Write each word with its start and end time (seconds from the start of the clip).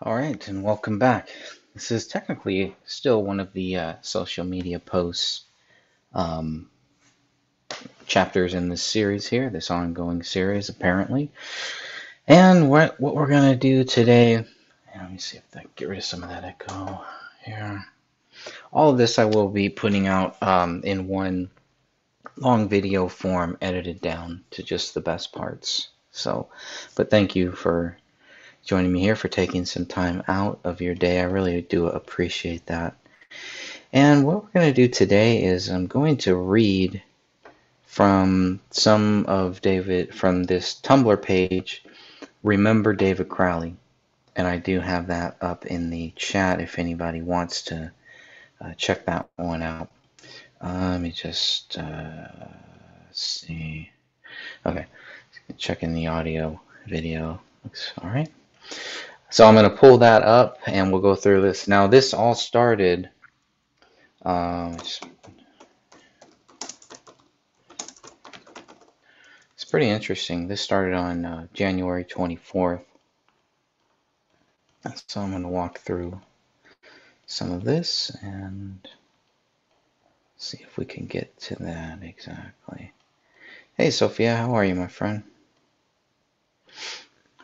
All 0.00 0.14
right, 0.14 0.46
and 0.46 0.62
welcome 0.62 1.00
back. 1.00 1.28
This 1.74 1.90
is 1.90 2.06
technically 2.06 2.76
still 2.84 3.24
one 3.24 3.40
of 3.40 3.52
the 3.52 3.76
uh, 3.76 3.94
social 4.00 4.44
media 4.44 4.78
posts 4.78 5.46
um, 6.14 6.70
chapters 8.06 8.54
in 8.54 8.68
this 8.68 8.80
series 8.80 9.26
here, 9.26 9.50
this 9.50 9.72
ongoing 9.72 10.22
series, 10.22 10.68
apparently. 10.68 11.32
And 12.28 12.70
what 12.70 13.00
what 13.00 13.16
we're 13.16 13.26
gonna 13.26 13.56
do 13.56 13.82
today? 13.82 14.44
Let 14.94 15.10
me 15.10 15.18
see 15.18 15.38
if 15.38 15.56
I 15.56 15.64
get 15.74 15.88
rid 15.88 15.98
of 15.98 16.04
some 16.04 16.22
of 16.22 16.28
that 16.28 16.44
echo 16.44 17.04
here. 17.44 17.84
All 18.72 18.90
of 18.90 18.98
this 18.98 19.18
I 19.18 19.24
will 19.24 19.48
be 19.48 19.68
putting 19.68 20.06
out 20.06 20.40
um, 20.40 20.80
in 20.84 21.08
one 21.08 21.50
long 22.36 22.68
video 22.68 23.08
form, 23.08 23.58
edited 23.60 24.00
down 24.00 24.44
to 24.52 24.62
just 24.62 24.94
the 24.94 25.00
best 25.00 25.32
parts. 25.32 25.88
So, 26.12 26.50
but 26.94 27.10
thank 27.10 27.34
you 27.34 27.50
for 27.50 27.96
joining 28.68 28.92
me 28.92 29.00
here, 29.00 29.16
for 29.16 29.28
taking 29.28 29.64
some 29.64 29.86
time 29.86 30.22
out 30.28 30.60
of 30.62 30.82
your 30.82 30.94
day. 30.94 31.20
I 31.20 31.24
really 31.24 31.62
do 31.62 31.86
appreciate 31.86 32.66
that. 32.66 32.94
And 33.94 34.26
what 34.26 34.44
we're 34.44 34.50
going 34.50 34.68
to 34.68 34.74
do 34.74 34.88
today 34.88 35.42
is 35.42 35.70
I'm 35.70 35.86
going 35.86 36.18
to 36.18 36.36
read 36.36 37.02
from 37.86 38.60
some 38.70 39.24
of 39.24 39.62
David, 39.62 40.14
from 40.14 40.44
this 40.44 40.78
Tumblr 40.82 41.22
page, 41.22 41.82
Remember 42.42 42.92
David 42.92 43.30
Crowley. 43.30 43.74
And 44.36 44.46
I 44.46 44.58
do 44.58 44.80
have 44.80 45.06
that 45.06 45.38
up 45.40 45.64
in 45.64 45.88
the 45.88 46.12
chat 46.14 46.60
if 46.60 46.78
anybody 46.78 47.22
wants 47.22 47.62
to 47.62 47.90
uh, 48.60 48.74
check 48.74 49.06
that 49.06 49.30
one 49.36 49.62
out. 49.62 49.88
Uh, 50.60 50.90
let 50.90 51.00
me 51.00 51.10
just 51.10 51.78
uh, 51.78 52.28
see. 53.12 53.90
Okay, 54.66 54.84
checking 55.56 55.94
the 55.94 56.08
audio 56.08 56.60
video. 56.86 57.40
Looks 57.64 57.92
all 58.02 58.10
right. 58.10 58.28
So 59.30 59.46
I'm 59.46 59.54
going 59.54 59.68
to 59.68 59.76
pull 59.76 59.98
that 59.98 60.22
up 60.22 60.58
and 60.66 60.90
we'll 60.90 61.02
go 61.02 61.14
through 61.14 61.42
this. 61.42 61.68
Now 61.68 61.86
this 61.86 62.14
all 62.14 62.34
started, 62.34 63.10
um, 64.22 64.74
it's 64.74 65.00
pretty 69.70 69.88
interesting. 69.88 70.48
This 70.48 70.62
started 70.62 70.94
on 70.94 71.24
uh, 71.24 71.46
January 71.52 72.04
24th. 72.04 72.84
So 75.06 75.20
I'm 75.20 75.30
going 75.30 75.42
to 75.42 75.48
walk 75.48 75.80
through 75.80 76.20
some 77.26 77.52
of 77.52 77.64
this 77.64 78.10
and 78.22 78.88
see 80.38 80.58
if 80.62 80.78
we 80.78 80.86
can 80.86 81.06
get 81.06 81.38
to 81.40 81.56
that 81.56 82.02
exactly. 82.02 82.92
Hey 83.76 83.90
Sophia, 83.90 84.36
how 84.36 84.54
are 84.54 84.64
you 84.64 84.74
my 84.74 84.86
friend? 84.86 85.22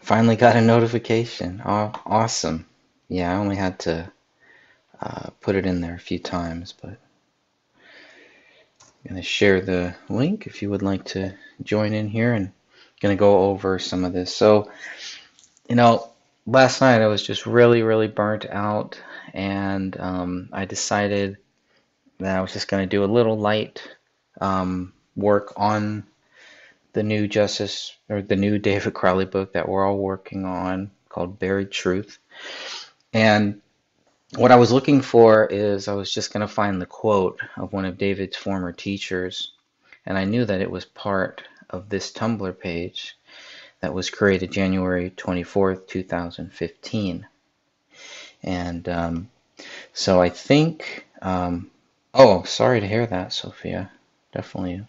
Finally 0.04 0.36
got 0.36 0.54
a 0.54 0.60
notification. 0.60 1.62
Oh, 1.64 1.90
awesome. 2.04 2.66
Yeah, 3.08 3.32
I 3.32 3.38
only 3.38 3.56
had 3.56 3.78
to 3.80 4.12
uh, 5.00 5.30
put 5.40 5.56
it 5.56 5.64
in 5.64 5.80
there 5.80 5.94
a 5.94 5.98
few 5.98 6.18
times, 6.18 6.74
but 6.78 6.98
I'm 8.82 9.08
going 9.08 9.16
to 9.16 9.22
share 9.22 9.62
the 9.62 9.94
link 10.10 10.46
if 10.46 10.60
you 10.60 10.68
would 10.68 10.82
like 10.82 11.06
to 11.06 11.32
join 11.62 11.94
in 11.94 12.06
here 12.06 12.34
and 12.34 12.52
going 13.00 13.16
to 13.16 13.18
go 13.18 13.48
over 13.48 13.78
some 13.78 14.04
of 14.04 14.12
this. 14.12 14.36
So, 14.36 14.70
you 15.70 15.76
know, 15.76 16.10
last 16.44 16.82
night 16.82 17.00
I 17.00 17.06
was 17.06 17.22
just 17.22 17.46
really, 17.46 17.82
really 17.82 18.08
burnt 18.08 18.44
out 18.44 19.00
and 19.32 19.98
um, 19.98 20.50
I 20.52 20.66
decided 20.66 21.38
that 22.18 22.36
I 22.36 22.42
was 22.42 22.52
just 22.52 22.68
going 22.68 22.86
to 22.86 22.94
do 22.94 23.04
a 23.04 23.06
little 23.06 23.38
light 23.38 23.80
um, 24.38 24.92
work 25.16 25.54
on 25.56 26.04
the 26.94 27.02
new 27.02 27.28
Justice 27.28 27.94
or 28.08 28.22
the 28.22 28.36
new 28.36 28.58
David 28.58 28.94
Crowley 28.94 29.26
book 29.26 29.52
that 29.52 29.68
we're 29.68 29.84
all 29.84 29.98
working 29.98 30.44
on 30.44 30.90
called 31.08 31.38
Buried 31.38 31.70
Truth. 31.70 32.18
And 33.12 33.60
what 34.36 34.52
I 34.52 34.56
was 34.56 34.72
looking 34.72 35.02
for 35.02 35.46
is 35.46 35.86
I 35.86 35.94
was 35.94 36.10
just 36.12 36.32
going 36.32 36.40
to 36.40 36.52
find 36.52 36.80
the 36.80 36.86
quote 36.86 37.40
of 37.56 37.72
one 37.72 37.84
of 37.84 37.98
David's 37.98 38.36
former 38.36 38.72
teachers. 38.72 39.52
And 40.06 40.16
I 40.16 40.24
knew 40.24 40.44
that 40.44 40.60
it 40.60 40.70
was 40.70 40.84
part 40.84 41.42
of 41.68 41.88
this 41.88 42.12
Tumblr 42.12 42.58
page 42.58 43.16
that 43.80 43.94
was 43.94 44.10
created 44.10 44.52
January 44.52 45.10
24th, 45.10 45.86
2015. 45.86 47.26
And 48.42 48.88
um, 48.88 49.30
so 49.92 50.20
I 50.20 50.28
think, 50.28 51.06
um, 51.22 51.70
oh, 52.12 52.44
sorry 52.44 52.80
to 52.80 52.88
hear 52.88 53.06
that, 53.06 53.32
Sophia. 53.32 53.90
Definitely 54.32 54.84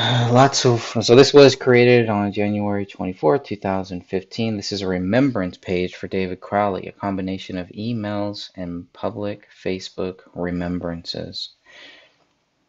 Lots 0.32 0.64
of 0.64 0.80
so 1.02 1.14
this 1.14 1.34
was 1.34 1.54
created 1.54 2.08
on 2.08 2.32
January 2.32 2.86
24, 2.86 3.36
2015. 3.38 4.56
This 4.56 4.72
is 4.72 4.80
a 4.80 4.88
remembrance 4.88 5.58
page 5.58 5.94
for 5.94 6.08
David 6.08 6.40
Crowley, 6.40 6.86
a 6.86 6.92
combination 6.92 7.58
of 7.58 7.68
emails 7.68 8.50
and 8.56 8.90
public 8.94 9.48
Facebook 9.62 10.20
remembrances. 10.34 11.50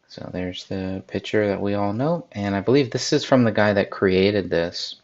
So 0.09 0.29
there's 0.33 0.65
the 0.65 1.03
picture 1.07 1.47
that 1.47 1.61
we 1.61 1.73
all 1.73 1.93
know, 1.93 2.27
and 2.33 2.53
I 2.53 2.59
believe 2.59 2.91
this 2.91 3.13
is 3.13 3.23
from 3.23 3.45
the 3.45 3.53
guy 3.53 3.71
that 3.71 3.91
created 3.91 4.49
this. 4.49 5.00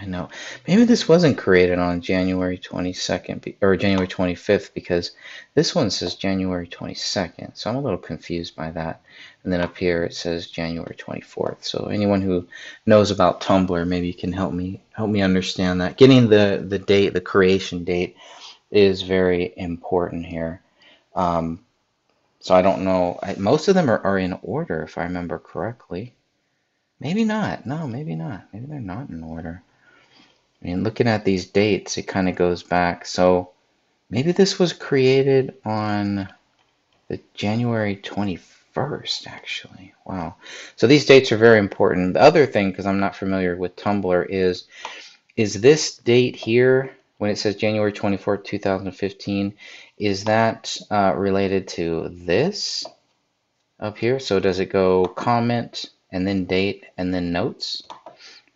I 0.00 0.04
know. 0.04 0.28
Maybe 0.68 0.84
this 0.84 1.08
wasn't 1.08 1.38
created 1.38 1.80
on 1.80 2.00
January 2.00 2.56
22nd 2.56 3.56
or 3.60 3.76
January 3.76 4.06
25th 4.06 4.72
because 4.72 5.10
this 5.54 5.74
one 5.74 5.90
says 5.90 6.14
January 6.14 6.68
22nd. 6.68 7.56
So 7.56 7.68
I'm 7.68 7.76
a 7.76 7.80
little 7.80 7.98
confused 7.98 8.54
by 8.54 8.70
that. 8.70 9.02
And 9.42 9.52
then 9.52 9.60
up 9.60 9.76
here 9.76 10.04
it 10.04 10.14
says 10.14 10.46
January 10.46 10.94
24th. 10.94 11.64
So 11.64 11.86
anyone 11.86 12.22
who 12.22 12.46
knows 12.86 13.10
about 13.10 13.40
Tumblr, 13.40 13.88
maybe 13.88 14.12
can 14.12 14.32
help 14.32 14.52
me 14.52 14.80
help 14.92 15.10
me 15.10 15.20
understand 15.20 15.80
that. 15.80 15.96
Getting 15.96 16.28
the 16.28 16.64
the 16.64 16.78
date, 16.78 17.12
the 17.12 17.20
creation 17.20 17.82
date, 17.82 18.16
is 18.70 19.02
very 19.02 19.52
important 19.56 20.26
here. 20.26 20.62
Um, 21.16 21.64
so 22.38 22.54
I 22.54 22.62
don't 22.62 22.84
know. 22.84 23.18
I, 23.20 23.34
most 23.34 23.66
of 23.66 23.74
them 23.74 23.90
are, 23.90 24.00
are 24.06 24.18
in 24.18 24.38
order, 24.42 24.84
if 24.84 24.96
I 24.96 25.04
remember 25.04 25.40
correctly. 25.40 26.14
Maybe 27.00 27.24
not. 27.24 27.66
No, 27.66 27.88
maybe 27.88 28.14
not. 28.14 28.48
Maybe 28.52 28.66
they're 28.66 28.80
not 28.80 29.08
in 29.08 29.24
order. 29.24 29.62
I 30.62 30.66
mean, 30.66 30.82
looking 30.82 31.08
at 31.08 31.24
these 31.24 31.46
dates, 31.46 31.98
it 31.98 32.02
kind 32.02 32.28
of 32.28 32.36
goes 32.36 32.62
back. 32.62 33.06
So 33.06 33.52
maybe 34.10 34.32
this 34.32 34.58
was 34.58 34.72
created 34.72 35.54
on 35.64 36.28
the 37.08 37.20
January 37.34 37.96
21st, 37.96 39.26
actually. 39.28 39.94
Wow. 40.04 40.36
So 40.76 40.86
these 40.86 41.06
dates 41.06 41.32
are 41.32 41.36
very 41.36 41.58
important. 41.58 42.14
The 42.14 42.22
other 42.22 42.46
thing, 42.46 42.70
because 42.70 42.86
I'm 42.86 43.00
not 43.00 43.16
familiar 43.16 43.56
with 43.56 43.76
Tumblr, 43.76 44.26
is 44.28 44.66
is 45.36 45.60
this 45.60 45.96
date 45.98 46.34
here 46.34 46.96
when 47.18 47.30
it 47.30 47.38
says 47.38 47.56
January 47.56 47.92
24th, 47.92 48.44
2015, 48.44 49.54
is 49.98 50.24
that 50.24 50.76
uh, 50.90 51.12
related 51.16 51.68
to 51.68 52.08
this 52.10 52.84
up 53.78 53.98
here? 53.98 54.18
So 54.18 54.40
does 54.40 54.60
it 54.60 54.70
go 54.70 55.04
comment 55.04 55.86
and 56.10 56.26
then 56.26 56.44
date 56.44 56.84
and 56.96 57.12
then 57.12 57.32
notes? 57.32 57.82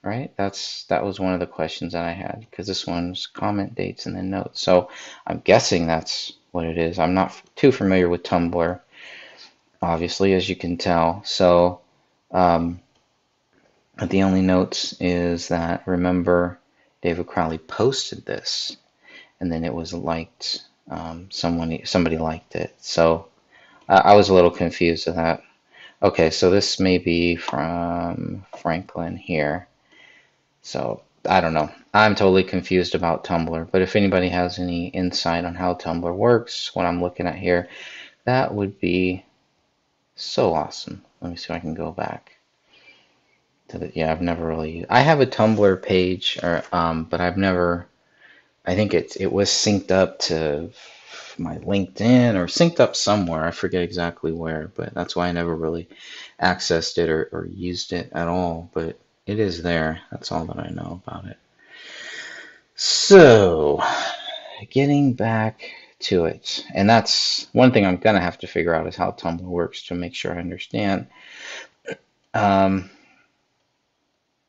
Right? 0.02 0.32
That's 0.36 0.84
that 0.84 1.04
was 1.04 1.20
one 1.20 1.32
of 1.32 1.40
the 1.40 1.46
questions 1.46 1.92
that 1.92 2.04
I 2.04 2.12
had 2.12 2.46
because 2.50 2.66
this 2.66 2.86
one's 2.86 3.26
comment 3.28 3.74
dates 3.76 4.06
and 4.06 4.16
then 4.16 4.30
notes. 4.30 4.60
So 4.60 4.90
I'm 5.26 5.38
guessing 5.38 5.86
that's 5.86 6.32
what 6.50 6.64
it 6.64 6.76
is. 6.76 6.98
I'm 6.98 7.14
not 7.14 7.40
too 7.54 7.70
familiar 7.70 8.08
with 8.08 8.24
Tumblr, 8.24 8.80
obviously, 9.80 10.34
as 10.34 10.48
you 10.48 10.56
can 10.56 10.76
tell. 10.76 11.22
So 11.24 11.80
um, 12.32 12.80
the 14.00 14.22
only 14.22 14.42
notes 14.42 14.94
is 15.00 15.48
that 15.48 15.86
remember 15.86 16.58
David 17.02 17.26
Crowley 17.26 17.58
posted 17.58 18.24
this, 18.24 18.76
and 19.40 19.52
then 19.52 19.64
it 19.64 19.74
was 19.74 19.92
liked. 19.92 20.64
Um, 20.90 21.28
someone 21.30 21.78
somebody 21.84 22.18
liked 22.18 22.56
it, 22.56 22.74
so 22.80 23.28
I, 23.88 23.98
I 23.98 24.14
was 24.14 24.28
a 24.28 24.34
little 24.34 24.50
confused 24.50 25.06
with 25.06 25.16
that. 25.16 25.42
Okay, 26.02 26.30
so 26.30 26.50
this 26.50 26.80
may 26.80 26.98
be 26.98 27.36
from 27.36 28.44
Franklin 28.58 29.16
here. 29.16 29.68
So 30.62 31.02
I 31.28 31.40
don't 31.40 31.54
know. 31.54 31.70
I'm 31.94 32.14
totally 32.14 32.44
confused 32.44 32.94
about 32.94 33.24
Tumblr, 33.24 33.70
but 33.70 33.82
if 33.82 33.96
anybody 33.96 34.28
has 34.30 34.58
any 34.58 34.88
insight 34.88 35.44
on 35.44 35.54
how 35.54 35.74
Tumblr 35.74 36.14
works, 36.14 36.74
what 36.74 36.86
I'm 36.86 37.02
looking 37.02 37.26
at 37.26 37.36
here, 37.36 37.68
that 38.24 38.54
would 38.54 38.80
be 38.80 39.24
so 40.16 40.54
awesome. 40.54 41.04
Let 41.20 41.30
me 41.30 41.36
see 41.36 41.52
if 41.52 41.56
I 41.56 41.58
can 41.58 41.74
go 41.74 41.92
back 41.92 42.36
to 43.68 43.78
the, 43.78 43.92
yeah, 43.94 44.10
I've 44.10 44.22
never 44.22 44.46
really, 44.46 44.86
I 44.88 45.00
have 45.00 45.20
a 45.20 45.26
Tumblr 45.26 45.82
page, 45.82 46.38
or, 46.42 46.62
um, 46.72 47.04
but 47.04 47.20
I've 47.20 47.36
never, 47.36 47.86
I 48.64 48.74
think 48.74 48.94
it, 48.94 49.16
it 49.20 49.32
was 49.32 49.48
synced 49.50 49.90
up 49.90 50.18
to 50.20 50.70
my 51.38 51.58
LinkedIn 51.58 52.34
or 52.36 52.46
synced 52.46 52.80
up 52.80 52.96
somewhere. 52.96 53.44
I 53.44 53.50
forget 53.50 53.82
exactly 53.82 54.32
where, 54.32 54.70
but 54.74 54.94
that's 54.94 55.16
why 55.16 55.28
I 55.28 55.32
never 55.32 55.54
really 55.54 55.88
accessed 56.40 56.98
it 56.98 57.08
or, 57.10 57.28
or 57.32 57.46
used 57.46 57.92
it 57.92 58.10
at 58.12 58.28
all. 58.28 58.70
But 58.72 58.98
it 59.32 59.40
is 59.40 59.62
there. 59.62 60.02
That's 60.10 60.30
all 60.30 60.44
that 60.44 60.58
I 60.58 60.68
know 60.68 61.00
about 61.02 61.24
it. 61.24 61.38
So, 62.74 63.82
getting 64.68 65.14
back 65.14 65.70
to 66.00 66.26
it, 66.26 66.64
and 66.74 66.88
that's 66.88 67.46
one 67.52 67.72
thing 67.72 67.86
I'm 67.86 67.96
gonna 67.96 68.20
have 68.20 68.38
to 68.38 68.46
figure 68.46 68.74
out 68.74 68.86
is 68.86 68.96
how 68.96 69.12
Tumblr 69.12 69.40
works 69.40 69.86
to 69.86 69.94
make 69.94 70.14
sure 70.14 70.34
I 70.34 70.38
understand. 70.38 71.06
Um, 72.34 72.90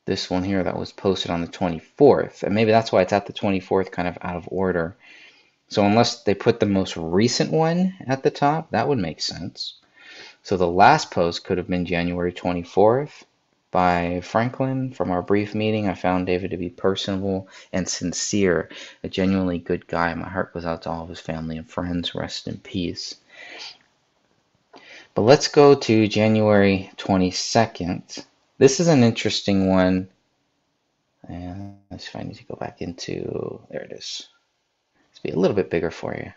this 0.05 0.29
one 0.29 0.43
here 0.43 0.63
that 0.63 0.77
was 0.77 0.91
posted 0.91 1.31
on 1.31 1.41
the 1.41 1.47
24th, 1.47 2.43
and 2.43 2.53
maybe 2.53 2.71
that's 2.71 2.91
why 2.91 3.01
it's 3.01 3.13
at 3.13 3.25
the 3.25 3.33
24th, 3.33 3.89
kind 3.89 4.07
of 4.07 4.17
out 4.21 4.35
of 4.35 4.49
order. 4.51 4.97
So 5.69 5.85
unless 5.85 6.23
they 6.23 6.33
put 6.33 6.59
the 6.59 6.65
most 6.65 6.97
recent 6.97 7.51
one 7.51 7.95
at 8.05 8.21
the 8.21 8.31
top, 8.31 8.71
that 8.71 8.89
would 8.89 8.99
make 8.99 9.21
sense. 9.21 9.75
So 10.43 10.57
the 10.57 10.67
last 10.67 11.09
post 11.09 11.45
could 11.45 11.57
have 11.57 11.69
been 11.69 11.85
January 11.85 12.33
24th 12.33 13.23
by 13.73 14.21
Franklin. 14.21 14.91
From 14.91 15.11
our 15.11 15.23
brief 15.23 15.53
meeting, 15.53 15.89
I 15.89 15.95
found 15.95 16.27
David 16.27 16.51
to 16.51 16.57
be 16.57 16.69
personable 16.69 17.49
and 17.73 17.89
sincere, 17.89 18.69
a 19.03 19.09
genuinely 19.09 19.57
good 19.57 19.87
guy. 19.87 20.13
My 20.13 20.29
heart 20.29 20.53
goes 20.53 20.63
out 20.63 20.83
to 20.83 20.89
all 20.89 21.03
of 21.03 21.09
his 21.09 21.19
family 21.19 21.57
and 21.57 21.69
friends. 21.69 22.15
Rest 22.15 22.47
in 22.47 22.59
peace. 22.59 23.15
But 25.15 25.23
let's 25.23 25.47
go 25.47 25.75
to 25.75 26.07
January 26.07 26.91
22nd. 26.97 28.25
This 28.59 28.79
is 28.79 28.87
an 28.87 29.03
interesting 29.03 29.67
one. 29.67 30.07
And 31.27 31.77
let's 31.89 32.11
see 32.11 32.19
if 32.19 32.37
to 32.37 32.43
go 32.45 32.55
back 32.55 32.81
into, 32.81 33.59
there 33.69 33.81
it 33.81 33.91
is. 33.91 34.27
Let's 35.09 35.19
be 35.19 35.31
a 35.31 35.39
little 35.39 35.55
bit 35.55 35.69
bigger 35.69 35.91
for 35.91 36.13
you. 36.15 36.31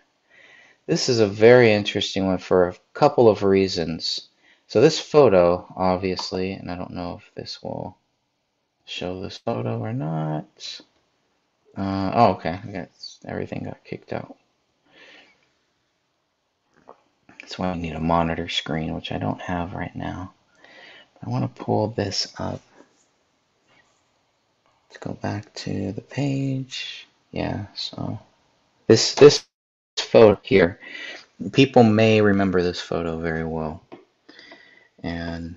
This 0.86 1.08
is 1.08 1.20
a 1.20 1.26
very 1.26 1.72
interesting 1.72 2.26
one 2.26 2.38
for 2.38 2.68
a 2.68 2.76
couple 2.94 3.28
of 3.28 3.42
reasons. 3.42 4.25
So 4.68 4.80
this 4.80 4.98
photo, 4.98 5.66
obviously, 5.76 6.52
and 6.52 6.70
I 6.70 6.76
don't 6.76 6.92
know 6.92 7.20
if 7.20 7.34
this 7.34 7.62
will 7.62 7.96
show 8.84 9.20
this 9.20 9.38
photo 9.38 9.78
or 9.78 9.92
not. 9.92 10.80
Uh, 11.76 12.10
oh, 12.14 12.30
okay. 12.32 12.58
I 12.62 12.70
guess 12.70 13.18
everything 13.24 13.64
got 13.64 13.84
kicked 13.84 14.12
out. 14.12 14.36
That's 17.40 17.58
why 17.60 17.68
I 17.68 17.76
need 17.76 17.94
a 17.94 18.00
monitor 18.00 18.48
screen, 18.48 18.94
which 18.94 19.12
I 19.12 19.18
don't 19.18 19.40
have 19.40 19.72
right 19.72 19.94
now. 19.94 20.32
I 21.24 21.30
want 21.30 21.44
to 21.44 21.62
pull 21.62 21.88
this 21.88 22.34
up. 22.38 22.60
Let's 24.88 24.98
go 24.98 25.12
back 25.12 25.54
to 25.54 25.92
the 25.92 26.00
page. 26.00 27.06
Yeah, 27.30 27.66
so 27.74 28.18
this 28.88 29.14
this 29.14 29.44
photo 29.96 30.40
here, 30.42 30.80
people 31.52 31.84
may 31.84 32.20
remember 32.20 32.62
this 32.62 32.80
photo 32.80 33.18
very 33.18 33.44
well. 33.44 33.82
And 35.02 35.56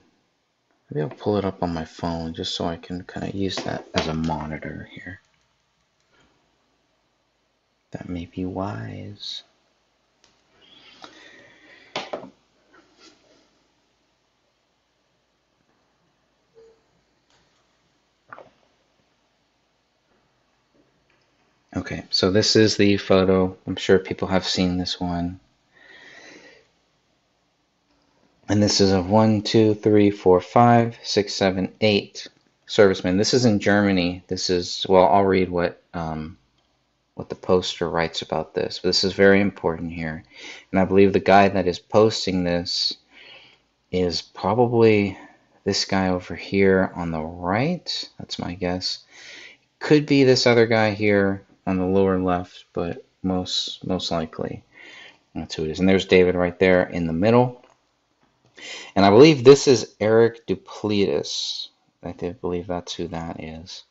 maybe 0.90 1.02
I'll 1.02 1.10
pull 1.10 1.38
it 1.38 1.46
up 1.46 1.64
on 1.64 1.74
my 1.74 1.86
phone 1.86 2.34
just 2.34 2.56
so 2.56 2.66
I 2.66 2.78
can 2.78 3.04
kind 3.04 3.28
of 3.28 3.36
use 3.36 3.56
that 3.58 3.88
as 3.94 4.08
a 4.08 4.14
monitor 4.14 4.90
here. 4.92 5.22
That 7.92 8.08
may 8.08 8.26
be 8.26 8.46
wise. 8.46 9.44
Okay, 21.76 22.04
so 22.10 22.32
this 22.32 22.56
is 22.56 22.78
the 22.78 22.98
photo. 22.98 23.56
I'm 23.68 23.76
sure 23.76 24.00
people 24.00 24.28
have 24.28 24.48
seen 24.48 24.78
this 24.78 25.00
one. 25.00 25.40
And 28.50 28.64
this 28.64 28.82
is 28.82 28.92
of 28.92 29.10
one, 29.10 29.44
two, 29.44 29.76
three, 29.76 30.10
four, 30.10 30.42
five, 30.42 30.98
six, 31.04 31.36
seven, 31.36 31.72
eight 31.82 32.28
servicemen. 32.66 33.18
This 33.18 33.36
is 33.36 33.46
in 33.46 33.60
Germany. 33.60 34.24
This 34.28 34.50
is, 34.50 34.88
well, 34.90 35.06
I'll 35.06 35.24
read 35.24 35.50
what, 35.52 35.84
um, 35.94 36.36
what 37.14 37.30
the 37.30 37.36
poster 37.36 37.88
writes 37.88 38.24
about 38.24 38.56
this. 38.56 38.80
But 38.80 38.90
this 38.90 39.04
is 39.04 39.14
very 39.14 39.40
important 39.40 39.92
here. 39.92 40.24
And 40.72 40.80
I 40.80 40.86
believe 40.86 41.14
the 41.14 41.20
guy 41.20 41.48
that 41.48 41.68
is 41.68 41.78
posting 41.78 42.44
this 42.44 42.98
is 43.92 44.24
probably 44.24 45.16
this 45.64 45.86
guy 45.86 46.10
over 46.10 46.34
here 46.34 46.92
on 46.96 47.12
the 47.12 47.22
right. 47.22 48.10
That's 48.18 48.40
my 48.40 48.56
guess. 48.56 49.06
Could 49.78 50.08
be 50.08 50.24
this 50.24 50.48
other 50.48 50.66
guy 50.66 50.92
here 50.92 51.44
on 51.68 51.78
the 51.78 51.86
lower 51.86 52.20
left, 52.20 52.66
but 52.74 53.06
most 53.22 53.86
most 53.86 54.12
likely 54.12 54.64
that's 55.36 55.56
who 55.56 55.66
it 55.66 55.72
is. 55.72 55.80
And 55.80 55.88
there's 55.88 56.06
David 56.06 56.36
right 56.36 56.58
there 56.58 56.84
in 56.84 57.06
the 57.06 57.14
middle. 57.14 57.59
And 58.96 59.06
I 59.06 59.10
believe 59.10 59.44
this 59.44 59.68
is 59.68 59.96
Eric 60.00 60.46
Duplitz. 60.48 61.70
I 62.04 62.12
believe 62.12 62.68
that's 62.68 62.94
who 62.94 63.08
that 63.10 63.44
is. 63.44 63.84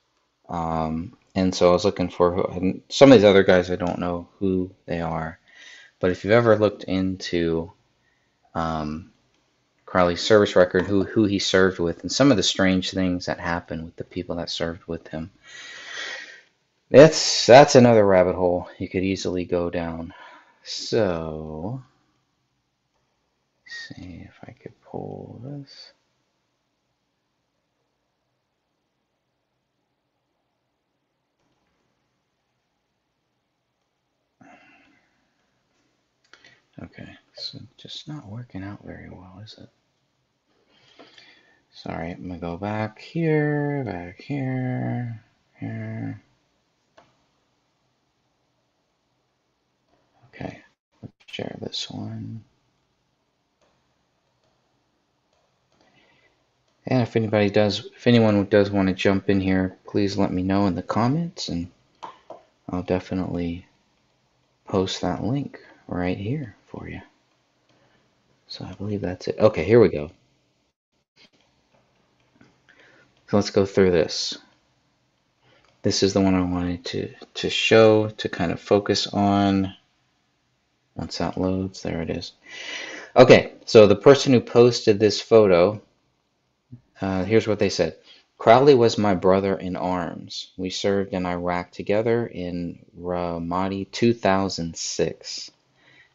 Um, 0.48 1.16
and 1.34 1.54
so 1.54 1.70
I 1.70 1.72
was 1.72 1.84
looking 1.84 2.08
for 2.08 2.32
who, 2.32 2.80
some 2.88 3.12
of 3.12 3.18
these 3.18 3.25
other 3.25 3.42
guys. 3.42 3.70
I 3.70 3.76
don't 3.76 3.98
know 3.98 4.28
who 4.38 4.70
they 4.87 5.00
are, 5.00 5.38
but 6.00 6.10
if 6.10 6.25
you've 6.25 6.32
ever 6.32 6.56
looked 6.56 6.84
into 6.84 7.72
um, 8.54 9.12
Crowley's 9.84 10.20
service 10.22 10.56
record, 10.56 10.87
who 10.87 11.04
who 11.04 11.25
he 11.25 11.38
served 11.38 11.78
with, 11.78 12.00
and 12.00 12.10
some 12.10 12.30
of 12.30 12.37
the 12.37 12.42
strange 12.42 12.90
things 12.90 13.26
that 13.26 13.38
happened 13.38 13.84
with 13.84 13.96
the 13.96 14.04
people 14.04 14.37
that 14.37 14.50
served 14.50 14.84
with 14.87 15.06
him, 15.08 15.30
that's 16.90 17.46
that's 17.46 17.75
another 17.75 18.04
rabbit 18.06 18.34
hole 18.34 18.68
you 18.78 18.88
could 18.88 19.04
easily 19.04 19.44
go 19.44 19.70
down. 19.70 20.14
So, 20.64 21.82
see 23.68 24.25
if 24.25 24.34
I 24.46 24.52
could 24.52 24.80
pull 24.82 25.40
this. 25.44 25.92
Okay, 36.80 37.08
so 37.34 37.58
just 37.76 38.06
not 38.06 38.28
working 38.28 38.62
out 38.62 38.84
very 38.84 39.10
well, 39.10 39.42
is 39.44 39.56
it? 39.58 39.68
Sorry, 41.72 42.12
I'm 42.12 42.28
gonna 42.28 42.38
go 42.38 42.56
back 42.56 43.00
here, 43.00 43.82
back 43.84 44.20
here, 44.20 45.25
here. 45.58 46.22
Okay, 50.28 50.62
let's 51.02 51.14
share 51.26 51.56
this 51.60 51.90
one. 51.90 52.44
And 56.90 57.02
if 57.02 57.16
anybody 57.16 57.50
does, 57.50 57.87
if 57.95 58.07
anyone 58.07 58.42
does 58.47 58.71
want 58.71 58.88
to 58.88 58.95
jump 58.95 59.28
in 59.28 59.40
here, 59.40 59.76
please 59.87 60.16
let 60.16 60.33
me 60.33 60.42
know 60.42 60.66
in 60.66 60.75
the 60.75 60.83
comments 60.83 61.50
and 61.50 61.71
I'll 62.71 62.83
definitely 62.83 63.66
post 64.66 65.02
that 65.02 65.23
link 65.23 65.61
right 65.87 66.16
here 66.16 66.57
for 66.66 66.88
you. 66.88 67.02
So 68.47 68.64
I 68.64 68.73
believe 68.73 69.02
that's 69.02 69.28
it. 69.28 69.37
Okay, 69.38 69.64
here 69.64 69.80
we 69.80 69.90
go. 69.90 70.11
So 73.28 73.37
let's 73.37 73.50
go 73.50 73.66
through 73.66 73.90
this. 73.90 74.38
This 75.83 76.02
is 76.02 76.14
the 76.14 76.23
one 76.23 76.35
I 76.35 76.40
wanted 76.40 76.87
to, 76.87 77.14
to 77.35 77.50
show, 77.50 78.09
to 78.09 78.28
kind 78.30 78.50
of 78.50 78.61
focus 78.61 79.07
on. 79.09 79.75
Once 80.97 81.18
that 81.18 81.37
loads, 81.37 81.83
there 81.83 82.00
it 82.00 82.09
is. 82.09 82.33
Okay, 83.14 83.52
so 83.66 83.87
the 83.87 83.95
person 83.95 84.33
who 84.33 84.40
posted 84.40 84.99
this 84.99 85.21
photo, 85.21 85.80
uh, 87.00 87.25
here's 87.25 87.47
what 87.47 87.59
they 87.59 87.69
said. 87.69 87.97
Crowley 88.38 88.75
was 88.75 88.99
my 88.99 89.14
brother 89.14 89.57
in 89.57 89.75
arms. 89.75 90.52
We 90.57 90.71
served 90.71 91.12
in 91.12 91.26
Iraq 91.26 91.73
together 91.73 92.26
in 92.26 92.78
Ramadi 92.99 93.90
2006. 93.90 95.50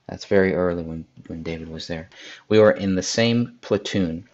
That's 0.07 0.25
very 0.25 0.53
early 0.53 0.83
when, 0.83 1.05
when 1.27 1.43
David 1.43 1.69
was 1.69 1.87
there. 1.87 2.09
We 2.47 2.59
were 2.59 2.71
in 2.71 2.95
the 2.95 3.03
same 3.03 3.57
platoon. 3.61 4.29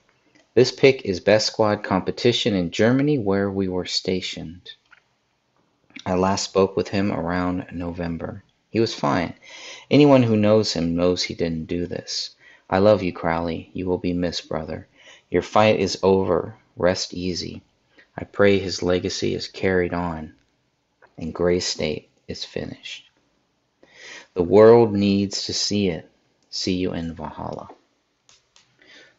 This 0.56 0.72
pick 0.72 1.06
is 1.06 1.20
best 1.20 1.48
squad 1.48 1.84
competition 1.84 2.54
in 2.54 2.72
Germany 2.72 3.18
where 3.18 3.50
we 3.50 3.68
were 3.68 3.86
stationed. 3.86 4.74
I 6.06 6.16
last 6.16 6.44
spoke 6.44 6.76
with 6.76 6.90
him 6.90 7.12
around 7.12 7.68
November. 7.72 8.44
He 8.70 8.80
was 8.80 8.94
fine. 8.94 9.34
Anyone 9.90 10.24
who 10.24 10.36
knows 10.36 10.74
him 10.74 10.96
knows 10.96 11.24
he 11.24 11.34
didn't 11.34 11.66
do 11.66 11.88
this. 11.88 12.36
I 12.70 12.80
love 12.80 13.02
you, 13.02 13.14
Crowley. 13.14 13.72
You 13.74 13.88
will 13.88 13.98
be 13.98 14.14
missed, 14.14 14.50
brother. 14.50 14.88
Your 15.30 15.42
fight 15.42 15.80
is 15.80 16.00
over. 16.04 16.56
Rest 16.76 17.14
easy. 17.14 17.62
I 18.18 18.24
pray 18.24 18.60
his 18.60 18.84
legacy 18.84 19.36
is 19.36 19.48
carried 19.48 19.94
on 19.94 20.34
and 21.20 21.34
Gray 21.34 21.60
State 21.60 22.10
is 22.28 22.44
finished. 22.44 23.10
The 24.34 24.44
world 24.44 24.94
needs 24.94 25.46
to 25.46 25.54
see 25.54 25.90
it. 25.90 26.10
See 26.50 26.76
you 26.76 26.94
in 26.94 27.14
Valhalla. 27.14 27.70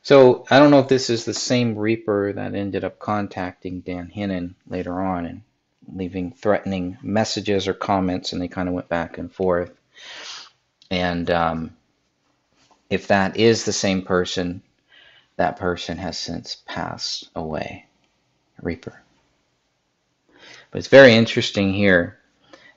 So 0.03 0.47
I 0.51 0.59
don't 0.59 0.71
know 0.71 0.81
if 0.81 0.89
this 0.89 1.11
is 1.11 1.25
the 1.25 1.35
same 1.35 1.77
Reaper 1.77 2.33
that 2.33 2.55
ended 2.55 2.85
up 2.85 2.99
contacting 2.99 3.81
Dan 3.81 4.09
Hinnon 4.09 4.55
later 4.67 5.01
on 5.01 5.27
and 5.27 5.43
leaving 5.95 6.33
threatening 6.33 6.97
messages 7.03 7.69
or 7.69 7.75
comments, 7.75 8.33
and 8.33 8.41
they 8.41 8.49
kind 8.49 8.69
of 8.69 8.75
went 8.75 8.89
back 8.89 9.19
and 9.19 9.33
forth. 9.33 9.73
And 10.91 11.31
um, 11.31 11.77
if 12.89 13.09
that 13.09 13.37
is 13.37 13.65
the 13.65 13.73
same 13.73 14.03
person, 14.03 14.63
that 15.41 15.57
person 15.57 15.97
has 15.97 16.19
since 16.19 16.59
passed 16.67 17.31
away. 17.35 17.87
Reaper. 18.61 19.01
But 20.71 20.79
it's 20.79 20.89
very 20.89 21.15
interesting 21.15 21.73
here 21.73 22.19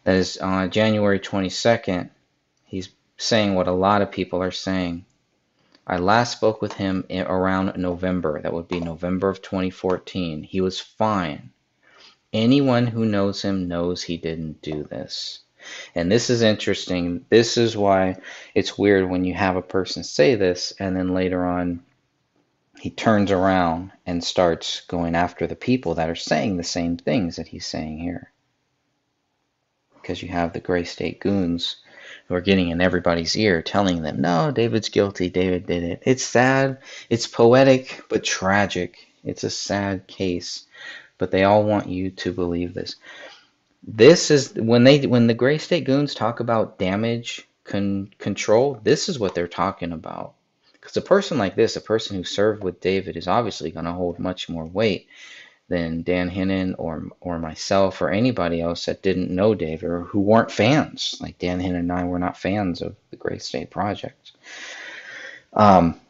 that 0.05 0.15
is 0.15 0.37
on 0.37 0.71
January 0.71 1.19
22nd, 1.19 2.09
he's 2.63 2.87
saying 3.17 3.53
what 3.53 3.67
a 3.67 3.73
lot 3.73 4.01
of 4.01 4.13
people 4.13 4.41
are 4.41 4.49
saying. 4.51 5.03
I 5.85 5.97
last 5.97 6.31
spoke 6.31 6.61
with 6.61 6.71
him 6.71 7.05
around 7.11 7.75
November. 7.75 8.41
That 8.41 8.53
would 8.53 8.69
be 8.69 8.79
November 8.79 9.27
of 9.27 9.41
2014. 9.41 10.43
He 10.43 10.61
was 10.61 10.79
fine. 10.79 11.51
Anyone 12.31 12.87
who 12.87 13.03
knows 13.03 13.41
him 13.41 13.67
knows 13.67 14.03
he 14.03 14.15
didn't 14.15 14.61
do 14.61 14.83
this. 14.83 15.39
And 15.95 16.09
this 16.09 16.29
is 16.29 16.41
interesting. 16.41 17.25
This 17.27 17.57
is 17.57 17.75
why 17.75 18.15
it's 18.55 18.77
weird 18.77 19.09
when 19.09 19.25
you 19.25 19.33
have 19.33 19.57
a 19.57 19.61
person 19.61 20.05
say 20.05 20.35
this 20.35 20.71
and 20.79 20.95
then 20.95 21.13
later 21.13 21.45
on 21.45 21.83
he 22.83 22.89
turns 22.89 23.31
around 23.31 23.93
and 24.05 24.21
starts 24.21 24.81
going 24.89 25.15
after 25.15 25.47
the 25.47 25.55
people 25.55 25.95
that 25.95 26.09
are 26.09 26.15
saying 26.15 26.57
the 26.57 26.63
same 26.65 26.97
things 26.97 27.37
that 27.37 27.47
he's 27.47 27.65
saying 27.65 27.97
here. 27.97 28.29
Because 29.95 30.21
you 30.21 30.27
have 30.27 30.51
the 30.51 30.59
Gray 30.59 30.83
State 30.83 31.21
goons 31.21 31.77
who 32.27 32.35
are 32.35 32.41
getting 32.41 32.71
in 32.71 32.81
everybody's 32.81 33.37
ear 33.37 33.61
telling 33.61 34.01
them, 34.01 34.19
no, 34.19 34.51
David's 34.51 34.89
guilty, 34.89 35.29
David 35.29 35.65
did 35.65 35.81
it. 35.81 36.03
It's 36.05 36.25
sad, 36.25 36.79
it's 37.09 37.25
poetic, 37.25 38.01
but 38.09 38.25
tragic. 38.25 38.97
It's 39.23 39.45
a 39.45 39.49
sad 39.49 40.05
case, 40.05 40.65
but 41.17 41.31
they 41.31 41.45
all 41.45 41.63
want 41.63 41.87
you 41.87 42.09
to 42.11 42.33
believe 42.33 42.73
this. 42.73 42.97
This 43.81 44.29
is 44.29 44.55
when 44.55 44.83
they 44.83 45.07
when 45.07 45.27
the 45.27 45.33
Gray 45.33 45.57
State 45.57 45.85
goons 45.85 46.13
talk 46.13 46.41
about 46.41 46.79
damage 46.79 47.47
con- 47.63 48.11
control, 48.17 48.77
this 48.83 49.07
is 49.07 49.19
what 49.19 49.35
they're 49.35 49.47
talking 49.47 49.93
about. 49.93 50.33
Because 50.83 50.97
a 50.97 51.01
person 51.01 51.37
like 51.37 51.55
this, 51.55 51.77
a 51.77 51.81
person 51.81 52.17
who 52.17 52.25
served 52.25 52.61
with 52.61 52.81
David, 52.81 53.15
is 53.15 53.25
obviously 53.25 53.71
going 53.71 53.85
to 53.85 53.93
hold 53.93 54.19
much 54.19 54.49
more 54.49 54.65
weight 54.65 55.07
than 55.69 56.03
Dan 56.03 56.29
Hinnon 56.29 56.75
or 56.77 57.07
or 57.21 57.39
myself 57.39 58.01
or 58.01 58.09
anybody 58.09 58.59
else 58.59 58.85
that 58.85 59.01
didn't 59.01 59.31
know 59.31 59.55
David 59.55 59.85
or 59.85 60.01
who 60.01 60.19
weren't 60.19 60.51
fans. 60.51 61.17
Like 61.21 61.39
Dan 61.39 61.61
Hinnon 61.61 61.79
and 61.79 61.91
I 61.93 62.03
were 62.03 62.19
not 62.19 62.37
fans 62.37 62.81
of 62.81 62.97
the 63.11 63.15
Gray 63.15 63.37
State 63.37 63.71
Project. 63.71 64.33
Um, 65.53 66.01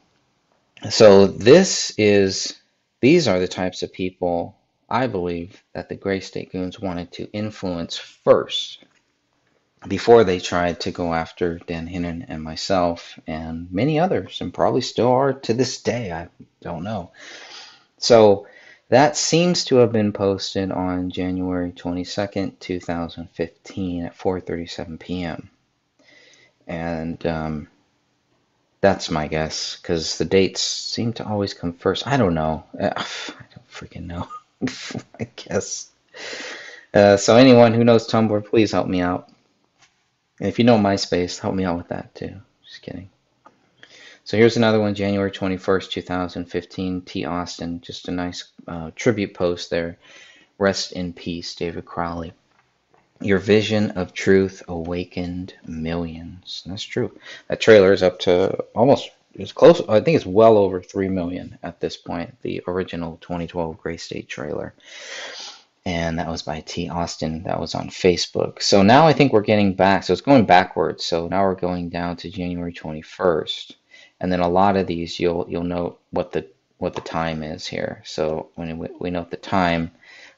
so 0.89 1.27
this 1.27 1.93
is 1.99 2.59
these 2.99 3.27
are 3.27 3.39
the 3.39 3.47
types 3.47 3.83
of 3.83 3.93
people 3.93 4.57
I 4.89 5.05
believe 5.05 5.63
that 5.73 5.87
the 5.87 5.95
Gray 5.95 6.19
State 6.19 6.51
Goons 6.51 6.79
wanted 6.79 7.11
to 7.11 7.31
influence 7.31 7.95
first 7.95 8.83
before 9.87 10.23
they 10.23 10.39
tried 10.39 10.79
to 10.81 10.91
go 10.91 11.13
after 11.13 11.59
Dan 11.59 11.87
Hinnon 11.87 12.25
and 12.27 12.41
myself 12.41 13.19
and 13.27 13.71
many 13.71 13.99
others, 13.99 14.39
and 14.41 14.53
probably 14.53 14.81
still 14.81 15.11
are 15.11 15.33
to 15.33 15.53
this 15.53 15.81
day. 15.81 16.11
I 16.11 16.29
don't 16.61 16.83
know. 16.83 17.11
So 17.97 18.47
that 18.89 19.17
seems 19.17 19.65
to 19.65 19.77
have 19.77 19.91
been 19.91 20.13
posted 20.13 20.71
on 20.71 21.09
January 21.09 21.71
22nd, 21.71 22.59
2015 22.59 24.05
at 24.05 24.17
4:37 24.17 24.99
p.m. 24.99 25.49
And 26.67 27.25
um, 27.25 27.67
that's 28.81 29.09
my 29.09 29.27
guess 29.27 29.77
because 29.81 30.17
the 30.17 30.25
dates 30.25 30.61
seem 30.61 31.13
to 31.13 31.25
always 31.25 31.53
come 31.53 31.73
first. 31.73 32.05
I 32.05 32.17
don't 32.17 32.33
know. 32.33 32.63
I 32.79 32.87
don't 32.87 33.69
freaking 33.71 34.05
know. 34.05 34.27
I 35.19 35.27
guess. 35.35 35.89
Uh, 36.93 37.17
so 37.17 37.35
anyone 37.35 37.73
who 37.73 37.83
knows 37.83 38.07
Tumblr, 38.07 38.45
please 38.45 38.71
help 38.71 38.87
me 38.87 39.01
out. 39.01 39.32
And 40.43 40.49
if 40.49 40.59
you 40.59 40.65
know 40.65 40.77
MySpace, 40.77 41.39
help 41.39 41.55
me 41.55 41.63
out 41.63 41.77
with 41.77 41.87
that 41.87 42.13
too. 42.15 42.35
Just 42.65 42.81
kidding. 42.81 43.09
So 44.25 44.35
here's 44.35 44.57
another 44.57 44.81
one, 44.81 44.93
January 44.93 45.31
21st, 45.31 45.89
2015, 45.89 47.01
T. 47.03 47.23
Austin. 47.23 47.79
Just 47.79 48.09
a 48.09 48.11
nice 48.11 48.51
uh, 48.67 48.91
tribute 48.93 49.33
post 49.33 49.69
there. 49.69 49.97
Rest 50.57 50.91
in 50.91 51.13
peace, 51.13 51.55
David 51.55 51.85
Crowley. 51.85 52.33
Your 53.21 53.39
vision 53.39 53.91
of 53.91 54.13
truth 54.13 54.63
awakened 54.67 55.53
millions. 55.65 56.63
That's 56.65 56.83
true. 56.83 57.17
That 57.47 57.61
trailer 57.61 57.93
is 57.93 58.03
up 58.03 58.19
to 58.19 58.65
almost 58.75 59.11
it's 59.35 59.53
close. 59.53 59.81
I 59.87 60.01
think 60.01 60.17
it's 60.17 60.25
well 60.25 60.57
over 60.57 60.81
three 60.81 61.07
million 61.07 61.57
at 61.63 61.79
this 61.79 61.95
point. 61.95 62.35
The 62.41 62.61
original 62.67 63.17
2012 63.21 63.77
Gray 63.77 63.97
State 63.97 64.27
trailer, 64.27 64.73
and 65.85 66.17
that 66.17 66.29
was 66.29 66.41
by 66.41 66.61
T. 66.61 66.89
Austin. 66.89 67.43
That 67.43 67.59
was 67.59 67.75
on 67.75 67.89
Facebook. 67.89 68.61
So 68.61 68.83
now 68.83 69.05
I 69.05 69.13
think 69.13 69.33
we're 69.33 69.41
getting 69.41 69.73
back. 69.73 70.03
So 70.03 70.13
it's 70.13 70.21
going 70.21 70.45
backwards. 70.45 71.03
So 71.03 71.27
now 71.27 71.43
we're 71.43 71.55
going 71.55 71.89
down 71.89 72.15
to 72.17 72.29
January 72.29 72.73
21st, 72.73 73.73
and 74.21 74.31
then 74.31 74.39
a 74.39 74.47
lot 74.47 74.77
of 74.77 74.87
these 74.87 75.19
you'll 75.19 75.45
you'll 75.49 75.63
note 75.63 75.99
what 76.11 76.31
the 76.31 76.47
what 76.77 76.95
the 76.95 77.01
time 77.01 77.43
is 77.43 77.65
here. 77.65 78.01
So 78.05 78.49
when 78.55 78.77
we, 78.99 79.09
note 79.09 79.31
the 79.31 79.37
time, 79.37 79.91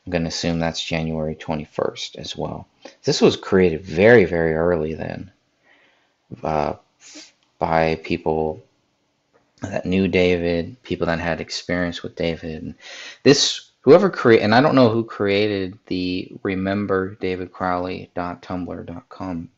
I'm 0.06 0.12
going 0.12 0.24
to 0.24 0.28
assume 0.28 0.60
that's 0.60 0.84
January 0.84 1.36
21st 1.36 2.18
as 2.18 2.36
well. 2.36 2.68
This 3.04 3.22
was 3.22 3.38
created 3.38 3.82
very 3.82 4.26
very 4.26 4.54
early 4.54 4.94
then. 4.94 5.32
Uh, 6.44 6.76
by 7.60 7.96
people 8.04 8.64
that 9.62 9.86
knew 9.86 10.08
David, 10.08 10.82
people 10.84 11.08
that 11.08 11.20
had 11.20 11.40
experience 11.40 12.04
with 12.04 12.16
David. 12.16 12.76
This 13.24 13.72
whoever 13.86 14.10
create 14.10 14.42
and 14.42 14.54
I 14.56 14.62
don't 14.62 14.74
know 14.74 14.90
who 14.90 15.04
created 15.04 15.78
the 15.86 16.32
remember 16.42 17.16
davidcrowley.tumblr.com 17.18 19.50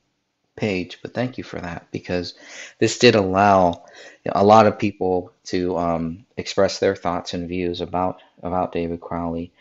page, 0.57 0.99
but 1.01 1.13
thank 1.13 1.37
you 1.37 1.45
for 1.45 1.61
that 1.61 1.87
because 1.91 2.33
this 2.77 2.99
did 2.99 3.15
allow 3.15 3.85
a 4.29 4.43
lot 4.43 4.67
of 4.67 4.77
people 4.77 5.31
to 5.45 5.77
um, 5.77 6.25
express 6.35 6.79
their 6.79 6.93
thoughts 6.93 7.33
and 7.33 7.47
views 7.47 7.79
about 7.79 8.21
about 8.43 8.73
David 8.73 8.99
Crowley 8.99 9.53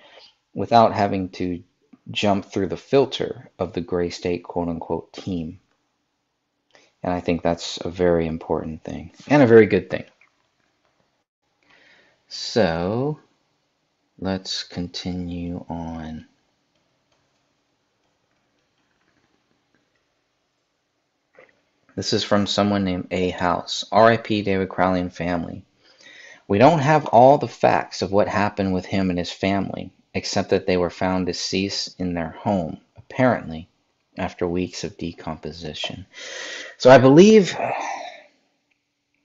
without 0.53 0.93
having 0.93 1.29
to 1.29 1.63
jump 2.11 2.47
through 2.47 2.67
the 2.67 2.77
filter 2.77 3.49
of 3.61 3.73
the 3.73 3.81
Gray 3.81 4.11
State 4.11 4.43
quote 4.43 4.69
unquote 4.69 5.13
team. 5.13 5.61
And 7.05 7.15
I 7.15 7.21
think 7.21 7.43
that's 7.43 7.79
a 7.85 7.89
very 7.89 8.27
important 8.27 8.83
thing 8.83 9.13
and 9.29 9.45
a 9.45 9.47
very 9.47 9.67
good 9.67 9.91
thing. 9.91 10.07
So 12.27 13.21
let's 14.19 14.63
continue 14.63 15.65
on. 15.69 16.27
This 21.95 22.13
is 22.13 22.25
from 22.25 22.47
someone 22.47 22.85
named 22.85 23.09
A 23.11 23.31
House. 23.31 23.85
RIP 23.93 24.27
David 24.27 24.69
Crowley 24.69 25.01
and 25.01 25.13
family. 25.13 25.65
We 26.49 26.59
don't 26.59 26.81
have 26.81 27.07
all 27.07 27.39
the 27.39 27.49
facts 27.49 28.03
of 28.03 28.13
what 28.13 28.29
happened 28.29 28.73
with 28.75 28.85
him 28.87 29.11
and 29.11 29.19
his 29.19 29.33
family, 29.33 29.93
except 30.15 30.51
that 30.51 30.67
they 30.67 30.77
were 30.77 30.91
found 30.91 31.27
deceased 31.27 31.99
in 31.99 32.15
their 32.15 32.31
home, 32.31 32.79
apparently 32.97 33.69
after 34.19 34.47
weeks 34.47 34.85
of 34.85 34.97
decomposition. 34.97 36.07
So 36.79 36.91
I 36.91 36.99
believe 36.99 37.57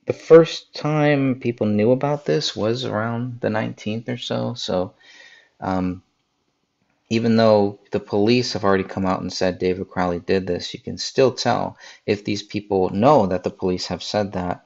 the 0.06 0.14
first 0.14 0.74
time 0.74 1.40
people 1.40 1.68
knew 1.68 1.92
about 1.92 2.26
this 2.26 2.56
was 2.56 2.86
around 2.86 3.40
the 3.42 3.50
19th 3.50 4.10
or 4.10 4.18
so. 4.18 4.54
So, 4.56 4.94
um, 5.60 6.04
even 7.10 7.36
though 7.36 7.80
the 7.92 8.00
police 8.00 8.54
have 8.54 8.64
already 8.64 8.86
come 8.86 9.06
out 9.06 9.22
and 9.22 9.32
said 9.32 9.60
David 9.60 9.90
Crowley 9.90 10.20
did 10.20 10.48
this, 10.48 10.74
you 10.74 10.80
can 10.80 10.98
still 10.98 11.32
tell 11.32 11.78
if 12.06 12.24
these 12.24 12.42
people 12.42 12.90
know 12.90 13.28
that 13.28 13.44
the 13.44 13.50
police 13.50 13.88
have 13.88 14.02
said 14.02 14.32
that 14.34 14.66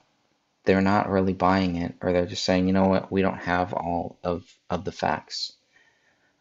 they're 0.63 0.81
not 0.81 1.09
really 1.09 1.33
buying 1.33 1.75
it 1.75 1.95
or 2.01 2.13
they're 2.13 2.25
just 2.25 2.43
saying, 2.43 2.67
you 2.67 2.73
know 2.73 2.87
what, 2.87 3.11
we 3.11 3.21
don't 3.21 3.37
have 3.37 3.73
all 3.73 4.17
of, 4.23 4.43
of 4.69 4.85
the 4.85 4.91
facts 4.91 5.53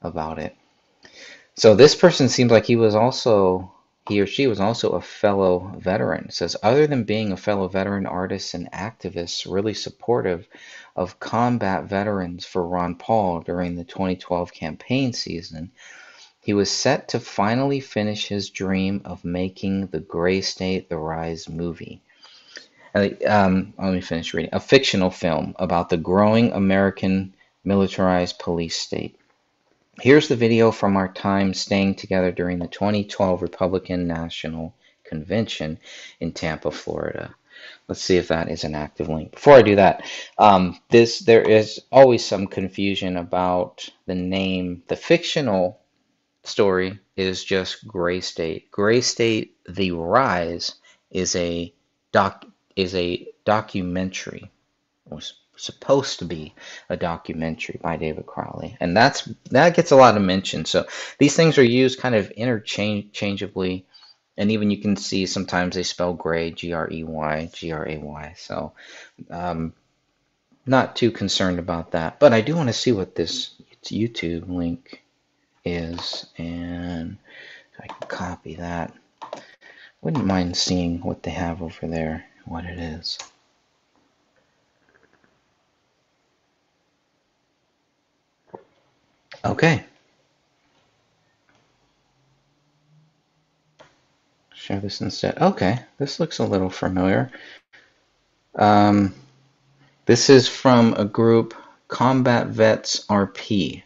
about 0.03 0.39
it. 0.39 0.55
So 1.57 1.75
this 1.75 1.95
person 1.95 2.29
seems 2.29 2.51
like 2.51 2.67
he 2.67 2.77
was 2.77 2.95
also 2.95 3.74
he 4.09 4.21
or 4.21 4.27
she 4.27 4.47
was 4.47 4.61
also 4.61 4.91
a 4.91 5.01
fellow 5.01 5.75
veteran. 5.79 6.27
It 6.27 6.35
says, 6.35 6.57
other 6.63 6.87
than 6.87 7.05
being 7.05 7.33
a 7.33 7.39
fellow 7.39 7.69
veteran 7.69 8.05
artist 8.05 8.53
and 8.53 8.71
activist, 8.71 9.51
really 9.51 9.73
supportive 9.73 10.47
of 10.95 11.19
combat 11.21 11.85
veterans 11.85 12.45
for 12.45 12.67
Ron 12.67 12.97
Paul 12.97 13.41
during 13.41 13.77
the 13.77 13.85
2012 13.85 14.53
campaign 14.53 15.15
season, 15.15 15.73
he 16.41 16.53
was 16.53 16.71
set 16.71 17.09
to 17.09 17.21
finally 17.21 17.81
finish 17.81 18.29
his 18.29 18.51
dream 18.51 19.01
of 19.07 19.25
making 19.25 19.87
the 19.87 20.01
Gray 20.01 20.43
State 20.43 20.91
The 20.91 20.99
Rise 20.99 21.49
movie. 21.49 22.03
Um, 22.95 23.73
let 23.79 23.95
me 23.95 24.03
finish 24.03 24.35
reading. 24.35 24.51
A 24.53 24.61
fictional 24.61 25.11
film 25.11 25.55
about 25.59 25.89
the 25.89 25.97
growing 25.97 26.53
American 26.53 27.35
militarized 27.65 28.39
police 28.39 28.77
state. 28.77 29.19
Here's 30.01 30.27
the 30.27 30.37
video 30.37 30.73
from 30.73 30.97
our 30.97 31.13
time 31.13 31.55
staying 31.55 31.95
together 31.95 32.33
during 32.33 32.59
the 32.59 32.67
2012 32.67 33.43
Republican 33.43 34.09
National 34.09 34.75
Convention 35.05 35.79
in 36.19 36.33
Tampa, 36.33 36.73
Florida. 36.73 37.35
Let's 37.87 38.03
see 38.03 38.17
if 38.17 38.29
that 38.29 38.51
is 38.51 38.65
an 38.65 38.75
active 38.75 39.09
link. 39.09 39.33
Before 39.33 39.55
I 39.55 39.63
do 39.63 39.77
that, 39.77 40.05
um, 40.37 40.79
this 40.91 41.21
there 41.21 41.43
is 41.43 41.81
always 41.93 42.25
some 42.25 42.49
confusion 42.49 43.17
about 43.17 43.89
the 44.07 44.17
name. 44.17 44.83
The 44.89 44.97
fictional 44.97 45.81
story 46.43 46.99
is 47.17 47.45
just 47.45 47.87
Gray 47.87 48.21
State. 48.21 48.73
Gray 48.73 49.01
State: 49.01 49.57
The 49.69 49.93
Rise 49.93 50.75
is 51.11 51.37
a 51.37 51.73
doc 52.11 52.45
is 52.75 52.97
a 52.97 53.29
documentary 53.45 54.51
supposed 55.57 56.19
to 56.19 56.25
be 56.25 56.55
a 56.89 56.97
documentary 56.97 57.79
by 57.83 57.97
David 57.97 58.27
Crowley, 58.27 58.77
and 58.81 58.97
that's 58.97 59.29
that 59.51 59.77
gets 59.77 59.91
a 59.91 59.97
lot 59.97 60.17
of 60.17 60.23
mention. 60.23 60.65
So 60.65 60.87
these 61.19 61.37
things 61.37 61.59
are 61.59 61.65
used 61.65 62.01
kind 62.01 62.15
of 62.15 62.31
interchangeably, 62.31 63.87
and 64.37 64.51
even 64.51 64.71
you 64.71 64.79
can 64.79 64.97
see 64.97 65.27
sometimes 65.27 65.75
they 65.75 65.83
spell 65.83 66.15
gray, 66.15 66.51
G 66.51 66.73
R 66.73 66.89
E 66.91 67.05
Y, 67.05 67.51
G 67.53 67.73
R 67.73 67.89
A 67.89 67.97
Y. 67.99 68.35
So 68.37 68.73
um, 69.31 69.73
not 70.67 70.97
too 70.97 71.11
concerned 71.11 71.59
about 71.59 71.93
that, 71.93 72.19
but 72.19 72.33
I 72.33 72.41
do 72.41 72.57
want 72.57 72.69
to 72.69 72.73
see 72.73 72.93
what 72.93 73.15
this 73.15 73.51
YouTube 73.85 74.49
link 74.49 75.03
is, 75.65 76.27
and 76.39 77.17
I 77.81 77.87
can 77.87 78.09
copy 78.09 78.57
that. 78.57 78.93
Wouldn't 80.03 80.27
mind 80.27 80.57
seeing 80.57 81.01
what 81.01 81.23
they 81.23 81.31
have 81.31 81.63
over 81.63 81.87
there, 81.87 82.27
what 82.45 82.65
it 82.65 82.79
is. 82.79 83.19
Okay. 89.45 89.85
Share 94.55 94.81
this 94.81 95.03
instead. 95.03 95.37
Okay, 95.39 95.79
this 95.99 96.19
looks 96.19 96.39
a 96.39 96.45
little 96.45 96.71
familiar. 96.71 97.31
Um, 98.57 99.15
this 100.07 100.31
is 100.31 100.49
from 100.49 100.95
a 100.95 101.05
group, 101.05 101.55
Combat 101.89 102.47
Vets 102.47 103.07
RP. 103.07 103.83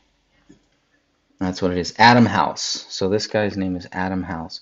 That's 1.40 1.62
what 1.62 1.72
it 1.72 1.78
is. 1.78 1.94
Adam 1.98 2.26
House. 2.26 2.86
So 2.88 3.08
this 3.08 3.26
guy's 3.26 3.56
name 3.56 3.76
is 3.76 3.88
Adam 3.92 4.22
House. 4.22 4.60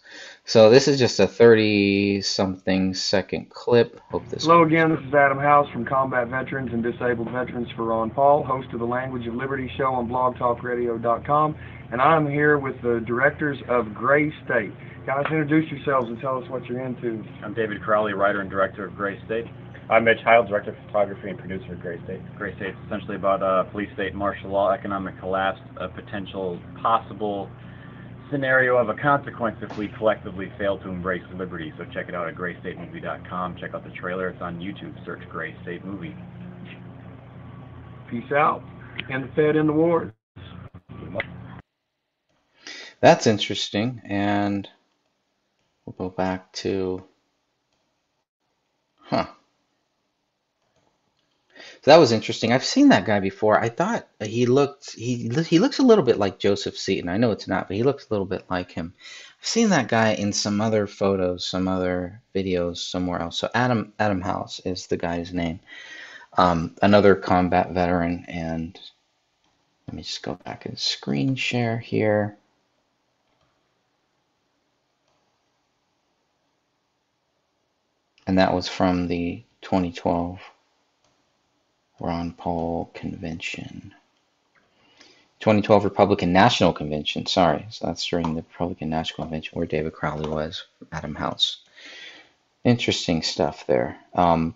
So 0.48 0.70
this 0.70 0.86
is 0.86 0.96
just 0.96 1.18
a 1.18 1.26
30 1.26 2.20
something 2.22 2.94
second 2.94 3.50
clip. 3.50 3.98
Hope 4.12 4.28
this 4.28 4.44
Hello 4.44 4.62
again, 4.62 4.90
this 4.90 5.00
is 5.00 5.12
Adam 5.12 5.40
House 5.40 5.68
from 5.72 5.84
Combat 5.84 6.28
Veterans 6.28 6.70
and 6.72 6.84
Disabled 6.84 7.32
Veterans 7.32 7.66
for 7.74 7.86
Ron 7.86 8.10
Paul, 8.10 8.44
host 8.44 8.68
of 8.72 8.78
the 8.78 8.86
Language 8.86 9.26
of 9.26 9.34
Liberty 9.34 9.68
show 9.76 9.86
on 9.86 10.08
blogtalkradio.com. 10.08 11.56
And 11.90 12.00
I'm 12.00 12.30
here 12.30 12.58
with 12.58 12.80
the 12.80 13.02
directors 13.08 13.58
of 13.68 13.92
Gray 13.92 14.32
State. 14.44 14.70
Guys, 15.04 15.24
introduce 15.32 15.68
yourselves 15.68 16.08
and 16.10 16.20
tell 16.20 16.40
us 16.40 16.48
what 16.48 16.64
you're 16.66 16.86
into. 16.86 17.24
I'm 17.42 17.52
David 17.52 17.82
Crowley, 17.82 18.12
writer 18.12 18.40
and 18.40 18.48
director 18.48 18.86
of 18.86 18.94
Gray 18.94 19.18
State. 19.26 19.46
I'm 19.90 20.04
Mitch 20.04 20.22
Heil, 20.22 20.46
Director 20.46 20.70
of 20.70 20.76
Photography 20.86 21.28
and 21.28 21.38
Producer 21.40 21.72
of 21.72 21.80
Gray 21.80 21.98
State. 22.04 22.20
Gray 22.38 22.54
State 22.54 22.70
is 22.70 22.76
essentially 22.86 23.16
about 23.16 23.42
uh, 23.42 23.64
police 23.72 23.88
state 23.94 24.14
martial 24.14 24.50
law, 24.50 24.70
economic 24.70 25.18
collapse, 25.18 25.58
a 25.76 25.88
potential 25.88 26.60
possible 26.80 27.50
scenario 28.30 28.76
of 28.76 28.88
a 28.88 28.94
consequence 28.94 29.56
if 29.62 29.76
we 29.76 29.88
collectively 29.88 30.52
fail 30.58 30.78
to 30.78 30.88
embrace 30.88 31.22
liberty. 31.34 31.72
So 31.78 31.84
check 31.92 32.08
it 32.08 32.14
out 32.14 32.28
at 32.28 32.34
graystatemovie.com. 32.34 33.56
Check 33.58 33.74
out 33.74 33.84
the 33.84 33.90
trailer. 33.90 34.28
It's 34.28 34.42
on 34.42 34.58
YouTube. 34.58 35.04
Search 35.04 35.22
Gray 35.28 35.54
State 35.62 35.84
Movie. 35.84 36.16
Peace 38.10 38.30
out. 38.32 38.62
And 39.10 39.24
the 39.24 39.28
Fed 39.34 39.56
in 39.56 39.66
the 39.66 39.72
wars. 39.72 40.12
That's 43.00 43.26
interesting. 43.26 44.00
And 44.04 44.68
we'll 45.84 45.94
go 45.96 46.08
back 46.08 46.52
to, 46.54 47.04
huh. 49.02 49.26
So 51.86 51.92
that 51.92 52.00
was 52.00 52.10
interesting. 52.10 52.52
I've 52.52 52.64
seen 52.64 52.88
that 52.88 53.04
guy 53.04 53.20
before. 53.20 53.60
I 53.60 53.68
thought 53.68 54.08
he 54.20 54.46
looked 54.46 54.96
he 54.96 55.28
he 55.48 55.60
looks 55.60 55.78
a 55.78 55.84
little 55.84 56.02
bit 56.02 56.18
like 56.18 56.40
Joseph 56.40 56.76
Seaton. 56.76 57.08
I 57.08 57.16
know 57.16 57.30
it's 57.30 57.46
not, 57.46 57.68
but 57.68 57.76
he 57.76 57.84
looks 57.84 58.08
a 58.08 58.12
little 58.12 58.26
bit 58.26 58.44
like 58.50 58.72
him. 58.72 58.92
I've 59.40 59.46
seen 59.46 59.68
that 59.68 59.86
guy 59.86 60.14
in 60.14 60.32
some 60.32 60.60
other 60.60 60.88
photos, 60.88 61.46
some 61.46 61.68
other 61.68 62.20
videos 62.34 62.78
somewhere 62.78 63.20
else. 63.20 63.38
So 63.38 63.50
Adam 63.54 63.92
Adam 64.00 64.20
House 64.20 64.58
is 64.64 64.88
the 64.88 64.96
guy's 64.96 65.32
name. 65.32 65.60
Um, 66.36 66.74
another 66.82 67.14
combat 67.14 67.70
veteran, 67.70 68.24
and 68.26 68.76
let 69.86 69.94
me 69.94 70.02
just 70.02 70.24
go 70.24 70.34
back 70.34 70.66
and 70.66 70.76
screen 70.76 71.36
share 71.36 71.78
here. 71.78 72.36
And 78.26 78.38
that 78.38 78.52
was 78.52 78.66
from 78.66 79.06
the 79.06 79.44
2012 79.62 80.40
Ron 82.00 82.32
Paul 82.32 82.90
Convention. 82.94 83.94
2012 85.40 85.84
Republican 85.84 86.32
National 86.32 86.72
Convention. 86.72 87.26
Sorry, 87.26 87.66
so 87.70 87.86
that's 87.86 88.06
during 88.06 88.34
the 88.34 88.42
Republican 88.42 88.90
National 88.90 89.26
Convention 89.26 89.56
where 89.56 89.66
David 89.66 89.92
Crowley 89.92 90.28
was, 90.28 90.64
Adam 90.92 91.14
House. 91.14 91.58
Interesting 92.64 93.22
stuff 93.22 93.66
there. 93.66 93.96
Um, 94.14 94.54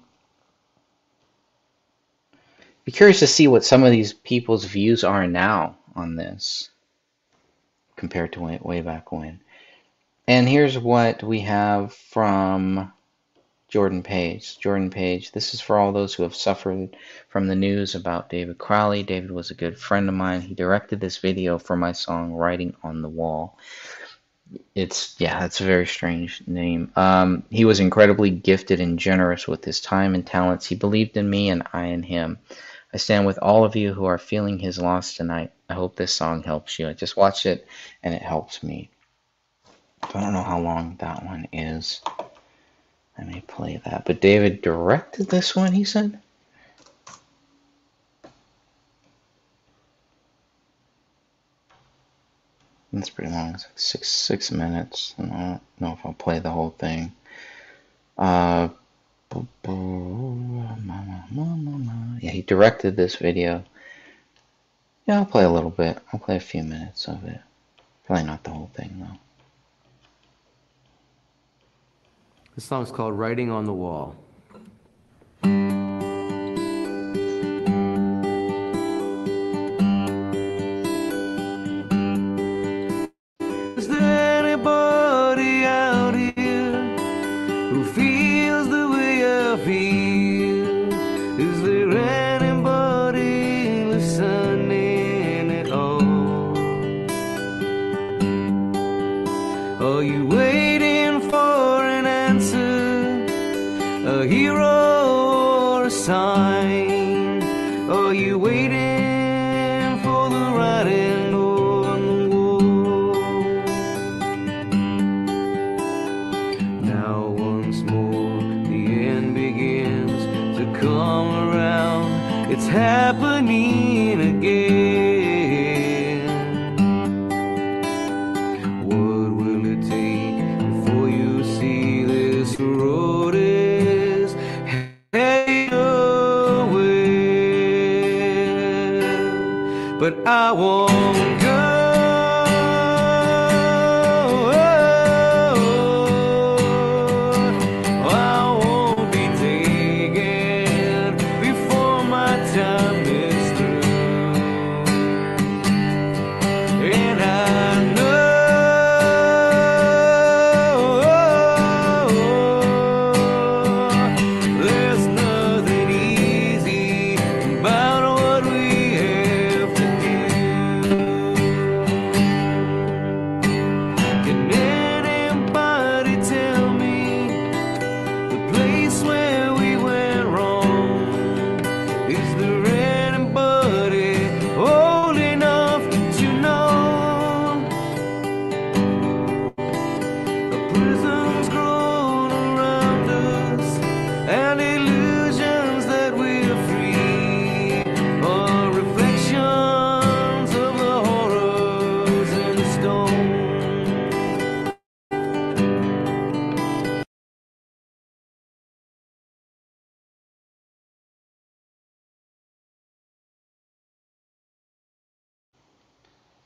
be 2.84 2.92
curious 2.92 3.20
to 3.20 3.26
see 3.26 3.46
what 3.46 3.64
some 3.64 3.84
of 3.84 3.92
these 3.92 4.12
people's 4.12 4.64
views 4.64 5.04
are 5.04 5.26
now 5.26 5.76
on 5.94 6.16
this 6.16 6.70
compared 7.96 8.32
to 8.32 8.40
way, 8.40 8.58
way 8.62 8.80
back 8.80 9.12
when. 9.12 9.40
And 10.26 10.48
here's 10.48 10.78
what 10.78 11.22
we 11.22 11.40
have 11.40 11.92
from 11.92 12.92
Jordan 13.70 14.02
Page. 14.02 14.58
Jordan 14.58 14.90
Page, 14.90 15.30
this 15.30 15.54
is 15.54 15.60
for 15.60 15.78
all 15.78 15.92
those 15.92 16.12
who 16.12 16.24
have 16.24 16.34
suffered 16.34 16.96
from 17.28 17.46
the 17.46 17.54
news 17.54 17.94
about 17.94 18.28
David 18.28 18.58
Crowley. 18.58 19.04
David 19.04 19.30
was 19.30 19.50
a 19.50 19.54
good 19.54 19.78
friend 19.78 20.08
of 20.08 20.14
mine. 20.14 20.40
He 20.40 20.54
directed 20.54 21.00
this 21.00 21.18
video 21.18 21.56
for 21.56 21.76
my 21.76 21.92
song 21.92 22.34
Writing 22.34 22.74
on 22.82 23.00
the 23.00 23.08
Wall. 23.08 23.56
It's, 24.74 25.14
yeah, 25.18 25.38
that's 25.38 25.60
a 25.60 25.64
very 25.64 25.86
strange 25.86 26.42
name. 26.48 26.90
Um, 26.96 27.44
he 27.50 27.64
was 27.64 27.78
incredibly 27.78 28.30
gifted 28.30 28.80
and 28.80 28.98
generous 28.98 29.46
with 29.46 29.64
his 29.64 29.80
time 29.80 30.16
and 30.16 30.26
talents. 30.26 30.66
He 30.66 30.74
believed 30.74 31.16
in 31.16 31.30
me 31.30 31.48
and 31.48 31.62
I 31.72 31.86
in 31.86 32.02
him. 32.02 32.38
I 32.92 32.96
stand 32.96 33.24
with 33.24 33.38
all 33.40 33.64
of 33.64 33.76
you 33.76 33.94
who 33.94 34.06
are 34.06 34.18
feeling 34.18 34.58
his 34.58 34.80
loss 34.80 35.14
tonight. 35.14 35.52
I 35.68 35.74
hope 35.74 35.94
this 35.94 36.12
song 36.12 36.42
helps 36.42 36.76
you. 36.80 36.88
I 36.88 36.92
just 36.92 37.16
watched 37.16 37.46
it 37.46 37.68
and 38.02 38.12
it 38.12 38.22
helps 38.22 38.64
me. 38.64 38.90
I 40.02 40.20
don't 40.20 40.32
know 40.32 40.42
how 40.42 40.58
long 40.58 40.96
that 40.98 41.24
one 41.24 41.46
is. 41.52 42.00
Let 43.20 43.28
me 43.28 43.42
play 43.46 43.78
that. 43.84 44.06
But 44.06 44.22
David 44.22 44.62
directed 44.62 45.28
this 45.28 45.54
one, 45.54 45.72
he 45.72 45.84
said? 45.84 46.18
That's 52.90 53.10
pretty 53.10 53.30
long. 53.30 53.50
It's 53.54 53.66
like 53.66 53.78
six 53.78 54.08
six 54.08 54.50
minutes. 54.50 55.14
I 55.18 55.22
don't 55.22 55.60
know 55.80 55.92
if 55.92 55.98
I'll 56.04 56.14
play 56.14 56.38
the 56.38 56.50
whole 56.50 56.70
thing. 56.70 57.12
Uh, 58.16 58.70
yeah, 62.22 62.30
he 62.30 62.40
directed 62.40 62.96
this 62.96 63.16
video. 63.16 63.64
Yeah, 65.06 65.18
I'll 65.18 65.26
play 65.26 65.44
a 65.44 65.50
little 65.50 65.70
bit. 65.70 65.98
I'll 66.10 66.20
play 66.20 66.36
a 66.36 66.40
few 66.40 66.62
minutes 66.62 67.06
of 67.06 67.22
it. 67.26 67.40
Probably 68.06 68.24
not 68.24 68.44
the 68.44 68.50
whole 68.50 68.70
thing 68.74 68.96
though. 68.98 69.18
The 72.60 72.66
song 72.66 72.82
is 72.82 72.92
called 72.92 73.18
Writing 73.18 73.50
on 73.50 73.64
the 73.64 73.72
Wall. 73.72 74.14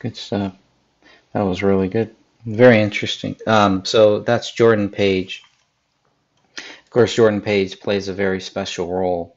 Good 0.04 0.18
stuff. 0.18 0.54
That 1.32 1.40
was 1.40 1.62
really 1.62 1.88
good. 1.88 2.14
Very 2.44 2.82
interesting. 2.82 3.36
Um, 3.46 3.86
so 3.86 4.18
that's 4.18 4.52
Jordan 4.52 4.90
Page. 4.90 5.42
Of 6.58 6.90
course, 6.90 7.14
Jordan 7.14 7.40
Page 7.40 7.80
plays 7.80 8.08
a 8.08 8.12
very 8.12 8.42
special 8.42 8.92
role 8.92 9.34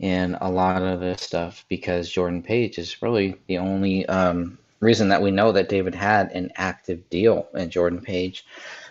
in 0.00 0.36
a 0.40 0.50
lot 0.50 0.82
of 0.82 0.98
this 0.98 1.22
stuff 1.22 1.64
because 1.68 2.10
Jordan 2.10 2.42
Page 2.42 2.76
is 2.76 3.00
really 3.02 3.36
the 3.46 3.58
only 3.58 4.04
um, 4.06 4.58
reason 4.80 5.10
that 5.10 5.22
we 5.22 5.30
know 5.30 5.52
that 5.52 5.68
David 5.68 5.94
had 5.94 6.32
an 6.32 6.50
active 6.56 7.08
deal. 7.08 7.46
And 7.54 7.70
Jordan 7.70 8.00
Page 8.00 8.44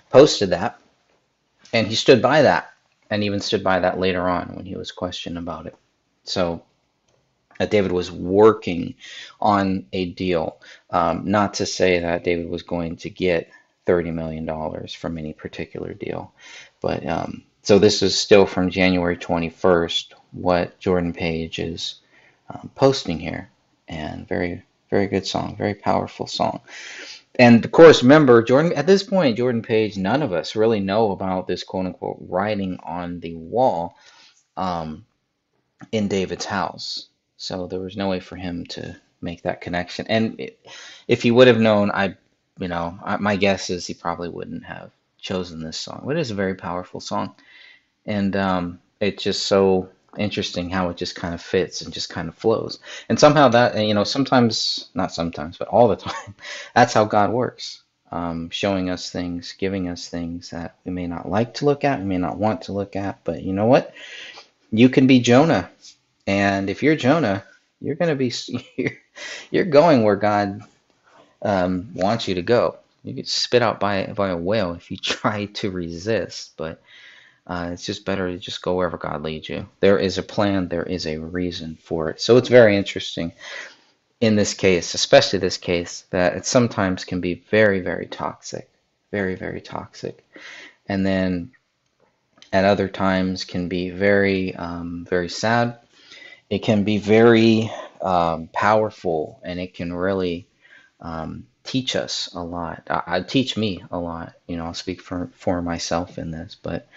posted 0.09 0.51
that, 0.51 0.79
and 1.73 1.85
he 1.85 1.95
stood 1.95 2.21
by 2.21 2.43
that, 2.43 2.71
and 3.09 3.25
even 3.25 3.41
stood 3.41 3.61
by 3.61 3.79
that 3.79 3.99
later 3.99 4.29
on 4.29 4.55
when 4.55 4.65
he 4.65 4.77
was 4.77 4.93
questioned 4.93 5.37
about 5.37 5.65
it. 5.65 5.75
So 6.23 6.63
that 7.59 7.71
David 7.71 7.91
was 7.91 8.11
working 8.11 8.95
on 9.39 9.85
a 9.93 10.11
deal. 10.11 10.61
Um, 10.89 11.29
not 11.29 11.55
to 11.55 11.65
say 11.65 11.99
that 11.99 12.23
David 12.23 12.49
was 12.49 12.63
going 12.63 12.97
to 12.97 13.09
get 13.09 13.49
$30 13.85 14.13
million 14.13 14.87
from 14.89 15.17
any 15.17 15.33
particular 15.33 15.93
deal. 15.93 16.33
But 16.81 17.05
um, 17.07 17.43
so 17.63 17.79
this 17.79 18.01
is 18.01 18.17
still 18.17 18.45
from 18.45 18.69
January 18.69 19.17
21st, 19.17 20.13
what 20.31 20.79
Jordan 20.79 21.13
Page 21.13 21.59
is 21.59 21.95
um, 22.49 22.69
posting 22.75 23.19
here. 23.19 23.49
And 23.87 24.27
very, 24.27 24.63
very 24.89 25.07
good 25.07 25.25
song, 25.25 25.55
very 25.55 25.73
powerful 25.73 26.27
song. 26.27 26.59
And 27.39 27.63
of 27.63 27.71
course, 27.71 28.01
remember, 28.01 28.41
Jordan, 28.41 28.73
at 28.73 28.87
this 28.87 29.03
point, 29.03 29.37
Jordan 29.37 29.61
Page, 29.61 29.95
none 29.97 30.23
of 30.23 30.33
us 30.33 30.55
really 30.55 30.79
know 30.79 31.11
about 31.11 31.47
this 31.47 31.63
quote 31.63 31.85
unquote 31.85 32.17
writing 32.19 32.79
on 32.83 33.19
the 33.19 33.35
wall 33.35 33.95
um, 34.57 35.05
in 35.91 36.07
David's 36.07 36.45
house. 36.45 37.07
So 37.37 37.67
there 37.67 37.79
was 37.79 37.97
no 37.97 38.09
way 38.09 38.19
for 38.19 38.35
him 38.35 38.65
to 38.67 38.97
make 39.21 39.43
that 39.43 39.61
connection. 39.61 40.07
And 40.07 40.51
if 41.07 41.23
he 41.23 41.31
would 41.31 41.47
have 41.47 41.59
known, 41.59 41.91
I, 41.91 42.15
you 42.59 42.67
know, 42.67 42.99
my 43.19 43.35
guess 43.35 43.69
is 43.69 43.87
he 43.87 43.93
probably 43.93 44.29
wouldn't 44.29 44.65
have 44.65 44.91
chosen 45.19 45.61
this 45.61 45.77
song. 45.77 46.03
But 46.05 46.17
it 46.17 46.21
is 46.21 46.31
a 46.31 46.35
very 46.35 46.55
powerful 46.55 46.99
song, 46.99 47.35
and 48.05 48.35
um, 48.35 48.79
it's 48.99 49.23
just 49.23 49.45
so 49.47 49.89
interesting 50.17 50.69
how 50.69 50.89
it 50.89 50.97
just 50.97 51.15
kind 51.15 51.33
of 51.35 51.41
fits 51.41 51.81
and 51.81 51.93
just 51.93 52.09
kind 52.09 52.27
of 52.27 52.35
flows. 52.35 52.79
And 53.09 53.19
somehow 53.19 53.49
that, 53.49 53.77
you 53.85 53.93
know, 53.93 54.03
sometimes, 54.03 54.89
not 54.95 55.13
sometimes, 55.13 55.57
but 55.57 55.67
all 55.67 55.87
the 55.87 55.95
time, 55.97 56.35
that's 56.75 56.93
how 56.93 57.05
God 57.05 57.31
works. 57.31 57.83
Um, 58.11 58.49
showing 58.51 58.89
us 58.89 59.11
things, 59.11 59.53
giving 59.57 59.89
us 59.89 60.07
things 60.07 60.51
that 60.51 60.75
we 60.85 60.91
may 60.91 61.07
not 61.07 61.29
like 61.29 61.55
to 61.55 61.65
look 61.65 61.83
at, 61.83 61.99
we 61.99 62.05
may 62.05 62.17
not 62.17 62.37
want 62.37 62.63
to 62.63 62.71
look 62.71 62.95
at, 62.95 63.23
but 63.25 63.43
you 63.43 63.51
know 63.53 63.65
what? 63.65 63.93
You 64.71 64.89
can 64.89 65.07
be 65.07 65.19
Jonah 65.19 65.69
and 66.27 66.69
if 66.69 66.83
you're 66.83 66.97
Jonah, 66.97 67.43
you're 67.81 67.95
going 67.95 68.09
to 68.09 68.15
be 68.15 68.33
you're, 69.51 69.65
going 69.65 70.03
where 70.03 70.17
God 70.17 70.61
um, 71.41 71.89
wants 71.93 72.27
you 72.27 72.35
to 72.35 72.41
go. 72.41 72.77
You 73.03 73.13
get 73.13 73.27
spit 73.27 73.61
out 73.61 73.79
by 73.79 74.07
by 74.07 74.29
a 74.29 74.37
whale 74.37 74.73
if 74.73 74.91
you 74.91 74.97
try 75.01 75.45
to 75.45 75.71
resist, 75.71 76.51
but 76.57 76.81
uh, 77.47 77.69
it's 77.71 77.85
just 77.85 78.05
better 78.05 78.29
to 78.29 78.37
just 78.37 78.61
go 78.61 78.75
wherever 78.75 78.97
God 78.97 79.23
leads 79.23 79.47
you. 79.47 79.67
There 79.79 79.97
is 79.97 80.17
a 80.17 80.23
plan, 80.23 80.67
there 80.67 80.83
is 80.83 81.07
a 81.07 81.17
reason 81.17 81.77
for 81.81 82.09
it. 82.09 82.19
So 82.19 82.35
it's 82.35 82.49
very 82.49 82.75
interesting 82.75 83.31
in 84.19 84.35
this 84.35 84.53
case, 84.53 84.93
especially 84.93 85.39
this 85.39 85.57
case, 85.57 86.03
that 86.09 86.35
it 86.35 86.45
sometimes 86.45 87.05
can 87.05 87.21
be 87.21 87.35
very, 87.49 87.79
very 87.79 88.07
toxic, 88.07 88.67
very, 89.11 89.35
very 89.35 89.61
toxic, 89.61 90.25
and 90.87 91.05
then 91.05 91.51
at 92.51 92.65
other 92.65 92.89
times 92.89 93.45
can 93.45 93.69
be 93.69 93.91
very, 93.91 94.55
um, 94.55 95.05
very 95.09 95.29
sad 95.29 95.77
it 96.49 96.59
can 96.59 96.83
be 96.83 96.97
very 96.97 97.71
um, 98.01 98.47
powerful 98.53 99.39
and 99.43 99.59
it 99.59 99.73
can 99.73 99.93
really 99.93 100.47
um, 101.01 101.45
teach 101.63 101.95
us 101.95 102.29
a 102.33 102.43
lot. 102.43 102.83
I, 102.89 103.03
I 103.07 103.21
teach 103.21 103.57
me 103.57 103.83
a 103.91 103.99
lot. 103.99 104.33
You 104.47 104.57
know, 104.57 104.65
I'll 104.65 104.73
speak 104.73 105.01
for 105.01 105.29
for 105.33 105.61
myself 105.61 106.17
in 106.17 106.31
this, 106.31 106.55
but 106.61 106.87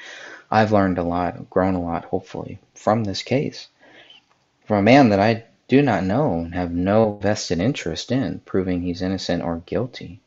I've 0.50 0.72
learned 0.72 0.98
a 0.98 1.02
lot, 1.02 1.50
grown 1.50 1.74
a 1.74 1.82
lot, 1.82 2.04
hopefully, 2.04 2.58
from 2.74 3.04
this 3.04 3.22
case, 3.22 3.68
from 4.66 4.78
a 4.78 4.82
man 4.82 5.10
that 5.10 5.20
I 5.20 5.44
do 5.68 5.82
not 5.82 6.04
know 6.04 6.40
and 6.40 6.54
have 6.54 6.72
no 6.72 7.18
vested 7.22 7.60
interest 7.60 8.10
in 8.10 8.40
proving 8.40 8.82
he's 8.82 9.02
innocent 9.02 9.42
or 9.42 9.62
guilty. 9.66 10.20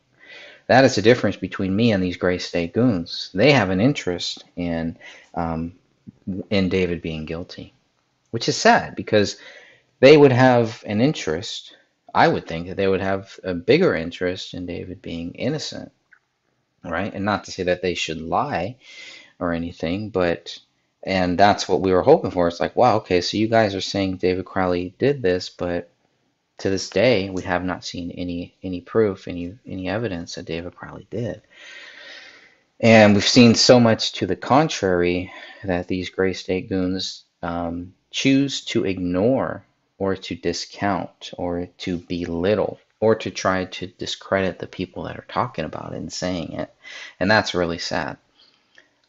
That 0.68 0.86
is 0.86 0.96
the 0.96 1.02
difference 1.02 1.36
between 1.36 1.76
me 1.76 1.92
and 1.92 2.02
these 2.02 2.16
Gray 2.16 2.38
State 2.38 2.74
goons. 2.74 3.30
They 3.34 3.52
have 3.52 3.70
an 3.70 3.82
interest 3.82 4.46
in 4.56 4.98
um, 5.34 5.74
in 6.50 6.70
David 6.70 7.02
being 7.02 7.26
guilty 7.26 7.74
which 8.34 8.50
is 8.50 8.58
sad 8.58 8.96
because 8.96 9.38
they 10.00 10.18
would 10.18 10.32
have 10.32 10.84
an 10.88 11.02
interest. 11.02 11.78
I 12.16 12.28
would 12.28 12.48
think 12.48 12.68
that 12.68 12.78
they 12.78 12.88
would 12.88 13.00
have 13.00 13.40
a 13.44 13.54
bigger 13.54 13.94
interest 13.94 14.56
in 14.56 14.66
David 14.66 15.04
being 15.04 15.36
innocent, 15.36 15.92
right? 16.84 17.14
And 17.14 17.26
not 17.26 17.44
to 17.44 17.52
say 17.52 17.62
that 17.62 17.84
they 17.84 17.94
should 17.94 18.20
lie 18.20 18.78
or 19.38 19.54
anything, 19.54 20.10
but 20.10 20.58
and 21.04 21.38
that's 21.38 21.70
what 21.70 21.82
we 21.82 21.94
were 21.94 22.02
hoping 22.02 22.32
for. 22.32 22.48
It's 22.48 22.60
like, 22.60 22.76
wow, 22.76 22.96
okay, 22.98 23.22
so 23.22 23.38
you 23.38 23.48
guys 23.48 23.76
are 23.76 23.82
saying 23.82 24.18
David 24.18 24.46
Crowley 24.46 24.96
did 24.98 25.22
this, 25.22 25.52
but 25.52 25.92
to 26.58 26.72
this 26.72 26.90
day 26.90 27.30
we 27.30 27.44
have 27.44 27.64
not 27.64 27.86
seen 27.86 28.10
any 28.10 28.56
any 28.64 28.82
proof, 28.82 29.28
any 29.28 29.60
any 29.68 29.88
evidence 29.88 30.34
that 30.34 30.46
David 30.46 30.76
Crowley 30.76 31.06
did. 31.12 31.44
And 32.80 33.14
we've 33.14 33.24
seen 33.28 33.54
so 33.54 33.80
much 33.80 34.14
to 34.14 34.26
the 34.26 34.36
contrary 34.36 35.32
that 35.64 35.88
these 35.88 36.10
Gray 36.10 36.34
State 36.34 36.68
goons 36.68 37.26
um, 37.44 37.94
choose 38.14 38.62
to 38.62 38.86
ignore 38.86 39.66
or 39.98 40.16
to 40.16 40.36
discount 40.36 41.32
or 41.38 41.68
to 41.80 41.98
belittle 41.98 42.80
or 43.00 43.16
to 43.16 43.32
try 43.32 43.66
to 43.66 43.88
discredit 43.88 44.60
the 44.60 44.68
people 44.68 45.04
that 45.04 45.18
are 45.18 45.26
talking 45.28 45.66
about 45.66 45.94
it 45.94 45.98
and 45.98 46.14
saying 46.14 46.54
it. 46.54 46.74
And 47.20 47.30
that's 47.30 47.56
really 47.56 47.80
sad 47.80 48.18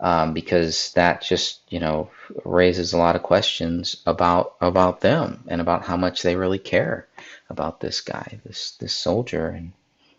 um, 0.01 0.33
because 0.33 0.93
that 0.95 1.23
just 1.23 1.61
you 1.69 1.81
know 1.81 2.11
raises 2.45 2.93
a 2.93 2.99
lot 2.99 3.15
of 3.15 3.23
questions 3.23 4.03
about 4.07 4.55
about 4.61 5.03
them 5.03 5.45
and 5.49 5.61
about 5.61 5.85
how 5.85 5.99
much 5.99 6.23
they 6.23 6.35
really 6.35 6.59
care 6.59 7.07
about 7.51 7.81
this 7.81 8.01
guy, 8.01 8.41
this 8.45 8.73
this 8.81 8.95
soldier, 8.95 9.49
and 9.49 9.73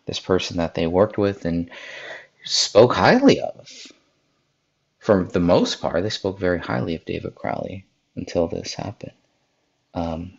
this 0.05 0.19
person 0.19 0.57
that 0.57 0.75
they 0.75 0.85
worked 0.85 1.17
with 1.17 1.43
and 1.45 1.71
spoke 2.43 2.93
highly 2.93 3.41
of. 3.41 3.67
For 4.99 5.23
the 5.23 5.39
most 5.39 5.81
part, 5.81 6.03
they 6.03 6.09
spoke 6.09 6.39
very 6.39 6.59
highly 6.59 6.95
of 6.95 7.05
David 7.05 7.35
Crowley 7.35 7.85
until 8.15 8.47
this 8.47 8.73
happened. 8.73 9.13
Um, 9.93 10.33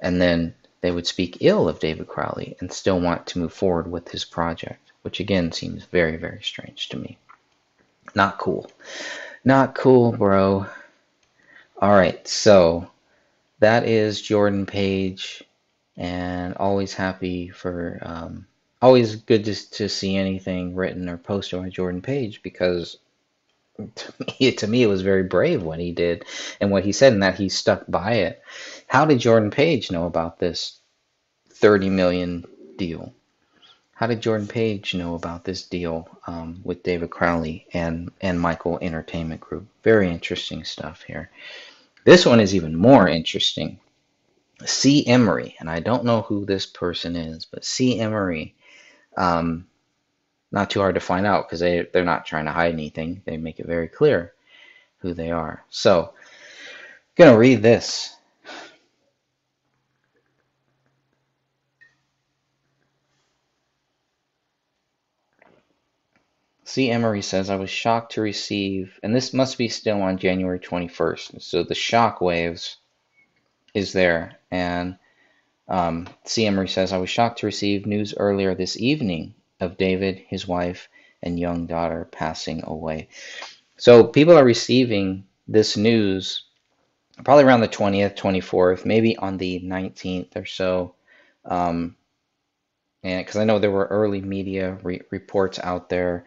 and 0.00 0.20
then 0.20 0.54
they 0.80 0.90
would 0.90 1.06
speak 1.06 1.38
ill 1.40 1.68
of 1.68 1.80
David 1.80 2.06
Crowley 2.06 2.56
and 2.60 2.72
still 2.72 3.00
want 3.00 3.26
to 3.28 3.38
move 3.38 3.52
forward 3.52 3.90
with 3.90 4.08
his 4.08 4.24
project, 4.24 4.92
which 5.02 5.20
again 5.20 5.52
seems 5.52 5.84
very, 5.84 6.16
very 6.16 6.42
strange 6.42 6.88
to 6.90 6.98
me. 6.98 7.18
Not 8.14 8.38
cool. 8.38 8.70
Not 9.44 9.74
cool, 9.74 10.12
bro. 10.12 10.66
All 11.78 11.92
right, 11.92 12.26
so 12.26 12.90
that 13.58 13.86
is 13.86 14.22
Jordan 14.22 14.66
Page, 14.66 15.42
and 15.96 16.54
always 16.56 16.94
happy 16.94 17.48
for, 17.48 17.98
um, 18.02 18.46
always 18.80 19.16
good 19.16 19.44
to, 19.44 19.70
to 19.72 19.88
see 19.88 20.16
anything 20.16 20.74
written 20.74 21.08
or 21.08 21.16
posted 21.16 21.58
on 21.58 21.70
Jordan 21.70 22.02
Page 22.02 22.42
because 22.42 22.98
to 23.94 24.14
me, 24.40 24.52
to 24.52 24.66
me, 24.66 24.82
it 24.82 24.88
was 24.88 25.02
very 25.02 25.22
brave 25.24 25.62
what 25.62 25.80
he 25.80 25.92
did 25.92 26.24
and 26.60 26.70
what 26.70 26.84
he 26.84 26.92
said, 26.92 27.12
and 27.12 27.22
that 27.22 27.36
he 27.36 27.48
stuck 27.48 27.84
by 27.88 28.14
it. 28.14 28.42
How 28.86 29.04
did 29.04 29.18
Jordan 29.18 29.50
Page 29.50 29.90
know 29.90 30.06
about 30.06 30.38
this 30.38 30.80
30 31.50 31.90
million 31.90 32.44
deal? 32.76 33.12
How 33.92 34.06
did 34.06 34.20
Jordan 34.20 34.46
Page 34.46 34.94
know 34.94 35.14
about 35.14 35.44
this 35.44 35.62
deal 35.66 36.08
um, 36.26 36.60
with 36.64 36.82
David 36.82 37.10
Crowley 37.10 37.66
and, 37.72 38.10
and 38.20 38.38
Michael 38.38 38.78
Entertainment 38.82 39.40
Group? 39.40 39.66
Very 39.82 40.10
interesting 40.10 40.64
stuff 40.64 41.02
here. 41.02 41.30
This 42.04 42.26
one 42.26 42.38
is 42.38 42.54
even 42.54 42.76
more 42.76 43.08
interesting. 43.08 43.80
C. 44.64 45.06
Emery, 45.06 45.56
and 45.60 45.68
I 45.68 45.80
don't 45.80 46.04
know 46.04 46.22
who 46.22 46.44
this 46.44 46.66
person 46.66 47.16
is, 47.16 47.46
but 47.46 47.64
C. 47.64 47.98
Emery, 48.00 48.54
um, 49.16 49.66
not 50.52 50.70
too 50.70 50.80
hard 50.80 50.94
to 50.94 51.00
find 51.00 51.26
out 51.26 51.46
because 51.46 51.60
they, 51.60 51.86
they're 51.92 52.04
not 52.04 52.26
trying 52.26 52.46
to 52.46 52.52
hide 52.52 52.72
anything. 52.72 53.22
They 53.24 53.36
make 53.36 53.60
it 53.60 53.66
very 53.66 53.88
clear 53.88 54.32
who 54.98 55.14
they 55.14 55.30
are. 55.30 55.64
So, 55.70 56.12
I'm 57.18 57.24
going 57.24 57.32
to 57.32 57.38
read 57.38 57.62
this. 57.62 58.14
C. 66.64 66.90
Emery 66.90 67.22
says, 67.22 67.48
I 67.48 67.56
was 67.56 67.70
shocked 67.70 68.12
to 68.12 68.20
receive, 68.20 68.98
and 69.02 69.14
this 69.14 69.32
must 69.32 69.56
be 69.56 69.68
still 69.68 70.02
on 70.02 70.18
January 70.18 70.58
21st. 70.58 71.40
So 71.40 71.62
the 71.62 71.74
shock 71.74 72.20
waves 72.20 72.76
is 73.72 73.94
there. 73.94 74.36
And 74.50 74.98
um, 75.68 76.06
C. 76.24 76.44
Emery 76.44 76.68
says, 76.68 76.92
I 76.92 76.98
was 76.98 77.08
shocked 77.08 77.38
to 77.38 77.46
receive 77.46 77.86
news 77.86 78.14
earlier 78.14 78.54
this 78.54 78.78
evening 78.78 79.34
of 79.60 79.76
David, 79.76 80.22
his 80.28 80.46
wife, 80.46 80.88
and 81.22 81.38
young 81.38 81.66
daughter 81.66 82.08
passing 82.10 82.62
away. 82.64 83.08
So 83.76 84.04
people 84.04 84.36
are 84.36 84.44
receiving 84.44 85.26
this 85.48 85.76
news 85.76 86.44
probably 87.24 87.44
around 87.44 87.60
the 87.60 87.68
20th, 87.68 88.16
24th, 88.16 88.84
maybe 88.84 89.16
on 89.16 89.38
the 89.38 89.60
19th 89.60 90.36
or 90.36 90.44
so. 90.44 90.94
Um, 91.44 91.96
and 93.02 93.24
because 93.24 93.36
I 93.36 93.44
know 93.44 93.58
there 93.58 93.70
were 93.70 93.86
early 93.86 94.20
media 94.20 94.78
re- 94.82 95.02
reports 95.10 95.58
out 95.58 95.88
there, 95.88 96.26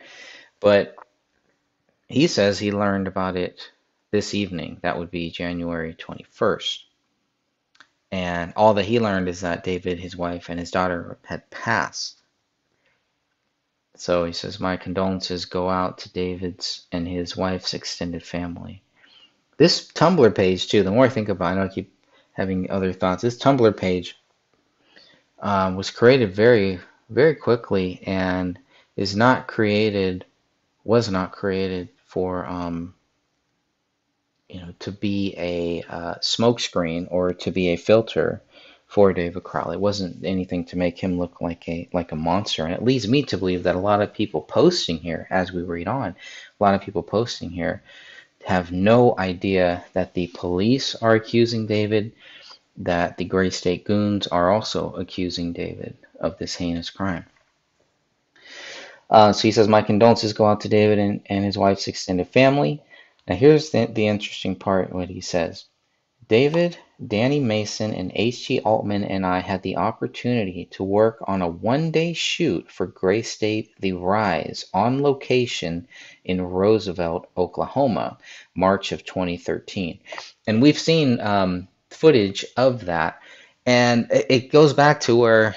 but 0.60 0.96
he 2.08 2.28
says 2.28 2.58
he 2.58 2.72
learned 2.72 3.08
about 3.08 3.36
it 3.36 3.72
this 4.12 4.34
evening. 4.34 4.80
That 4.82 4.98
would 4.98 5.12
be 5.12 5.30
January 5.30 5.94
21st. 5.94 6.80
And 8.12 8.54
all 8.56 8.74
that 8.74 8.86
he 8.86 9.00
learned 9.00 9.30
is 9.30 9.42
that 9.42 9.64
David, 9.64 10.00
his 10.00 10.18
wife, 10.18 10.50
and 10.50 10.60
his 10.60 10.72
daughter 10.72 11.20
had 11.24 11.50
passed. 11.52 12.19
So 14.00 14.24
he 14.24 14.32
says, 14.32 14.62
My 14.62 14.78
condolences 14.78 15.44
go 15.44 15.70
out 15.70 15.98
to 16.00 16.14
David's 16.14 16.88
and 16.94 17.06
his 17.06 17.36
wife's 17.36 17.74
extended 17.74 18.24
family. 18.24 18.82
This 19.58 19.92
Tumblr 19.92 20.34
page, 20.36 20.70
too, 20.70 20.84
the 20.84 20.92
more 20.92 21.04
I 21.04 21.10
think 21.10 21.28
about 21.28 21.58
it, 21.58 21.60
I 21.60 21.66
I 21.66 21.68
keep 21.68 21.94
having 22.32 22.72
other 22.72 22.94
thoughts. 22.94 23.24
This 23.24 23.38
Tumblr 23.38 23.76
page 23.76 24.18
um, 25.40 25.76
was 25.76 25.92
created 25.92 26.34
very, 26.34 26.80
very 27.10 27.36
quickly 27.36 28.02
and 28.06 28.58
is 28.96 29.18
not 29.18 29.48
created, 29.48 30.26
was 30.86 31.12
not 31.12 31.34
created 31.34 31.90
for, 32.06 32.46
um, 32.46 32.96
you 34.48 34.62
know, 34.62 34.74
to 34.80 34.94
be 34.94 35.36
a 35.38 35.84
uh, 35.90 36.16
smokescreen 36.20 37.06
or 37.12 37.34
to 37.34 37.52
be 37.52 37.68
a 37.68 37.76
filter 37.76 38.42
for 38.90 39.14
David 39.14 39.44
Crowley. 39.44 39.76
It 39.76 39.82
wasn't 39.82 40.26
anything 40.26 40.66
to 40.66 40.78
make 40.78 40.98
him 40.98 41.20
look 41.20 41.42
like 41.42 41.70
a 41.70 41.88
like 41.94 42.12
a 42.12 42.16
monster. 42.16 42.66
And 42.66 42.74
it 42.74 42.84
leads 42.84 43.08
me 43.08 43.22
to 43.24 43.38
believe 43.38 43.64
that 43.64 43.76
a 43.76 43.80
lot 43.80 44.02
of 44.02 44.14
people 44.14 44.42
posting 44.42 44.98
here, 44.98 45.28
as 45.30 45.54
we 45.54 45.62
read 45.62 45.88
on, 45.88 46.10
a 46.60 46.64
lot 46.64 46.74
of 46.74 46.82
people 46.82 47.04
posting 47.04 47.52
here 47.52 47.84
have 48.46 48.72
no 48.72 49.16
idea 49.20 49.86
that 49.94 50.16
the 50.16 50.28
police 50.34 50.96
are 50.96 51.14
accusing 51.14 51.68
David, 51.68 52.14
that 52.78 53.18
the 53.18 53.26
Gray 53.26 53.52
State 53.52 53.86
Goons 53.86 54.26
are 54.26 54.50
also 54.50 54.94
accusing 54.94 55.54
David 55.54 55.96
of 56.20 56.40
this 56.40 56.56
heinous 56.56 56.90
crime. 56.90 57.26
Uh, 59.08 59.34
so 59.34 59.42
he 59.44 59.52
says, 59.52 59.68
My 59.68 59.84
condolences 59.84 60.34
go 60.34 60.48
out 60.48 60.62
to 60.62 60.70
David 60.70 60.98
and, 60.98 61.22
and 61.28 61.46
his 61.46 61.58
wife's 61.58 61.88
extended 61.88 62.28
family. 62.28 62.82
Now, 63.28 63.36
here's 63.36 63.70
the, 63.70 63.86
the 63.86 64.08
interesting 64.08 64.56
part 64.56 64.92
what 64.92 65.10
he 65.10 65.22
says. 65.22 65.66
David, 66.30 66.78
Danny 67.08 67.40
Mason, 67.40 67.92
and 67.92 68.12
H.G. 68.14 68.60
Altman 68.60 69.04
and 69.04 69.26
I 69.26 69.40
had 69.40 69.64
the 69.64 69.78
opportunity 69.78 70.66
to 70.74 70.84
work 70.84 71.18
on 71.24 71.42
a 71.42 71.48
one 71.48 71.90
day 71.90 72.14
shoot 72.14 72.72
for 72.72 72.86
Gray 72.86 73.24
State 73.24 73.72
The 73.80 73.94
Rise 73.94 74.66
on 74.72 75.02
location 75.02 75.88
in 76.24 76.40
Roosevelt, 76.40 77.28
Oklahoma, 77.36 78.20
March 78.56 78.92
of 78.92 79.04
2013. 79.06 80.00
And 80.46 80.62
we've 80.62 80.78
seen 80.78 81.20
um, 81.20 81.68
footage 81.90 82.46
of 82.56 82.86
that. 82.86 83.20
And 83.66 84.12
it 84.12 84.28
it 84.30 84.52
goes 84.52 84.74
back 84.74 85.00
to 85.02 85.16
where 85.16 85.56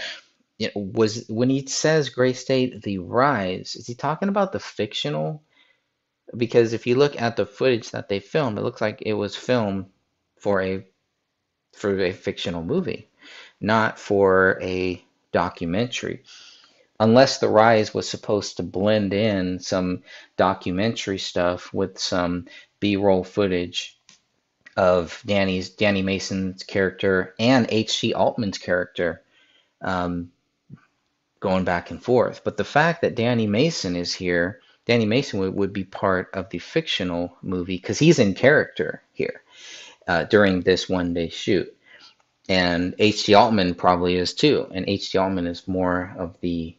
know, 0.59 0.71
was 0.75 1.27
when 1.29 1.51
he 1.51 1.67
says 1.67 2.09
Gray 2.09 2.33
State 2.33 2.81
The 2.81 2.97
Rise, 2.97 3.77
is 3.77 3.87
he 3.87 3.95
talking 3.95 4.31
about 4.31 4.53
the 4.53 4.61
fictional? 4.61 5.43
Because 6.35 6.73
if 6.73 6.87
you 6.87 6.95
look 6.95 7.21
at 7.21 7.37
the 7.37 7.45
footage 7.45 7.91
that 7.91 8.09
they 8.09 8.21
filmed, 8.21 8.57
it 8.57 8.63
looks 8.63 8.81
like 8.81 9.03
it 9.05 9.13
was 9.13 9.37
filmed 9.37 9.92
for 10.43 10.61
a 10.61 10.85
for 11.73 12.01
a 12.01 12.13
fictional 12.13 12.65
movie, 12.65 13.09
not 13.61 13.99
for 13.99 14.59
a 14.61 15.03
documentary. 15.31 16.25
Unless 16.99 17.39
The 17.39 17.49
Rise 17.49 17.95
was 17.95 18.09
supposed 18.09 18.57
to 18.57 18.65
blend 18.65 19.15
in 19.15 19.61
some 19.61 20.03
documentary 20.37 21.19
stuff 21.19 21.73
with 21.73 21.99
some 21.99 22.47
B-roll 22.81 23.25
footage 23.25 23.99
of 24.77 25.23
Danny's 25.25 25.71
Danny 25.71 26.03
Mason's 26.03 26.65
character 26.65 27.35
and 27.39 27.67
H.C. 27.69 28.13
Altman's 28.13 28.59
character 28.59 29.23
um, 29.81 30.33
going 31.41 31.65
back 31.65 31.91
and 31.91 32.03
forth. 32.03 32.43
But 32.45 32.57
the 32.57 32.65
fact 32.65 33.03
that 33.03 33.15
Danny 33.15 33.47
Mason 33.47 33.95
is 33.97 34.13
here, 34.13 34.61
Danny 34.87 35.07
Mason 35.07 35.39
would, 35.41 35.55
would 35.55 35.73
be 35.73 35.85
part 35.85 36.31
of 36.35 36.51
the 36.51 36.59
fictional 36.59 37.37
movie 37.43 37.77
because 37.77 37.99
he's 37.99 38.19
in 38.19 38.35
character 38.35 39.03
here 39.13 39.43
uh, 40.07 40.25
during 40.25 40.61
this 40.61 40.89
one 40.89 41.15
day 41.15 41.29
shoot. 41.29 41.75
And 42.49 42.95
H.G. 42.99 43.35
Altman 43.35 43.75
probably 43.75 44.17
is 44.17 44.35
too. 44.35 44.67
And 44.73 44.89
H.G. 44.89 45.17
Altman 45.17 45.47
is 45.47 45.69
more 45.69 46.15
of 46.19 46.37
the 46.41 46.77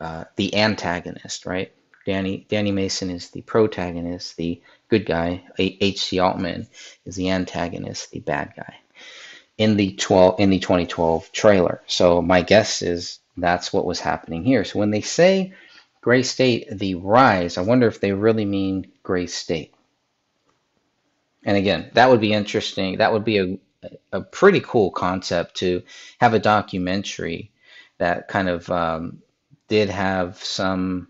uh, 0.00 0.24
the 0.36 0.54
antagonist, 0.56 1.46
right? 1.46 1.72
Danny 2.06 2.46
Danny 2.48 2.70
Mason 2.70 3.10
is 3.10 3.30
the 3.30 3.42
protagonist, 3.42 4.36
the 4.36 4.60
good 4.88 5.06
guy. 5.06 5.44
H.C. 5.58 6.18
Altman 6.18 6.68
is 7.04 7.16
the 7.16 7.30
antagonist, 7.30 8.10
the 8.10 8.20
bad 8.20 8.52
guy. 8.56 8.76
In 9.56 9.76
the 9.76 9.94
12 9.94 10.40
in 10.40 10.50
the 10.50 10.58
2012 10.58 11.32
trailer. 11.32 11.82
So 11.86 12.20
my 12.20 12.42
guess 12.42 12.82
is 12.82 13.20
that's 13.36 13.72
what 13.72 13.86
was 13.86 14.00
happening 14.00 14.44
here. 14.44 14.64
So 14.64 14.78
when 14.78 14.90
they 14.90 15.00
say 15.00 15.54
Gray 16.00 16.22
State, 16.22 16.68
the 16.70 16.96
rise, 16.96 17.56
I 17.56 17.62
wonder 17.62 17.86
if 17.86 18.00
they 18.00 18.12
really 18.12 18.44
mean 18.44 18.92
Gray 19.02 19.26
State. 19.26 19.73
And 21.44 21.56
again, 21.56 21.90
that 21.94 22.10
would 22.10 22.20
be 22.20 22.32
interesting. 22.32 22.98
That 22.98 23.12
would 23.12 23.24
be 23.24 23.38
a, 23.38 23.58
a 24.12 24.20
pretty 24.22 24.60
cool 24.60 24.90
concept 24.90 25.56
to 25.56 25.82
have 26.20 26.34
a 26.34 26.38
documentary 26.38 27.52
that 27.98 28.28
kind 28.28 28.48
of 28.48 28.68
um, 28.70 29.22
did 29.68 29.90
have 29.90 30.42
some 30.42 31.08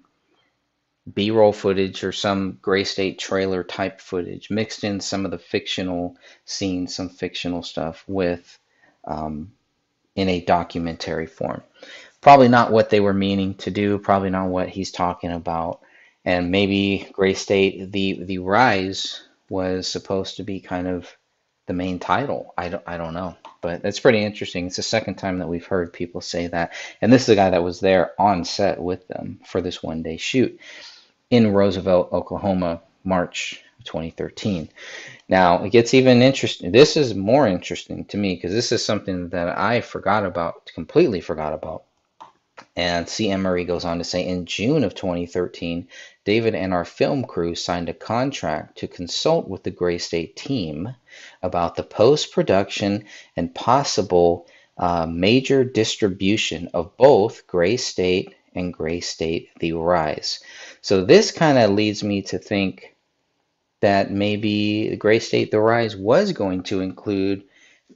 B-roll 1.12 1.52
footage 1.52 2.02
or 2.02 2.12
some 2.12 2.58
Gray 2.62 2.84
State 2.84 3.18
trailer 3.18 3.62
type 3.62 4.00
footage 4.00 4.50
mixed 4.50 4.84
in 4.84 5.00
some 5.00 5.24
of 5.24 5.30
the 5.30 5.38
fictional 5.38 6.16
scenes, 6.46 6.94
some 6.94 7.08
fictional 7.08 7.62
stuff 7.62 8.04
with 8.06 8.58
um, 9.04 9.52
in 10.16 10.28
a 10.28 10.40
documentary 10.40 11.26
form. 11.26 11.62
Probably 12.20 12.48
not 12.48 12.72
what 12.72 12.88
they 12.88 13.00
were 13.00 13.12
meaning 13.12 13.54
to 13.56 13.70
do, 13.70 13.98
probably 13.98 14.30
not 14.30 14.48
what 14.48 14.70
he's 14.70 14.90
talking 14.90 15.30
about. 15.30 15.80
And 16.24 16.50
maybe 16.50 17.06
Gray 17.12 17.34
State, 17.34 17.92
the 17.92 18.22
the 18.24 18.38
rise 18.38 19.22
was 19.54 19.86
supposed 19.86 20.36
to 20.36 20.42
be 20.42 20.58
kind 20.60 20.88
of 20.88 21.16
the 21.66 21.72
main 21.72 22.00
title. 22.00 22.52
I 22.58 22.68
don't 22.70 22.82
I 22.86 22.98
don't 22.98 23.14
know. 23.14 23.36
But 23.62 23.84
it's 23.84 24.00
pretty 24.00 24.22
interesting. 24.22 24.66
It's 24.66 24.76
the 24.76 24.82
second 24.82 25.14
time 25.14 25.38
that 25.38 25.48
we've 25.48 25.66
heard 25.66 25.92
people 25.92 26.20
say 26.20 26.48
that. 26.48 26.72
And 27.00 27.12
this 27.12 27.22
is 27.22 27.28
a 27.30 27.36
guy 27.36 27.50
that 27.50 27.62
was 27.62 27.80
there 27.80 28.20
on 28.20 28.44
set 28.44 28.82
with 28.82 29.06
them 29.08 29.40
for 29.46 29.60
this 29.60 29.82
one 29.82 30.02
day 30.02 30.16
shoot 30.16 30.58
in 31.30 31.52
Roosevelt, 31.52 32.12
Oklahoma, 32.12 32.82
March 33.04 33.62
2013. 33.84 34.68
Now, 35.28 35.62
it 35.62 35.70
gets 35.70 35.94
even 35.94 36.20
interesting. 36.20 36.72
This 36.72 36.96
is 36.96 37.14
more 37.14 37.46
interesting 37.46 38.04
to 38.06 38.16
me 38.16 38.34
because 38.34 38.52
this 38.52 38.72
is 38.72 38.84
something 38.84 39.28
that 39.30 39.56
I 39.56 39.80
forgot 39.80 40.26
about, 40.26 40.70
completely 40.74 41.20
forgot 41.20 41.54
about. 41.54 41.84
And 42.76 43.08
C. 43.08 43.30
Emery 43.30 43.64
goes 43.64 43.84
on 43.84 43.98
to 43.98 44.04
say 44.04 44.26
in 44.26 44.46
June 44.46 44.84
of 44.84 44.94
2013, 44.94 45.88
David 46.24 46.54
and 46.54 46.72
our 46.72 46.84
film 46.84 47.24
crew 47.24 47.54
signed 47.54 47.88
a 47.88 47.94
contract 47.94 48.78
to 48.78 48.88
consult 48.88 49.48
with 49.48 49.62
the 49.62 49.70
Gray 49.70 49.98
State 49.98 50.36
team 50.36 50.94
about 51.42 51.76
the 51.76 51.82
post 51.82 52.32
production 52.32 53.04
and 53.36 53.54
possible 53.54 54.46
uh, 54.78 55.06
major 55.06 55.64
distribution 55.64 56.68
of 56.74 56.96
both 56.96 57.46
Gray 57.46 57.76
State 57.76 58.34
and 58.54 58.72
Gray 58.72 59.00
State 59.00 59.50
The 59.60 59.72
Rise. 59.72 60.40
So 60.80 61.04
this 61.04 61.30
kind 61.30 61.58
of 61.58 61.70
leads 61.70 62.02
me 62.02 62.22
to 62.22 62.38
think 62.38 62.96
that 63.80 64.10
maybe 64.10 64.96
Gray 64.96 65.18
State 65.18 65.50
The 65.50 65.60
Rise 65.60 65.94
was 65.94 66.32
going 66.32 66.62
to 66.64 66.80
include 66.80 67.44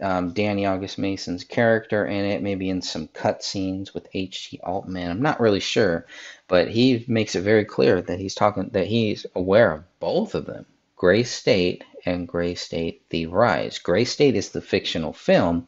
um, 0.00 0.32
Danny 0.32 0.66
August 0.66 0.98
Mason's 0.98 1.44
character 1.44 2.06
in 2.06 2.24
it, 2.24 2.42
maybe 2.42 2.68
in 2.68 2.82
some 2.82 3.08
cutscenes 3.08 3.92
with 3.94 4.08
H.T. 4.14 4.61
Altman. 4.62 5.11
I'm 5.11 5.22
not 5.22 5.40
really 5.40 5.61
sure, 5.61 6.06
but 6.46 6.68
he 6.68 7.04
makes 7.08 7.34
it 7.34 7.42
very 7.42 7.64
clear 7.64 8.00
that 8.02 8.18
he's 8.18 8.34
talking 8.34 8.70
that 8.72 8.87
he's 8.87 9.26
aware 9.34 9.72
of 9.72 9.84
both 10.00 10.34
of 10.34 10.46
them, 10.46 10.66
Gray 10.96 11.22
State 11.22 11.84
and 12.04 12.28
Gray 12.28 12.54
State: 12.54 13.08
The 13.11 13.26
Rise. 13.26 13.78
Gray 13.78 14.04
State 14.04 14.37
is 14.37 14.50
the 14.50 14.62
fictional 14.62 15.12
film. 15.12 15.66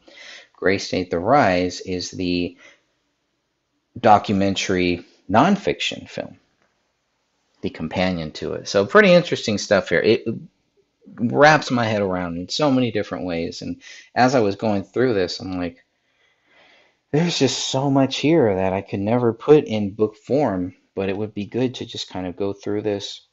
Gray 0.53 0.77
State: 0.77 1.09
The 1.11 1.19
Rise 1.19 1.81
is 1.81 2.11
the 2.11 2.57
documentary 3.99 5.05
nonfiction 5.29 6.09
film, 6.09 6.37
the 7.61 7.69
companion 7.69 8.31
to 8.31 8.53
it. 8.53 8.67
So 8.67 8.85
pretty 8.85 9.11
interesting 9.11 9.57
stuff 9.57 9.89
here. 9.89 9.99
It 9.99 10.25
wraps 11.07 11.71
my 11.71 11.85
head 11.85 12.01
around 12.01 12.37
in 12.37 12.49
so 12.49 12.71
many 12.71 12.91
different 12.91 13.25
ways. 13.25 13.61
And 13.61 13.81
as 14.15 14.35
I 14.35 14.39
was 14.39 14.55
going 14.55 14.83
through 14.83 15.13
this, 15.13 15.39
I'm 15.39 15.57
like, 15.57 15.83
there's 17.11 17.37
just 17.37 17.69
so 17.69 17.89
much 17.89 18.17
here 18.17 18.55
that 18.55 18.73
I 18.73 18.81
could 18.81 19.01
never 19.01 19.33
put 19.33 19.65
in 19.65 19.93
book 19.93 20.15
form, 20.15 20.75
but 20.95 21.09
it 21.09 21.17
would 21.17 21.33
be 21.33 21.45
good 21.45 21.75
to 21.75 21.85
just 21.85 22.09
kind 22.09 22.25
of 22.25 22.37
go 22.37 22.53
through 22.53 22.83
this, 22.83 23.27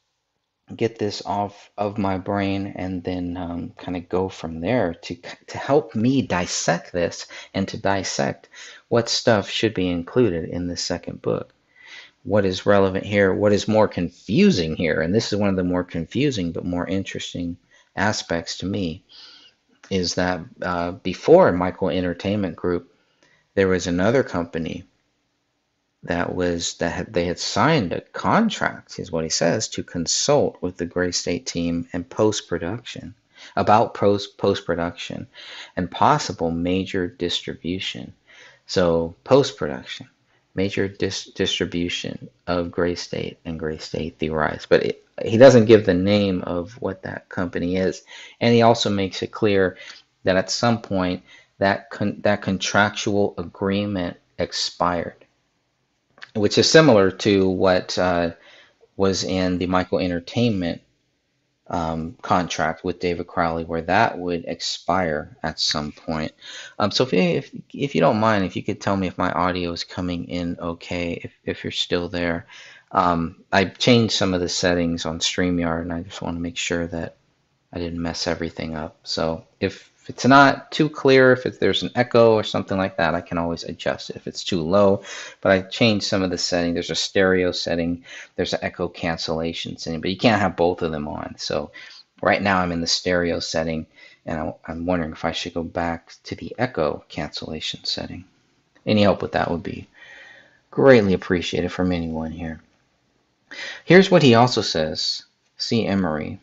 get 0.75 0.99
this 0.99 1.25
off 1.25 1.71
of 1.77 1.97
my 1.97 2.17
brain, 2.17 2.73
and 2.75 3.03
then 3.03 3.37
um, 3.37 3.71
kind 3.77 3.95
of 3.95 4.09
go 4.09 4.27
from 4.27 4.59
there 4.59 4.95
to 5.03 5.15
to 5.47 5.57
help 5.57 5.95
me 5.95 6.21
dissect 6.21 6.91
this 6.91 7.25
and 7.53 7.67
to 7.69 7.77
dissect 7.77 8.49
what 8.89 9.07
stuff 9.07 9.49
should 9.49 9.73
be 9.73 9.89
included 9.89 10.49
in 10.49 10.67
the 10.67 10.77
second 10.77 11.21
book. 11.21 11.53
What 12.23 12.45
is 12.45 12.65
relevant 12.65 13.05
here? 13.05 13.33
What 13.33 13.53
is 13.53 13.67
more 13.67 13.87
confusing 13.87 14.75
here? 14.75 15.01
And 15.01 15.13
this 15.13 15.31
is 15.31 15.39
one 15.39 15.49
of 15.49 15.55
the 15.55 15.63
more 15.63 15.83
confusing 15.83 16.51
but 16.51 16.65
more 16.65 16.85
interesting 16.85 17.57
aspects 17.95 18.57
to 18.59 18.65
me 18.65 19.03
is 19.89 20.15
that 20.15 20.41
uh, 20.61 20.91
before 20.91 21.51
Michael 21.51 21.89
Entertainment 21.89 22.55
Group, 22.55 22.93
there 23.55 23.67
was 23.67 23.87
another 23.87 24.23
company 24.23 24.85
that 26.03 26.33
was 26.33 26.75
that 26.75 26.91
had, 26.91 27.13
they 27.13 27.25
had 27.25 27.39
signed 27.39 27.91
a 27.91 28.01
contract, 28.01 28.99
is 28.99 29.11
what 29.11 29.23
he 29.23 29.29
says, 29.29 29.67
to 29.69 29.83
consult 29.83 30.61
with 30.61 30.77
the 30.77 30.85
Gray 30.85 31.11
State 31.11 31.45
team 31.45 31.89
and 31.91 32.09
post 32.09 32.47
production 32.47 33.15
about 33.55 33.93
post 33.93 34.37
post 34.37 34.65
production 34.65 35.27
and 35.75 35.91
possible 35.91 36.51
major 36.51 37.07
distribution. 37.07 38.13
So 38.65 39.15
post 39.23 39.57
production, 39.57 40.09
major 40.59 40.89
dis- 40.89 41.31
distribution 41.43 42.29
of 42.45 42.69
Gray 42.69 42.95
State 42.95 43.39
and 43.45 43.57
Gray 43.57 43.77
State 43.77 44.19
The 44.19 44.29
Rise, 44.31 44.67
but 44.69 44.83
it, 44.83 45.05
he 45.23 45.37
doesn't 45.37 45.65
give 45.71 45.85
the 45.85 45.93
name 45.93 46.41
of 46.43 46.73
what 46.81 47.03
that 47.03 47.29
company 47.29 47.77
is, 47.77 48.03
and 48.41 48.53
he 48.53 48.61
also 48.61 48.89
makes 48.89 49.23
it 49.23 49.31
clear 49.31 49.77
that 50.25 50.35
at 50.35 50.51
some 50.51 50.81
point 50.81 51.23
that 51.59 51.89
con- 51.91 52.19
that 52.23 52.41
contractual 52.41 53.35
agreement 53.37 54.17
expired, 54.37 55.25
which 56.35 56.57
is 56.57 56.69
similar 56.69 57.09
to 57.09 57.49
what 57.49 57.97
uh, 57.97 58.31
was 58.97 59.23
in 59.23 59.59
the 59.59 59.67
Michael 59.67 59.99
Entertainment 59.99 60.81
um, 61.69 62.15
contract 62.21 62.83
with 62.83 62.99
David 62.99 63.27
Crowley, 63.27 63.63
where 63.63 63.81
that 63.83 64.17
would 64.17 64.45
expire 64.47 65.37
at 65.43 65.59
some 65.59 65.91
point. 65.91 66.31
Um, 66.79 66.91
so 66.91 67.03
if, 67.03 67.13
if 67.13 67.51
if 67.73 67.95
you 67.95 68.01
don't 68.01 68.19
mind, 68.19 68.45
if 68.45 68.55
you 68.55 68.63
could 68.63 68.81
tell 68.81 68.97
me 68.97 69.07
if 69.07 69.17
my 69.17 69.31
audio 69.31 69.71
is 69.71 69.83
coming 69.83 70.25
in 70.25 70.57
okay, 70.59 71.13
if 71.23 71.31
if 71.45 71.63
you're 71.63 71.71
still 71.71 72.09
there. 72.09 72.47
Um, 72.91 73.43
I 73.51 73.65
changed 73.65 74.13
some 74.15 74.33
of 74.33 74.41
the 74.41 74.49
settings 74.49 75.05
on 75.05 75.19
StreamYard, 75.19 75.83
and 75.83 75.93
I 75.93 76.01
just 76.01 76.23
want 76.23 76.37
to 76.37 76.41
make 76.41 76.57
sure 76.57 76.87
that 76.87 77.17
I 77.71 77.77
didn't 77.77 78.01
mess 78.01 78.25
everything 78.25 78.75
up. 78.75 78.97
So 79.03 79.45
if 79.59 79.88
if 80.01 80.09
it's 80.09 80.25
not 80.25 80.71
too 80.71 80.89
clear, 80.89 81.33
if 81.33 81.59
there's 81.59 81.83
an 81.83 81.91
echo 81.93 82.33
or 82.33 82.43
something 82.43 82.77
like 82.77 82.97
that, 82.97 83.15
I 83.15 83.21
can 83.21 83.37
always 83.37 83.63
adjust 83.63 84.09
if 84.11 84.27
it's 84.27 84.43
too 84.43 84.61
low. 84.61 85.03
But 85.41 85.51
I 85.51 85.61
changed 85.61 86.05
some 86.05 86.23
of 86.23 86.29
the 86.29 86.37
setting. 86.37 86.73
There's 86.73 86.89
a 86.89 86.95
stereo 86.95 87.51
setting, 87.51 88.03
there's 88.35 88.53
an 88.53 88.59
echo 88.63 88.87
cancellation 88.87 89.77
setting, 89.77 90.01
but 90.01 90.09
you 90.09 90.17
can't 90.17 90.41
have 90.41 90.55
both 90.55 90.81
of 90.81 90.91
them 90.91 91.07
on. 91.07 91.35
So 91.37 91.71
right 92.21 92.41
now 92.41 92.59
I'm 92.59 92.71
in 92.71 92.81
the 92.81 92.87
stereo 92.87 93.39
setting, 93.39 93.85
and 94.25 94.53
I'm 94.65 94.85
wondering 94.85 95.11
if 95.11 95.25
I 95.25 95.31
should 95.31 95.53
go 95.53 95.63
back 95.63 96.13
to 96.23 96.35
the 96.35 96.55
echo 96.57 97.03
cancellation 97.09 97.83
setting. 97.83 98.25
Any 98.85 99.03
help 99.03 99.21
with 99.21 99.33
that 99.33 99.51
would 99.51 99.63
be 99.63 99.87
greatly 100.71 101.13
appreciated 101.13 101.71
from 101.71 101.91
anyone 101.91 102.31
here. 102.31 102.61
Here's 103.83 104.09
what 104.09 104.23
he 104.23 104.35
also 104.35 104.61
says. 104.61 105.23
C. 105.57 105.85
Emery, 105.85 106.39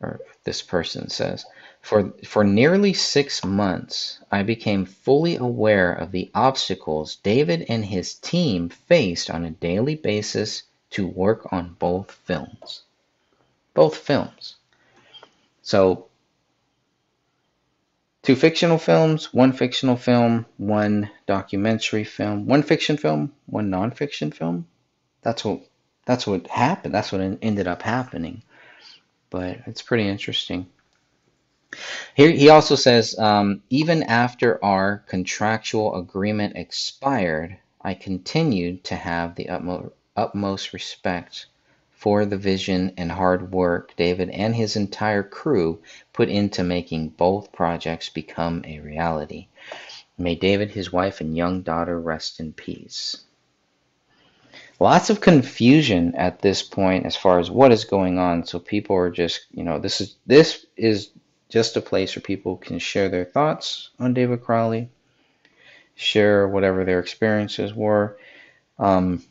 or 0.00 0.20
this 0.44 0.60
person 0.60 1.08
says. 1.08 1.46
For, 1.84 2.14
for 2.24 2.44
nearly 2.44 2.94
six 2.94 3.44
months, 3.44 4.18
I 4.32 4.42
became 4.42 4.86
fully 4.86 5.36
aware 5.36 5.92
of 5.92 6.12
the 6.12 6.30
obstacles 6.34 7.16
David 7.16 7.66
and 7.68 7.84
his 7.84 8.14
team 8.14 8.70
faced 8.70 9.28
on 9.28 9.44
a 9.44 9.50
daily 9.50 9.94
basis 9.94 10.62
to 10.92 11.06
work 11.06 11.52
on 11.52 11.76
both 11.78 12.10
films. 12.10 12.84
Both 13.74 13.98
films. 13.98 14.56
So, 15.60 16.06
two 18.22 18.34
fictional 18.34 18.78
films, 18.78 19.34
one 19.34 19.52
fictional 19.52 19.98
film, 19.98 20.46
one 20.56 21.10
documentary 21.26 22.04
film, 22.04 22.46
one 22.46 22.62
fiction 22.62 22.96
film, 22.96 23.34
one 23.44 23.70
nonfiction 23.70 24.32
film. 24.32 24.66
That's 25.20 25.44
what 25.44 25.60
that's 26.06 26.26
what 26.26 26.46
happened. 26.46 26.94
That's 26.94 27.12
what 27.12 27.20
ended 27.20 27.66
up 27.66 27.82
happening. 27.82 28.42
But 29.28 29.58
it's 29.66 29.82
pretty 29.82 30.08
interesting. 30.08 30.66
Here 32.14 32.30
he 32.30 32.48
also 32.48 32.74
says, 32.76 33.18
um, 33.18 33.62
even 33.70 34.02
after 34.04 34.64
our 34.64 35.04
contractual 35.06 35.96
agreement 35.96 36.56
expired, 36.56 37.56
I 37.80 37.94
continued 37.94 38.84
to 38.84 38.94
have 38.94 39.34
the 39.34 39.48
utmost, 39.48 39.94
utmost 40.16 40.72
respect 40.72 41.46
for 41.90 42.26
the 42.26 42.36
vision 42.36 42.92
and 42.96 43.10
hard 43.10 43.50
work 43.50 43.94
David 43.96 44.28
and 44.30 44.54
his 44.54 44.76
entire 44.76 45.22
crew 45.22 45.80
put 46.12 46.28
into 46.28 46.62
making 46.62 47.08
both 47.08 47.50
projects 47.52 48.08
become 48.08 48.62
a 48.66 48.80
reality. 48.80 49.48
May 50.18 50.34
David, 50.34 50.70
his 50.70 50.92
wife, 50.92 51.20
and 51.20 51.36
young 51.36 51.62
daughter 51.62 51.98
rest 51.98 52.40
in 52.40 52.52
peace. 52.52 53.24
Lots 54.78 55.08
of 55.08 55.20
confusion 55.20 56.14
at 56.14 56.40
this 56.40 56.62
point 56.62 57.06
as 57.06 57.16
far 57.16 57.38
as 57.38 57.50
what 57.50 57.72
is 57.72 57.84
going 57.84 58.18
on. 58.18 58.44
So 58.44 58.58
people 58.58 58.96
are 58.96 59.10
just, 59.10 59.46
you 59.52 59.64
know, 59.64 59.78
this 59.78 60.00
is 60.00 60.16
this 60.26 60.66
is 60.76 61.10
just 61.54 61.76
a 61.76 61.80
place 61.80 62.16
where 62.16 62.20
people 62.20 62.56
can 62.56 62.80
share 62.80 63.08
their 63.08 63.24
thoughts 63.24 63.90
on 64.00 64.12
David 64.12 64.42
Crowley, 64.42 64.90
share 65.94 66.48
whatever 66.48 66.84
their 66.84 66.98
experiences 66.98 67.72
were. 67.72 68.18
Um, 68.76 69.22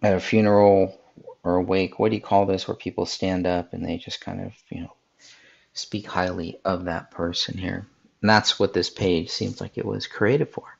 at 0.00 0.14
a 0.14 0.20
funeral 0.20 0.96
or 1.42 1.56
a 1.56 1.62
wake, 1.62 1.98
what 1.98 2.10
do 2.10 2.14
you 2.14 2.22
call 2.22 2.46
this, 2.46 2.68
where 2.68 2.76
people 2.76 3.04
stand 3.04 3.48
up 3.48 3.72
and 3.72 3.84
they 3.84 3.98
just 3.98 4.20
kind 4.20 4.42
of, 4.42 4.52
you 4.70 4.82
know, 4.82 4.94
speak 5.72 6.06
highly 6.06 6.60
of 6.64 6.84
that 6.84 7.10
person 7.10 7.58
here. 7.58 7.84
And 8.20 8.30
that's 8.30 8.60
what 8.60 8.72
this 8.72 8.88
page 8.88 9.28
seems 9.28 9.60
like 9.60 9.76
it 9.76 9.84
was 9.84 10.06
created 10.06 10.50
for. 10.50 10.78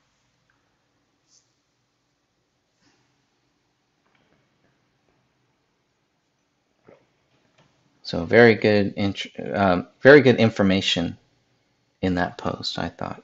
So 8.12 8.26
very 8.26 8.56
good, 8.56 8.92
uh, 9.38 9.84
very 10.02 10.20
good 10.20 10.36
information 10.36 11.16
in 12.02 12.16
that 12.16 12.36
post, 12.36 12.78
I 12.78 12.90
thought. 12.90 13.22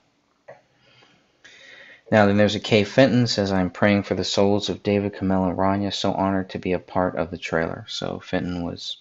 Now, 2.11 2.25
then 2.25 2.39
there's 2.39 2.55
a 2.55 2.59
Kay 2.59 2.85
Fenton 2.85 3.27
says, 3.27 3.53
I'm 3.53 3.69
praying 3.69 4.05
for 4.05 4.15
the 4.15 4.25
souls 4.25 4.71
of 4.71 4.83
David, 4.83 5.13
Camille, 5.13 5.45
and 5.45 5.59
Rania. 5.59 5.93
So 5.93 6.15
honored 6.15 6.49
to 6.49 6.59
be 6.59 6.73
a 6.73 6.79
part 6.79 7.17
of 7.17 7.31
the 7.31 7.37
trailer. 7.37 7.85
So 7.87 8.19
Fenton 8.19 8.65
was 8.65 8.97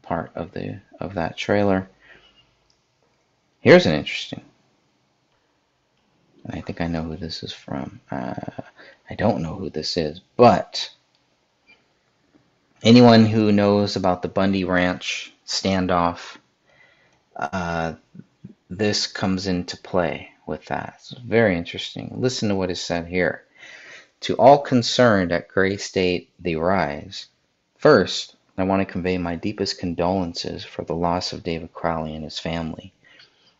part 0.00 0.30
of 0.34 0.52
the 0.52 0.80
of 0.98 1.12
that 1.16 1.36
trailer. 1.36 1.90
Here's 3.60 3.84
an 3.84 3.96
interesting. 3.96 4.46
I 6.48 6.62
think 6.62 6.80
I 6.80 6.86
know 6.86 7.02
who 7.02 7.16
this 7.16 7.42
is 7.42 7.52
from. 7.52 8.00
Uh, 8.10 8.62
I 9.10 9.14
don't 9.14 9.42
know 9.42 9.56
who 9.56 9.68
this 9.68 9.98
is, 9.98 10.22
but 10.38 10.88
anyone 12.82 13.26
who 13.26 13.52
knows 13.52 13.96
about 13.96 14.22
the 14.22 14.28
Bundy 14.28 14.64
Ranch 14.64 15.32
standoff, 15.46 16.36
uh, 17.36 17.94
this 18.70 19.06
comes 19.06 19.46
into 19.46 19.76
play 19.76 20.30
with 20.46 20.64
that. 20.66 20.94
It's 20.98 21.10
very 21.10 21.56
interesting. 21.56 22.14
Listen 22.16 22.48
to 22.48 22.54
what 22.54 22.70
is 22.70 22.80
said 22.80 23.06
here. 23.06 23.44
To 24.22 24.36
all 24.36 24.58
concerned 24.58 25.32
at 25.32 25.48
Gray 25.48 25.76
State, 25.76 26.30
the 26.40 26.56
rise. 26.56 27.26
First, 27.76 28.34
I 28.56 28.64
want 28.64 28.80
to 28.80 28.92
convey 28.92 29.18
my 29.18 29.36
deepest 29.36 29.78
condolences 29.78 30.64
for 30.64 30.84
the 30.84 30.94
loss 30.94 31.32
of 31.32 31.44
David 31.44 31.72
Crowley 31.72 32.14
and 32.14 32.24
his 32.24 32.40
family. 32.40 32.92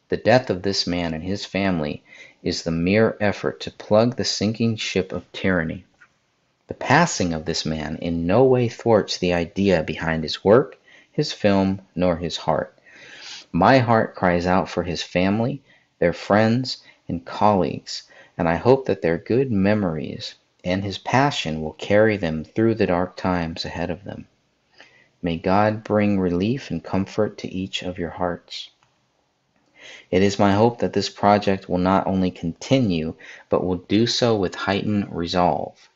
The 0.09 0.17
death 0.17 0.51
of 0.51 0.63
this 0.63 0.87
man 0.87 1.15
and 1.15 1.23
his 1.23 1.45
family 1.45 2.03
is 2.43 2.63
the 2.63 2.71
mere 2.71 3.17
effort 3.21 3.61
to 3.61 3.71
plug 3.71 4.17
the 4.17 4.25
sinking 4.25 4.77
ship 4.77 5.13
of 5.13 5.31
tyranny. 5.33 5.85
The 6.69 6.75
passing 6.75 7.33
of 7.33 7.47
this 7.47 7.65
man 7.65 7.97
in 7.97 8.27
no 8.27 8.45
way 8.45 8.69
thwarts 8.69 9.17
the 9.17 9.33
idea 9.33 9.83
behind 9.83 10.23
his 10.23 10.45
work, 10.45 10.79
his 11.11 11.33
film, 11.33 11.81
nor 11.95 12.19
his 12.19 12.37
heart. 12.37 12.79
My 13.51 13.79
heart 13.79 14.15
cries 14.15 14.45
out 14.45 14.69
for 14.69 14.83
his 14.83 15.03
family, 15.03 15.63
their 15.99 16.13
friends, 16.13 16.85
and 17.09 17.25
colleagues, 17.25 18.03
and 18.37 18.47
I 18.47 18.57
hope 18.57 18.85
that 18.85 19.01
their 19.01 19.17
good 19.17 19.51
memories 19.51 20.35
and 20.63 20.85
his 20.85 20.99
passion 20.99 21.63
will 21.63 21.73
carry 21.73 22.19
them 22.19 22.45
through 22.45 22.75
the 22.75 22.87
dark 22.87 23.17
times 23.17 23.65
ahead 23.65 23.89
of 23.89 24.05
them. 24.05 24.29
May 25.23 25.39
God 25.39 25.83
bring 25.83 26.21
relief 26.21 26.71
and 26.71 26.85
comfort 26.85 27.39
to 27.39 27.49
each 27.49 27.83
of 27.83 27.99
your 27.99 28.11
hearts. 28.11 28.69
It 30.11 30.23
is 30.23 30.39
my 30.39 30.53
hope 30.53 30.81
that 30.81 30.93
this 30.93 31.09
project 31.09 31.69
will 31.69 31.79
not 31.79 32.07
only 32.07 32.31
continue, 32.31 33.15
but 33.49 33.65
will 33.65 33.77
do 33.79 34.07
so 34.07 34.37
with 34.37 34.55
heightened 34.55 35.17
resolve. 35.17 35.89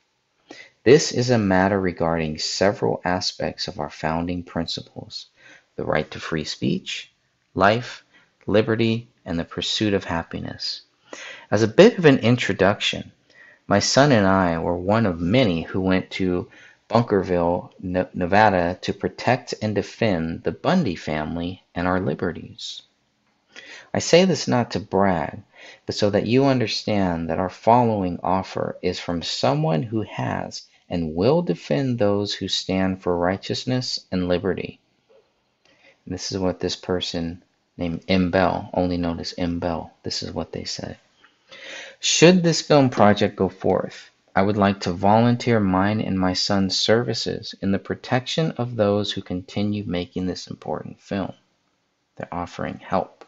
This 0.84 1.12
is 1.12 1.30
a 1.30 1.38
matter 1.38 1.80
regarding 1.80 2.38
several 2.38 3.00
aspects 3.04 3.68
of 3.68 3.78
our 3.78 3.88
founding 3.88 4.42
principles 4.42 5.28
the 5.76 5.84
right 5.84 6.10
to 6.10 6.18
free 6.18 6.42
speech, 6.42 7.12
life, 7.54 8.02
liberty, 8.48 9.06
and 9.24 9.38
the 9.38 9.44
pursuit 9.44 9.94
of 9.94 10.02
happiness. 10.02 10.82
As 11.52 11.62
a 11.62 11.68
bit 11.68 11.98
of 11.98 12.04
an 12.04 12.18
introduction, 12.18 13.12
my 13.68 13.78
son 13.78 14.10
and 14.10 14.26
I 14.26 14.58
were 14.58 14.76
one 14.76 15.06
of 15.06 15.20
many 15.20 15.62
who 15.62 15.80
went 15.80 16.10
to 16.12 16.50
Bunkerville, 16.90 17.70
Nevada 17.80 18.76
to 18.80 18.92
protect 18.92 19.54
and 19.62 19.76
defend 19.76 20.42
the 20.42 20.50
Bundy 20.50 20.96
family 20.96 21.62
and 21.76 21.86
our 21.86 22.00
liberties. 22.00 22.82
I 23.94 24.00
say 24.00 24.24
this 24.24 24.48
not 24.48 24.72
to 24.72 24.80
brag, 24.80 25.42
but 25.86 25.94
so 25.94 26.10
that 26.10 26.26
you 26.26 26.46
understand 26.46 27.30
that 27.30 27.38
our 27.38 27.48
following 27.48 28.18
offer 28.24 28.78
is 28.82 28.98
from 28.98 29.22
someone 29.22 29.84
who 29.84 30.02
has 30.02 30.62
and 30.92 31.14
will 31.14 31.40
defend 31.40 31.98
those 31.98 32.34
who 32.34 32.46
stand 32.46 33.02
for 33.02 33.16
righteousness 33.16 33.98
and 34.12 34.28
liberty. 34.28 34.78
And 36.04 36.14
this 36.14 36.30
is 36.30 36.38
what 36.38 36.60
this 36.60 36.76
person 36.76 37.42
named 37.78 38.04
M. 38.08 38.30
Bell, 38.30 38.68
only 38.74 38.98
known 38.98 39.18
as 39.18 39.34
M. 39.38 39.58
Bell, 39.58 39.94
this 40.02 40.22
is 40.22 40.32
what 40.32 40.52
they 40.52 40.64
said. 40.64 40.98
Should 41.98 42.42
this 42.42 42.60
film 42.60 42.90
project 42.90 43.36
go 43.36 43.48
forth, 43.48 44.10
I 44.36 44.42
would 44.42 44.58
like 44.58 44.80
to 44.80 44.92
volunteer 44.92 45.60
mine 45.60 46.02
and 46.02 46.18
my 46.18 46.34
son's 46.34 46.78
services 46.78 47.54
in 47.62 47.72
the 47.72 47.78
protection 47.78 48.52
of 48.52 48.76
those 48.76 49.12
who 49.12 49.22
continue 49.22 49.84
making 49.84 50.26
this 50.26 50.46
important 50.46 51.00
film. 51.00 51.32
They're 52.16 52.28
offering 52.32 52.80
help. 52.80 53.24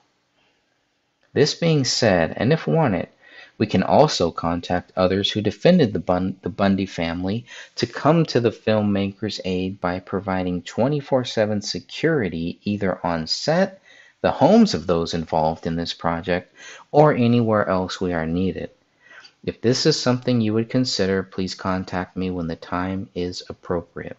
This 1.33 1.55
being 1.55 1.85
said, 1.85 2.35
and 2.37 2.53
if 2.53 2.67
wanted, 2.67 3.09
we 3.57 3.67
can 3.67 3.83
also 3.83 4.31
contact 4.31 4.93
others 4.97 5.31
who 5.31 5.41
defended 5.41 5.93
the, 5.93 6.35
the 6.43 6.49
Bundy 6.49 6.87
family 6.87 7.47
to 7.77 7.87
come 7.87 8.27
to 8.27 8.41
the 8.41 8.51
filmmaker's 8.51 9.41
aid 9.45 9.81
by 9.81 10.01
providing 10.01 10.63
24 10.63 11.25
7 11.25 11.63
security 11.63 12.59
either 12.65 12.99
on 13.07 13.27
set, 13.27 13.81
the 14.23 14.33
homes 14.33 14.75
of 14.75 14.87
those 14.87 15.15
involved 15.15 15.67
in 15.67 15.77
this 15.77 15.93
project, 15.93 16.53
or 16.91 17.15
anywhere 17.15 17.69
else 17.69 18.01
we 18.01 18.13
are 18.13 18.27
needed. 18.27 18.71
If 19.45 19.61
this 19.61 19.87
is 19.87 20.01
something 20.01 20.41
you 20.41 20.55
would 20.55 20.71
consider, 20.71 21.23
please 21.23 21.55
contact 21.55 22.17
me 22.17 22.31
when 22.31 22.49
the 22.49 22.57
time 22.57 23.09
is 23.15 23.43
appropriate. 23.49 24.17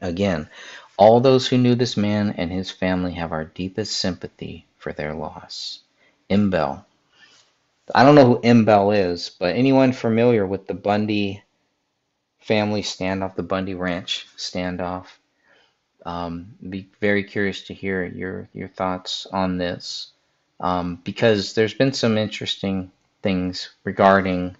Again, 0.00 0.48
all 0.96 1.20
those 1.20 1.48
who 1.48 1.58
knew 1.58 1.74
this 1.74 1.96
man 1.96 2.34
and 2.38 2.50
his 2.50 2.70
family 2.70 3.12
have 3.14 3.32
our 3.32 3.44
deepest 3.44 3.96
sympathy 3.96 4.66
for 4.78 4.92
their 4.92 5.12
loss. 5.12 5.80
M. 6.30 6.52
I 7.94 8.04
don't 8.04 8.14
know 8.14 8.26
who 8.26 8.40
M. 8.40 8.64
Bell 8.64 8.90
is, 8.90 9.30
but 9.30 9.56
anyone 9.56 9.92
familiar 9.92 10.46
with 10.46 10.66
the 10.66 10.74
Bundy 10.74 11.42
family 12.40 12.82
standoff, 12.82 13.34
the 13.34 13.42
Bundy 13.42 13.74
Ranch 13.74 14.26
standoff? 14.36 15.06
Um, 16.04 16.54
be 16.68 16.88
very 17.00 17.24
curious 17.24 17.62
to 17.64 17.74
hear 17.74 18.04
your 18.04 18.48
your 18.54 18.68
thoughts 18.68 19.26
on 19.32 19.58
this 19.58 20.12
um, 20.60 20.96
because 21.04 21.54
there's 21.54 21.74
been 21.74 21.92
some 21.92 22.16
interesting 22.16 22.90
things 23.22 23.70
regarding 23.84 24.56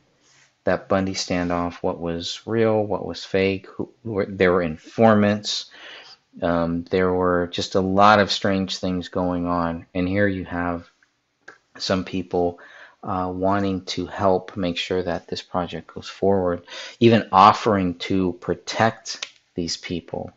that 0.65 0.89
Bundy 0.89 1.15
standoff. 1.15 1.75
What 1.77 2.01
was 2.01 2.41
real? 2.47 2.85
What 2.85 3.07
was 3.07 3.25
fake? 3.25 3.67
Who, 3.69 3.91
who 4.05 4.27
there 4.27 4.53
were 4.53 4.63
informants. 4.63 5.71
Um, 6.43 6.85
there 6.91 7.13
were 7.13 7.49
just 7.49 7.75
a 7.75 7.81
lot 7.81 8.21
of 8.21 8.31
strange 8.31 8.79
things 8.79 9.09
going 9.09 9.47
on, 9.47 9.87
and 9.95 10.09
here 10.09 10.29
you 10.29 10.45
have 10.45 10.89
some 11.79 12.05
people 12.05 12.61
uh, 13.03 13.31
wanting 13.33 13.85
to 13.85 14.07
help 14.07 14.57
make 14.57 14.77
sure 14.77 15.03
that 15.03 15.29
this 15.29 15.43
project 15.43 15.93
goes 15.95 16.09
forward, 16.09 16.63
even 17.01 17.29
offering 17.33 17.95
to 17.95 18.33
protect 18.35 19.33
these 19.55 19.77
people, 19.77 20.33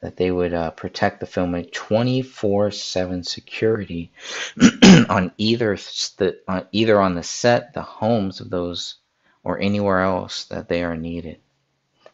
that 0.00 0.16
they 0.16 0.30
would 0.30 0.54
uh, 0.54 0.70
protect 0.70 1.20
the 1.20 1.26
film 1.26 1.52
with 1.52 1.70
24/7 1.70 3.24
security 3.26 4.10
on 5.08 5.32
either 5.38 5.76
the 6.16 6.38
uh, 6.48 6.62
either 6.72 7.00
on 7.00 7.14
the 7.14 7.22
set, 7.22 7.74
the 7.74 7.82
homes 7.82 8.40
of 8.40 8.50
those, 8.50 8.96
or 9.44 9.58
anywhere 9.60 10.00
else 10.00 10.44
that 10.44 10.68
they 10.68 10.82
are 10.82 10.96
needed. 10.96 11.38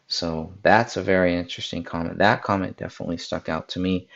So 0.07 0.53
that's 0.63 0.97
a 0.97 1.03
very 1.03 1.35
interesting 1.35 1.83
comment. 1.83 2.17
That 2.17 2.41
comment 2.41 2.77
definitely 2.77 3.17
stuck 3.17 3.47
out 3.47 3.69
to 3.69 3.79
me. 3.79 4.07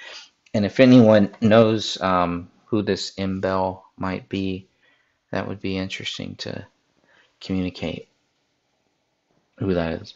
And 0.54 0.66
if 0.66 0.80
anyone 0.80 1.36
knows 1.40 2.02
um, 2.02 2.50
who 2.66 2.82
this 2.82 3.14
M. 3.18 3.42
Bell 3.42 3.86
might 3.98 4.28
be, 4.28 4.68
that 5.34 5.48
would 5.48 5.60
be 5.60 5.78
interesting 5.78 6.36
to 6.36 6.66
communicate 7.42 8.08
who 9.58 9.74
that 9.74 10.02
is. 10.02 10.14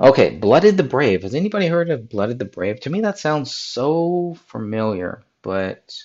Okay, 0.00 0.30
Blooded 0.30 0.76
the 0.76 0.84
Brave. 0.84 1.22
Has 1.22 1.34
anybody 1.34 1.66
heard 1.66 1.90
of 1.90 2.08
Blooded 2.08 2.38
the 2.38 2.44
Brave? 2.44 2.78
To 2.80 2.90
me, 2.90 3.00
that 3.00 3.18
sounds 3.18 3.52
so 3.52 4.36
familiar, 4.46 5.24
but 5.42 5.96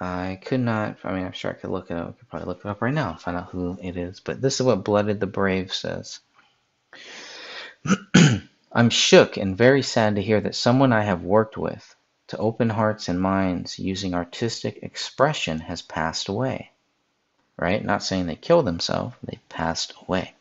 I 0.00 0.40
could 0.42 0.60
not. 0.60 0.96
I 1.04 1.12
mean, 1.12 1.26
I'm 1.26 1.32
sure 1.32 1.50
I 1.50 1.54
could 1.54 1.68
look 1.68 1.90
it 1.90 1.98
up. 1.98 2.08
I 2.08 2.12
could 2.12 2.28
probably 2.30 2.48
look 2.48 2.64
it 2.64 2.68
up 2.68 2.80
right 2.80 2.94
now 2.94 3.10
and 3.10 3.20
find 3.20 3.36
out 3.36 3.50
who 3.50 3.78
it 3.82 3.98
is. 3.98 4.20
But 4.20 4.40
this 4.40 4.58
is 4.58 4.64
what 4.64 4.84
Blooded 4.84 5.20
the 5.20 5.26
Brave 5.26 5.74
says. 5.74 6.20
I'm 8.72 8.88
shook 8.88 9.36
and 9.36 9.56
very 9.56 9.82
sad 9.82 10.16
to 10.16 10.22
hear 10.22 10.40
that 10.40 10.54
someone 10.54 10.94
I 10.94 11.02
have 11.02 11.22
worked 11.24 11.58
with 11.58 11.94
to 12.30 12.38
open 12.38 12.70
hearts 12.70 13.08
and 13.08 13.20
minds 13.20 13.76
using 13.76 14.14
artistic 14.14 14.84
expression 14.84 15.58
has 15.58 15.82
passed 15.82 16.28
away. 16.28 16.70
Right? 17.56 17.84
Not 17.84 18.04
saying 18.04 18.26
they 18.26 18.36
killed 18.36 18.66
themselves, 18.66 19.16
they 19.24 19.40
passed 19.48 19.92
away. 20.06 20.34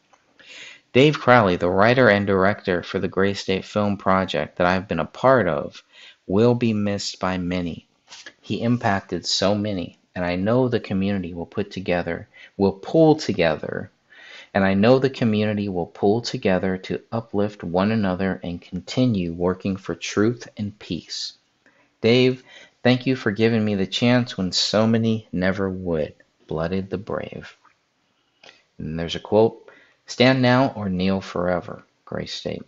Dave 0.94 1.20
Crowley, 1.20 1.56
the 1.56 1.68
writer 1.68 2.08
and 2.08 2.28
director 2.28 2.84
for 2.84 3.00
the 3.00 3.08
Gray 3.08 3.34
State 3.34 3.66
Film 3.66 3.98
Project 3.98 4.58
that 4.58 4.68
I've 4.68 4.88
been 4.88 5.00
a 5.00 5.06
part 5.06 5.48
of, 5.48 5.82
will 6.28 6.54
be 6.54 6.74
missed 6.74 7.20
by 7.20 7.40
many. 7.40 7.88
He 8.40 8.62
impacted 8.62 9.26
so 9.26 9.56
many, 9.56 9.98
and 10.14 10.24
I 10.24 10.36
know 10.36 10.68
the 10.68 10.80
community 10.80 11.34
will 11.34 11.48
put 11.48 11.72
together, 11.72 12.28
will 12.56 12.74
pull 12.74 13.16
together, 13.16 13.90
and 14.54 14.64
I 14.64 14.76
know 14.76 15.00
the 15.00 15.10
community 15.10 15.70
will 15.70 15.88
pull 15.88 16.22
together 16.22 16.78
to 16.78 17.02
uplift 17.12 17.64
one 17.64 17.92
another 17.92 18.40
and 18.44 18.62
continue 18.62 19.34
working 19.34 19.76
for 19.76 19.96
truth 19.96 20.48
and 20.56 20.78
peace. 20.78 21.34
Dave, 22.02 22.44
thank 22.82 23.06
you 23.06 23.16
for 23.16 23.32
giving 23.32 23.64
me 23.66 23.76
the 23.76 23.88
chance 23.88 24.38
when 24.38 24.52
so 24.52 24.88
many 24.88 25.28
never 25.32 25.70
would. 25.70 26.14
Blooded 26.48 26.90
the 26.90 26.98
brave. 26.98 27.58
And 28.78 28.98
there's 28.98 29.16
a 29.16 29.20
quote 29.20 29.70
Stand 30.06 30.42
now 30.42 30.74
or 30.76 30.90
kneel 30.90 31.22
forever, 31.22 31.84
Gray 32.06 32.26
State. 32.26 32.64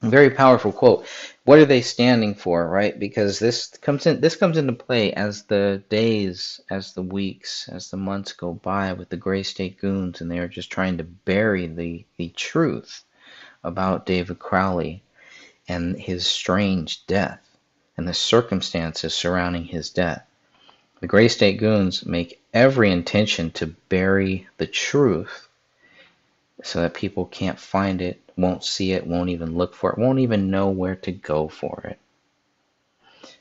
Very 0.00 0.30
powerful 0.30 0.72
quote. 0.72 1.06
What 1.44 1.58
are 1.58 1.64
they 1.64 1.80
standing 1.80 2.34
for, 2.34 2.68
right? 2.68 2.98
Because 2.98 3.38
this 3.38 3.68
comes 3.68 4.06
in 4.06 4.20
this 4.20 4.36
comes 4.36 4.56
into 4.56 4.72
play 4.72 5.12
as 5.12 5.44
the 5.44 5.82
days, 5.88 6.60
as 6.70 6.94
the 6.94 7.02
weeks, 7.02 7.68
as 7.68 7.90
the 7.90 7.96
months 7.96 8.32
go 8.32 8.52
by 8.54 8.92
with 8.92 9.08
the 9.08 9.16
Gray 9.16 9.42
State 9.42 9.78
Goons, 9.78 10.20
and 10.20 10.30
they 10.30 10.38
are 10.38 10.48
just 10.48 10.70
trying 10.70 10.98
to 10.98 11.04
bury 11.04 11.66
the 11.66 12.04
the 12.16 12.30
truth 12.30 13.04
about 13.62 14.06
David 14.06 14.38
Crowley 14.38 15.02
and 15.68 15.98
his 15.98 16.26
strange 16.26 17.06
death 17.06 17.53
and 17.96 18.08
the 18.08 18.14
circumstances 18.14 19.14
surrounding 19.14 19.64
his 19.64 19.90
death. 19.90 20.24
The 21.00 21.06
Gray 21.06 21.28
State 21.28 21.58
Goons 21.58 22.06
make 22.06 22.40
every 22.52 22.90
intention 22.90 23.50
to 23.52 23.66
bury 23.88 24.46
the 24.58 24.66
truth 24.66 25.48
so 26.62 26.80
that 26.80 26.94
people 26.94 27.26
can't 27.26 27.58
find 27.58 28.00
it, 28.00 28.20
won't 28.36 28.64
see 28.64 28.92
it, 28.92 29.06
won't 29.06 29.30
even 29.30 29.56
look 29.56 29.74
for 29.74 29.92
it, 29.92 29.98
won't 29.98 30.20
even 30.20 30.50
know 30.50 30.68
where 30.70 30.96
to 30.96 31.12
go 31.12 31.48
for 31.48 31.82
it. 31.84 31.98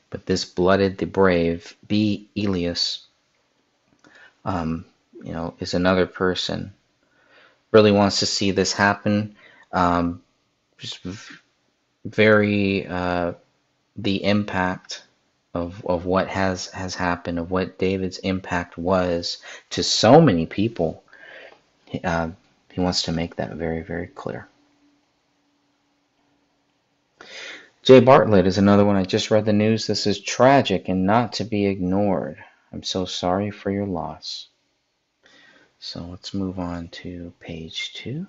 But 0.09 0.25
this 0.25 0.45
blooded 0.45 0.97
the 0.97 1.05
brave, 1.05 1.75
B. 1.87 2.27
Elias, 2.37 3.05
um, 4.45 4.85
you 5.23 5.31
know, 5.33 5.55
is 5.59 5.73
another 5.73 6.05
person. 6.05 6.73
Really 7.71 7.91
wants 7.91 8.19
to 8.19 8.25
see 8.25 8.51
this 8.51 8.73
happen. 8.73 9.35
Um, 9.71 10.21
just 10.77 10.99
very 12.05 12.85
uh, 12.85 13.33
the 13.95 14.23
impact 14.23 15.03
of 15.53 15.85
of 15.85 16.05
what 16.05 16.27
has 16.27 16.67
has 16.67 16.95
happened, 16.95 17.39
of 17.39 17.51
what 17.51 17.77
David's 17.77 18.17
impact 18.19 18.77
was 18.77 19.37
to 19.71 19.83
so 19.83 20.19
many 20.19 20.45
people. 20.45 21.03
Uh, 22.03 22.31
he 22.71 22.81
wants 22.81 23.03
to 23.03 23.11
make 23.11 23.35
that 23.35 23.51
very 23.53 23.81
very 23.81 24.07
clear. 24.07 24.47
Jay 27.83 27.99
Bartlett 27.99 28.47
is 28.47 28.57
another 28.57 28.85
one. 28.85 28.95
I 28.95 29.03
just 29.03 29.29
read 29.29 29.45
the 29.45 29.53
news. 29.53 29.87
This 29.87 30.07
is 30.07 30.19
tragic 30.19 30.87
and 30.87 31.05
not 31.05 31.33
to 31.33 31.43
be 31.43 31.65
ignored. 31.65 32.43
I'm 32.71 32.83
so 32.83 33.05
sorry 33.05 33.51
for 33.51 33.69
your 33.71 33.85
loss. 33.85 34.47
So 35.79 36.01
let's 36.05 36.33
move 36.33 36.59
on 36.59 36.87
to 37.03 37.33
page 37.41 37.93
two. 37.93 38.25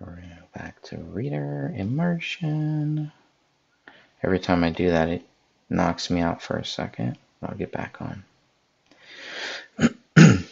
We're 0.00 0.16
going 0.16 0.30
to 0.30 0.34
go 0.34 0.41
back 0.54 0.80
to 0.82 0.96
reader 0.96 1.72
immersion. 1.76 3.12
Every 4.22 4.38
time 4.38 4.64
I 4.64 4.70
do 4.70 4.90
that, 4.90 5.08
it 5.08 5.26
knocks 5.68 6.10
me 6.10 6.20
out 6.20 6.42
for 6.42 6.56
a 6.56 6.64
second. 6.64 7.18
I'll 7.42 7.56
get 7.56 7.72
back 7.72 7.96
on. 8.00 8.24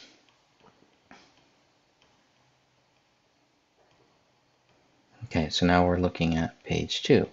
okay, 5.25 5.49
so 5.51 5.67
now 5.67 5.87
we're 5.87 5.99
looking 5.99 6.37
at 6.37 6.63
page 6.65 7.03
two. 7.03 7.29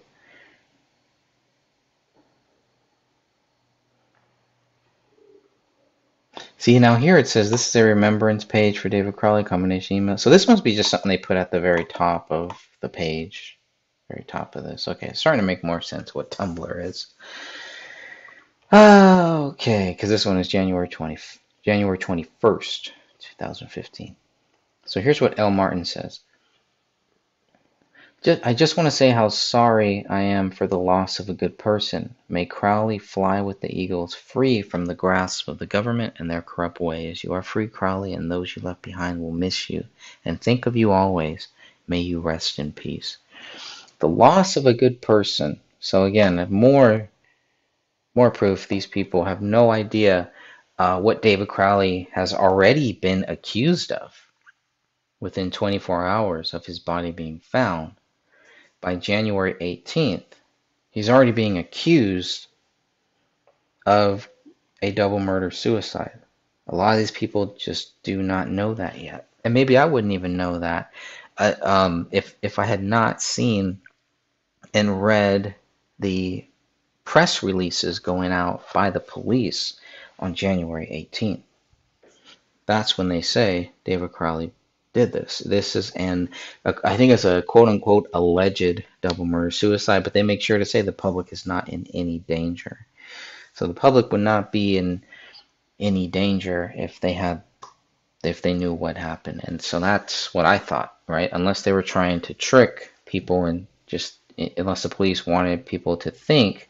See, 6.59 6.79
now 6.79 6.95
here 6.95 7.17
it 7.17 7.27
says 7.27 7.51
this 7.51 7.69
is 7.69 7.75
a 7.75 7.83
remembrance 7.83 8.43
page 8.43 8.79
for 8.79 8.89
David 8.89 9.15
Crowley 9.15 9.43
combination 9.43 9.97
email. 9.97 10.17
So 10.17 10.29
this 10.29 10.47
must 10.47 10.63
be 10.63 10.75
just 10.75 10.89
something 10.89 11.07
they 11.07 11.17
put 11.17 11.37
at 11.37 11.51
the 11.51 11.61
very 11.61 11.85
top 11.85 12.31
of 12.31 12.51
the 12.81 12.89
page. 12.89 13.59
Very 14.09 14.23
top 14.23 14.55
of 14.55 14.63
this. 14.63 14.87
Okay, 14.87 15.07
it's 15.07 15.19
starting 15.19 15.41
to 15.41 15.45
make 15.45 15.63
more 15.63 15.81
sense 15.81 16.15
what 16.15 16.31
Tumblr 16.31 16.83
is. 16.83 17.07
Okay, 18.73 19.91
because 19.91 20.09
this 20.09 20.25
one 20.25 20.37
is 20.37 20.47
January 20.47 20.87
20, 20.87 21.17
January 21.63 21.97
21st, 21.97 22.91
2015. 23.19 24.15
So 24.85 24.99
here's 24.99 25.21
what 25.21 25.37
L. 25.37 25.51
Martin 25.51 25.85
says. 25.85 26.21
Just, 28.23 28.45
I 28.45 28.55
just 28.55 28.75
want 28.75 28.87
to 28.87 28.91
say 28.91 29.11
how 29.11 29.29
sorry 29.29 30.03
I 30.09 30.21
am 30.21 30.49
for 30.49 30.65
the 30.65 30.79
loss 30.79 31.19
of 31.19 31.29
a 31.29 31.35
good 31.35 31.57
person. 31.59 32.15
May 32.27 32.47
Crowley 32.47 32.97
fly 32.97 33.41
with 33.41 33.61
the 33.61 33.71
eagles, 33.71 34.15
free 34.15 34.63
from 34.63 34.87
the 34.87 34.95
grasp 34.95 35.47
of 35.47 35.59
the 35.59 35.67
government 35.67 36.15
and 36.17 36.29
their 36.29 36.41
corrupt 36.41 36.79
ways. 36.79 37.23
You 37.23 37.33
are 37.33 37.43
free, 37.43 37.67
Crowley, 37.67 38.13
and 38.13 38.29
those 38.29 38.55
you 38.55 38.63
left 38.63 38.81
behind 38.81 39.21
will 39.21 39.31
miss 39.31 39.69
you 39.69 39.85
and 40.25 40.41
think 40.41 40.65
of 40.65 40.75
you 40.75 40.91
always. 40.91 41.47
May 41.87 41.99
you 41.99 42.19
rest 42.19 42.57
in 42.57 42.71
peace. 42.71 43.17
The 43.99 44.09
loss 44.09 44.57
of 44.57 44.65
a 44.65 44.73
good 44.73 44.99
person. 44.99 45.59
So 45.79 46.05
again, 46.05 46.47
more, 46.49 47.09
more 48.15 48.31
proof. 48.31 48.67
These 48.67 48.87
people 48.87 49.25
have 49.25 49.43
no 49.43 49.69
idea 49.69 50.31
uh, 50.79 50.99
what 50.99 51.21
David 51.21 51.49
Crowley 51.49 52.09
has 52.13 52.33
already 52.33 52.93
been 52.93 53.25
accused 53.27 53.91
of 53.91 54.15
within 55.19 55.51
24 55.51 56.05
hours 56.05 56.55
of 56.55 56.65
his 56.65 56.79
body 56.79 57.11
being 57.11 57.39
found 57.39 57.93
by 58.81 58.95
January 58.95 59.53
18th, 59.55 60.25
he's 60.91 61.09
already 61.09 61.31
being 61.31 61.57
accused 61.57 62.47
of 63.85 64.29
a 64.81 64.91
double 64.91 65.19
murder 65.19 65.51
suicide. 65.51 66.19
A 66.67 66.75
lot 66.75 66.93
of 66.93 66.99
these 66.99 67.11
people 67.11 67.55
just 67.57 68.01
do 68.03 68.21
not 68.21 68.49
know 68.49 68.73
that 68.73 68.99
yet. 68.99 69.29
And 69.43 69.53
maybe 69.53 69.77
I 69.77 69.85
wouldn't 69.85 70.13
even 70.13 70.37
know 70.37 70.59
that 70.59 70.91
uh, 71.37 71.53
um, 71.61 72.07
if, 72.11 72.35
if 72.41 72.59
I 72.59 72.65
had 72.65 72.83
not 72.83 73.21
seen 73.21 73.79
and 74.73 75.01
read 75.01 75.55
the 75.99 76.45
press 77.05 77.41
releases 77.41 77.99
going 77.99 78.31
out 78.31 78.61
by 78.73 78.89
the 78.89 78.99
police 78.99 79.79
on 80.19 80.35
January 80.35 81.07
18th. 81.11 81.41
That's 82.65 82.97
when 82.97 83.07
they 83.07 83.21
say 83.21 83.71
David 83.85 84.11
Crowley 84.11 84.51
did 84.97 85.11
this. 85.11 85.39
This 85.39 85.75
is 85.75 85.91
an, 85.91 86.29
I 86.65 86.97
think 86.97 87.13
it's 87.13 87.23
a 87.23 87.43
quote 87.43 87.69
unquote 87.69 88.09
alleged 88.13 88.83
double 89.01 89.25
murder 89.25 89.51
suicide, 89.51 90.03
but 90.03 90.13
they 90.13 90.23
make 90.23 90.41
sure 90.41 90.57
to 90.57 90.65
say 90.65 90.81
the 90.81 90.91
public 90.91 91.31
is 91.31 91.45
not 91.45 91.69
in 91.69 91.85
any 91.93 92.19
danger. 92.19 92.85
So 93.53 93.67
the 93.67 93.73
public 93.73 94.11
would 94.11 94.21
not 94.21 94.51
be 94.51 94.77
in 94.77 95.03
any 95.79 96.07
danger 96.07 96.73
if 96.75 96.99
they 96.99 97.13
had, 97.13 97.43
if 98.23 98.41
they 98.41 98.53
knew 98.53 98.73
what 98.73 98.97
happened. 98.97 99.41
And 99.43 99.61
so 99.61 99.79
that's 99.79 100.33
what 100.33 100.45
I 100.45 100.57
thought, 100.57 100.95
right? 101.07 101.29
Unless 101.31 101.61
they 101.61 101.73
were 101.73 101.83
trying 101.83 102.21
to 102.21 102.33
trick 102.33 102.91
people 103.05 103.45
and 103.45 103.67
just, 103.85 104.17
unless 104.57 104.83
the 104.83 104.89
police 104.89 105.27
wanted 105.27 105.67
people 105.67 105.97
to 105.97 106.09
think 106.11 106.69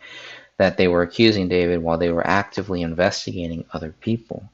that 0.58 0.76
they 0.76 0.90
were 0.90 1.02
accusing 1.02 1.48
David 1.48 1.82
while 1.82 1.98
they 1.98 2.12
were 2.12 2.28
actively 2.28 2.82
investigating 2.82 3.64
other 3.72 3.94
people. 4.02 4.50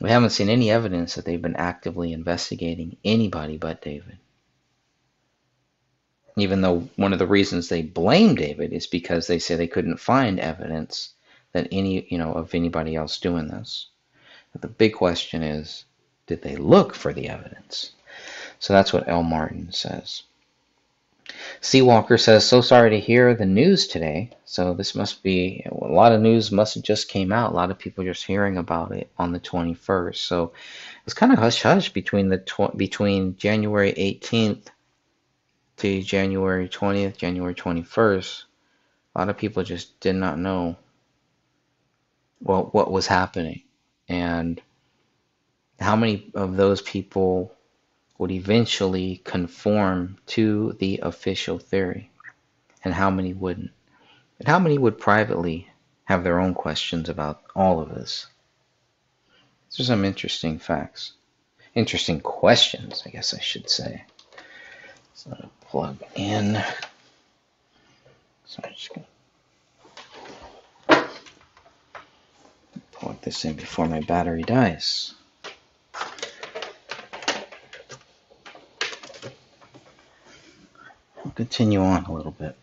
We 0.00 0.10
haven't 0.10 0.30
seen 0.30 0.48
any 0.48 0.70
evidence 0.70 1.14
that 1.14 1.24
they've 1.24 1.42
been 1.42 1.56
actively 1.56 2.12
investigating 2.12 2.96
anybody 3.04 3.56
but 3.56 3.82
David. 3.82 4.18
Even 6.36 6.60
though 6.60 6.88
one 6.94 7.12
of 7.12 7.18
the 7.18 7.26
reasons 7.26 7.68
they 7.68 7.82
blame 7.82 8.36
David 8.36 8.72
is 8.72 8.86
because 8.86 9.26
they 9.26 9.40
say 9.40 9.56
they 9.56 9.66
couldn't 9.66 9.96
find 9.98 10.38
evidence 10.38 11.14
that 11.52 11.66
any, 11.72 12.06
you 12.10 12.18
know, 12.18 12.32
of 12.32 12.54
anybody 12.54 12.94
else 12.94 13.18
doing 13.18 13.48
this. 13.48 13.88
But 14.52 14.62
the 14.62 14.68
big 14.68 14.94
question 14.94 15.42
is, 15.42 15.84
did 16.26 16.42
they 16.42 16.54
look 16.56 16.94
for 16.94 17.12
the 17.12 17.28
evidence? 17.28 17.92
So 18.60 18.72
that's 18.72 18.92
what 18.92 19.08
L. 19.08 19.24
Martin 19.24 19.72
says. 19.72 20.22
Seawalker 21.60 22.20
says, 22.20 22.46
so 22.46 22.60
sorry 22.60 22.90
to 22.90 23.00
hear 23.00 23.34
the 23.34 23.46
news 23.46 23.86
today. 23.86 24.30
So 24.44 24.74
this 24.74 24.94
must 24.94 25.22
be, 25.22 25.64
a 25.70 25.74
lot 25.74 26.12
of 26.12 26.20
news 26.20 26.52
must 26.52 26.74
have 26.74 26.84
just 26.84 27.08
came 27.08 27.32
out. 27.32 27.52
A 27.52 27.54
lot 27.54 27.70
of 27.70 27.78
people 27.78 28.04
just 28.04 28.24
hearing 28.24 28.56
about 28.56 28.92
it 28.92 29.10
on 29.18 29.32
the 29.32 29.40
21st. 29.40 30.16
So 30.16 30.44
it 30.44 31.04
was 31.04 31.14
kind 31.14 31.32
of 31.32 31.38
hush-hush 31.38 31.92
between 31.92 32.28
the 32.28 32.38
tw- 32.38 32.76
between 32.76 33.36
January 33.36 33.92
18th 33.92 34.66
to 35.78 36.02
January 36.02 36.68
20th, 36.68 37.16
January 37.16 37.54
21st. 37.54 38.44
A 39.14 39.18
lot 39.18 39.28
of 39.28 39.36
people 39.36 39.62
just 39.62 39.98
did 40.00 40.14
not 40.14 40.38
know 40.38 40.76
well, 42.40 42.68
what 42.72 42.90
was 42.90 43.06
happening. 43.06 43.62
And 44.08 44.60
how 45.80 45.96
many 45.96 46.30
of 46.34 46.56
those 46.56 46.82
people 46.82 47.52
would 48.18 48.30
eventually 48.30 49.22
conform 49.24 50.18
to 50.26 50.76
the 50.80 50.98
official 51.02 51.58
theory, 51.58 52.10
and 52.84 52.92
how 52.92 53.10
many 53.10 53.32
wouldn't. 53.32 53.70
And 54.38 54.48
how 54.48 54.58
many 54.58 54.76
would 54.76 54.98
privately 54.98 55.68
have 56.04 56.24
their 56.24 56.40
own 56.40 56.54
questions 56.54 57.08
about 57.08 57.42
all 57.54 57.80
of 57.80 57.94
this? 57.94 58.26
These 59.70 59.80
are 59.80 59.92
some 59.92 60.04
interesting 60.04 60.58
facts. 60.58 61.12
Interesting 61.74 62.20
questions, 62.20 63.02
I 63.06 63.10
guess 63.10 63.34
I 63.34 63.40
should 63.40 63.70
say. 63.70 64.04
So 65.14 65.30
I'm 65.30 65.38
going 65.38 65.50
to 65.50 65.66
plug 65.66 65.96
in. 66.14 66.62
So 68.46 68.62
I'm 68.64 68.72
just 68.72 68.94
gonna 68.94 69.06
plug 72.92 73.20
this 73.20 73.44
in 73.44 73.54
before 73.54 73.86
my 73.86 74.00
battery 74.00 74.42
dies. 74.42 75.14
Continue 81.38 81.80
on 81.82 82.04
a 82.06 82.12
little 82.12 82.32
bit. 82.32 82.56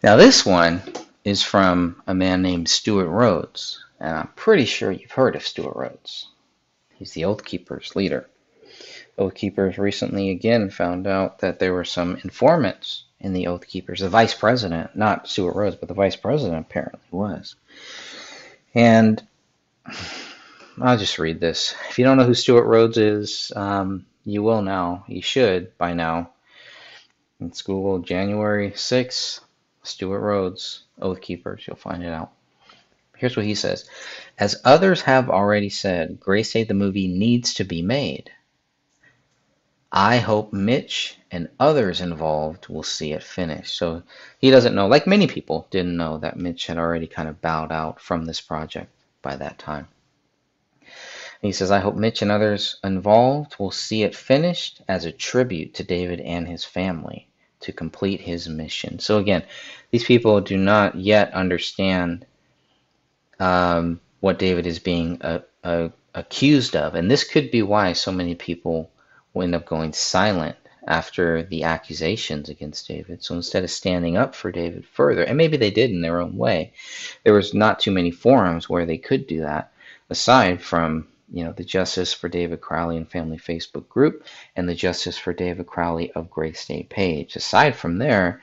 Now 0.00 0.14
this 0.14 0.46
one 0.46 0.80
is 1.24 1.42
from 1.42 2.00
a 2.06 2.14
man 2.14 2.42
named 2.42 2.68
Stewart 2.68 3.08
Rhodes. 3.08 3.84
And 3.98 4.16
I'm 4.16 4.28
pretty 4.36 4.64
sure 4.64 4.92
you've 4.92 5.10
heard 5.10 5.34
of 5.34 5.44
Stewart 5.44 5.74
Rhodes. 5.74 6.28
He's 6.94 7.14
the 7.14 7.24
Oath 7.24 7.44
Keepers 7.44 7.96
leader. 7.96 8.28
Oath 9.18 9.34
Keepers 9.34 9.76
recently 9.76 10.30
again 10.30 10.70
found 10.70 11.08
out 11.08 11.40
that 11.40 11.58
there 11.58 11.74
were 11.74 11.84
some 11.84 12.18
informants 12.22 13.06
in 13.18 13.32
the 13.32 13.48
Oath 13.48 13.66
Keepers. 13.66 13.98
The 13.98 14.08
vice 14.08 14.34
president, 14.34 14.94
not 14.94 15.26
Stewart 15.26 15.56
Rhodes, 15.56 15.74
but 15.74 15.88
the 15.88 15.94
vice 15.94 16.14
president 16.14 16.60
apparently 16.60 17.00
was. 17.10 17.56
And 18.72 19.20
I'll 20.80 20.96
just 20.96 21.18
read 21.18 21.38
this. 21.38 21.74
If 21.90 21.98
you 21.98 22.04
don't 22.04 22.16
know 22.16 22.24
who 22.24 22.34
Stewart 22.34 22.66
Rhodes 22.66 22.96
is, 22.96 23.52
um, 23.54 24.06
you 24.24 24.42
will 24.42 24.62
now. 24.62 25.04
You 25.06 25.20
should 25.20 25.76
by 25.76 25.92
now. 25.92 26.30
It's 27.40 27.60
Google 27.60 27.98
January 27.98 28.70
6th, 28.70 29.40
Stewart 29.82 30.22
Rhodes, 30.22 30.84
Oath 31.00 31.20
Keepers. 31.20 31.64
You'll 31.66 31.76
find 31.76 32.02
it 32.02 32.08
out. 32.08 32.32
Here's 33.18 33.36
what 33.36 33.44
he 33.44 33.54
says 33.54 33.88
As 34.38 34.60
others 34.64 35.02
have 35.02 35.28
already 35.28 35.68
said, 35.68 36.18
Gray 36.18 36.42
State 36.42 36.68
the 36.68 36.74
movie 36.74 37.08
needs 37.08 37.54
to 37.54 37.64
be 37.64 37.82
made. 37.82 38.30
I 39.92 40.16
hope 40.18 40.54
Mitch 40.54 41.18
and 41.30 41.50
others 41.60 42.00
involved 42.00 42.68
will 42.68 42.82
see 42.82 43.12
it 43.12 43.22
finished. 43.22 43.76
So 43.76 44.04
he 44.38 44.50
doesn't 44.50 44.74
know, 44.74 44.86
like 44.86 45.06
many 45.06 45.26
people 45.26 45.66
didn't 45.70 45.98
know 45.98 46.16
that 46.18 46.38
Mitch 46.38 46.66
had 46.66 46.78
already 46.78 47.06
kind 47.06 47.28
of 47.28 47.42
bowed 47.42 47.72
out 47.72 48.00
from 48.00 48.24
this 48.24 48.40
project 48.40 48.90
by 49.20 49.36
that 49.36 49.58
time. 49.58 49.88
He 51.42 51.50
says, 51.50 51.72
I 51.72 51.80
hope 51.80 51.96
Mitch 51.96 52.22
and 52.22 52.30
others 52.30 52.76
involved 52.84 53.56
will 53.58 53.72
see 53.72 54.04
it 54.04 54.14
finished 54.14 54.80
as 54.88 55.04
a 55.04 55.10
tribute 55.10 55.74
to 55.74 55.82
David 55.82 56.20
and 56.20 56.46
his 56.46 56.64
family 56.64 57.26
to 57.60 57.72
complete 57.72 58.20
his 58.20 58.48
mission. 58.48 59.00
So 59.00 59.18
again, 59.18 59.42
these 59.90 60.04
people 60.04 60.40
do 60.40 60.56
not 60.56 60.94
yet 60.94 61.34
understand 61.34 62.26
um, 63.40 64.00
what 64.20 64.38
David 64.38 64.66
is 64.68 64.78
being 64.78 65.20
uh, 65.20 65.40
uh, 65.64 65.88
accused 66.14 66.76
of. 66.76 66.94
And 66.94 67.10
this 67.10 67.24
could 67.24 67.50
be 67.50 67.62
why 67.62 67.92
so 67.92 68.12
many 68.12 68.36
people 68.36 68.88
will 69.34 69.42
end 69.42 69.56
up 69.56 69.66
going 69.66 69.92
silent 69.92 70.56
after 70.86 71.42
the 71.42 71.64
accusations 71.64 72.48
against 72.50 72.86
David. 72.86 73.24
So 73.24 73.34
instead 73.34 73.64
of 73.64 73.70
standing 73.70 74.16
up 74.16 74.36
for 74.36 74.52
David 74.52 74.84
further, 74.84 75.24
and 75.24 75.36
maybe 75.36 75.56
they 75.56 75.72
did 75.72 75.90
in 75.90 76.02
their 76.02 76.20
own 76.20 76.36
way, 76.36 76.72
there 77.24 77.34
was 77.34 77.52
not 77.52 77.80
too 77.80 77.90
many 77.90 78.12
forums 78.12 78.68
where 78.68 78.86
they 78.86 78.98
could 78.98 79.26
do 79.26 79.40
that, 79.40 79.72
aside 80.08 80.62
from 80.62 81.08
you 81.32 81.44
know 81.44 81.52
the 81.52 81.64
Justice 81.64 82.12
for 82.12 82.28
David 82.28 82.60
Crowley 82.60 82.96
and 82.96 83.10
Family 83.10 83.38
Facebook 83.38 83.88
group 83.88 84.24
and 84.54 84.68
the 84.68 84.74
Justice 84.74 85.18
for 85.18 85.32
David 85.32 85.66
Crowley 85.66 86.12
of 86.12 86.30
Gray 86.30 86.52
State 86.52 86.90
page. 86.90 87.34
Aside 87.34 87.74
from 87.74 87.98
there, 87.98 88.42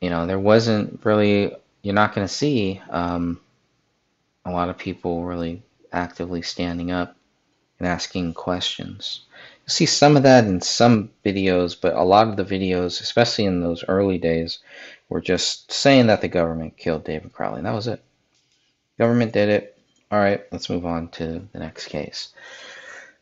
you 0.00 0.10
know 0.10 0.26
there 0.26 0.38
wasn't 0.38 1.00
really 1.04 1.54
you're 1.82 1.94
not 1.94 2.14
going 2.14 2.26
to 2.26 2.32
see 2.32 2.82
um, 2.90 3.40
a 4.44 4.50
lot 4.50 4.68
of 4.68 4.78
people 4.78 5.24
really 5.24 5.62
actively 5.92 6.42
standing 6.42 6.90
up 6.90 7.16
and 7.78 7.88
asking 7.88 8.34
questions. 8.34 9.20
You'll 9.60 9.72
see 9.72 9.86
some 9.86 10.16
of 10.16 10.22
that 10.24 10.44
in 10.44 10.60
some 10.60 11.10
videos, 11.24 11.76
but 11.80 11.94
a 11.94 12.02
lot 12.02 12.28
of 12.28 12.36
the 12.36 12.44
videos, 12.44 13.00
especially 13.00 13.44
in 13.44 13.60
those 13.60 13.84
early 13.88 14.18
days, 14.18 14.58
were 15.08 15.20
just 15.20 15.72
saying 15.72 16.06
that 16.08 16.20
the 16.20 16.28
government 16.28 16.76
killed 16.76 17.04
David 17.04 17.32
Crowley. 17.32 17.58
And 17.58 17.66
that 17.66 17.74
was 17.74 17.86
it. 17.86 18.02
Government 18.98 19.32
did 19.32 19.48
it. 19.48 19.73
All 20.14 20.20
right, 20.20 20.44
let's 20.52 20.70
move 20.70 20.86
on 20.86 21.08
to 21.08 21.48
the 21.50 21.58
next 21.58 21.88
case. 21.88 22.32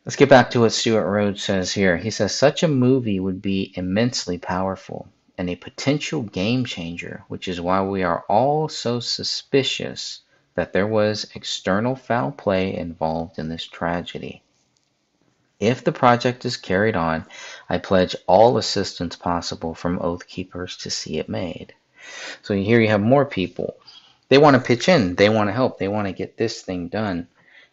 Let's 0.05 0.16
get 0.16 0.28
back 0.28 0.51
to 0.51 0.61
what 0.61 0.72
Stewart 0.72 1.07
Rhodes 1.07 1.43
says 1.43 1.72
here. 1.72 1.97
He 1.97 2.11
says 2.11 2.34
such 2.34 2.62
a 2.62 2.68
movie 2.68 3.18
would 3.18 3.40
be 3.40 3.72
immensely 3.76 4.36
powerful 4.36 5.09
and 5.38 5.49
a 5.49 5.57
potential 5.57 6.20
game 6.20 6.66
changer, 6.66 7.24
which 7.28 7.49
is 7.49 7.62
why 7.62 7.80
we 7.80 8.03
are 8.03 8.26
all 8.28 8.68
so 8.68 9.01
suspicious 9.01 10.20
that 10.55 10.74
there 10.74 10.86
was 10.86 11.30
external 11.34 11.97
foul 11.97 12.30
play 12.30 12.76
involved 12.76 13.38
in 13.38 13.49
this 13.49 13.64
tragedy. 13.64 14.43
If 15.59 15.82
the 15.84 15.93
project 15.93 16.45
is 16.45 16.59
carried 16.59 16.95
on, 16.95 17.24
I 17.70 17.78
pledge 17.78 18.14
all 18.26 18.59
assistance 18.59 19.16
possible 19.16 19.72
from 19.72 19.99
Oath 20.03 20.26
Keepers 20.28 20.76
to 20.76 20.90
see 20.90 21.18
it 21.18 21.30
made. 21.30 21.72
So 22.43 22.55
here 22.55 22.82
you 22.82 22.88
have 22.88 23.01
more 23.01 23.24
people. 23.24 23.76
They 24.33 24.39
want 24.39 24.57
to 24.57 24.62
pitch 24.62 24.89
in, 24.89 25.16
they 25.16 25.28
want 25.28 25.49
to 25.49 25.53
help, 25.53 25.76
they 25.76 25.89
want 25.89 26.07
to 26.07 26.14
get 26.14 26.39
this 26.39 26.62
thing 26.62 26.89
done, 26.89 27.28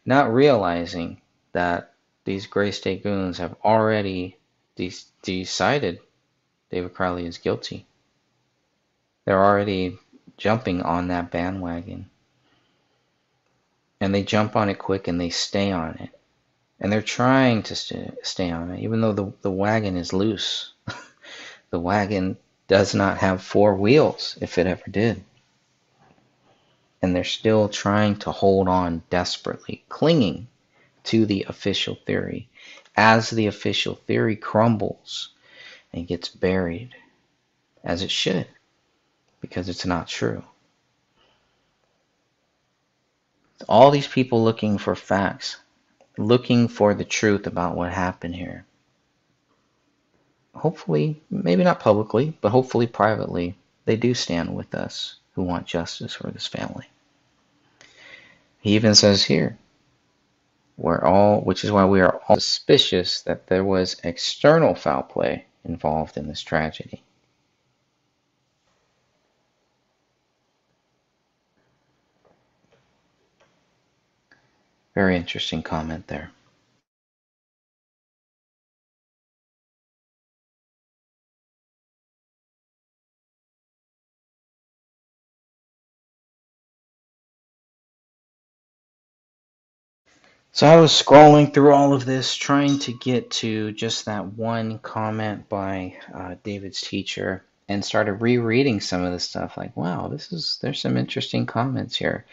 not 0.06 0.34
realizing 0.34 1.22
that 1.54 1.94
these 2.26 2.48
Gray 2.48 2.72
State 2.72 3.02
goons 3.02 3.38
have 3.38 3.56
already 3.64 4.36
de- 4.76 4.92
decided 5.22 6.00
David 6.70 6.94
Crowley 6.94 7.26
is 7.26 7.38
guilty. 7.38 7.86
They're 9.24 9.42
already 9.42 10.00
jumping 10.36 10.82
on 10.82 11.08
that 11.08 11.32
bandwagon. 11.32 12.10
And 14.02 14.14
they 14.14 14.24
jump 14.24 14.58
on 14.58 14.68
it 14.68 14.80
quick 14.80 15.08
and 15.08 15.22
they 15.22 15.30
stay 15.30 15.72
on 15.72 15.96
it 15.96 16.10
and 16.82 16.92
they're 16.92 17.02
trying 17.02 17.64
to 17.64 17.76
st- 17.78 18.18
stay 18.24 18.52
on 18.52 18.72
it, 18.72 18.82
even 18.82 19.00
though 19.00 19.14
the, 19.14 19.32
the 19.44 19.50
wagon 19.50 19.96
is 19.96 20.12
loose. 20.12 20.74
the 21.70 21.80
wagon 21.80 22.36
does 22.68 22.94
not 22.94 23.20
have 23.20 23.42
four 23.42 23.76
wheels, 23.76 24.38
if 24.42 24.58
it 24.58 24.68
ever 24.68 24.84
did. 24.92 25.24
And 27.02 27.16
they're 27.16 27.24
still 27.24 27.70
trying 27.70 28.18
to 28.18 28.32
hold 28.32 28.68
on 28.68 29.04
desperately, 29.10 29.84
clinging 29.90 30.48
to 31.06 31.26
the 31.26 31.46
official 31.48 31.96
theory. 32.06 32.50
As 32.96 33.30
the 33.30 33.48
official 33.48 33.96
theory 33.96 34.36
crumbles 34.36 35.30
and 35.94 36.08
gets 36.08 36.28
buried, 36.28 36.96
as 37.84 38.02
it 38.04 38.12
should, 38.12 38.48
because 39.40 39.70
it's 39.70 39.86
not 39.86 40.08
true. 40.08 40.44
All 43.68 43.92
these 43.92 44.08
people 44.08 44.44
looking 44.44 44.78
for 44.78 44.96
facts 44.96 45.58
looking 46.20 46.68
for 46.68 46.94
the 46.94 47.06
truth 47.06 47.48
about 47.48 47.78
what 47.78 47.94
happened 47.94 48.36
here. 48.36 48.66
Hopefully, 50.54 51.22
maybe 51.30 51.64
not 51.64 51.80
publicly, 51.80 52.38
but 52.42 52.50
hopefully 52.50 52.88
privately, 52.88 53.56
they 53.86 53.96
do 53.96 54.14
stand 54.14 54.54
with 54.54 54.76
us 54.76 55.19
who 55.34 55.44
want 55.44 55.66
justice 55.66 56.14
for 56.14 56.32
this 56.32 56.48
family. 56.48 56.88
He 58.62 58.76
even 58.76 58.96
says 58.96 59.24
here, 59.24 59.58
we're 60.78 61.02
all, 61.04 61.42
which 61.42 61.64
is 61.64 61.72
why 61.72 61.86
we 61.86 62.02
are 62.02 62.20
all 62.28 62.36
suspicious 62.36 63.22
that 63.24 63.48
there 63.48 63.64
was 63.64 64.00
external 64.04 64.76
foul 64.76 65.04
play 65.04 65.46
involved 65.66 66.18
in 66.18 66.28
this 66.28 66.42
tragedy. 66.42 67.04
Very 74.96 75.16
interesting 75.16 75.62
comment 75.64 76.08
there. 76.08 76.32
So 90.52 90.66
I 90.66 90.78
was 90.78 90.92
scrolling 90.92 91.54
through 91.54 91.74
all 91.74 91.94
of 91.94 92.06
this, 92.06 92.36
trying 92.36 92.80
to 92.80 92.92
get 92.92 93.30
to 93.32 93.72
just 93.72 94.06
that 94.06 94.34
one 94.34 94.80
comment 94.80 95.48
by 95.48 95.98
uh, 96.12 96.36
David's 96.44 96.82
teacher, 96.82 97.44
and 97.68 97.86
started 97.86 98.14
rereading 98.16 98.82
some 98.82 99.04
of 99.04 99.12
the 99.12 99.20
stuff. 99.20 99.58
Like, 99.58 99.78
wow, 99.78 100.08
this 100.08 100.32
is 100.34 100.58
there's 100.60 100.82
some 100.82 100.98
interesting 100.98 101.46
comments 101.46 101.96
here. 101.96 102.26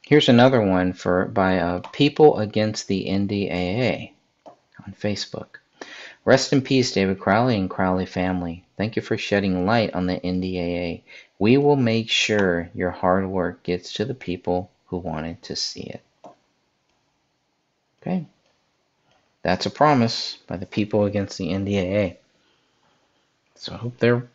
Here's 0.00 0.30
another 0.30 0.62
one 0.62 0.94
for 0.94 1.26
by 1.26 1.58
uh, 1.58 1.80
People 1.92 2.38
Against 2.38 2.88
the 2.88 3.04
NDAA 3.04 4.12
on 4.46 4.94
Facebook. 4.94 5.58
Rest 6.24 6.54
in 6.54 6.62
peace, 6.62 6.92
David 6.92 7.20
Crowley 7.20 7.56
and 7.56 7.68
Crowley 7.68 8.06
family. 8.06 8.64
Thank 8.78 8.96
you 8.96 9.02
for 9.02 9.18
shedding 9.18 9.66
light 9.66 9.92
on 9.94 10.06
the 10.06 10.18
NDAA. 10.20 11.02
We 11.38 11.58
will 11.58 11.76
make 11.76 12.08
sure 12.08 12.70
your 12.74 12.90
hard 12.92 13.28
work 13.28 13.62
gets 13.62 13.92
to 13.94 14.06
the 14.06 14.14
people 14.14 14.70
who 14.86 14.96
wanted 14.96 15.42
to 15.42 15.54
see 15.54 15.82
it. 15.82 16.02
Okay. 18.08 18.26
That's 19.42 19.66
a 19.66 19.70
promise 19.70 20.38
by 20.46 20.56
the 20.56 20.64
people 20.64 21.04
against 21.04 21.36
the 21.36 21.48
NDAA. 21.48 22.16
So 23.54 23.74
I 23.74 23.76
hope 23.76 23.98
they're 23.98 24.26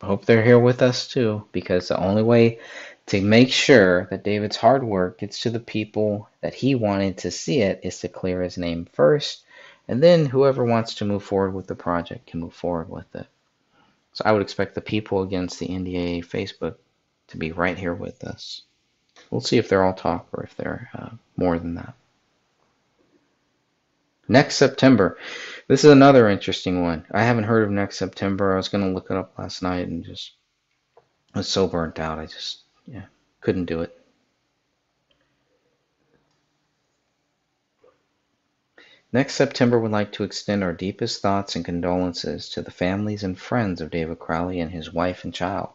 hope 0.00 0.26
they're 0.26 0.44
here 0.44 0.58
with 0.60 0.80
us 0.80 1.08
too, 1.08 1.44
because 1.50 1.88
the 1.88 1.98
only 1.98 2.22
way 2.22 2.60
to 3.06 3.20
make 3.20 3.50
sure 3.50 4.06
that 4.10 4.22
David's 4.22 4.56
hard 4.56 4.84
work 4.84 5.18
gets 5.18 5.40
to 5.40 5.50
the 5.50 5.58
people 5.58 6.28
that 6.40 6.54
he 6.54 6.76
wanted 6.76 7.18
to 7.18 7.32
see 7.32 7.62
it 7.62 7.80
is 7.82 7.98
to 8.00 8.08
clear 8.08 8.42
his 8.42 8.58
name 8.58 8.86
first, 8.92 9.42
and 9.88 10.00
then 10.00 10.26
whoever 10.26 10.64
wants 10.64 10.94
to 10.96 11.04
move 11.04 11.24
forward 11.24 11.52
with 11.54 11.66
the 11.66 11.74
project 11.74 12.26
can 12.26 12.40
move 12.40 12.54
forward 12.54 12.88
with 12.88 13.12
it. 13.16 13.26
So 14.12 14.22
I 14.24 14.30
would 14.30 14.42
expect 14.42 14.76
the 14.76 14.80
people 14.80 15.22
against 15.22 15.58
the 15.58 15.66
NDAA 15.66 16.24
Facebook 16.24 16.76
to 17.28 17.36
be 17.38 17.50
right 17.50 17.76
here 17.76 17.94
with 17.94 18.22
us. 18.22 18.62
We'll 19.30 19.40
see 19.40 19.58
if 19.58 19.68
they're 19.68 19.82
all 19.82 19.94
talk 19.94 20.28
or 20.32 20.44
if 20.44 20.56
they're 20.56 20.90
uh, 20.94 21.10
more 21.36 21.58
than 21.58 21.74
that. 21.74 21.94
Next 24.28 24.56
September. 24.56 25.18
This 25.68 25.84
is 25.84 25.90
another 25.90 26.28
interesting 26.28 26.82
one. 26.82 27.06
I 27.12 27.24
haven't 27.24 27.44
heard 27.44 27.64
of 27.64 27.70
Next 27.70 27.96
September. 27.98 28.54
I 28.54 28.56
was 28.56 28.68
going 28.68 28.84
to 28.84 28.92
look 28.92 29.10
it 29.10 29.16
up 29.16 29.38
last 29.38 29.62
night 29.62 29.86
and 29.86 30.04
just 30.04 30.32
was 31.34 31.48
so 31.48 31.66
burnt 31.68 31.98
out. 31.98 32.18
I 32.18 32.26
just 32.26 32.62
yeah, 32.86 33.04
Couldn't 33.40 33.66
do 33.66 33.82
it. 33.82 33.96
Next 39.12 39.34
September, 39.34 39.78
we'd 39.78 39.92
like 39.92 40.12
to 40.12 40.24
extend 40.24 40.64
our 40.64 40.72
deepest 40.72 41.22
thoughts 41.22 41.54
and 41.54 41.64
condolences 41.64 42.48
to 42.50 42.62
the 42.62 42.70
families 42.70 43.22
and 43.22 43.38
friends 43.38 43.80
of 43.80 43.90
David 43.90 44.18
Crowley 44.18 44.60
and 44.60 44.70
his 44.70 44.92
wife 44.92 45.24
and 45.24 45.32
child. 45.32 45.70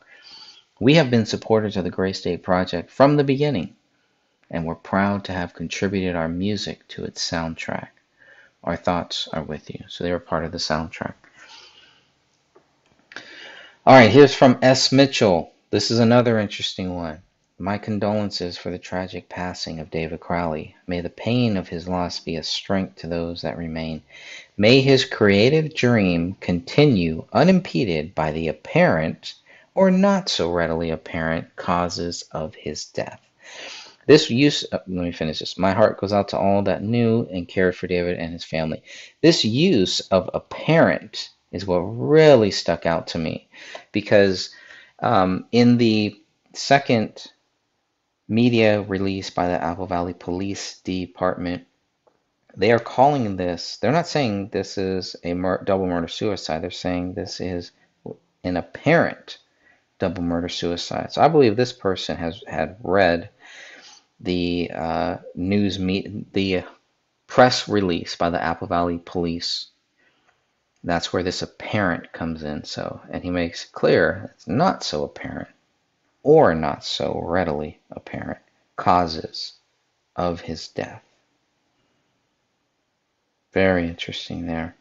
We 0.79 0.95
have 0.95 1.09
been 1.09 1.25
supporters 1.25 1.77
of 1.77 1.83
the 1.83 1.89
Gray 1.89 2.13
State 2.13 2.43
Project 2.43 2.91
from 2.91 3.15
the 3.15 3.23
beginning, 3.23 3.75
and 4.49 4.65
we're 4.65 4.75
proud 4.75 5.23
to 5.25 5.31
have 5.31 5.53
contributed 5.53 6.15
our 6.15 6.27
music 6.27 6.87
to 6.89 7.05
its 7.05 7.27
soundtrack. 7.27 7.89
Our 8.63 8.75
thoughts 8.75 9.27
are 9.33 9.43
with 9.43 9.69
you. 9.69 9.85
So 9.87 10.03
they 10.03 10.11
were 10.11 10.19
part 10.19 10.45
of 10.45 10.51
the 10.51 10.57
soundtrack. 10.57 11.13
All 13.83 13.95
right, 13.95 14.11
here's 14.11 14.35
from 14.35 14.59
S. 14.61 14.91
Mitchell. 14.91 15.51
This 15.71 15.89
is 15.89 15.97
another 15.97 16.37
interesting 16.37 16.93
one. 16.93 17.23
My 17.57 17.77
condolences 17.79 18.57
for 18.57 18.69
the 18.69 18.77
tragic 18.77 19.29
passing 19.29 19.79
of 19.79 19.89
David 19.89 20.19
Crowley. 20.19 20.75
May 20.85 21.01
the 21.01 21.09
pain 21.09 21.57
of 21.57 21.69
his 21.69 21.87
loss 21.87 22.19
be 22.19 22.35
a 22.35 22.43
strength 22.43 22.97
to 22.97 23.07
those 23.07 23.41
that 23.41 23.57
remain. 23.57 24.03
May 24.57 24.81
his 24.81 25.05
creative 25.05 25.73
dream 25.73 26.35
continue 26.39 27.25
unimpeded 27.33 28.13
by 28.13 28.31
the 28.31 28.47
apparent 28.47 29.33
or 29.73 29.89
not 29.89 30.29
so 30.29 30.51
readily 30.51 30.91
apparent 30.91 31.55
causes 31.55 32.23
of 32.31 32.53
his 32.53 32.85
death. 32.85 33.21
This 34.07 34.29
use, 34.29 34.65
uh, 34.71 34.79
let 34.87 35.03
me 35.03 35.11
finish 35.11 35.39
this. 35.39 35.57
My 35.57 35.73
heart 35.73 35.99
goes 35.99 36.13
out 36.13 36.29
to 36.29 36.37
all 36.37 36.63
that 36.63 36.83
knew 36.83 37.27
and 37.31 37.47
cared 37.47 37.75
for 37.75 37.87
David 37.87 38.17
and 38.17 38.33
his 38.33 38.43
family. 38.43 38.83
This 39.21 39.45
use 39.45 39.99
of 40.11 40.29
apparent 40.33 41.29
is 41.51 41.65
what 41.65 41.79
really 41.79 42.51
stuck 42.51 42.85
out 42.85 43.07
to 43.07 43.17
me 43.17 43.49
because 43.91 44.49
um, 44.99 45.45
in 45.51 45.77
the 45.77 46.19
second 46.53 47.27
media 48.27 48.81
release 48.81 49.29
by 49.29 49.47
the 49.47 49.61
Apple 49.61 49.87
Valley 49.87 50.13
Police 50.13 50.79
Department, 50.79 51.65
they 52.55 52.71
are 52.71 52.79
calling 52.79 53.35
this, 53.35 53.77
they're 53.77 53.91
not 53.91 54.07
saying 54.07 54.49
this 54.49 54.77
is 54.77 55.15
a 55.23 55.33
mur- 55.33 55.63
double 55.63 55.87
murder 55.87 56.07
suicide, 56.07 56.63
they're 56.63 56.71
saying 56.71 57.13
this 57.13 57.39
is 57.39 57.71
an 58.43 58.57
apparent 58.57 59.37
double 59.99 60.23
murder 60.23 60.49
suicide. 60.49 61.11
So 61.11 61.21
I 61.21 61.27
believe 61.27 61.55
this 61.55 61.73
person 61.73 62.17
has 62.17 62.43
had 62.47 62.77
read 62.81 63.29
the 64.21 64.71
uh, 64.73 65.17
news 65.35 65.79
meet 65.79 66.33
the 66.33 66.63
press 67.27 67.67
release 67.67 68.15
by 68.15 68.29
the 68.29 68.41
Apple 68.41 68.67
Valley 68.67 69.01
Police 69.03 69.67
that's 70.83 71.13
where 71.13 71.23
this 71.23 71.41
apparent 71.41 72.11
comes 72.11 72.43
in. 72.43 72.63
So, 72.63 73.01
and 73.09 73.23
he 73.23 73.29
makes 73.29 73.65
it 73.65 73.71
clear 73.71 74.31
it's 74.33 74.47
not 74.47 74.83
so 74.83 75.03
apparent 75.03 75.49
or 76.23 76.55
not 76.55 76.83
so 76.83 77.21
readily 77.23 77.79
apparent 77.91 78.39
causes 78.75 79.53
of 80.15 80.41
his 80.41 80.67
death. 80.67 81.03
Very 83.53 83.87
interesting 83.87 84.47
there. 84.47 84.75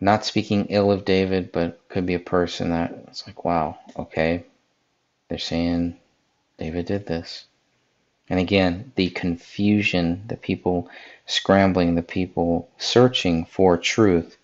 Not 0.00 0.24
speaking 0.24 0.66
ill 0.70 0.90
of 0.90 1.04
David, 1.04 1.52
but 1.52 1.80
could 1.88 2.06
be 2.06 2.14
a 2.14 2.20
person 2.20 2.70
that 2.70 2.92
it's 3.08 3.26
like, 3.26 3.44
wow, 3.44 3.78
okay, 3.98 4.44
they're 5.28 5.38
saying 5.38 5.98
David 6.58 6.86
did 6.86 7.06
this. 7.06 7.44
And 8.30 8.38
again, 8.38 8.92
the 8.94 9.10
confusion, 9.10 10.22
the 10.28 10.36
people 10.36 10.88
scrambling, 11.26 11.96
the 11.96 12.02
people 12.02 12.70
searching 12.78 13.44
for 13.44 13.76
truth. 13.76 14.36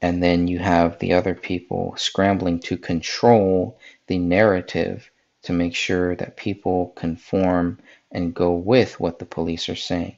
And 0.00 0.22
then 0.22 0.46
you 0.48 0.60
have 0.60 0.98
the 1.00 1.12
other 1.12 1.34
people 1.34 1.94
scrambling 1.98 2.60
to 2.60 2.78
control 2.78 3.78
the 4.06 4.18
narrative 4.18 5.10
to 5.42 5.52
make 5.52 5.74
sure 5.74 6.14
that 6.16 6.36
people 6.36 6.92
conform 6.94 7.78
and 8.12 8.34
go 8.34 8.52
with 8.52 9.00
what 9.00 9.18
the 9.18 9.26
police 9.26 9.68
are 9.68 9.76
saying. 9.76 10.16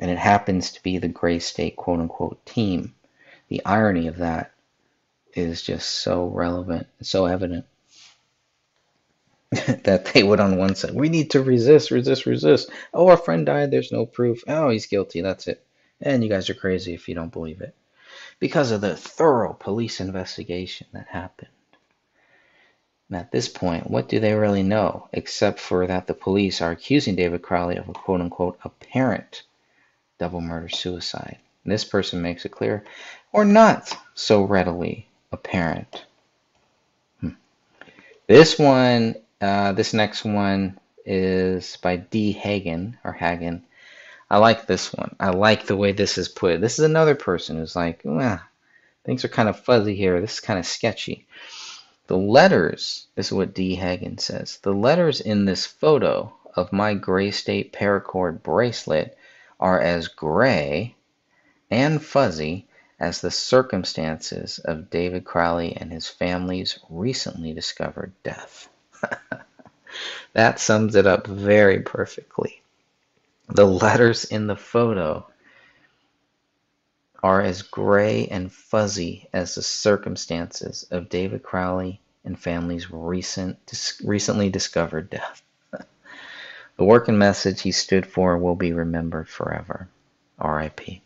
And 0.00 0.10
it 0.10 0.18
happens 0.18 0.70
to 0.72 0.82
be 0.82 0.98
the 0.98 1.08
gray 1.08 1.40
state 1.40 1.76
quote 1.76 2.00
unquote 2.00 2.44
team. 2.46 2.94
The 3.48 3.64
irony 3.64 4.06
of 4.06 4.18
that 4.18 4.52
is 5.34 5.62
just 5.62 5.90
so 5.90 6.26
relevant, 6.26 6.86
so 7.02 7.26
evident. 7.26 7.66
that 9.84 10.06
they 10.12 10.22
would 10.22 10.40
on 10.40 10.58
one 10.58 10.74
side. 10.74 10.94
We 10.94 11.08
need 11.08 11.30
to 11.30 11.42
resist, 11.42 11.90
resist, 11.90 12.26
resist. 12.26 12.70
Oh, 12.92 13.08
our 13.08 13.16
friend 13.16 13.46
died. 13.46 13.70
There's 13.70 13.92
no 13.92 14.04
proof. 14.04 14.42
Oh, 14.46 14.68
he's 14.68 14.86
guilty. 14.86 15.22
That's 15.22 15.48
it. 15.48 15.64
And 16.00 16.22
you 16.22 16.28
guys 16.28 16.50
are 16.50 16.54
crazy 16.54 16.92
if 16.92 17.08
you 17.08 17.14
don't 17.14 17.32
believe 17.32 17.62
it. 17.62 17.74
Because 18.38 18.70
of 18.70 18.82
the 18.82 18.94
thorough 18.94 19.54
police 19.54 20.00
investigation 20.00 20.86
that 20.92 21.08
happened. 21.08 21.50
And 23.08 23.16
at 23.16 23.32
this 23.32 23.48
point, 23.48 23.90
what 23.90 24.08
do 24.08 24.20
they 24.20 24.34
really 24.34 24.62
know? 24.62 25.08
Except 25.12 25.58
for 25.58 25.86
that 25.86 26.06
the 26.06 26.14
police 26.14 26.60
are 26.60 26.70
accusing 26.70 27.16
David 27.16 27.40
Crowley 27.40 27.76
of 27.76 27.88
a 27.88 27.92
quote 27.94 28.20
unquote 28.20 28.58
apparent 28.62 29.44
double 30.18 30.42
murder 30.42 30.68
suicide. 30.68 31.38
And 31.64 31.72
this 31.72 31.84
person 31.84 32.20
makes 32.20 32.44
it 32.44 32.50
clear, 32.50 32.84
or 33.32 33.46
not 33.46 33.96
so 34.14 34.42
readily 34.42 35.08
apparent. 35.32 36.04
Hmm. 37.20 37.30
This 38.26 38.58
one 38.58 39.14
uh, 39.40 39.72
this 39.72 39.94
next 39.94 40.24
one 40.24 40.78
is 41.04 41.76
by 41.76 41.96
D. 41.96 42.32
Hagen 42.32 42.98
or 43.04 43.12
Hagen. 43.12 43.64
I 44.30 44.38
like 44.38 44.66
this 44.66 44.92
one. 44.92 45.16
I 45.18 45.30
like 45.30 45.66
the 45.66 45.76
way 45.76 45.92
this 45.92 46.18
is 46.18 46.28
put. 46.28 46.60
This 46.60 46.78
is 46.78 46.84
another 46.84 47.14
person 47.14 47.56
who's 47.56 47.76
like, 47.76 48.02
well, 48.04 48.40
things 49.04 49.24
are 49.24 49.28
kind 49.28 49.48
of 49.48 49.60
fuzzy 49.60 49.94
here. 49.94 50.20
This 50.20 50.34
is 50.34 50.40
kind 50.40 50.58
of 50.58 50.66
sketchy. 50.66 51.26
The 52.08 52.16
letters, 52.16 53.06
this 53.14 53.26
is 53.26 53.32
what 53.32 53.54
D. 53.54 53.74
Hagen 53.74 54.18
says. 54.18 54.58
The 54.62 54.72
letters 54.72 55.20
in 55.20 55.44
this 55.44 55.66
photo 55.66 56.34
of 56.54 56.72
my 56.72 56.94
gray 56.94 57.30
state 57.30 57.72
paracord 57.72 58.42
bracelet 58.42 59.16
are 59.60 59.80
as 59.80 60.08
gray 60.08 60.96
and 61.70 62.02
fuzzy 62.02 62.66
as 62.98 63.20
the 63.20 63.30
circumstances 63.30 64.58
of 64.58 64.90
David 64.90 65.24
Crowley 65.24 65.76
and 65.76 65.92
his 65.92 66.08
family's 66.08 66.78
recently 66.90 67.52
discovered 67.52 68.12
death. 68.22 68.68
That 70.32 70.60
sums 70.60 70.94
it 70.94 71.06
up 71.06 71.26
very 71.26 71.80
perfectly. 71.80 72.62
The 73.48 73.64
letters 73.66 74.24
in 74.24 74.46
the 74.46 74.56
photo 74.56 75.26
are 77.22 77.40
as 77.40 77.62
gray 77.62 78.26
and 78.26 78.52
fuzzy 78.52 79.28
as 79.32 79.54
the 79.54 79.62
circumstances 79.62 80.86
of 80.90 81.08
David 81.08 81.42
Crowley 81.42 82.00
and 82.24 82.38
family's 82.38 82.90
recent, 82.90 83.58
recently 84.04 84.50
discovered 84.50 85.10
death. 85.10 85.42
the 86.76 86.84
work 86.84 87.08
and 87.08 87.18
message 87.18 87.62
he 87.62 87.72
stood 87.72 88.06
for 88.06 88.38
will 88.38 88.54
be 88.54 88.72
remembered 88.72 89.28
forever. 89.28 89.88
R.I.P. 90.38 91.02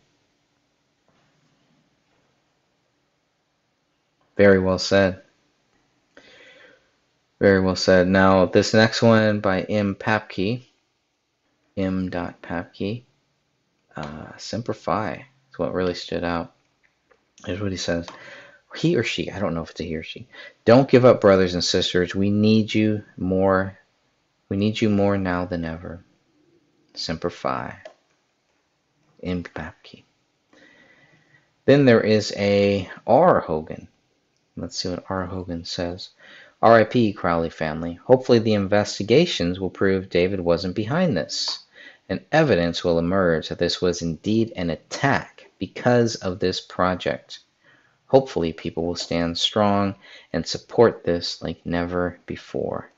Very 4.37 4.59
well 4.59 4.79
said. 4.79 5.21
Very 7.43 7.59
well 7.59 7.75
said. 7.75 8.07
Now, 8.07 8.45
this 8.45 8.73
next 8.73 9.01
one 9.01 9.41
by 9.41 9.63
M. 9.63 9.95
Papke, 9.95 10.63
M. 11.75 12.09
Papke, 12.09 13.03
uh, 13.97 14.37
Semper 14.37 14.73
Fi 14.73 15.25
is 15.51 15.59
what 15.59 15.73
really 15.73 15.93
stood 15.93 16.23
out. 16.23 16.53
Here's 17.45 17.59
what 17.59 17.71
he 17.71 17.77
says. 17.77 18.07
He 18.77 18.95
or 18.95 19.03
she, 19.03 19.29
I 19.29 19.39
don't 19.39 19.55
know 19.55 19.61
if 19.61 19.71
it's 19.71 19.81
a 19.81 19.83
he 19.83 19.97
or 19.97 20.03
she. 20.03 20.25
Don't 20.63 20.87
give 20.87 21.03
up, 21.03 21.19
brothers 21.19 21.53
and 21.53 21.61
sisters. 21.61 22.15
We 22.15 22.31
need 22.31 22.73
you 22.73 23.03
more. 23.17 23.77
We 24.47 24.55
need 24.55 24.79
you 24.79 24.89
more 24.89 25.17
now 25.17 25.43
than 25.43 25.65
ever. 25.65 26.01
Semper 26.93 27.29
Fi. 27.29 27.77
M. 29.21 29.43
Papke. 29.43 30.03
Then 31.65 31.83
there 31.83 31.99
is 31.99 32.31
a 32.37 32.89
R. 33.05 33.41
Hogan. 33.41 33.89
Let's 34.55 34.77
see 34.77 34.87
what 34.87 35.03
R. 35.09 35.25
Hogan 35.25 35.65
says. 35.65 36.11
RIP 36.63 37.15
Crowley 37.15 37.49
family. 37.49 37.99
Hopefully 38.05 38.39
the 38.39 38.53
investigations 38.53 39.59
will 39.59 39.69
prove 39.69 40.09
David 40.09 40.39
wasn't 40.39 40.75
behind 40.75 41.17
this, 41.17 41.59
and 42.07 42.23
evidence 42.31 42.83
will 42.83 42.99
emerge 42.99 43.49
that 43.49 43.59
this 43.59 43.81
was 43.81 44.01
indeed 44.01 44.53
an 44.55 44.69
attack 44.69 45.49
because 45.59 46.15
of 46.15 46.39
this 46.39 46.61
project. 46.61 47.39
Hopefully 48.07 48.53
people 48.53 48.85
will 48.85 48.95
stand 48.95 49.37
strong 49.37 49.95
and 50.31 50.47
support 50.47 51.03
this 51.03 51.41
like 51.41 51.65
never 51.65 52.17
before. 52.25 52.89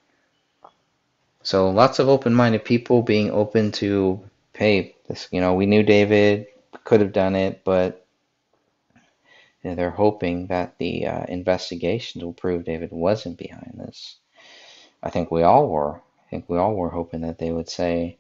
So 1.42 1.70
lots 1.70 2.00
of 2.00 2.10
open-minded 2.10 2.66
people 2.66 3.02
being 3.02 3.32
open 3.32 3.72
to, 3.74 4.20
hey, 4.54 4.96
this, 5.08 5.28
you 5.32 5.42
know, 5.42 5.54
we 5.54 5.66
knew 5.66 5.84
David 5.84 6.48
could 6.84 7.02
have 7.02 7.14
done 7.14 7.36
it, 7.36 7.64
but 7.64 8.05
they're 9.74 9.90
hoping 9.90 10.48
that 10.48 10.78
the 10.78 11.08
uh, 11.08 11.26
investigations 11.28 12.24
will 12.24 12.34
prove 12.34 12.66
David 12.66 12.92
wasn't 12.92 13.38
behind 13.38 13.76
this. 13.78 14.18
I 15.02 15.10
think 15.10 15.32
we 15.32 15.44
all 15.44 15.68
were. 15.68 15.96
I 15.96 16.30
think 16.30 16.46
we 16.48 16.58
all 16.58 16.76
were 16.76 16.90
hoping 16.90 17.22
that 17.22 17.40
they 17.40 17.52
would 17.52 17.70
say, 17.70 18.18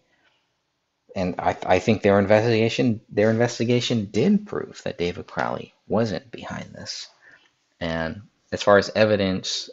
and 1.15 1.35
I, 1.39 1.55
I 1.65 1.79
think 1.79 2.01
their 2.01 2.19
investigation 2.19 3.01
their 3.09 3.29
investigation 3.29 4.05
did 4.11 4.47
prove 4.47 4.81
that 4.83 4.97
David 4.97 5.27
Crowley 5.27 5.73
wasn't 5.87 6.31
behind 6.31 6.73
this. 6.73 7.07
And 7.79 8.23
as 8.51 8.63
far 8.63 8.77
as 8.77 8.91
evidence 8.95 9.69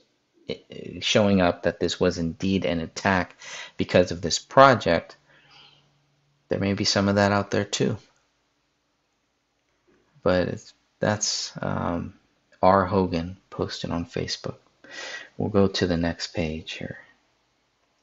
showing 1.00 1.40
up 1.40 1.62
that 1.62 1.80
this 1.80 2.00
was 2.00 2.18
indeed 2.18 2.64
an 2.64 2.80
attack 2.80 3.36
because 3.76 4.10
of 4.10 4.20
this 4.20 4.38
project, 4.38 5.16
there 6.48 6.58
may 6.58 6.74
be 6.74 6.84
some 6.84 7.08
of 7.08 7.16
that 7.16 7.32
out 7.32 7.50
there 7.50 7.64
too. 7.64 7.96
But 10.22 10.48
it's, 10.48 10.74
that's 11.02 11.52
um, 11.60 12.14
R. 12.62 12.86
Hogan 12.86 13.36
posted 13.50 13.90
on 13.90 14.06
Facebook. 14.06 14.58
We'll 15.36 15.50
go 15.50 15.66
to 15.66 15.86
the 15.88 15.96
next 15.96 16.28
page 16.28 16.74
here. 16.74 16.98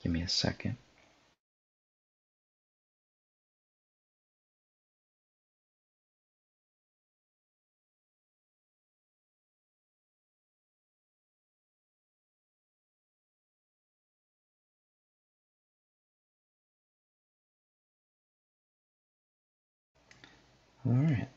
Give 0.04 0.12
me 0.12 0.22
a 0.22 0.28
second. 0.28 0.78
All 20.86 20.91
right. 20.91 21.30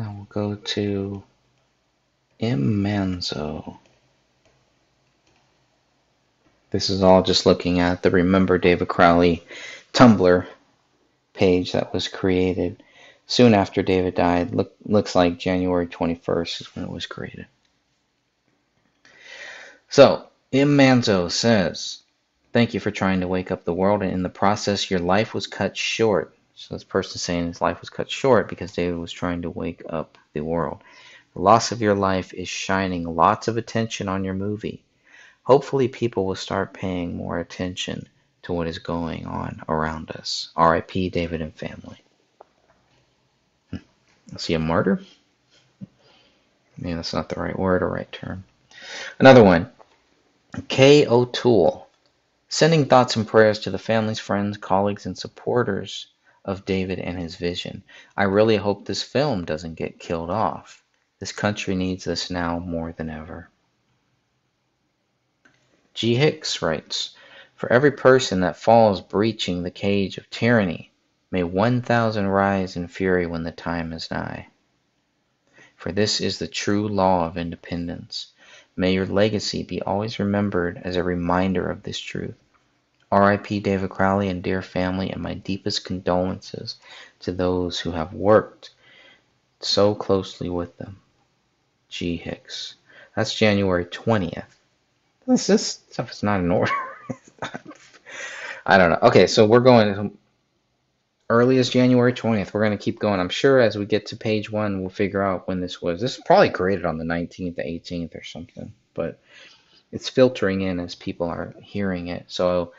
Now 0.00 0.14
we'll 0.16 0.24
go 0.30 0.54
to 0.54 1.22
M. 2.40 2.82
Manzo. 2.82 3.76
This 6.70 6.88
is 6.88 7.02
all 7.02 7.22
just 7.22 7.44
looking 7.44 7.80
at 7.80 8.02
the 8.02 8.10
Remember 8.10 8.56
David 8.56 8.88
Crowley 8.88 9.44
Tumblr 9.92 10.46
page 11.34 11.72
that 11.72 11.92
was 11.92 12.08
created 12.08 12.82
soon 13.26 13.52
after 13.52 13.82
David 13.82 14.14
died. 14.14 14.54
Look, 14.54 14.74
looks 14.86 15.14
like 15.14 15.38
January 15.38 15.86
21st 15.86 16.62
is 16.62 16.74
when 16.74 16.86
it 16.86 16.90
was 16.90 17.04
created. 17.04 17.44
So, 19.90 20.24
M. 20.50 20.78
Manzo 20.78 21.30
says, 21.30 21.98
Thank 22.54 22.72
you 22.72 22.80
for 22.80 22.90
trying 22.90 23.20
to 23.20 23.28
wake 23.28 23.50
up 23.50 23.66
the 23.66 23.74
world, 23.74 24.02
and 24.02 24.12
in 24.12 24.22
the 24.22 24.30
process, 24.30 24.90
your 24.90 25.00
life 25.00 25.34
was 25.34 25.46
cut 25.46 25.76
short. 25.76 26.34
So, 26.60 26.74
this 26.74 26.84
person 26.84 27.14
is 27.14 27.22
saying 27.22 27.46
his 27.46 27.62
life 27.62 27.80
was 27.80 27.88
cut 27.88 28.10
short 28.10 28.46
because 28.46 28.72
David 28.72 28.98
was 28.98 29.10
trying 29.10 29.40
to 29.42 29.50
wake 29.50 29.82
up 29.88 30.18
the 30.34 30.42
world. 30.42 30.82
The 31.32 31.40
loss 31.40 31.72
of 31.72 31.80
your 31.80 31.94
life 31.94 32.34
is 32.34 32.50
shining 32.50 33.16
lots 33.16 33.48
of 33.48 33.56
attention 33.56 34.10
on 34.10 34.24
your 34.24 34.34
movie. 34.34 34.84
Hopefully, 35.44 35.88
people 35.88 36.26
will 36.26 36.34
start 36.34 36.74
paying 36.74 37.16
more 37.16 37.38
attention 37.38 38.06
to 38.42 38.52
what 38.52 38.66
is 38.66 38.78
going 38.78 39.24
on 39.24 39.62
around 39.70 40.10
us. 40.10 40.50
R.I.P. 40.54 41.08
David 41.08 41.40
and 41.40 41.54
family. 41.54 42.04
Hmm. 43.70 43.78
Is 44.34 44.44
he 44.44 44.52
a 44.52 44.58
martyr? 44.58 45.00
Maybe 46.76 46.92
that's 46.92 47.14
not 47.14 47.30
the 47.30 47.40
right 47.40 47.58
word 47.58 47.82
or 47.82 47.88
right 47.88 48.12
term. 48.12 48.44
Another 49.18 49.42
one. 49.42 49.72
K. 50.68 51.06
O'Toole. 51.06 51.88
Sending 52.50 52.84
thoughts 52.84 53.16
and 53.16 53.26
prayers 53.26 53.60
to 53.60 53.70
the 53.70 53.78
families, 53.78 54.18
friends, 54.18 54.58
colleagues, 54.58 55.06
and 55.06 55.16
supporters 55.16 56.08
of 56.44 56.64
David 56.64 56.98
and 56.98 57.18
his 57.18 57.36
vision. 57.36 57.82
I 58.16 58.24
really 58.24 58.56
hope 58.56 58.84
this 58.84 59.02
film 59.02 59.44
doesn't 59.44 59.74
get 59.74 59.98
killed 59.98 60.30
off. 60.30 60.82
This 61.18 61.32
country 61.32 61.74
needs 61.74 62.04
this 62.04 62.30
now 62.30 62.58
more 62.58 62.92
than 62.92 63.10
ever. 63.10 63.50
G. 65.92 66.14
Hicks 66.14 66.62
writes 66.62 67.14
For 67.54 67.70
every 67.70 67.90
person 67.90 68.40
that 68.40 68.56
falls 68.56 69.02
breaching 69.02 69.62
the 69.62 69.70
cage 69.70 70.16
of 70.16 70.30
tyranny, 70.30 70.92
may 71.30 71.42
1,000 71.42 72.26
rise 72.26 72.76
in 72.76 72.88
fury 72.88 73.26
when 73.26 73.42
the 73.42 73.52
time 73.52 73.92
is 73.92 74.10
nigh. 74.10 74.48
For 75.76 75.92
this 75.92 76.20
is 76.20 76.38
the 76.38 76.48
true 76.48 76.88
law 76.88 77.26
of 77.26 77.36
independence. 77.36 78.32
May 78.76 78.94
your 78.94 79.06
legacy 79.06 79.62
be 79.62 79.82
always 79.82 80.18
remembered 80.18 80.80
as 80.84 80.96
a 80.96 81.04
reminder 81.04 81.68
of 81.68 81.82
this 81.82 81.98
truth. 81.98 82.36
R.I.P. 83.10 83.60
David 83.60 83.90
Crowley 83.90 84.28
and 84.28 84.42
dear 84.42 84.62
family, 84.62 85.10
and 85.10 85.22
my 85.22 85.34
deepest 85.34 85.84
condolences 85.84 86.76
to 87.20 87.32
those 87.32 87.80
who 87.80 87.90
have 87.90 88.12
worked 88.12 88.70
so 89.60 89.94
closely 89.94 90.48
with 90.48 90.76
them. 90.78 91.00
G. 91.88 92.16
Hicks. 92.16 92.76
That's 93.16 93.34
January 93.34 93.84
20th. 93.84 94.44
This, 95.26 95.46
this 95.46 95.80
stuff 95.90 96.12
is 96.12 96.22
not 96.22 96.40
in 96.40 96.50
order. 96.50 96.72
I 98.66 98.78
don't 98.78 98.90
know. 98.90 98.98
Okay, 99.02 99.26
so 99.26 99.46
we're 99.46 99.60
going 99.60 100.16
early 101.28 101.58
as 101.58 101.68
January 101.68 102.12
20th. 102.12 102.52
We're 102.52 102.64
going 102.64 102.76
to 102.76 102.82
keep 102.82 102.98
going. 102.98 103.20
I'm 103.20 103.28
sure 103.28 103.60
as 103.60 103.76
we 103.76 103.86
get 103.86 104.06
to 104.06 104.16
page 104.16 104.50
one, 104.50 104.80
we'll 104.80 104.90
figure 104.90 105.22
out 105.22 105.48
when 105.48 105.60
this 105.60 105.82
was. 105.82 106.00
This 106.00 106.16
is 106.16 106.22
probably 106.24 106.50
created 106.50 106.84
on 106.84 106.98
the 106.98 107.04
19th, 107.04 107.56
the 107.56 107.62
18th, 107.62 108.14
or 108.14 108.22
something. 108.22 108.72
But 108.94 109.20
it's 109.92 110.08
filtering 110.08 110.60
in 110.62 110.80
as 110.80 110.94
people 110.94 111.26
are 111.26 111.54
hearing 111.62 112.08
it. 112.08 112.24
So 112.28 112.72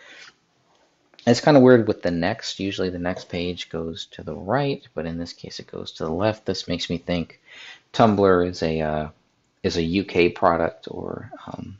it's 1.26 1.42
kind 1.42 1.58
of 1.58 1.64
weird 1.64 1.88
with 1.88 2.02
the 2.02 2.12
next. 2.12 2.60
Usually 2.60 2.90
the 2.90 3.00
next 3.00 3.30
page 3.30 3.70
goes 3.70 4.08
to 4.08 4.24
the 4.24 4.36
right, 4.36 4.88
but 4.94 5.06
in 5.06 5.18
this 5.18 5.34
case 5.34 5.60
it 5.60 5.68
goes 5.68 5.92
to 5.94 6.06
the 6.06 6.12
left. 6.12 6.46
This 6.46 6.68
makes 6.68 6.90
me 6.90 6.98
think 6.98 7.40
Tumblr 7.94 8.48
is 8.48 8.64
a 8.64 8.82
uh, 8.82 9.10
is 9.64 9.78
a 9.78 10.00
UK 10.00 10.34
product 10.34 10.88
or 10.90 11.32
um, 11.48 11.78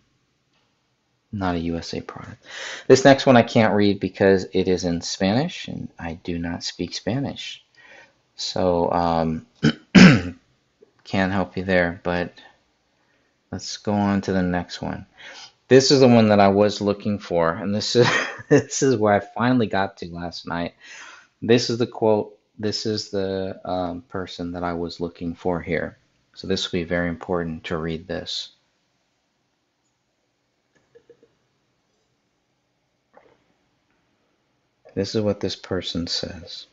not 1.32 1.56
a 1.56 1.60
USA 1.60 2.02
product. 2.02 2.46
This 2.88 3.06
next 3.06 3.26
one 3.26 3.38
I 3.38 3.44
can't 3.44 3.74
read 3.74 4.00
because 4.00 4.46
it 4.54 4.68
is 4.68 4.84
in 4.84 5.02
Spanish 5.02 5.68
and 5.68 5.90
I 5.98 6.14
do 6.24 6.38
not 6.38 6.64
speak 6.64 6.94
Spanish. 6.94 7.64
So 8.36 8.92
um, 8.92 9.46
can't 11.04 11.32
help 11.32 11.58
you 11.58 11.64
there, 11.64 12.00
but 12.04 12.34
let's 13.52 13.78
go 13.78 13.94
on 13.94 14.22
to 14.22 14.34
the 14.34 14.42
next 14.44 14.82
one. 14.82 15.06
This 15.68 15.92
is 15.92 16.02
the 16.02 16.08
one 16.08 16.30
that 16.30 16.40
I 16.40 16.50
was 16.50 16.82
looking 16.82 17.20
for, 17.20 17.52
and 17.52 17.74
this 17.74 17.96
is 17.96 18.08
this 18.50 18.82
is 18.82 18.96
where 18.96 19.14
I 19.14 19.20
finally 19.20 19.68
got 19.68 19.98
to 19.98 20.14
last 20.14 20.48
night. 20.48 20.76
This 21.42 21.70
is 21.70 21.78
the 21.78 21.88
quote. 21.88 22.38
This 22.60 22.86
is 22.86 23.10
the 23.10 23.60
um, 23.66 24.02
person 24.04 24.52
that 24.52 24.64
I 24.64 24.74
was 24.74 25.00
looking 25.00 25.34
for 25.34 25.62
here. 25.62 25.98
So 26.34 26.48
this 26.48 26.72
will 26.72 26.80
be 26.80 26.84
very 26.84 27.10
important 27.10 27.66
to 27.66 27.78
read 27.78 28.08
this. 28.08 28.50
This 34.94 35.16
is 35.16 35.22
what 35.22 35.40
this 35.40 35.56
person 35.56 36.08
says. 36.08 36.68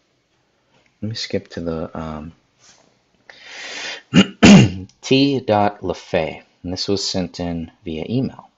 Let 1.01 1.11
me 1.11 1.15
skip 1.15 1.49
to 1.51 1.61
the 1.61 1.99
um, 1.99 2.33
T. 5.01 5.41
LaFay, 5.41 6.43
and 6.63 6.73
this 6.73 6.89
was 6.89 7.09
sent 7.09 7.41
in 7.41 7.71
via 7.85 8.05
email. 8.09 8.51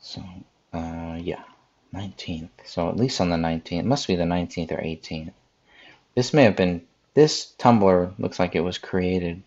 So, 0.00 0.22
uh, 0.72 1.18
yeah, 1.20 1.42
19th. 1.94 2.50
So 2.64 2.88
at 2.88 2.96
least 2.96 3.20
on 3.20 3.30
the 3.30 3.36
19th, 3.36 3.80
it 3.80 3.84
must 3.84 4.06
be 4.06 4.16
the 4.16 4.24
19th 4.24 4.72
or 4.72 4.76
18th. 4.76 5.32
This 6.14 6.32
may 6.32 6.44
have 6.44 6.56
been, 6.56 6.82
this 7.14 7.52
Tumblr 7.58 8.12
looks 8.18 8.38
like 8.38 8.54
it 8.54 8.60
was 8.60 8.78
created 8.78 9.42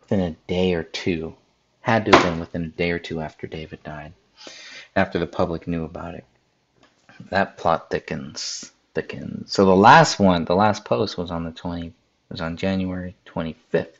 within 0.00 0.20
a 0.20 0.36
day 0.48 0.74
or 0.74 0.82
two. 0.82 1.34
Had 1.82 2.04
to 2.04 2.12
have 2.12 2.22
been 2.22 2.40
within 2.40 2.64
a 2.64 2.68
day 2.68 2.90
or 2.90 2.98
two 2.98 3.20
after 3.20 3.46
David 3.46 3.82
died, 3.82 4.12
after 4.94 5.18
the 5.18 5.26
public 5.26 5.66
knew 5.66 5.84
about 5.84 6.14
it. 6.14 6.24
That 7.30 7.56
plot 7.56 7.90
thickens, 7.90 8.72
thickens. 8.94 9.52
So 9.52 9.64
the 9.64 9.76
last 9.76 10.18
one, 10.18 10.44
the 10.44 10.56
last 10.56 10.84
post 10.84 11.16
was 11.16 11.30
on 11.30 11.44
the 11.44 11.52
20, 11.52 11.92
was 12.28 12.40
on 12.40 12.56
January 12.56 13.14
25th. 13.26 13.99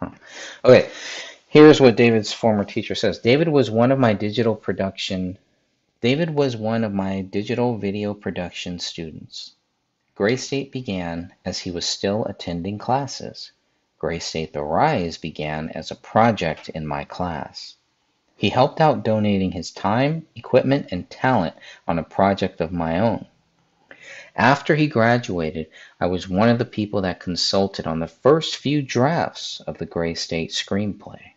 Huh. 0.00 0.10
Okay, 0.64 0.90
here's 1.46 1.80
what 1.80 1.96
David's 1.96 2.32
former 2.32 2.64
teacher 2.64 2.94
says. 2.94 3.18
David 3.18 3.48
was 3.48 3.70
one 3.70 3.92
of 3.92 3.98
my 3.98 4.14
digital 4.14 4.56
production. 4.56 5.36
David 6.00 6.34
was 6.34 6.56
one 6.56 6.84
of 6.84 6.92
my 6.94 7.20
digital 7.20 7.76
video 7.76 8.14
production 8.14 8.78
students. 8.78 9.52
Gray 10.14 10.36
State 10.36 10.72
began 10.72 11.34
as 11.44 11.60
he 11.60 11.70
was 11.70 11.84
still 11.84 12.24
attending 12.24 12.78
classes. 12.78 13.52
Gray 13.98 14.18
State 14.18 14.54
The 14.54 14.62
Rise 14.62 15.18
began 15.18 15.68
as 15.70 15.90
a 15.90 15.94
project 15.94 16.70
in 16.70 16.86
my 16.86 17.04
class. 17.04 17.76
He 18.34 18.48
helped 18.48 18.80
out 18.80 19.04
donating 19.04 19.52
his 19.52 19.70
time, 19.70 20.26
equipment, 20.34 20.88
and 20.90 21.10
talent 21.10 21.54
on 21.86 21.98
a 21.98 22.02
project 22.02 22.62
of 22.62 22.72
my 22.72 22.98
own. 22.98 23.26
After 24.42 24.74
he 24.74 24.86
graduated, 24.86 25.66
I 26.00 26.06
was 26.06 26.26
one 26.26 26.48
of 26.48 26.56
the 26.56 26.64
people 26.64 27.02
that 27.02 27.20
consulted 27.20 27.86
on 27.86 28.00
the 28.00 28.08
first 28.08 28.56
few 28.56 28.80
drafts 28.80 29.60
of 29.66 29.76
the 29.76 29.84
Gray 29.84 30.14
State 30.14 30.52
screenplay. 30.52 31.32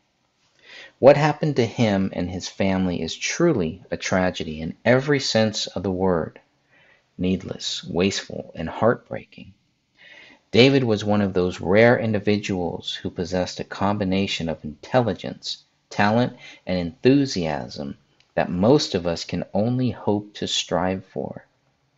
What 0.99 1.17
happened 1.17 1.57
to 1.57 1.65
him 1.65 2.11
and 2.13 2.31
his 2.31 2.47
family 2.47 3.01
is 3.01 3.13
truly 3.13 3.83
a 3.91 3.97
tragedy 3.97 4.61
in 4.61 4.77
every 4.85 5.19
sense 5.19 5.67
of 5.67 5.83
the 5.83 5.91
word 5.91 6.39
needless, 7.17 7.83
wasteful, 7.83 8.53
and 8.55 8.69
heartbreaking. 8.69 9.53
David 10.51 10.85
was 10.85 11.03
one 11.03 11.19
of 11.19 11.33
those 11.33 11.59
rare 11.59 11.99
individuals 11.99 12.93
who 12.93 13.09
possessed 13.09 13.59
a 13.59 13.65
combination 13.65 14.47
of 14.47 14.63
intelligence, 14.63 15.65
talent, 15.89 16.37
and 16.65 16.77
enthusiasm 16.79 17.97
that 18.35 18.49
most 18.49 18.95
of 18.95 19.05
us 19.05 19.25
can 19.25 19.43
only 19.53 19.89
hope 19.89 20.33
to 20.35 20.47
strive 20.47 21.03
for. 21.03 21.45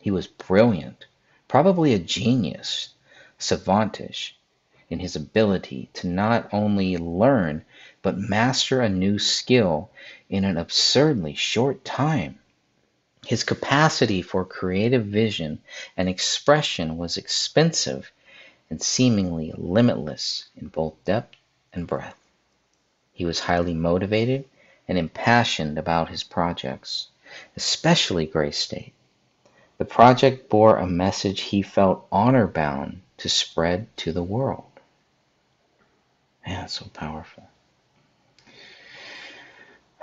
He 0.06 0.12
was 0.12 0.28
brilliant, 0.28 1.04
probably 1.48 1.92
a 1.92 1.98
genius, 1.98 2.90
savantish. 3.40 4.34
in 4.88 5.00
his 5.00 5.16
ability 5.16 5.90
to 5.94 6.06
not 6.06 6.48
only 6.54 6.96
learn 6.96 7.64
but 8.02 8.16
master 8.16 8.80
a 8.80 8.88
new 8.88 9.18
skill 9.18 9.90
in 10.30 10.44
an 10.44 10.56
absurdly 10.56 11.34
short 11.34 11.84
time. 11.84 12.38
His 13.26 13.42
capacity 13.42 14.22
for 14.22 14.44
creative 14.44 15.06
vision 15.06 15.60
and 15.96 16.08
expression 16.08 16.98
was 16.98 17.16
expensive 17.16 18.12
and 18.70 18.80
seemingly 18.80 19.52
limitless 19.56 20.44
in 20.56 20.68
both 20.68 21.04
depth 21.04 21.34
and 21.72 21.84
breadth. 21.84 22.20
He 23.12 23.24
was 23.24 23.40
highly 23.40 23.74
motivated 23.74 24.44
and 24.86 24.98
impassioned 24.98 25.76
about 25.76 26.10
his 26.10 26.22
projects, 26.22 27.08
especially 27.56 28.26
Gray 28.26 28.52
State. 28.52 28.92
The 29.78 29.84
project 29.84 30.48
bore 30.48 30.78
a 30.78 30.86
message 30.86 31.40
he 31.40 31.60
felt 31.60 32.06
honor 32.10 32.46
bound 32.46 33.02
to 33.18 33.28
spread 33.28 33.94
to 33.98 34.12
the 34.12 34.22
world. 34.22 34.64
Man, 36.46 36.60
that's 36.60 36.74
so 36.74 36.86
powerful. 36.94 37.48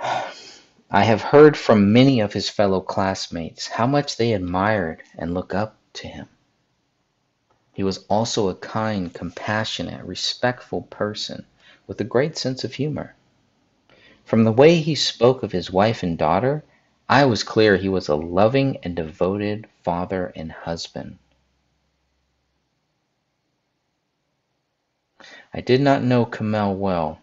I 0.90 1.02
have 1.02 1.22
heard 1.22 1.56
from 1.56 1.92
many 1.92 2.20
of 2.20 2.32
his 2.32 2.48
fellow 2.48 2.80
classmates 2.80 3.66
how 3.66 3.86
much 3.86 4.16
they 4.16 4.32
admired 4.32 5.02
and 5.16 5.34
look 5.34 5.54
up 5.54 5.76
to 5.94 6.06
him. 6.06 6.28
He 7.72 7.82
was 7.82 8.04
also 8.06 8.48
a 8.48 8.54
kind, 8.54 9.12
compassionate, 9.12 10.04
respectful 10.04 10.82
person 10.82 11.46
with 11.88 12.00
a 12.00 12.04
great 12.04 12.38
sense 12.38 12.62
of 12.62 12.74
humor. 12.74 13.16
From 14.24 14.44
the 14.44 14.52
way 14.52 14.76
he 14.76 14.94
spoke 14.94 15.42
of 15.42 15.50
his 15.50 15.72
wife 15.72 16.04
and 16.04 16.16
daughter, 16.16 16.62
I 17.08 17.26
was 17.26 17.42
clear 17.42 17.76
he 17.76 17.90
was 17.90 18.08
a 18.08 18.14
loving 18.14 18.78
and 18.82 18.96
devoted 18.96 19.66
father 19.82 20.32
and 20.34 20.50
husband. 20.50 21.18
I 25.52 25.60
did 25.60 25.82
not 25.82 26.02
know 26.02 26.24
Kamel 26.24 26.74
well, 26.74 27.20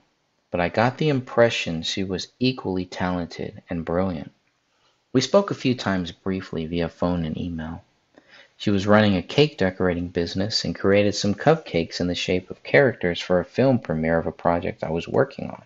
but 0.51 0.61
I 0.61 0.69
got 0.69 0.97
the 0.99 1.09
impression 1.09 1.81
she 1.81 2.03
was 2.03 2.27
equally 2.39 2.85
talented 2.85 3.63
and 3.69 3.83
brilliant. 3.83 4.31
We 5.13 5.21
spoke 5.21 5.49
a 5.49 5.55
few 5.55 5.73
times 5.73 6.11
briefly 6.11 6.67
via 6.67 6.87
phone 6.87 7.25
and 7.25 7.35
email. 7.35 7.83
She 8.57 8.69
was 8.69 8.85
running 8.85 9.17
a 9.17 9.23
cake 9.23 9.57
decorating 9.57 10.09
business 10.09 10.63
and 10.63 10.75
created 10.75 11.15
some 11.15 11.33
cupcakes 11.33 11.99
in 11.99 12.05
the 12.05 12.13
shape 12.13 12.51
of 12.51 12.61
characters 12.61 13.19
for 13.19 13.39
a 13.39 13.45
film 13.45 13.79
premiere 13.79 14.19
of 14.19 14.27
a 14.27 14.31
project 14.31 14.83
I 14.83 14.91
was 14.91 15.07
working 15.07 15.49
on. 15.49 15.63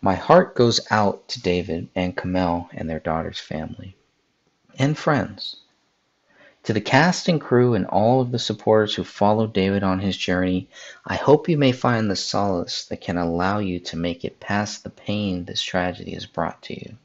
My 0.00 0.14
heart 0.14 0.54
goes 0.54 0.80
out 0.90 1.28
to 1.28 1.40
David 1.40 1.88
and 1.94 2.16
Kamel 2.16 2.68
and 2.72 2.88
their 2.88 3.00
daughter's 3.00 3.40
family 3.40 3.96
and 4.78 4.96
friends. 4.96 5.56
To 6.64 6.72
the 6.72 6.80
cast 6.80 7.28
and 7.28 7.40
crew 7.40 7.74
and 7.74 7.84
all 7.86 8.22
of 8.22 8.32
the 8.32 8.38
supporters 8.38 8.94
who 8.94 9.04
followed 9.04 9.52
David 9.52 9.82
on 9.82 10.00
his 10.00 10.16
journey, 10.16 10.68
I 11.04 11.16
hope 11.16 11.48
you 11.48 11.58
may 11.58 11.72
find 11.72 12.10
the 12.10 12.16
solace 12.16 12.86
that 12.86 13.02
can 13.02 13.18
allow 13.18 13.58
you 13.58 13.78
to 13.80 13.96
make 13.96 14.24
it 14.24 14.40
past 14.40 14.82
the 14.82 14.90
pain 14.90 15.44
this 15.44 15.62
tragedy 15.62 16.12
has 16.14 16.24
brought 16.24 16.62
to 16.62 16.74
you. 16.74 16.96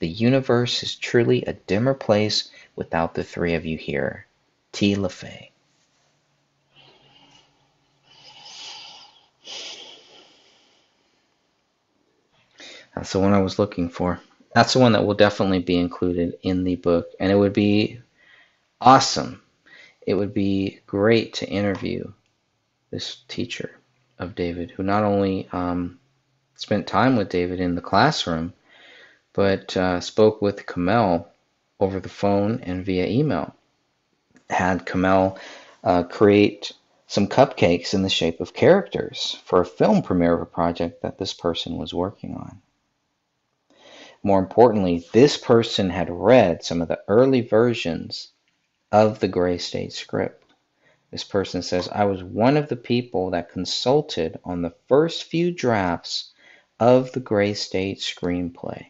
The 0.00 0.08
universe 0.08 0.82
is 0.82 0.96
truly 0.96 1.44
a 1.44 1.52
dimmer 1.52 1.94
place 1.94 2.50
without 2.74 3.14
the 3.14 3.24
three 3.24 3.54
of 3.54 3.64
you 3.64 3.76
here. 3.76 4.26
T. 4.72 4.96
LaFay. 4.96 5.47
That's 12.98 13.12
the 13.12 13.20
one 13.20 13.32
I 13.32 13.40
was 13.40 13.60
looking 13.60 13.90
for. 13.90 14.18
That's 14.56 14.72
the 14.72 14.80
one 14.80 14.90
that 14.94 15.06
will 15.06 15.14
definitely 15.14 15.60
be 15.60 15.78
included 15.78 16.36
in 16.42 16.64
the 16.64 16.74
book. 16.74 17.06
And 17.20 17.30
it 17.30 17.36
would 17.36 17.52
be 17.52 18.00
awesome. 18.80 19.40
It 20.04 20.14
would 20.14 20.34
be 20.34 20.80
great 20.84 21.34
to 21.34 21.48
interview 21.48 22.12
this 22.90 23.18
teacher 23.28 23.70
of 24.18 24.34
David, 24.34 24.72
who 24.72 24.82
not 24.82 25.04
only 25.04 25.48
um, 25.52 26.00
spent 26.56 26.88
time 26.88 27.14
with 27.14 27.28
David 27.28 27.60
in 27.60 27.76
the 27.76 27.80
classroom, 27.80 28.52
but 29.32 29.76
uh, 29.76 30.00
spoke 30.00 30.42
with 30.42 30.66
Kamel 30.66 31.28
over 31.78 32.00
the 32.00 32.08
phone 32.08 32.62
and 32.64 32.84
via 32.84 33.06
email. 33.06 33.54
Had 34.50 34.86
Kamel 34.86 35.38
uh, 35.84 36.02
create 36.02 36.72
some 37.06 37.28
cupcakes 37.28 37.94
in 37.94 38.02
the 38.02 38.08
shape 38.08 38.40
of 38.40 38.54
characters 38.54 39.38
for 39.44 39.60
a 39.60 39.66
film 39.66 40.02
premiere 40.02 40.34
of 40.34 40.42
a 40.42 40.46
project 40.46 41.02
that 41.02 41.16
this 41.16 41.32
person 41.32 41.76
was 41.76 41.94
working 41.94 42.34
on. 42.34 42.60
More 44.22 44.40
importantly, 44.40 45.06
this 45.12 45.36
person 45.36 45.90
had 45.90 46.10
read 46.10 46.64
some 46.64 46.82
of 46.82 46.88
the 46.88 47.00
early 47.06 47.40
versions 47.40 48.32
of 48.90 49.20
the 49.20 49.28
Gray 49.28 49.58
State 49.58 49.92
script. 49.92 50.44
This 51.10 51.24
person 51.24 51.62
says, 51.62 51.88
I 51.88 52.04
was 52.04 52.22
one 52.22 52.56
of 52.56 52.68
the 52.68 52.76
people 52.76 53.30
that 53.30 53.52
consulted 53.52 54.38
on 54.44 54.62
the 54.62 54.74
first 54.88 55.24
few 55.24 55.52
drafts 55.52 56.32
of 56.80 57.12
the 57.12 57.20
Gray 57.20 57.54
State 57.54 57.98
screenplay. 57.98 58.86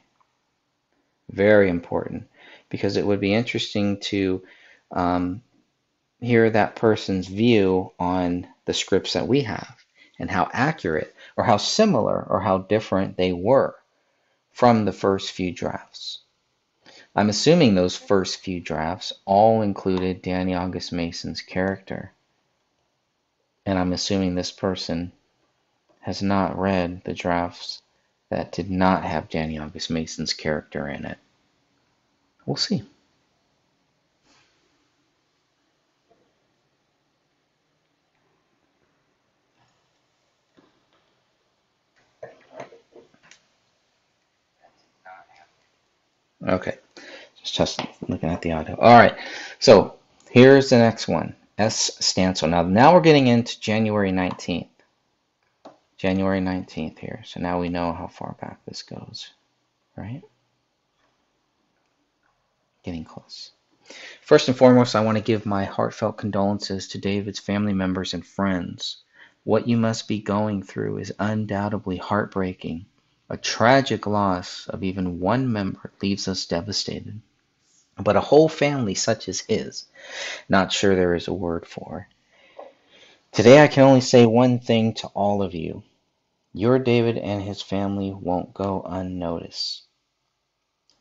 Very 1.31 1.69
important 1.69 2.29
because 2.71 2.97
it 2.97 3.07
would 3.07 3.21
be 3.21 3.35
interesting 3.35 4.01
to 4.01 4.43
um, 4.91 5.43
hear 6.21 6.51
that 6.51 6.77
person's 6.77 7.29
view 7.29 7.93
on 7.99 8.47
the 8.65 8.75
scripts 8.75 9.13
that 9.13 9.29
we 9.29 9.43
have 9.43 9.77
and 10.19 10.31
how 10.31 10.49
accurate 10.53 11.15
or 11.37 11.45
how 11.45 11.59
similar 11.59 12.27
or 12.29 12.41
how 12.41 12.59
different 12.59 13.17
they 13.17 13.33
were 13.33 13.77
from 14.59 14.85
the 14.85 14.93
first 14.93 15.31
few 15.31 15.53
drafts. 15.53 16.19
I'm 17.15 17.29
assuming 17.29 17.77
those 17.77 17.97
first 17.97 18.41
few 18.41 18.59
drafts 18.59 19.13
all 19.25 19.63
included 19.63 20.21
Danny 20.21 20.53
August 20.53 20.93
Mason's 20.93 21.41
character. 21.41 22.11
And 23.65 23.79
I'm 23.79 23.93
assuming 23.93 24.35
this 24.35 24.51
person 24.51 25.13
has 26.01 26.25
not 26.25 26.59
read 26.59 27.03
the 27.05 27.15
drafts 27.15 27.83
that 28.31 28.51
did 28.51 28.69
not 28.69 29.05
have 29.05 29.31
Danny 29.31 29.61
August 29.61 29.91
Mason's 29.91 30.33
character 30.33 30.89
in 30.89 31.05
it. 31.05 31.19
We'll 32.45 32.57
see. 32.57 32.83
Okay, 46.49 46.79
just 47.43 47.55
just 47.55 47.81
looking 48.09 48.31
at 48.31 48.41
the 48.41 48.53
audio. 48.53 48.77
All 48.77 48.99
right, 48.99 49.15
so 49.59 49.97
here's 50.31 50.71
the 50.71 50.79
next 50.79 51.07
one, 51.07 51.37
S. 51.59 51.91
Stancil. 52.01 52.49
Now, 52.49 52.63
now 52.63 52.95
we're 52.95 53.03
getting 53.03 53.27
into 53.27 53.61
January 53.61 54.13
19th. 54.13 54.69
January 55.99 56.41
19th 56.41 56.99
here. 56.99 57.23
So 57.27 57.41
now 57.41 57.61
we 57.61 57.69
know 57.69 57.93
how 57.93 58.07
far 58.07 58.37
back 58.41 58.65
this 58.65 58.83
goes, 58.83 59.31
right? 59.97 60.23
Getting 62.85 63.05
close. 63.05 63.51
First 64.23 64.49
and 64.49 64.57
foremost, 64.57 64.97
I 64.97 65.01
want 65.01 65.19
to 65.19 65.25
give 65.25 65.45
my 65.45 65.65
heartfelt 65.65 66.17
condolences 66.17 66.89
to 66.89 66.99
David's 66.99 67.41
family 67.41 67.75
members 67.75 68.15
and 68.15 68.25
friends. 68.25 68.99
What 69.45 69.69
you 69.69 69.77
must 69.77 70.09
be 70.09 70.21
going 70.21 70.63
through 70.63 70.99
is 70.99 71.13
undoubtedly 71.19 71.97
heartbreaking 71.97 72.87
a 73.31 73.37
tragic 73.37 74.07
loss 74.07 74.67
of 74.69 74.83
even 74.83 75.21
one 75.21 75.53
member 75.53 75.93
leaves 76.01 76.27
us 76.27 76.47
devastated. 76.47 77.21
But 77.99 78.17
a 78.17 78.23
whole 78.23 78.49
family 78.49 78.95
such 78.95 79.29
as 79.29 79.41
his, 79.41 79.85
not 80.49 80.73
sure 80.73 80.97
there 80.97 81.15
is 81.15 81.29
a 81.29 81.33
word 81.35 81.67
for. 81.67 82.09
Today 83.33 83.63
I 83.63 83.69
can 83.69 83.83
only 83.83 84.01
say 84.01 84.25
one 84.25 84.59
thing 84.59 84.95
to 84.95 85.09
all 85.09 85.43
of 85.43 85.55
you. 85.55 85.83
Your 86.55 86.79
David 86.79 87.19
and 87.19 87.43
his 87.43 87.61
family 87.61 88.13
won't 88.13 88.55
go 88.55 88.81
unnoticed. 88.87 89.83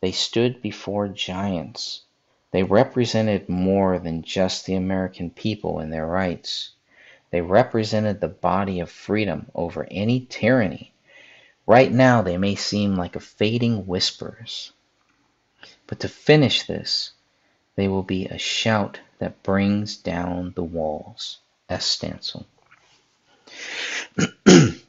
They 0.01 0.11
stood 0.11 0.61
before 0.61 1.07
giants. 1.07 2.01
They 2.51 2.63
represented 2.63 3.47
more 3.47 3.99
than 3.99 4.21
just 4.21 4.65
the 4.65 4.75
American 4.75 5.30
people 5.30 5.80
and 5.80 5.93
their 5.93 6.05
rights. 6.05 6.71
They 7.32 7.39
represented 7.39 8.19
the 8.19 8.28
body 8.28 8.82
of 8.82 8.91
freedom 8.91 9.49
over 9.55 9.88
any 9.89 10.25
tyranny 10.30 10.93
Right 11.68 11.91
now, 11.91 12.22
they 12.22 12.38
may 12.38 12.55
seem 12.55 12.95
like 12.95 13.18
a 13.18 13.20
fading 13.20 13.86
whispers, 13.86 14.72
but 15.86 15.99
to 15.99 16.07
finish 16.07 16.65
this, 16.65 17.11
they 17.76 17.89
will 17.89 18.03
be 18.03 18.26
a 18.28 18.38
shout 18.38 19.01
that 19.20 19.43
brings 19.43 19.97
down 19.97 20.53
the 20.55 20.63
walls. 20.63 21.39
S. 21.70 21.97
Stancil. 21.97 22.45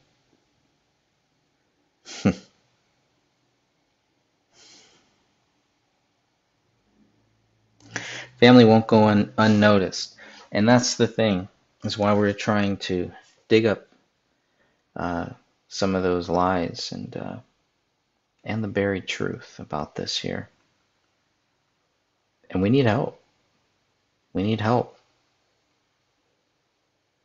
Family 8.39 8.63
won't 8.63 8.87
go 8.87 9.09
un- 9.09 9.33
unnoticed, 9.37 10.15
and 10.53 10.67
that's 10.67 10.95
the 10.95 11.07
thing. 11.07 11.49
Is 11.83 11.97
why 11.97 12.13
we're 12.13 12.33
trying 12.33 12.77
to 12.77 13.11
dig 13.49 13.65
up 13.65 13.87
uh, 14.95 15.29
some 15.69 15.95
of 15.95 16.03
those 16.03 16.27
lies 16.27 16.91
and 16.91 17.15
uh, 17.15 17.37
and 18.43 18.63
the 18.63 18.67
buried 18.67 19.07
truth 19.07 19.59
about 19.59 19.95
this 19.95 20.17
here. 20.17 20.49
And 22.49 22.61
we 22.61 22.69
need 22.69 22.85
help. 22.85 23.21
We 24.33 24.43
need 24.43 24.59
help. 24.59 24.97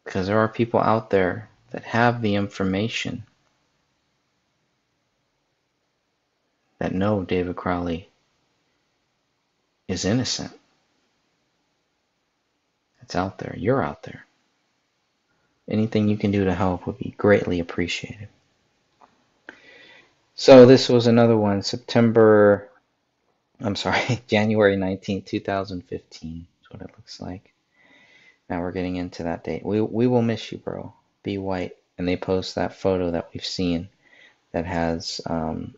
Because 0.05 0.26
there 0.26 0.38
are 0.38 0.49
people 0.49 0.80
out 0.80 1.09
there 1.09 1.49
that 1.70 1.84
have 1.84 2.20
the 2.20 2.34
information 2.34 3.24
that 6.78 6.92
know 6.92 7.22
David 7.22 7.57
Crowley 7.57 8.11
is 9.88 10.05
innocent. 10.05 10.53
It's 13.01 13.14
out 13.14 13.38
there. 13.38 13.55
You're 13.57 13.82
out 13.82 14.03
there. 14.03 14.26
Anything 15.68 16.08
you 16.08 16.16
can 16.16 16.30
do 16.30 16.44
to 16.44 16.54
help 16.54 16.86
would 16.86 16.98
be 16.98 17.14
greatly 17.16 17.60
appreciated. 17.60 18.28
So 20.34 20.66
this 20.66 20.88
was 20.88 21.06
another 21.06 21.36
one, 21.36 21.62
September, 21.62 22.68
I'm 23.60 23.76
sorry, 23.76 24.20
January 24.26 24.76
19th, 24.76 25.26
2015 25.26 26.46
is 26.60 26.70
what 26.70 26.82
it 26.82 26.90
looks 26.96 27.20
like. 27.20 27.52
Now 28.50 28.60
we're 28.60 28.72
getting 28.72 28.96
into 28.96 29.22
that 29.22 29.44
date. 29.44 29.64
We, 29.64 29.80
we 29.80 30.06
will 30.06 30.22
miss 30.22 30.52
you, 30.52 30.58
bro. 30.58 30.92
Be 31.22 31.38
white. 31.38 31.76
And 31.96 32.08
they 32.08 32.16
post 32.16 32.56
that 32.56 32.74
photo 32.74 33.12
that 33.12 33.30
we've 33.32 33.44
seen 33.44 33.88
that 34.52 34.66
has 34.66 35.20
um, 35.26 35.74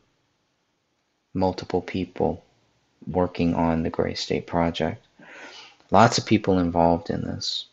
multiple 1.34 1.82
people 1.82 2.42
working 3.06 3.54
on 3.54 3.82
the 3.82 3.90
Gray 3.90 4.14
State 4.14 4.46
project. 4.46 5.06
Lots 5.90 6.18
of 6.18 6.26
people 6.26 6.58
involved 6.58 7.10
in 7.10 7.22
this 7.22 7.66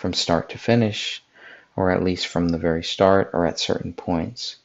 from 0.00 0.14
start 0.14 0.48
to 0.48 0.56
finish, 0.56 1.22
or 1.76 1.90
at 1.90 2.02
least 2.02 2.26
from 2.26 2.48
the 2.48 2.56
very 2.56 2.82
start 2.82 3.28
or 3.34 3.44
at 3.44 3.58
certain 3.58 3.92
points. 3.92 4.56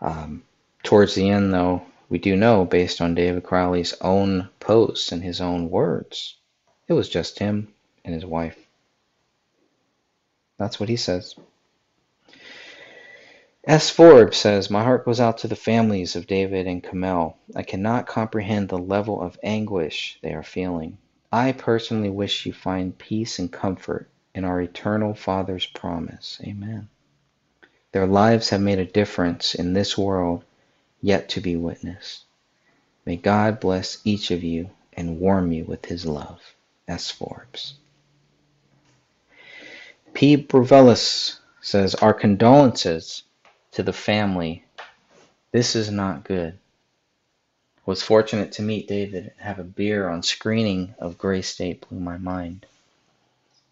Um, 0.00 0.44
towards 0.84 1.16
the 1.16 1.28
end, 1.28 1.52
though, 1.52 1.82
we 2.08 2.18
do 2.18 2.36
know, 2.36 2.64
based 2.64 3.00
on 3.00 3.16
David 3.16 3.42
Crowley's 3.42 3.92
own 4.02 4.48
posts 4.60 5.10
and 5.10 5.24
his 5.24 5.40
own 5.40 5.68
words, 5.68 6.36
it 6.86 6.92
was 6.92 7.08
just 7.08 7.40
him 7.40 7.66
and 8.04 8.14
his 8.14 8.24
wife. 8.24 8.56
That's 10.56 10.78
what 10.78 10.88
he 10.88 10.96
says. 10.96 11.34
S. 13.64 13.90
Forbes 13.90 14.36
says, 14.36 14.70
My 14.70 14.84
heart 14.84 15.04
goes 15.04 15.18
out 15.18 15.38
to 15.38 15.48
the 15.48 15.56
families 15.56 16.14
of 16.14 16.28
David 16.28 16.68
and 16.68 16.84
Kamel. 16.84 17.36
I 17.56 17.64
cannot 17.64 18.06
comprehend 18.06 18.68
the 18.68 18.78
level 18.78 19.20
of 19.20 19.40
anguish 19.42 20.20
they 20.22 20.34
are 20.34 20.44
feeling. 20.44 20.98
I 21.32 21.52
personally 21.52 22.10
wish 22.10 22.44
you 22.46 22.52
find 22.52 22.98
peace 22.98 23.38
and 23.38 23.52
comfort 23.52 24.08
in 24.34 24.44
our 24.44 24.60
eternal 24.60 25.14
Father's 25.14 25.66
promise. 25.66 26.40
Amen. 26.44 26.88
Their 27.92 28.06
lives 28.06 28.50
have 28.50 28.60
made 28.60 28.78
a 28.78 28.84
difference 28.84 29.54
in 29.54 29.72
this 29.72 29.96
world 29.96 30.44
yet 31.00 31.28
to 31.30 31.40
be 31.40 31.56
witnessed. 31.56 32.24
May 33.04 33.16
God 33.16 33.60
bless 33.60 33.98
each 34.04 34.30
of 34.30 34.42
you 34.44 34.70
and 34.92 35.20
warm 35.20 35.52
you 35.52 35.64
with 35.64 35.86
his 35.86 36.04
love. 36.04 36.40
S. 36.88 37.10
Forbes. 37.10 37.74
P. 40.12 40.36
Bruvelis 40.36 41.38
says, 41.60 41.94
Our 41.94 42.12
condolences 42.12 43.22
to 43.72 43.82
the 43.82 43.92
family. 43.92 44.64
This 45.52 45.76
is 45.76 45.90
not 45.90 46.24
good. 46.24 46.58
Was 47.86 48.02
fortunate 48.02 48.52
to 48.52 48.62
meet 48.62 48.88
David 48.88 49.24
and 49.24 49.40
have 49.40 49.58
a 49.58 49.64
beer 49.64 50.08
on 50.08 50.22
screening 50.22 50.94
of 50.98 51.16
Gray 51.16 51.40
State 51.40 51.88
blew 51.88 51.98
my 51.98 52.18
mind. 52.18 52.66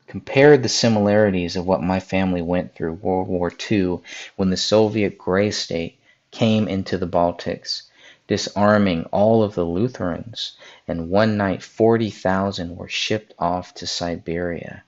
Compared 0.07 0.63
the 0.63 0.69
similarities 0.71 1.57
of 1.57 1.67
what 1.67 1.83
my 1.83 2.01
family 2.01 2.41
went 2.41 2.75
through 2.75 2.95
World 2.95 3.29
War 3.29 3.53
II 3.71 4.01
when 4.37 4.49
the 4.49 4.57
Soviet 4.57 5.19
Gray 5.19 5.51
State 5.51 5.99
came 6.31 6.67
into 6.67 6.97
the 6.97 7.07
Baltics, 7.07 7.83
disarming 8.27 9.05
all 9.13 9.43
of 9.43 9.55
the 9.55 9.65
Lutherans, 9.65 10.57
and 10.89 11.11
one 11.11 11.37
night 11.37 11.63
40,000 11.63 12.77
were 12.77 12.89
shipped 12.89 13.35
off 13.39 13.75
to 13.75 13.87
Siberia. 13.87 14.85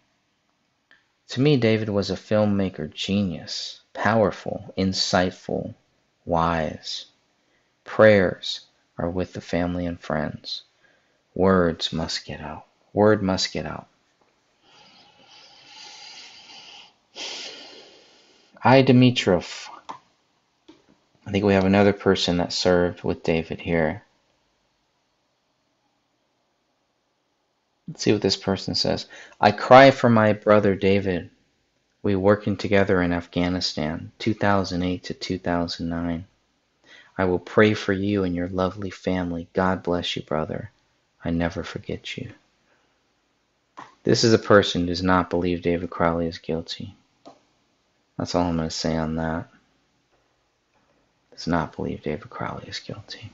To 1.28 1.42
me, 1.42 1.58
David 1.58 1.90
was 1.90 2.10
a 2.10 2.16
filmmaker 2.16 2.90
genius, 2.90 3.80
powerful, 3.92 4.72
insightful, 4.78 5.74
wise. 6.24 7.04
Prayers 7.84 8.62
are 9.00 9.10
with 9.10 9.32
the 9.32 9.40
family 9.40 9.86
and 9.86 9.98
friends. 9.98 10.62
Words 11.34 11.92
must 11.92 12.26
get 12.26 12.40
out. 12.40 12.66
Word 12.92 13.22
must 13.22 13.52
get 13.52 13.64
out. 13.64 13.86
I. 18.62 18.82
Dimitrov. 18.82 19.68
I 21.26 21.30
think 21.30 21.44
we 21.44 21.54
have 21.54 21.64
another 21.64 21.94
person 21.94 22.36
that 22.38 22.52
served 22.52 23.02
with 23.02 23.22
David 23.22 23.60
here. 23.60 24.02
Let's 27.88 28.02
see 28.02 28.12
what 28.12 28.22
this 28.22 28.36
person 28.36 28.74
says. 28.74 29.06
I 29.40 29.50
cry 29.52 29.90
for 29.90 30.10
my 30.10 30.32
brother 30.32 30.74
David. 30.74 31.30
We 32.02 32.16
working 32.16 32.56
together 32.56 33.00
in 33.02 33.12
Afghanistan, 33.12 34.12
2008 34.18 35.04
to 35.04 35.14
2009. 35.14 36.26
I 37.20 37.24
will 37.26 37.38
pray 37.38 37.74
for 37.74 37.92
you 37.92 38.24
and 38.24 38.34
your 38.34 38.48
lovely 38.48 38.88
family. 38.88 39.46
God 39.52 39.82
bless 39.82 40.16
you, 40.16 40.22
brother. 40.22 40.70
I 41.22 41.28
never 41.28 41.62
forget 41.62 42.16
you. 42.16 42.30
This 44.04 44.24
is 44.24 44.32
a 44.32 44.38
person 44.38 44.80
who 44.80 44.86
does 44.86 45.02
not 45.02 45.28
believe 45.28 45.60
David 45.60 45.90
Crowley 45.90 46.26
is 46.26 46.38
guilty. 46.38 46.94
That's 48.16 48.34
all 48.34 48.46
I'm 48.46 48.56
going 48.56 48.70
to 48.70 48.74
say 48.74 48.96
on 48.96 49.16
that. 49.16 49.50
Does 51.32 51.46
not 51.46 51.76
believe 51.76 52.02
David 52.02 52.30
Crowley 52.30 52.66
is 52.66 52.78
guilty. 52.78 53.30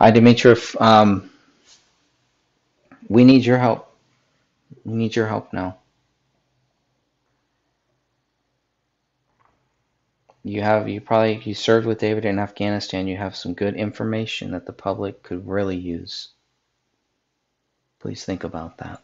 I, 0.00 0.10
Dimitrov, 0.10 0.80
um, 0.80 1.30
we 3.10 3.24
need 3.24 3.44
your 3.44 3.58
help. 3.58 3.94
We 4.86 4.94
need 4.94 5.14
your 5.14 5.28
help 5.28 5.52
now. 5.52 5.76
You 10.44 10.60
have 10.60 10.88
you 10.88 11.00
probably 11.00 11.40
you 11.44 11.54
served 11.54 11.86
with 11.86 11.98
David 11.98 12.26
in 12.26 12.38
Afghanistan. 12.38 13.06
You 13.06 13.16
have 13.16 13.34
some 13.34 13.54
good 13.54 13.74
information 13.74 14.50
that 14.50 14.66
the 14.66 14.74
public 14.74 15.22
could 15.22 15.48
really 15.48 15.76
use. 15.76 16.28
Please 17.98 18.24
think 18.26 18.44
about 18.44 18.76
that. 18.78 19.02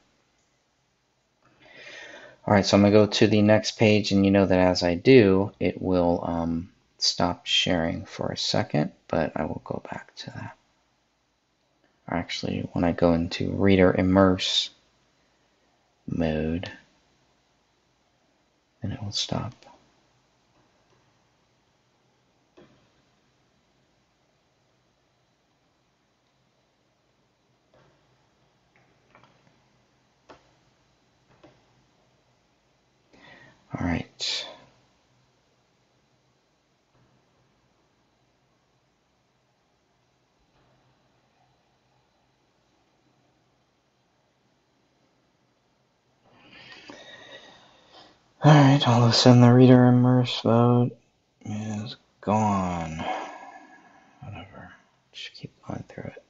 All 2.46 2.54
right, 2.54 2.64
so 2.64 2.76
I'm 2.76 2.82
to 2.84 2.90
go 2.90 3.06
to 3.06 3.26
the 3.26 3.42
next 3.42 3.72
page, 3.78 4.12
and 4.12 4.24
you 4.24 4.30
know 4.30 4.44
that 4.44 4.58
as 4.58 4.82
I 4.82 4.94
do, 4.94 5.52
it 5.60 5.80
will 5.80 6.22
um, 6.24 6.70
stop 6.98 7.46
sharing 7.46 8.04
for 8.04 8.30
a 8.30 8.36
second, 8.36 8.92
but 9.08 9.32
I 9.36 9.44
will 9.44 9.62
go 9.64 9.82
back 9.90 10.14
to 10.16 10.30
that. 10.32 10.56
Actually, 12.08 12.68
when 12.72 12.84
I 12.84 12.92
go 12.92 13.14
into 13.14 13.52
Reader 13.52 13.94
Immerse 13.96 14.70
mode, 16.06 16.70
and 18.82 18.92
it 18.92 19.02
will 19.02 19.12
stop. 19.12 19.59
All 33.78 33.86
right. 33.86 34.46
All 48.42 48.52
right, 48.54 48.88
all 48.88 49.04
of 49.04 49.10
a 49.10 49.12
sudden 49.12 49.42
the 49.42 49.52
reader 49.52 49.84
immerse 49.86 50.40
vote 50.40 50.92
is 51.44 51.96
gone. 52.22 53.04
Whatever. 54.20 54.72
Just 55.12 55.34
keep 55.34 55.52
going 55.66 55.84
through 55.88 56.04
it. 56.04 56.22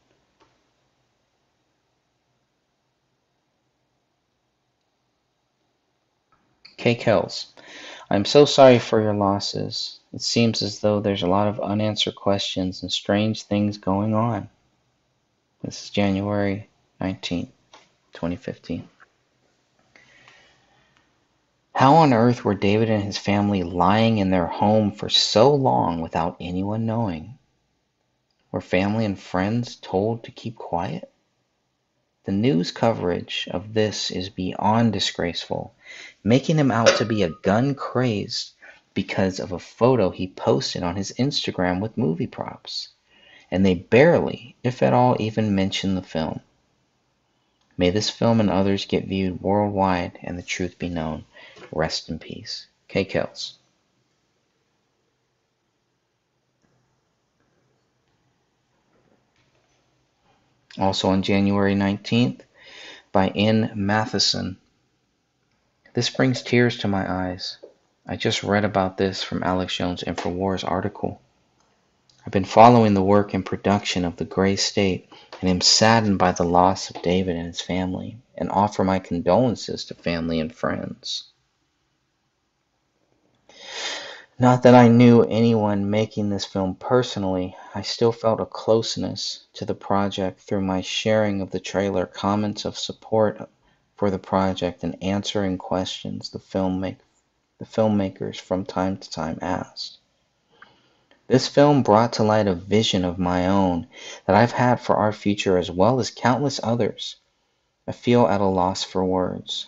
K. 6.81 6.95
Kells. 6.95 7.49
I'm 8.09 8.25
so 8.25 8.47
sorry 8.47 8.79
for 8.79 9.03
your 9.03 9.13
losses. 9.13 9.99
It 10.15 10.23
seems 10.23 10.63
as 10.63 10.81
though 10.81 10.99
there's 10.99 11.23
a 11.23 11.27
lot 11.27 11.47
of 11.47 11.61
unanswered 11.61 12.15
questions 12.15 12.81
and 12.81 12.91
strange 12.91 13.43
things 13.43 13.77
going 13.77 14.15
on. 14.15 14.49
This 15.63 15.85
is 15.85 15.91
January 15.91 16.71
19th, 16.99 17.51
2015. 18.15 18.89
How 21.75 21.97
on 21.97 22.15
earth 22.15 22.47
were 22.47 22.55
David 22.55 22.89
and 22.89 23.05
his 23.05 23.19
family 23.19 23.63
lying 23.63 24.17
in 24.17 24.31
their 24.31 24.47
home 24.47 24.91
for 24.91 25.11
so 25.11 25.55
long 25.55 26.01
without 26.01 26.39
anyone 26.41 26.87
knowing? 26.87 27.37
Were 28.53 28.63
family 28.63 29.05
and 29.05 29.21
friends 29.21 29.77
told 29.77 30.25
to 30.25 30.31
keep 30.31 30.57
quiet? 30.57 31.13
The 32.25 32.33
news 32.33 32.71
coverage 32.71 33.49
of 33.51 33.75
this 33.75 34.11
is 34.11 34.31
beyond 34.31 34.95
disgraceful, 34.95 35.75
making 36.23 36.59
him 36.59 36.71
out 36.71 36.97
to 36.97 37.05
be 37.05 37.23
a 37.23 37.31
gun 37.43 37.75
crazed 37.75 38.53
because 38.95 39.41
of 39.41 39.53
a 39.53 39.59
photo 39.59 40.11
he 40.11 40.27
posted 40.29 40.83
on 40.83 40.97
his 40.97 41.13
Instagram 41.19 41.81
with 41.81 41.97
movie 41.97 42.27
props. 42.27 42.89
And 43.51 43.65
they 43.65 43.75
barely, 43.75 44.57
if 44.63 44.83
at 44.83 44.93
all, 44.93 45.17
even 45.19 45.55
mention 45.55 45.95
the 45.95 46.03
film. 46.03 46.41
May 47.77 47.91
this 47.91 48.11
film 48.11 48.41
and 48.41 48.51
others 48.51 48.85
get 48.85 49.07
viewed 49.07 49.41
worldwide 49.41 50.19
and 50.23 50.39
the 50.39 50.43
truth 50.43 50.79
be 50.79 50.89
known. 50.89 51.25
Rest 51.73 52.09
in 52.09 52.19
peace. 52.19 52.67
K. 52.89 53.05
Kills. 53.05 53.57
Also 60.79 61.09
on 61.09 61.23
January 61.23 61.75
19th, 61.75 62.41
by 63.13 63.29
N. 63.29 63.73
Matheson. 63.75 64.57
This 66.01 66.09
brings 66.09 66.41
tears 66.41 66.79
to 66.79 66.89
my 66.89 67.07
eyes. 67.07 67.59
I 68.07 68.17
just 68.17 68.43
read 68.43 68.65
about 68.65 68.97
this 68.97 69.23
from 69.23 69.43
Alex 69.43 69.77
Jones' 69.77 70.03
InfoWars 70.03 70.67
article. 70.67 71.21
I've 72.25 72.33
been 72.33 72.47
following 72.47 72.95
the 72.95 73.03
work 73.03 73.35
and 73.35 73.45
production 73.45 74.07
of 74.07 74.17
The 74.17 74.25
Gray 74.25 74.57
State 74.57 75.11
and 75.43 75.51
am 75.51 75.61
saddened 75.61 76.19
by 76.19 76.33
the 76.33 76.47
loss 76.47 76.89
of 76.89 77.03
David 77.03 77.37
and 77.37 77.47
his 77.47 77.61
family 77.61 78.17
and 78.35 78.51
offer 78.51 78.83
my 78.83 78.99
condolences 78.99 79.85
to 79.85 79.95
family 79.95 80.41
and 80.41 80.55
friends. 80.55 81.25
Not 84.39 84.63
that 84.63 84.75
I 84.75 84.89
knew 84.89 85.25
anyone 85.25 85.91
making 85.91 86.31
this 86.31 86.47
film 86.47 86.77
personally, 86.77 87.55
I 87.75 87.83
still 87.83 88.13
felt 88.13 88.41
a 88.41 88.47
closeness 88.47 89.45
to 89.53 89.67
the 89.67 89.75
project 89.75 90.41
through 90.41 90.63
my 90.63 90.81
sharing 90.81 91.43
of 91.43 91.51
the 91.51 91.61
trailer, 91.61 92.07
comments 92.07 92.65
of 92.65 92.79
support 92.79 93.51
for 94.01 94.11
the 94.11 94.19
project, 94.19 94.83
and 94.83 94.97
answering 95.03 95.59
questions 95.59 96.31
the, 96.31 96.39
filmmake, 96.39 96.97
the 97.59 97.67
filmmakers 97.67 98.41
from 98.41 98.65
time 98.65 98.97
to 98.97 99.11
time 99.11 99.39
asked. 99.43 99.99
This 101.27 101.47
film 101.47 101.83
brought 101.83 102.15
to 102.15 102.23
light 102.23 102.47
a 102.47 102.55
vision 102.55 103.05
of 103.05 103.19
my 103.19 103.47
own 103.47 103.87
that 104.25 104.35
I've 104.35 104.53
had 104.53 104.81
for 104.81 104.97
our 104.97 105.13
future 105.13 105.59
as 105.59 105.71
well 105.71 106.01
as 106.01 106.11
countless 106.11 106.59
others. 106.63 107.17
I 107.87 107.93
feel 107.93 108.27
at 108.27 108.41
a 108.41 108.47
loss 108.47 108.83
for 108.83 109.05
words. 109.05 109.67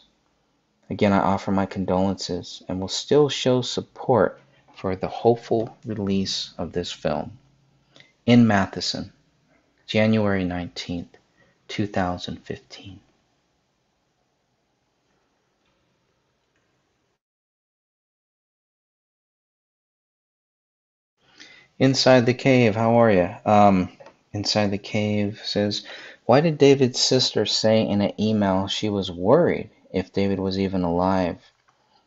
Again, 0.89 1.13
I 1.13 1.19
offer 1.19 1.51
my 1.51 1.67
condolences 1.67 2.63
and 2.67 2.81
will 2.81 2.89
still 2.89 3.29
show 3.29 3.61
support 3.61 4.41
for 4.75 4.97
the 4.97 5.09
hopeful 5.09 5.77
release 5.85 6.55
of 6.57 6.73
this 6.73 6.91
film. 6.91 7.37
N. 8.27 8.47
Matheson, 8.47 9.13
January 9.87 10.45
19th, 10.47 11.17
2015. 11.69 12.99
Inside 21.83 22.27
the 22.27 22.35
Cave, 22.35 22.77
how 22.77 22.95
are 22.95 23.11
you? 23.11 23.29
Um, 23.45 23.89
Inside 24.33 24.71
the 24.71 24.79
Cave 24.79 25.43
says, 25.45 25.83
Why 26.27 26.41
did 26.41 26.57
David's 26.57 27.01
sister 27.01 27.45
say 27.45 27.83
in 27.85 28.01
an 28.01 28.13
email 28.21 28.69
she 28.69 28.89
was 28.89 29.11
worried 29.11 29.69
if 29.93 30.13
David 30.13 30.39
was 30.39 30.61
even 30.61 30.85
alive? 30.85 31.39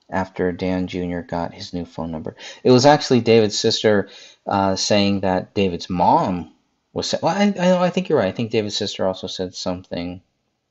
after 0.09 0.53
Dan 0.53 0.87
Jr. 0.87 1.19
got 1.19 1.53
his 1.53 1.73
new 1.73 1.83
phone 1.83 2.09
number. 2.09 2.37
It 2.63 2.71
was 2.71 2.85
actually 2.85 3.19
David's 3.19 3.59
sister 3.59 4.07
uh, 4.47 4.77
saying 4.77 5.21
that 5.21 5.53
David's 5.53 5.89
mom 5.89 6.53
was. 6.93 7.09
Sa- 7.09 7.17
well, 7.21 7.35
I, 7.35 7.53
I, 7.59 7.87
I 7.87 7.89
think 7.89 8.07
you're 8.07 8.19
right. 8.19 8.29
I 8.29 8.31
think 8.31 8.51
David's 8.51 8.77
sister 8.77 9.05
also 9.05 9.27
said 9.27 9.55
something 9.55 10.21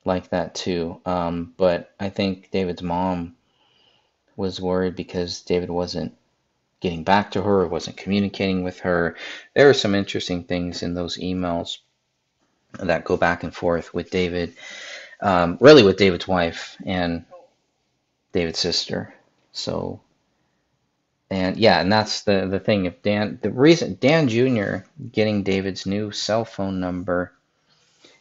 like 0.06 0.30
that 0.30 0.54
too. 0.54 0.98
Um, 1.04 1.52
but 1.58 1.90
I 2.00 2.08
think 2.08 2.50
David's 2.52 2.82
mom 2.82 3.36
was 4.36 4.62
worried 4.62 4.96
because 4.96 5.42
David 5.42 5.68
wasn't 5.68 6.16
getting 6.84 7.02
back 7.02 7.30
to 7.30 7.40
her, 7.40 7.66
wasn't 7.66 7.96
communicating 7.96 8.62
with 8.62 8.80
her. 8.80 9.16
There 9.54 9.70
are 9.70 9.74
some 9.74 9.94
interesting 9.94 10.44
things 10.44 10.82
in 10.82 10.92
those 10.92 11.16
emails 11.16 11.78
that 12.78 13.04
go 13.04 13.16
back 13.16 13.42
and 13.42 13.54
forth 13.54 13.94
with 13.94 14.10
David, 14.10 14.54
um, 15.22 15.56
really 15.62 15.82
with 15.82 15.96
David's 15.96 16.28
wife 16.28 16.76
and 16.84 17.24
David's 18.32 18.58
sister. 18.58 19.14
So, 19.52 20.02
and 21.30 21.56
yeah, 21.56 21.80
and 21.80 21.90
that's 21.90 22.24
the 22.24 22.46
the 22.50 22.60
thing. 22.60 22.84
If 22.84 23.00
Dan, 23.00 23.38
the 23.40 23.50
reason 23.50 23.96
Dan 23.98 24.28
Jr. 24.28 24.86
getting 25.10 25.42
David's 25.42 25.86
new 25.86 26.10
cell 26.10 26.44
phone 26.44 26.80
number 26.80 27.32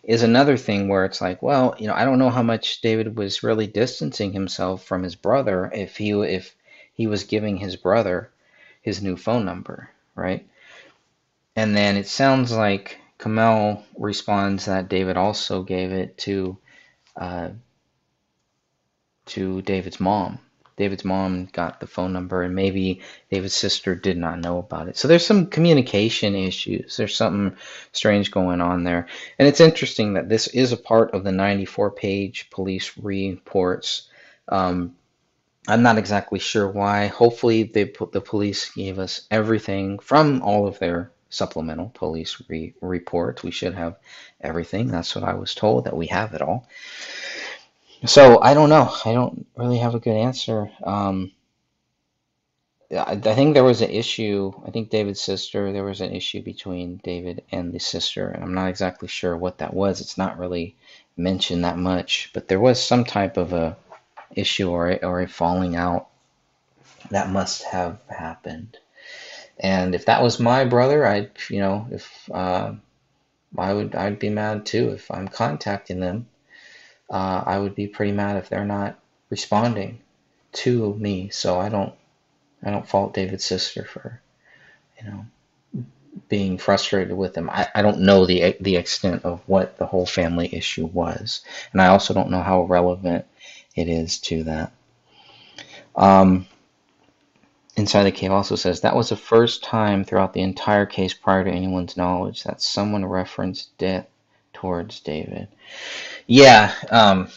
is 0.03 0.23
another 0.23 0.55
thing 0.55 0.87
where 0.87 1.03
it's 1.03 1.19
like, 1.19 1.43
well, 1.43 1.75
you 1.77 1.87
know, 1.87 1.95
I 1.95 2.05
don't 2.05 2.19
know 2.19 2.29
how 2.29 2.43
much 2.43 2.79
David 2.79 3.17
was 3.17 3.43
really 3.43 3.67
distancing 3.67 4.31
himself 4.31 4.85
from 4.85 5.03
his 5.03 5.15
brother 5.15 5.69
if 5.73 5.97
he 5.97 6.11
if 6.11 6.55
he 6.93 7.07
was 7.07 7.25
giving 7.25 7.57
his 7.57 7.75
brother 7.75 8.29
his 8.83 9.01
new 9.01 9.17
phone 9.17 9.45
number, 9.45 9.89
right? 10.13 10.47
And 11.55 11.75
then 11.75 11.97
it 11.97 12.07
sounds 12.07 12.51
like 12.51 12.99
Kamel 13.17 13.83
responds 13.97 14.65
that 14.65 14.89
David 14.89 15.17
also 15.17 15.63
gave 15.63 15.91
it 15.91 16.17
to 16.19 16.57
uh, 17.15 17.49
to 19.25 19.61
David's 19.63 19.99
mom. 19.99 20.39
David's 20.75 21.05
mom 21.05 21.45
got 21.45 21.79
the 21.79 21.87
phone 21.87 22.13
number, 22.13 22.41
and 22.41 22.55
maybe 22.55 23.01
David's 23.31 23.53
sister 23.53 23.95
did 23.95 24.17
not 24.17 24.39
know 24.39 24.57
about 24.57 24.87
it. 24.87 24.97
So 24.97 25.07
there's 25.07 25.25
some 25.25 25.47
communication 25.47 26.35
issues. 26.35 26.97
There's 26.97 27.15
something 27.15 27.55
strange 27.91 28.31
going 28.31 28.59
on 28.59 28.83
there. 28.83 29.07
And 29.37 29.47
it's 29.47 29.61
interesting 29.61 30.13
that 30.13 30.29
this 30.29 30.47
is 30.47 30.71
a 30.71 30.77
part 30.77 31.13
of 31.13 31.23
the 31.23 31.31
94 31.31 31.91
page 31.91 32.49
police 32.49 32.97
reports. 32.97 34.09
Um, 34.49 34.95
I'm 35.67 35.81
not 35.81 35.97
exactly 35.97 36.39
sure 36.39 36.67
why. 36.67 37.07
Hopefully, 37.07 37.63
they 37.63 37.85
put, 37.85 38.11
the 38.11 38.21
police 38.21 38.69
gave 38.71 38.99
us 38.99 39.27
everything 39.31 39.99
from 39.99 40.41
all 40.41 40.67
of 40.67 40.79
their 40.79 41.11
supplemental 41.29 41.91
police 41.93 42.41
re- 42.49 42.73
reports. 42.81 43.43
We 43.43 43.51
should 43.51 43.73
have 43.73 43.97
everything. 44.41 44.89
That's 44.89 45.15
what 45.15 45.23
I 45.23 45.33
was 45.33 45.55
told, 45.55 45.85
that 45.85 45.95
we 45.95 46.07
have 46.07 46.33
it 46.33 46.41
all. 46.41 46.67
So 48.05 48.41
I 48.41 48.53
don't 48.53 48.69
know. 48.69 48.93
I 49.05 49.13
don't 49.13 49.45
really 49.55 49.77
have 49.77 49.95
a 49.95 49.99
good 49.99 50.17
answer. 50.17 50.69
Um, 50.83 51.31
I, 52.91 53.11
I 53.11 53.15
think 53.15 53.53
there 53.53 53.63
was 53.63 53.81
an 53.81 53.89
issue. 53.89 54.51
I 54.67 54.71
think 54.71 54.89
David's 54.89 55.21
sister. 55.21 55.71
There 55.71 55.85
was 55.85 56.01
an 56.01 56.13
issue 56.13 56.41
between 56.41 56.99
David 57.03 57.43
and 57.51 57.71
the 57.71 57.79
sister, 57.79 58.27
and 58.27 58.43
I'm 58.43 58.53
not 58.53 58.67
exactly 58.67 59.07
sure 59.07 59.37
what 59.37 59.59
that 59.59 59.73
was. 59.73 60.01
It's 60.01 60.17
not 60.17 60.37
really 60.37 60.75
mentioned 61.15 61.63
that 61.63 61.77
much, 61.77 62.31
but 62.33 62.47
there 62.47 62.59
was 62.59 62.83
some 62.83 63.05
type 63.05 63.37
of 63.37 63.53
a 63.53 63.77
issue 64.35 64.69
or 64.69 64.91
a, 64.91 64.95
or 64.97 65.21
a 65.21 65.27
falling 65.27 65.75
out 65.75 66.07
that 67.11 67.29
must 67.29 67.63
have 67.63 67.99
happened. 68.07 68.77
And 69.59 69.93
if 69.93 70.05
that 70.05 70.23
was 70.23 70.39
my 70.39 70.65
brother, 70.65 71.05
I'd 71.05 71.31
you 71.49 71.59
know 71.59 71.87
if 71.91 72.29
uh, 72.31 72.73
I 73.57 73.73
would 73.73 73.95
I'd 73.95 74.19
be 74.19 74.29
mad 74.29 74.65
too 74.65 74.89
if 74.89 75.09
I'm 75.11 75.27
contacting 75.27 75.99
them 75.99 76.27
uh, 77.13 77.43
I 77.45 77.59
would 77.59 77.75
be 77.75 77.87
pretty 77.87 78.11
mad 78.11 78.37
if 78.37 78.49
they're 78.49 78.65
not 78.65 78.99
responding 79.29 79.99
to 80.53 80.95
me. 80.95 81.29
So 81.29 81.59
I 81.59 81.69
don't 81.69 81.93
I 82.63 82.71
don't 82.71 82.87
fault 82.87 83.13
David's 83.13 83.45
sister 83.45 83.85
for 83.85 84.19
you 84.99 85.09
know 85.09 85.25
being 86.27 86.57
frustrated 86.57 87.15
with 87.15 87.35
him. 87.35 87.49
I, 87.49 87.67
I 87.75 87.81
don't 87.83 88.01
know 88.01 88.25
the 88.25 88.55
the 88.59 88.77
extent 88.77 89.25
of 89.25 89.41
what 89.45 89.77
the 89.77 89.85
whole 89.85 90.07
family 90.07 90.53
issue 90.53 90.87
was, 90.87 91.41
and 91.71 91.81
I 91.81 91.87
also 91.87 92.13
don't 92.13 92.31
know 92.31 92.41
how 92.41 92.63
relevant 92.63 93.25
it 93.75 93.89
is 93.89 94.19
to 94.19 94.43
that. 94.43 94.73
Um, 95.95 96.47
Inside 97.75 98.03
the 98.03 98.11
Cave 98.11 98.31
also 98.31 98.55
says 98.55 98.81
that 98.81 98.95
was 98.95 99.09
the 99.09 99.15
first 99.15 99.63
time 99.63 100.03
throughout 100.03 100.33
the 100.33 100.41
entire 100.41 100.85
case 100.85 101.13
prior 101.13 101.43
to 101.43 101.49
anyone's 101.49 101.97
knowledge 101.97 102.43
that 102.43 102.61
someone 102.61 103.05
referenced 103.05 103.75
death 103.79 104.07
towards 104.53 104.99
David. 104.99 105.47
Yeah, 106.27 106.73
um, 106.91 107.29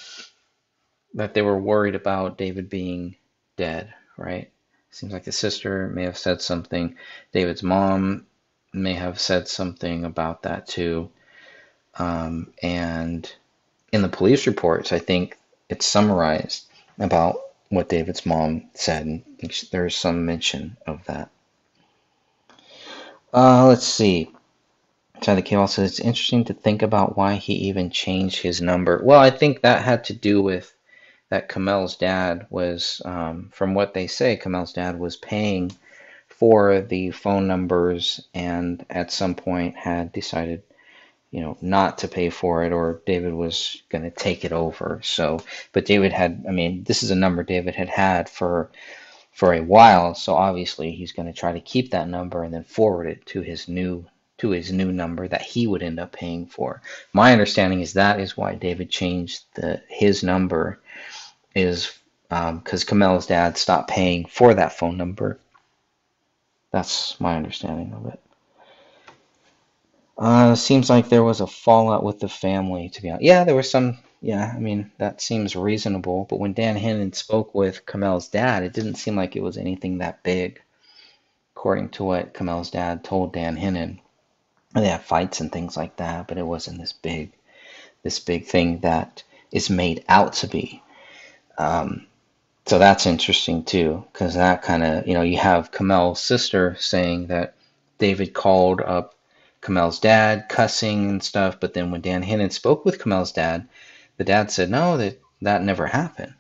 that 1.15 1.33
they 1.33 1.41
were 1.41 1.59
worried 1.59 1.95
about 1.95 2.37
David 2.37 2.69
being 2.69 3.17
dead, 3.57 3.95
right? 4.19 4.51
Seems 4.91 5.13
like 5.13 5.25
the 5.25 5.33
sister 5.33 5.89
may 5.89 6.05
have 6.05 6.19
said 6.19 6.43
something. 6.43 6.97
David's 7.33 7.63
mom 7.63 8.27
may 8.75 8.95
have 8.95 9.19
said 9.19 9.49
something 9.49 10.05
about 10.05 10.43
that 10.43 10.67
too. 10.67 11.11
Um, 11.95 12.53
and 12.63 13.31
in 13.93 14.03
the 14.03 14.09
police 14.09 14.47
reports, 14.47 14.93
I 14.93 14.99
think 14.99 15.39
it's 15.69 15.87
summarized 15.87 16.67
about 16.99 17.37
what 17.69 17.89
David's 17.89 18.25
mom 18.25 18.69
said. 18.75 19.07
And 19.07 19.25
there's 19.73 19.97
some 19.97 20.25
mention 20.25 20.77
of 20.87 21.05
that. 21.07 21.31
Uh, 23.33 23.67
let's 23.67 23.87
see. 23.87 24.31
Inside 25.17 25.37
the 25.37 25.57
also 25.57 25.83
says 25.83 25.93
it's 25.93 26.01
interesting 26.01 26.45
to 26.45 26.55
think 26.55 26.83
about 26.83 27.17
why 27.17 27.35
he 27.35 27.55
even 27.69 27.91
changed 27.91 28.41
his 28.43 28.61
number. 28.61 29.01
Well, 29.03 29.19
I 29.19 29.31
think 29.31 29.63
that 29.63 29.83
had 29.83 30.05
to 30.05 30.13
do 30.13 30.43
with 30.43 30.73
that 31.31 31.49
Kamel's 31.49 31.97
dad 31.97 32.47
was, 32.51 33.03
um, 33.05 33.51
from 33.53 33.75
what 33.75 33.95
they 33.95 34.07
say, 34.07 34.37
Kamel's 34.37 34.73
dad 34.73 34.99
was 34.99 35.17
paying 35.17 35.73
for 36.29 36.81
the 36.83 37.11
phone 37.11 37.49
numbers 37.49 38.29
and 38.35 38.85
at 38.91 39.11
some 39.11 39.35
point 39.35 39.77
had 39.77 40.13
decided, 40.13 40.63
you 41.31 41.41
know, 41.41 41.57
not 41.61 41.99
to 41.99 42.09
pay 42.09 42.31
for 42.31 42.65
it 42.65 42.73
or 42.73 43.03
David 43.07 43.35
was 43.35 43.83
going 43.91 44.05
to 44.05 44.11
take 44.11 44.45
it 44.45 44.53
over. 44.53 45.01
So, 45.03 45.41
but 45.73 45.87
David 45.87 46.13
had, 46.13 46.45
I 46.49 46.53
mean, 46.53 46.85
this 46.85 47.03
is 47.03 47.11
a 47.11 47.17
number 47.17 47.43
David 47.43 47.75
had 47.75 47.89
had 47.89 48.29
for 48.29 48.71
for 49.33 49.53
a 49.53 49.61
while, 49.63 50.15
so 50.15 50.35
obviously 50.35 50.93
he's 50.93 51.13
going 51.13 51.27
to 51.27 51.39
try 51.39 51.53
to 51.53 51.61
keep 51.61 51.91
that 51.91 52.09
number 52.09 52.43
and 52.43 52.55
then 52.55 52.65
forward 52.65 53.07
it 53.07 53.27
to 53.27 53.43
his 53.43 53.69
new 53.69 54.07
to 54.39 54.51
his 54.51 54.73
new 54.73 54.91
number 54.93 55.29
that 55.29 55.43
he 55.43 55.67
would 55.67 55.83
end 55.83 56.01
up 56.01 56.13
paying 56.13 56.47
for. 56.47 56.81
My 57.13 57.33
understanding 57.33 57.81
is 57.83 57.95
that 57.95 58.19
is 58.21 58.37
why 58.37 58.55
David 58.55 58.91
changed 58.91 59.45
the 59.55 59.83
his 59.89 60.23
number 60.23 60.81
is 61.55 61.99
because 62.29 62.93
um, 62.93 63.21
dad 63.29 63.59
stopped 63.59 63.91
paying 63.91 64.27
for 64.27 64.55
that 64.55 64.73
phone 64.73 64.97
number. 64.97 65.39
That's 66.73 67.21
my 67.21 67.37
understanding 67.37 67.93
of 67.95 68.07
it. 68.13 68.21
Uh, 70.19 70.55
seems 70.55 70.89
like 70.89 71.09
there 71.09 71.25
was 71.25 71.41
a 71.41 71.47
fallout 71.47 72.03
with 72.03 72.21
the 72.21 72.29
family, 72.29 72.89
to 72.89 73.03
be 73.03 73.11
honest. 73.11 73.25
Yeah, 73.25 73.45
there 73.45 73.55
was 73.55 73.71
some. 73.71 73.99
Yeah, 74.23 74.53
I 74.55 74.59
mean, 74.59 74.91
that 74.99 75.21
seems 75.21 75.55
reasonable. 75.55 76.27
But 76.29 76.41
when 76.41 76.55
Dan 76.55 76.77
Hennon 76.77 77.15
spoke 77.15 77.55
with 77.55 77.85
Kamel's 77.85 78.29
dad, 78.29 78.63
it 78.63 78.73
didn't 78.73 78.95
seem 78.95 79.15
like 79.15 79.37
it 79.37 79.43
was 79.43 79.59
anything 79.59 79.99
that 79.99 80.23
big, 80.23 80.61
according 81.55 81.91
to 81.91 82.05
what 82.05 82.33
Kamel's 82.33 82.71
dad 82.71 83.05
told 83.05 83.35
Dan 83.35 83.57
Hennon. 83.57 84.01
They 84.75 84.89
had 84.89 85.03
fights 85.03 85.41
and 85.41 85.53
things 85.53 85.77
like 85.77 85.97
that, 85.97 86.29
but 86.29 86.39
it 86.39 86.47
wasn't 86.47 86.81
this 86.81 86.93
big, 86.93 87.33
this 88.03 88.19
big 88.19 88.47
thing 88.47 88.81
that 88.81 89.23
is 89.53 89.71
made 89.71 90.05
out 90.09 90.33
to 90.35 90.49
be. 90.49 90.83
Um, 91.59 92.07
so 92.67 92.79
that's 92.79 93.07
interesting 93.07 93.65
too, 93.65 94.05
because 94.13 94.35
that 94.35 94.63
kind 94.63 94.83
of, 94.83 95.07
you 95.07 95.15
know, 95.15 95.23
you 95.23 95.39
have 95.39 95.73
Kamel's 95.73 96.21
sister 96.21 96.75
saying 96.79 97.29
that 97.29 97.55
David 97.99 98.35
called 98.35 98.81
up 98.81 99.15
Kamel's 99.61 99.99
dad, 99.99 100.49
cussing 100.49 101.11
and 101.11 101.23
stuff, 101.23 101.59
but 101.61 101.75
then 101.75 101.91
when 101.91 102.01
Dan 102.01 102.23
Hennon 102.23 102.53
spoke 102.53 102.85
with 102.85 102.99
Kamel's 102.99 103.33
dad, 103.33 103.69
the 104.17 104.25
dad 104.25 104.51
said, 104.51 104.71
no, 104.71 104.97
that, 104.97 105.21
that 105.43 105.63
never 105.63 105.87
happened. 105.87 106.35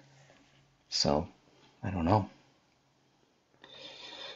So, 0.89 1.29
I 1.83 1.91
don't 1.91 2.05
know. 2.05 2.29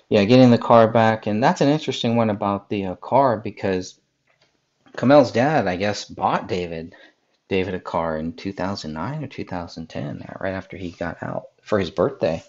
Yeah, 0.09 0.25
getting 0.25 0.51
the 0.51 0.59
car 0.59 0.89
back, 0.89 1.27
and 1.27 1.43
that's 1.43 1.61
an 1.61 1.69
interesting 1.69 2.17
one 2.17 2.31
about 2.31 2.69
the 2.69 2.87
uh, 2.87 2.95
car 2.97 3.37
because 3.37 3.99
Kamel's 4.97 5.31
dad, 5.31 5.69
I 5.69 5.77
guess, 5.77 6.05
bought 6.05 6.49
David 6.49 6.95
David 7.51 7.75
a 7.75 7.81
car 7.81 8.17
in 8.17 8.33
2009 8.35 9.25
or 9.25 9.27
2010, 9.27 10.25
right 10.41 10.53
after 10.53 10.77
he 10.77 10.93
got 10.93 11.21
out 11.21 11.49
for 11.63 11.81
his 11.81 11.91
birthday, 11.91 12.43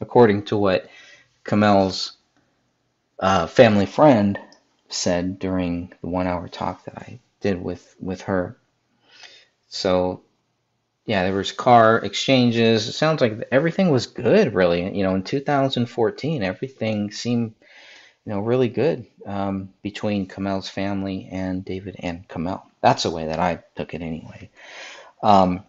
according 0.00 0.44
to 0.46 0.56
what 0.56 0.90
Kamel's 1.44 2.16
uh, 3.20 3.46
family 3.46 3.86
friend 3.86 4.38
said 4.94 5.38
during 5.38 5.92
the 6.00 6.08
one-hour 6.08 6.48
talk 6.48 6.84
that 6.84 6.98
I 6.98 7.20
did 7.40 7.62
with 7.62 7.94
with 8.00 8.22
her. 8.22 8.56
So, 9.68 10.22
yeah, 11.04 11.24
there 11.24 11.34
was 11.34 11.52
car 11.52 11.98
exchanges. 11.98 12.88
It 12.88 12.92
sounds 12.92 13.20
like 13.20 13.48
everything 13.50 13.90
was 13.90 14.06
good, 14.06 14.54
really. 14.54 14.96
You 14.96 15.02
know, 15.02 15.14
in 15.14 15.24
2014, 15.24 16.42
everything 16.42 17.10
seemed 17.10 17.54
you 18.24 18.32
know, 18.32 18.40
really 18.40 18.68
good 18.68 19.06
um, 19.26 19.70
between 19.82 20.26
Kamel's 20.26 20.68
family 20.68 21.28
and 21.30 21.64
David 21.64 21.96
and 21.98 22.26
Kamel. 22.26 22.64
That's 22.80 23.02
the 23.02 23.10
way 23.10 23.26
that 23.26 23.38
I 23.38 23.62
took 23.76 23.94
it 23.94 24.02
anyway. 24.02 24.50
Um, 25.22 25.62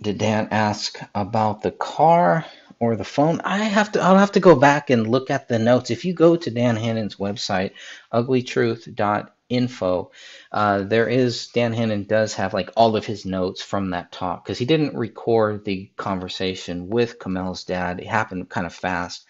did 0.00 0.18
Dan 0.18 0.48
ask 0.50 0.98
about 1.14 1.62
the 1.62 1.70
car 1.70 2.44
or 2.80 2.96
the 2.96 3.04
phone? 3.04 3.40
I 3.42 3.58
have 3.58 3.92
to. 3.92 4.00
I'll 4.00 4.18
have 4.18 4.32
to 4.32 4.40
go 4.40 4.56
back 4.56 4.90
and 4.90 5.06
look 5.06 5.30
at 5.30 5.48
the 5.48 5.58
notes. 5.58 5.90
If 5.90 6.04
you 6.04 6.14
go 6.14 6.36
to 6.36 6.50
Dan 6.50 6.76
Hannon's 6.76 7.16
website, 7.16 7.72
uglytruth.info, 8.12 10.10
uh, 10.52 10.82
there 10.82 11.08
is 11.08 11.48
Dan 11.48 11.72
Hannon 11.72 12.04
does 12.04 12.34
have 12.34 12.54
like 12.54 12.70
all 12.76 12.96
of 12.96 13.06
his 13.06 13.24
notes 13.24 13.62
from 13.62 13.90
that 13.90 14.12
talk 14.12 14.44
because 14.44 14.58
he 14.58 14.64
didn't 14.64 14.96
record 14.96 15.64
the 15.64 15.90
conversation 15.96 16.88
with 16.88 17.18
Kamel's 17.18 17.64
dad. 17.64 18.00
It 18.00 18.06
happened 18.06 18.48
kind 18.48 18.66
of 18.66 18.74
fast. 18.74 19.26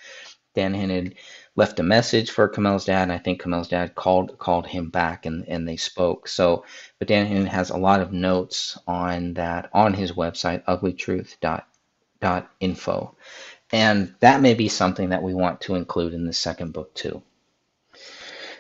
Dan 0.55 0.73
Hannon 0.73 1.15
left 1.57 1.81
a 1.81 1.83
message 1.83 2.31
for 2.31 2.49
Kamel's 2.49 2.85
dad, 2.85 3.03
and 3.03 3.13
I 3.13 3.19
think 3.19 3.43
Kamel's 3.43 3.69
dad 3.69 3.95
called 3.95 4.39
called 4.39 4.67
him 4.67 4.91
back, 4.91 5.27
and, 5.27 5.45
and 5.49 5.67
they 5.67 5.77
spoke. 5.77 6.29
So, 6.29 6.65
but 6.99 7.09
Dan 7.09 7.27
Hannon 7.27 7.47
has 7.47 7.71
a 7.71 7.77
lot 7.77 8.01
of 8.01 8.13
notes 8.13 8.79
on 8.87 9.35
that 9.35 9.69
on 9.73 9.95
his 9.95 10.13
website, 10.13 10.65
uglytruth.info, 10.65 11.63
and 13.73 14.15
that 14.21 14.41
may 14.41 14.55
be 14.55 14.69
something 14.69 15.11
that 15.11 15.23
we 15.23 15.35
want 15.35 15.61
to 15.63 15.75
include 15.75 16.15
in 16.15 16.27
the 16.27 16.33
second 16.33 16.73
book 16.73 16.95
too. 16.95 17.23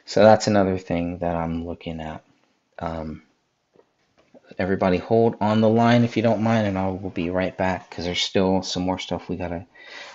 So 0.07 0.23
that's 0.23 0.47
another 0.47 0.78
thing 0.78 1.19
that 1.19 1.36
I'm 1.36 1.66
looking 1.66 2.01
at. 2.01 2.24
Um, 2.78 3.23
everybody 4.59 4.99
hold 4.99 5.36
on 5.41 5.61
the 5.61 5.69
line 5.69 6.05
if 6.05 6.16
you 6.16 6.23
don't 6.23 6.43
mind, 6.43 6.66
and 6.66 6.78
I 6.78 6.89
will 6.89 7.11
be 7.11 7.31
right 7.31 7.57
back 7.57 7.89
because 7.89 8.05
there's 8.05 8.20
still 8.20 8.62
some 8.62 8.82
more 8.82 8.99
stuff 8.99 9.28
we 9.28 9.36
gotta 9.36 9.66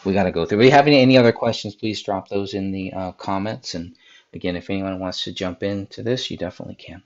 we 0.06 0.14
got 0.14 0.24
to 0.24 0.32
go 0.32 0.46
through. 0.46 0.60
If 0.60 0.66
you 0.66 0.72
have 0.72 0.88
any, 0.88 1.02
any 1.02 1.18
other 1.18 1.32
questions, 1.32 1.76
please 1.76 2.02
drop 2.02 2.28
those 2.28 2.54
in 2.54 2.72
the 2.72 2.94
uh, 2.94 3.12
comments. 3.14 3.76
And 3.76 3.96
again, 4.34 4.56
if 4.56 4.70
anyone 4.70 5.00
wants 5.00 5.24
to 5.24 5.32
jump 5.32 5.64
into 5.64 6.04
this, 6.04 6.30
you 6.32 6.38
definitely 6.38 6.76
can. 6.76 7.04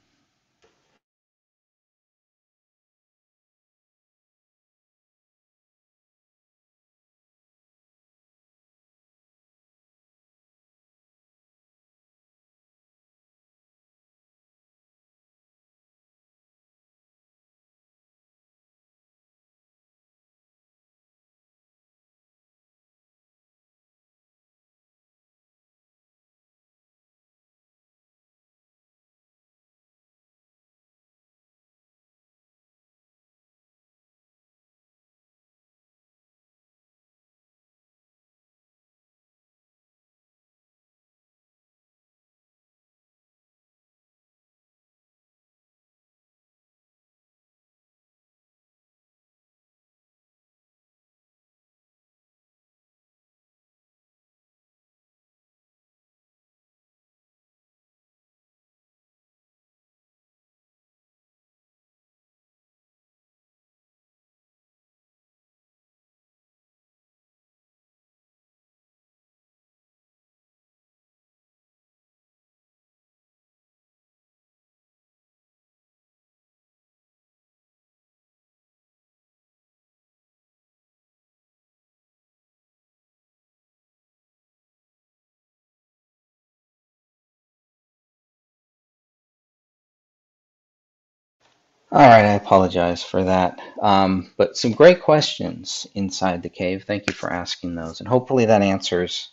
All 91.93 91.99
right, 91.99 92.25
I 92.25 92.33
apologize 92.33 93.03
for 93.03 93.23
that. 93.23 93.61
Um, 93.79 94.31
but 94.35 94.57
some 94.57 94.71
great 94.71 95.03
questions 95.03 95.85
inside 95.93 96.41
the 96.41 96.49
cave. 96.49 96.85
Thank 96.87 97.07
you 97.07 97.13
for 97.13 97.31
asking 97.31 97.75
those, 97.75 97.99
and 97.99 98.09
hopefully 98.09 98.45
that 98.45 98.63
answers 98.63 99.29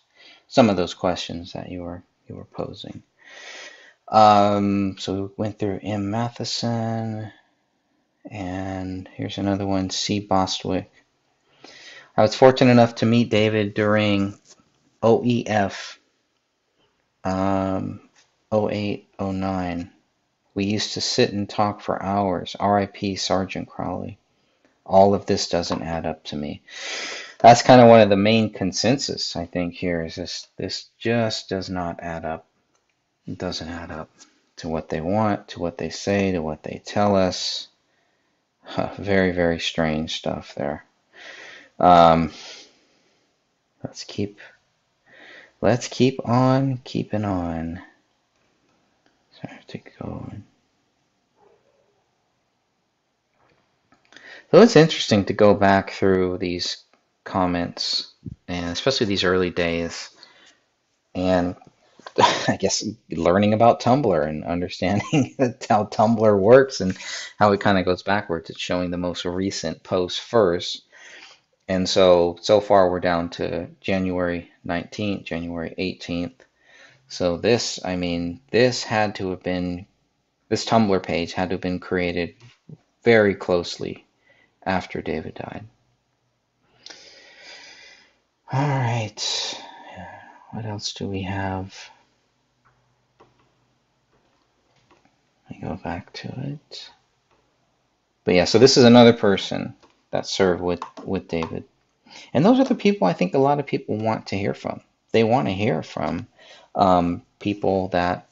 some 0.46 0.68
of 0.68 0.76
those 0.76 0.92
questions 0.92 1.54
that 1.54 1.70
you 1.70 1.80
were 1.80 2.02
you 2.28 2.34
were 2.34 2.44
posing. 2.44 3.02
Um, 4.08 4.96
so 4.98 5.14
we 5.14 5.28
went 5.38 5.58
through 5.58 5.80
M. 5.82 6.10
Matheson, 6.10 7.32
and 8.30 9.08
here's 9.14 9.38
another 9.38 9.66
one, 9.66 9.88
C. 9.88 10.20
Bostwick. 10.20 10.92
I 12.14 12.20
was 12.20 12.34
fortunate 12.34 12.72
enough 12.72 12.96
to 12.96 13.06
meet 13.06 13.30
David 13.30 13.72
during 13.72 14.38
OEF 15.02 15.96
um, 17.24 18.02
0809. 18.52 19.92
We 20.54 20.64
used 20.64 20.94
to 20.94 21.00
sit 21.00 21.32
and 21.32 21.48
talk 21.48 21.80
for 21.80 22.02
hours. 22.02 22.56
R.I.P. 22.58 23.16
Sergeant 23.16 23.68
Crowley. 23.68 24.18
All 24.84 25.14
of 25.14 25.26
this 25.26 25.48
doesn't 25.48 25.82
add 25.82 26.06
up 26.06 26.24
to 26.24 26.36
me. 26.36 26.62
That's 27.38 27.62
kind 27.62 27.80
of 27.80 27.88
one 27.88 28.00
of 28.00 28.10
the 28.10 28.16
main 28.16 28.52
consensus 28.52 29.34
I 29.34 29.46
think 29.46 29.74
here 29.74 30.04
is 30.04 30.16
this 30.16 30.48
this 30.56 30.86
just 30.98 31.48
does 31.48 31.70
not 31.70 32.00
add 32.00 32.24
up. 32.24 32.46
It 33.26 33.38
doesn't 33.38 33.68
add 33.68 33.90
up 33.90 34.10
to 34.56 34.68
what 34.68 34.90
they 34.90 35.00
want, 35.00 35.48
to 35.48 35.60
what 35.60 35.78
they 35.78 35.88
say, 35.88 36.32
to 36.32 36.40
what 36.40 36.62
they 36.62 36.82
tell 36.84 37.16
us. 37.16 37.68
Huh, 38.62 38.90
very, 38.98 39.32
very 39.32 39.58
strange 39.58 40.16
stuff 40.16 40.54
there. 40.54 40.84
Um, 41.78 42.32
let's 43.82 44.04
keep 44.04 44.38
let's 45.62 45.88
keep 45.88 46.20
on 46.28 46.78
keeping 46.84 47.24
on. 47.24 47.80
To 49.68 49.78
go. 49.78 50.32
So 54.50 54.60
it's 54.60 54.76
interesting 54.76 55.24
to 55.26 55.32
go 55.32 55.54
back 55.54 55.92
through 55.92 56.38
these 56.38 56.84
comments, 57.24 58.12
and 58.48 58.70
especially 58.70 59.06
these 59.06 59.22
early 59.22 59.50
days, 59.50 60.10
and 61.14 61.54
I 62.48 62.56
guess 62.58 62.84
learning 63.10 63.54
about 63.54 63.80
Tumblr 63.80 64.28
and 64.28 64.44
understanding 64.44 65.36
how 65.68 65.84
Tumblr 65.84 66.38
works 66.38 66.80
and 66.80 66.96
how 67.38 67.52
it 67.52 67.60
kind 67.60 67.78
of 67.78 67.84
goes 67.84 68.02
backwards. 68.02 68.50
It's 68.50 68.60
showing 68.60 68.90
the 68.90 68.96
most 68.96 69.24
recent 69.24 69.82
posts 69.84 70.18
first. 70.18 70.82
And 71.68 71.88
so, 71.88 72.36
so 72.42 72.60
far 72.60 72.90
we're 72.90 73.00
down 73.00 73.30
to 73.30 73.68
January 73.80 74.50
19th, 74.66 75.24
January 75.24 75.74
18th. 75.78 76.40
So 77.10 77.36
this, 77.36 77.80
I 77.84 77.96
mean, 77.96 78.40
this 78.52 78.84
had 78.84 79.16
to 79.16 79.30
have 79.30 79.42
been, 79.42 79.86
this 80.48 80.64
Tumblr 80.64 81.02
page 81.02 81.32
had 81.32 81.48
to 81.48 81.54
have 81.54 81.60
been 81.60 81.80
created 81.80 82.36
very 83.02 83.34
closely 83.34 84.06
after 84.62 85.02
David 85.02 85.34
died. 85.34 85.64
All 88.52 88.68
right. 88.68 89.60
What 90.52 90.64
else 90.64 90.92
do 90.92 91.08
we 91.08 91.22
have? 91.22 91.74
Me 95.50 95.58
go 95.60 95.80
back 95.82 96.12
to 96.12 96.28
it. 96.28 96.90
But 98.22 98.34
yeah, 98.34 98.44
so 98.44 98.60
this 98.60 98.76
is 98.76 98.84
another 98.84 99.12
person 99.12 99.74
that 100.12 100.26
served 100.26 100.62
with, 100.62 100.82
with 101.04 101.26
David. 101.26 101.64
And 102.32 102.44
those 102.44 102.60
are 102.60 102.64
the 102.64 102.76
people 102.76 103.08
I 103.08 103.14
think 103.14 103.34
a 103.34 103.38
lot 103.38 103.58
of 103.58 103.66
people 103.66 103.96
want 103.96 104.28
to 104.28 104.38
hear 104.38 104.54
from. 104.54 104.80
They 105.10 105.24
want 105.24 105.48
to 105.48 105.52
hear 105.52 105.82
from 105.82 106.28
um, 106.74 107.22
people 107.38 107.88
that 107.88 108.28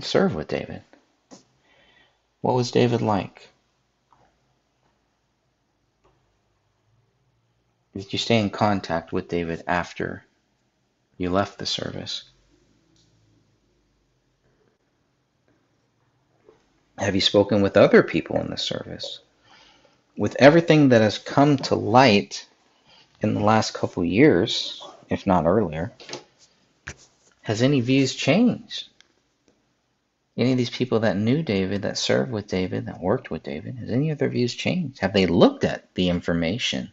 serve 0.00 0.34
with 0.34 0.48
David. 0.48 0.82
What 2.40 2.54
was 2.54 2.70
David 2.70 3.02
like? 3.02 3.48
Did 7.94 8.12
you 8.12 8.18
stay 8.18 8.40
in 8.40 8.50
contact 8.50 9.12
with 9.12 9.28
David 9.28 9.62
after 9.66 10.24
you 11.16 11.30
left 11.30 11.58
the 11.58 11.66
service? 11.66 12.24
Have 16.98 17.14
you 17.14 17.20
spoken 17.20 17.62
with 17.62 17.76
other 17.76 18.02
people 18.02 18.36
in 18.40 18.50
the 18.50 18.56
service? 18.56 19.20
With 20.16 20.36
everything 20.38 20.90
that 20.90 21.02
has 21.02 21.18
come 21.18 21.56
to 21.58 21.74
light 21.74 22.46
in 23.20 23.34
the 23.34 23.40
last 23.40 23.74
couple 23.74 24.04
years, 24.04 24.82
if 25.08 25.26
not 25.26 25.46
earlier, 25.46 25.92
has 27.44 27.60
any 27.60 27.80
views 27.80 28.14
changed? 28.14 28.88
Any 30.36 30.52
of 30.52 30.58
these 30.58 30.70
people 30.70 31.00
that 31.00 31.16
knew 31.16 31.42
David, 31.42 31.82
that 31.82 31.98
served 31.98 32.32
with 32.32 32.48
David, 32.48 32.86
that 32.86 33.00
worked 33.00 33.30
with 33.30 33.42
David, 33.42 33.76
has 33.76 33.90
any 33.90 34.10
of 34.10 34.18
their 34.18 34.30
views 34.30 34.54
changed? 34.54 34.98
Have 35.00 35.12
they 35.12 35.26
looked 35.26 35.62
at 35.62 35.94
the 35.94 36.08
information 36.08 36.90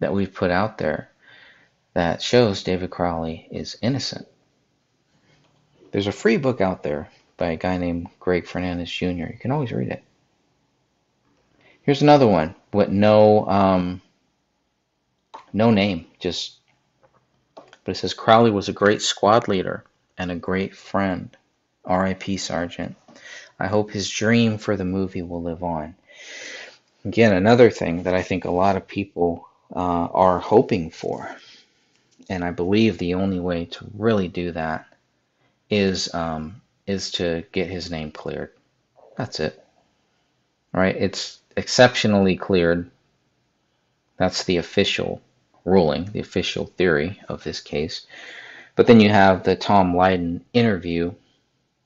that 0.00 0.12
we've 0.12 0.34
put 0.34 0.50
out 0.50 0.78
there 0.78 1.10
that 1.94 2.22
shows 2.22 2.64
David 2.64 2.90
Crowley 2.90 3.46
is 3.50 3.78
innocent? 3.82 4.26
There's 5.92 6.06
a 6.06 6.12
free 6.12 6.38
book 6.38 6.62
out 6.62 6.82
there 6.82 7.10
by 7.36 7.50
a 7.50 7.56
guy 7.56 7.76
named 7.76 8.08
Greg 8.18 8.46
Fernandez 8.46 8.90
Jr. 8.90 9.06
You 9.06 9.38
can 9.38 9.52
always 9.52 9.72
read 9.72 9.88
it. 9.88 10.02
Here's 11.82 12.02
another 12.02 12.26
one 12.26 12.54
with 12.72 12.88
no 12.88 13.46
um, 13.46 14.00
no 15.52 15.70
name, 15.70 16.06
just 16.18 16.61
but 17.84 17.92
it 17.92 17.98
says 17.98 18.14
Crowley 18.14 18.50
was 18.50 18.68
a 18.68 18.72
great 18.72 19.02
squad 19.02 19.48
leader 19.48 19.84
and 20.18 20.30
a 20.30 20.36
great 20.36 20.74
friend. 20.76 21.36
R.I.P. 21.84 22.36
Sergeant. 22.36 22.94
I 23.58 23.66
hope 23.66 23.90
his 23.90 24.08
dream 24.08 24.58
for 24.58 24.76
the 24.76 24.84
movie 24.84 25.22
will 25.22 25.42
live 25.42 25.62
on. 25.62 25.96
Again, 27.04 27.32
another 27.32 27.70
thing 27.70 28.04
that 28.04 28.14
I 28.14 28.22
think 28.22 28.44
a 28.44 28.50
lot 28.50 28.76
of 28.76 28.86
people 28.86 29.48
uh, 29.74 30.06
are 30.12 30.38
hoping 30.38 30.90
for, 30.90 31.36
and 32.28 32.44
I 32.44 32.52
believe 32.52 32.98
the 32.98 33.14
only 33.14 33.40
way 33.40 33.64
to 33.64 33.86
really 33.94 34.28
do 34.28 34.52
that 34.52 34.86
is 35.70 36.12
um, 36.14 36.60
is 36.86 37.10
to 37.12 37.44
get 37.52 37.68
his 37.68 37.90
name 37.90 38.12
cleared. 38.12 38.52
That's 39.16 39.40
it. 39.40 39.64
Right? 40.72 40.94
It's 40.96 41.40
exceptionally 41.56 42.36
cleared. 42.36 42.90
That's 44.16 44.44
the 44.44 44.58
official 44.58 45.20
ruling, 45.64 46.06
the 46.12 46.20
official 46.20 46.66
theory 46.66 47.20
of 47.28 47.44
this 47.44 47.60
case. 47.60 48.06
But 48.74 48.86
then 48.86 49.00
you 49.00 49.10
have 49.10 49.42
the 49.42 49.56
Tom 49.56 49.94
Lyden 49.94 50.42
interview 50.52 51.12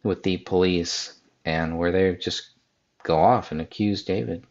with 0.02 0.22
the 0.22 0.36
police, 0.38 1.14
and 1.44 1.78
where 1.78 1.92
they 1.92 2.14
just 2.14 2.50
go 3.02 3.18
off 3.18 3.52
and 3.52 3.60
accuse 3.60 4.04
David 4.04 4.44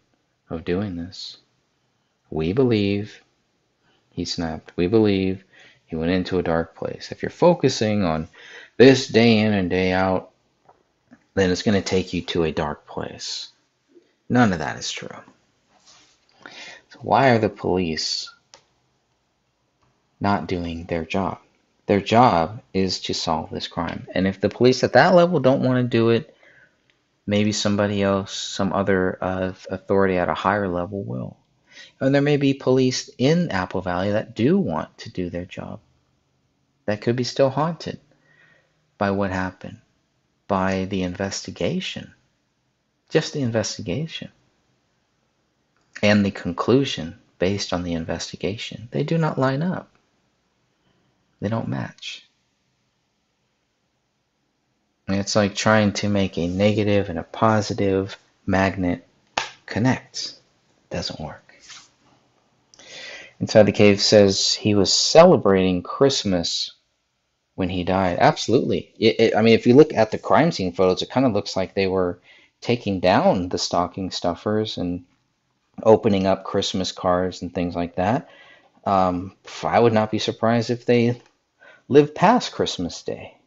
of 0.49 0.65
doing 0.65 0.95
this. 0.95 1.37
We 2.29 2.53
believe 2.53 3.21
he 4.11 4.25
snapped. 4.25 4.73
We 4.75 4.87
believe 4.87 5.43
he 5.85 5.95
went 5.95 6.11
into 6.11 6.39
a 6.39 6.43
dark 6.43 6.75
place. 6.75 7.11
If 7.11 7.21
you're 7.21 7.29
focusing 7.29 8.03
on 8.03 8.27
this 8.77 9.07
day 9.07 9.39
in 9.39 9.53
and 9.53 9.69
day 9.69 9.91
out, 9.91 10.31
then 11.35 11.51
it's 11.51 11.63
going 11.63 11.81
to 11.81 11.87
take 11.87 12.13
you 12.13 12.21
to 12.23 12.43
a 12.43 12.51
dark 12.51 12.87
place. 12.87 13.49
None 14.29 14.53
of 14.53 14.59
that 14.59 14.77
is 14.77 14.91
true. 14.91 15.09
So 16.89 16.99
why 17.01 17.29
are 17.29 17.39
the 17.39 17.49
police 17.49 18.29
not 20.19 20.47
doing 20.47 20.85
their 20.85 21.05
job? 21.05 21.39
Their 21.87 22.01
job 22.01 22.61
is 22.73 23.01
to 23.01 23.13
solve 23.13 23.51
this 23.51 23.67
crime. 23.67 24.07
And 24.13 24.25
if 24.27 24.41
the 24.41 24.49
police 24.49 24.83
at 24.83 24.93
that 24.93 25.13
level 25.13 25.39
don't 25.39 25.61
want 25.61 25.77
to 25.77 25.97
do 25.97 26.09
it, 26.09 26.35
maybe 27.27 27.51
somebody 27.51 28.01
else, 28.01 28.33
some 28.33 28.73
other 28.73 29.17
uh, 29.21 29.53
authority 29.69 30.17
at 30.17 30.29
a 30.29 30.33
higher 30.33 30.67
level 30.67 31.03
will. 31.03 31.37
And 31.99 32.13
there 32.13 32.21
may 32.21 32.37
be 32.37 32.53
police 32.53 33.09
in 33.17 33.51
Apple 33.51 33.81
Valley 33.81 34.11
that 34.11 34.35
do 34.35 34.57
want 34.57 34.97
to 34.99 35.11
do 35.11 35.29
their 35.29 35.45
job, 35.45 35.79
that 36.85 37.01
could 37.01 37.15
be 37.15 37.23
still 37.23 37.49
haunted 37.49 37.99
by 38.97 39.11
what 39.11 39.31
happened, 39.31 39.79
by 40.47 40.85
the 40.85 41.03
investigation, 41.03 42.13
just 43.09 43.33
the 43.33 43.41
investigation, 43.41 44.29
and 46.01 46.25
the 46.25 46.31
conclusion 46.31 47.17
based 47.39 47.73
on 47.73 47.83
the 47.83 47.93
investigation. 47.93 48.87
They 48.91 49.03
do 49.03 49.17
not 49.17 49.39
line 49.39 49.61
up. 49.61 49.94
They 51.39 51.49
don't 51.49 51.67
match. 51.67 52.27
It's 55.07 55.35
like 55.35 55.55
trying 55.55 55.93
to 55.93 56.09
make 56.09 56.37
a 56.37 56.47
negative 56.47 57.09
and 57.09 57.19
a 57.19 57.23
positive 57.23 58.17
magnet 58.45 59.07
connect. 59.65 60.35
It 60.89 60.89
doesn't 60.89 61.19
work. 61.19 61.55
Inside 63.39 63.63
the 63.63 63.71
Cave 63.71 64.01
says 64.01 64.53
he 64.53 64.73
was 64.75 64.91
celebrating 64.91 65.83
Christmas 65.83 66.71
when 67.55 67.69
he 67.69 67.83
died. 67.83 68.17
Absolutely. 68.19 68.93
It, 68.97 69.19
it, 69.19 69.35
I 69.35 69.41
mean, 69.41 69.53
if 69.53 69.67
you 69.67 69.75
look 69.75 69.93
at 69.93 70.11
the 70.11 70.17
crime 70.17 70.51
scene 70.51 70.71
photos, 70.71 71.01
it 71.01 71.09
kind 71.09 71.25
of 71.25 71.33
looks 71.33 71.55
like 71.55 71.73
they 71.73 71.87
were 71.87 72.19
taking 72.61 72.99
down 72.99 73.49
the 73.49 73.57
stocking 73.57 74.09
stuffers 74.09 74.77
and 74.77 75.03
opening 75.83 76.25
up 76.25 76.43
Christmas 76.43 76.91
cards 76.91 77.41
and 77.41 77.53
things 77.53 77.75
like 77.75 77.95
that. 77.95 78.29
Um, 78.85 79.35
I 79.63 79.79
would 79.79 79.93
not 79.93 80.11
be 80.11 80.19
surprised 80.19 80.69
if 80.69 80.85
they 80.85 81.21
live 81.87 82.13
past 82.13 82.51
Christmas 82.51 83.01
Day. 83.03 83.37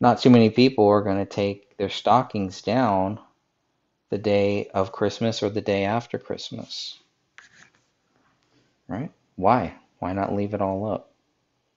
Not 0.00 0.20
too 0.20 0.30
many 0.30 0.50
people 0.50 0.88
are 0.88 1.02
going 1.02 1.18
to 1.18 1.26
take 1.26 1.76
their 1.76 1.88
stockings 1.88 2.62
down 2.62 3.18
the 4.10 4.18
day 4.18 4.68
of 4.68 4.92
Christmas 4.92 5.42
or 5.42 5.50
the 5.50 5.60
day 5.60 5.84
after 5.84 6.18
Christmas. 6.18 6.98
Right? 8.88 9.10
Why? 9.36 9.74
Why 9.98 10.12
not 10.12 10.34
leave 10.34 10.54
it 10.54 10.60
all 10.60 10.90
up? 10.90 11.12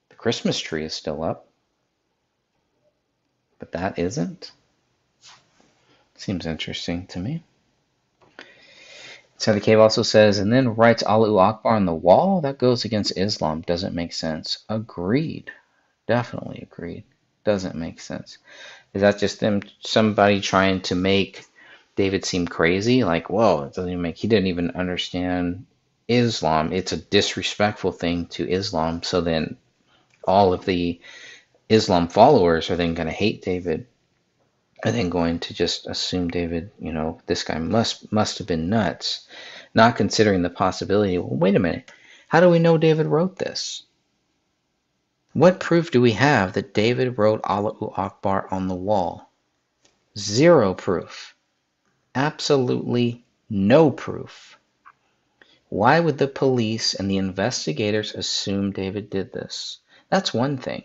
The 0.10 0.16
Christmas 0.16 0.60
tree 0.60 0.84
is 0.84 0.94
still 0.94 1.24
up, 1.24 1.48
but 3.60 3.72
that 3.74 4.00
isn't. 4.00 4.52
Seems 6.16 6.46
interesting 6.46 7.08
to 7.08 7.20
me. 7.20 7.44
The 9.52 9.60
cave 9.60 9.80
also 9.80 10.04
says, 10.04 10.40
and 10.40 10.54
then 10.54 10.76
writes 10.76 11.04
Allahu 11.04 11.38
Akbar 11.38 11.76
on 11.76 11.86
the 11.86 11.94
wall. 11.94 12.42
That 12.42 12.58
goes 12.58 12.86
against 12.86 13.18
Islam. 13.18 13.62
Doesn't 13.62 13.96
make 13.96 14.14
sense. 14.14 14.60
Agreed. 14.70 15.52
Definitely 16.08 16.60
agreed. 16.62 17.04
Doesn't 17.44 17.76
make 17.76 18.00
sense. 18.00 18.38
Is 18.94 19.02
that 19.02 19.20
just 19.20 19.40
them? 19.40 19.62
Somebody 19.82 20.40
trying 20.40 20.82
to 20.82 20.96
make 20.96 21.46
David 21.96 22.26
seem 22.26 22.48
crazy? 22.48 23.04
Like, 23.04 23.30
whoa, 23.30 23.64
it 23.64 23.74
doesn't 23.74 23.90
even 23.90 24.02
make. 24.02 24.18
He 24.18 24.28
didn't 24.28 24.48
even 24.48 24.72
understand 24.72 25.66
Islam. 26.08 26.72
It's 26.72 26.92
a 26.92 26.98
disrespectful 26.98 27.92
thing 27.92 28.28
to 28.28 28.50
Islam. 28.50 29.04
So 29.04 29.22
then, 29.22 29.58
all 30.26 30.54
of 30.54 30.66
the 30.66 31.00
Islam 31.70 32.08
followers 32.08 32.70
are 32.70 32.76
then 32.76 32.94
going 32.94 33.08
to 33.08 33.14
hate 33.14 33.44
David 33.44 33.88
and 34.84 34.96
then 34.96 35.10
going 35.10 35.40
to 35.40 35.54
just 35.54 35.88
assume 35.88 36.28
David, 36.28 36.72
you 36.80 36.92
know, 36.92 37.20
this 37.26 37.44
guy 37.44 37.58
must 37.58 38.12
must 38.12 38.38
have 38.38 38.48
been 38.48 38.70
nuts, 38.70 39.28
not 39.74 39.96
considering 39.96 40.42
the 40.42 40.50
possibility. 40.50 41.18
Well, 41.18 41.36
wait 41.36 41.56
a 41.56 41.60
minute, 41.60 41.92
how 42.28 42.42
do 42.42 42.50
we 42.50 42.60
know 42.60 42.78
David 42.78 43.06
wrote 43.06 43.38
this? 43.38 43.84
What 45.34 45.60
proof 45.60 45.90
do 45.90 46.02
we 46.02 46.12
have 46.12 46.54
that 46.54 46.74
David 46.74 47.18
wrote 47.18 47.42
Allahu 47.44 47.92
Akbar 47.96 48.48
on 48.52 48.68
the 48.68 48.76
wall? 48.76 49.32
Zero 50.18 50.76
proof. 50.76 51.34
Absolutely 52.14 53.24
no 53.50 53.90
proof. 53.90 54.60
Why 55.70 56.00
would 56.00 56.20
the 56.20 56.28
police 56.28 56.94
and 56.94 57.10
the 57.10 57.18
investigators 57.18 58.14
assume 58.14 58.72
David 58.72 59.10
did 59.10 59.34
this? 59.34 59.80
That's 60.10 60.32
one 60.32 60.58
thing. 60.58 60.84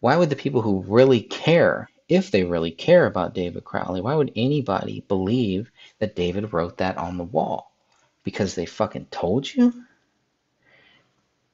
Why 0.00 0.16
would 0.16 0.30
the 0.30 0.36
people 0.36 0.62
who 0.62 0.84
really 0.88 1.20
care, 1.20 1.90
if 2.14 2.30
they 2.30 2.44
really 2.44 2.70
care 2.70 3.06
about 3.06 3.34
David 3.34 3.64
Crowley, 3.64 4.02
why 4.02 4.14
would 4.14 4.32
anybody 4.36 5.04
believe 5.08 5.70
that 5.98 6.14
David 6.14 6.52
wrote 6.52 6.78
that 6.78 6.98
on 6.98 7.16
the 7.16 7.24
wall? 7.24 7.72
Because 8.22 8.54
they 8.54 8.66
fucking 8.66 9.06
told 9.10 9.52
you? 9.52 9.72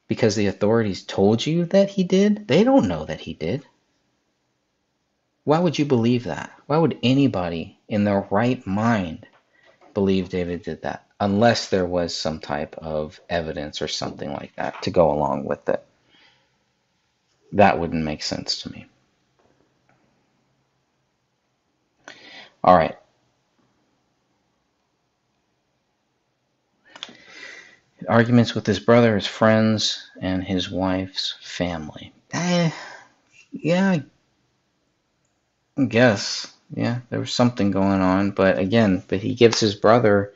Because 0.07 0.35
the 0.35 0.47
authorities 0.47 1.03
told 1.03 1.45
you 1.45 1.65
that 1.65 1.89
he 1.89 2.03
did? 2.03 2.47
They 2.47 2.63
don't 2.63 2.89
know 2.89 3.05
that 3.05 3.21
he 3.21 3.33
did. 3.33 3.65
Why 5.45 5.59
would 5.59 5.79
you 5.79 5.85
believe 5.85 6.25
that? 6.25 6.51
Why 6.67 6.77
would 6.77 6.99
anybody 7.03 7.79
in 7.87 8.03
their 8.03 8.27
right 8.29 8.65
mind 8.67 9.25
believe 9.93 10.29
David 10.29 10.63
did 10.63 10.81
that? 10.81 11.07
Unless 11.21 11.69
there 11.69 11.85
was 11.85 12.15
some 12.15 12.39
type 12.39 12.75
of 12.77 13.19
evidence 13.29 13.81
or 13.81 13.87
something 13.87 14.31
like 14.33 14.55
that 14.57 14.81
to 14.83 14.91
go 14.91 15.11
along 15.11 15.45
with 15.45 15.69
it. 15.69 15.85
That 17.53 17.79
wouldn't 17.79 18.03
make 18.03 18.23
sense 18.23 18.61
to 18.63 18.71
me. 18.71 18.87
All 22.63 22.75
right. 22.75 22.95
Arguments 28.07 28.55
with 28.55 28.65
his 28.65 28.79
brother, 28.79 29.15
his 29.15 29.27
friends, 29.27 30.09
and 30.21 30.43
his 30.43 30.69
wife's 30.69 31.35
family. 31.41 32.13
Eh, 32.31 32.71
yeah, 33.51 33.99
I 35.77 35.83
guess. 35.85 36.53
Yeah, 36.71 36.99
there 37.09 37.19
was 37.19 37.33
something 37.33 37.71
going 37.71 38.01
on, 38.01 38.31
but 38.31 38.59
again, 38.59 39.03
but 39.07 39.19
he 39.19 39.33
gives 39.33 39.59
his 39.59 39.75
brother 39.75 40.33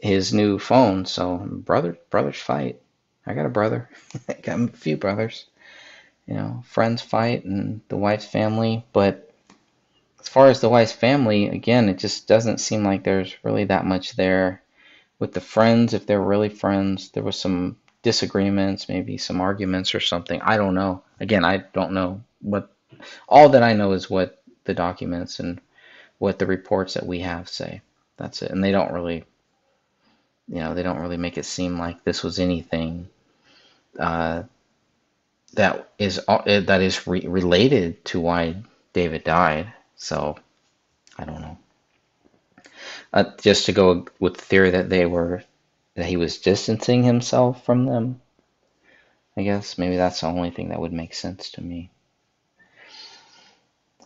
his 0.00 0.32
new 0.32 0.58
phone, 0.58 1.06
so 1.06 1.38
brother 1.38 1.98
brothers 2.10 2.38
fight. 2.38 2.80
I 3.26 3.34
got 3.34 3.46
a 3.46 3.50
brother. 3.50 3.88
I 4.28 4.34
got 4.34 4.60
a 4.60 4.68
few 4.68 4.96
brothers. 4.96 5.46
You 6.26 6.34
know, 6.34 6.62
friends 6.66 7.02
fight 7.02 7.44
and 7.44 7.80
the 7.88 7.96
wife's 7.96 8.26
family, 8.26 8.84
but 8.92 9.29
as 10.20 10.28
far 10.28 10.48
as 10.48 10.60
the 10.60 10.68
wife's 10.68 10.92
family, 10.92 11.48
again, 11.48 11.88
it 11.88 11.98
just 11.98 12.28
doesn't 12.28 12.58
seem 12.58 12.84
like 12.84 13.04
there's 13.04 13.34
really 13.42 13.64
that 13.64 13.86
much 13.86 14.16
there. 14.16 14.62
With 15.18 15.32
the 15.32 15.40
friends, 15.40 15.92
if 15.94 16.06
they're 16.06 16.20
really 16.20 16.48
friends, 16.48 17.10
there 17.10 17.22
was 17.22 17.38
some 17.38 17.76
disagreements, 18.02 18.88
maybe 18.88 19.18
some 19.18 19.40
arguments 19.40 19.94
or 19.94 20.00
something. 20.00 20.40
I 20.40 20.56
don't 20.56 20.74
know. 20.74 21.02
Again, 21.20 21.44
I 21.44 21.58
don't 21.72 21.92
know 21.92 22.22
what. 22.40 22.70
All 23.28 23.50
that 23.50 23.62
I 23.62 23.72
know 23.74 23.92
is 23.92 24.10
what 24.10 24.42
the 24.64 24.74
documents 24.74 25.40
and 25.40 25.60
what 26.18 26.38
the 26.38 26.46
reports 26.46 26.94
that 26.94 27.06
we 27.06 27.20
have 27.20 27.48
say. 27.48 27.82
That's 28.16 28.42
it. 28.42 28.50
And 28.50 28.62
they 28.62 28.72
don't 28.72 28.92
really, 28.92 29.24
you 30.48 30.60
know, 30.60 30.74
they 30.74 30.82
don't 30.82 31.00
really 31.00 31.16
make 31.16 31.38
it 31.38 31.44
seem 31.44 31.78
like 31.78 32.04
this 32.04 32.22
was 32.22 32.38
anything 32.38 33.08
uh, 33.98 34.42
that 35.54 35.90
is 35.98 36.20
uh, 36.28 36.42
that 36.60 36.80
is 36.80 37.06
re- 37.06 37.26
related 37.26 38.04
to 38.06 38.20
why 38.20 38.62
David 38.92 39.24
died. 39.24 39.72
So 40.00 40.38
I 41.18 41.24
don't 41.26 41.42
know. 41.42 41.58
Uh, 43.12 43.24
just 43.42 43.66
to 43.66 43.72
go 43.72 44.06
with 44.18 44.34
the 44.34 44.42
theory 44.42 44.70
that 44.70 44.88
they 44.88 45.04
were 45.04 45.44
that 45.94 46.06
he 46.06 46.16
was 46.16 46.38
distancing 46.38 47.02
himself 47.02 47.64
from 47.64 47.84
them. 47.84 48.20
I 49.36 49.42
guess 49.42 49.76
maybe 49.76 49.96
that's 49.96 50.22
the 50.22 50.26
only 50.28 50.50
thing 50.50 50.70
that 50.70 50.80
would 50.80 50.92
make 50.92 51.12
sense 51.12 51.50
to 51.50 51.62
me. 51.62 51.90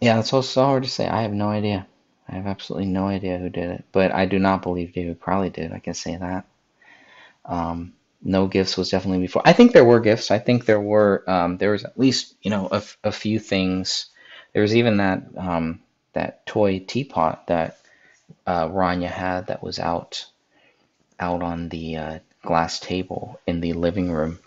Yeah, 0.01 0.19
it's 0.19 0.33
also 0.33 0.65
hard 0.65 0.83
to 0.83 0.91
say. 0.91 1.07
I 1.07 1.23
have 1.23 1.33
no 1.33 1.49
idea. 1.49 1.87
I 2.29 2.35
have 2.35 2.47
absolutely 2.47 2.89
no 2.89 3.07
idea 3.07 3.39
who 3.39 3.49
did 3.49 3.71
it, 3.71 3.85
but 3.93 4.13
I 4.13 4.27
do 4.27 4.41
not 4.41 4.63
believe 4.63 4.95
David 4.95 5.21
Crowley 5.21 5.51
did. 5.51 5.73
I 5.73 5.79
can 5.79 5.95
say 5.95 6.17
that. 6.17 6.45
Um, 7.45 7.93
no 8.21 8.49
gifts 8.49 8.77
was 8.77 8.91
definitely 8.91 9.21
before. 9.21 9.43
I 9.45 9.53
think 9.53 9.73
there 9.73 9.85
were 9.85 10.01
gifts. 10.01 10.33
I 10.33 10.39
think 10.41 10.65
there 10.65 10.81
were. 10.81 11.23
Um, 11.31 11.59
there 11.59 11.71
was 11.71 11.85
at 11.85 11.99
least 11.99 12.35
you 12.43 12.51
know 12.51 12.69
a, 12.73 12.83
a 13.05 13.13
few 13.13 13.39
things. 13.39 14.07
There 14.53 14.63
was 14.63 14.75
even 14.75 14.97
that 14.97 15.23
um, 15.37 15.81
that 16.15 16.47
toy 16.47 16.79
teapot 16.81 17.47
that 17.49 17.79
uh, 18.47 18.69
Rania 18.69 19.11
had 19.11 19.49
that 19.49 19.63
was 19.63 19.79
out 19.79 20.27
out 21.21 21.43
on 21.43 21.69
the 21.69 21.97
uh, 21.97 22.19
glass 22.43 22.81
table 22.81 23.41
in 23.47 23.61
the 23.61 23.73
living 23.73 24.11
room, 24.11 24.39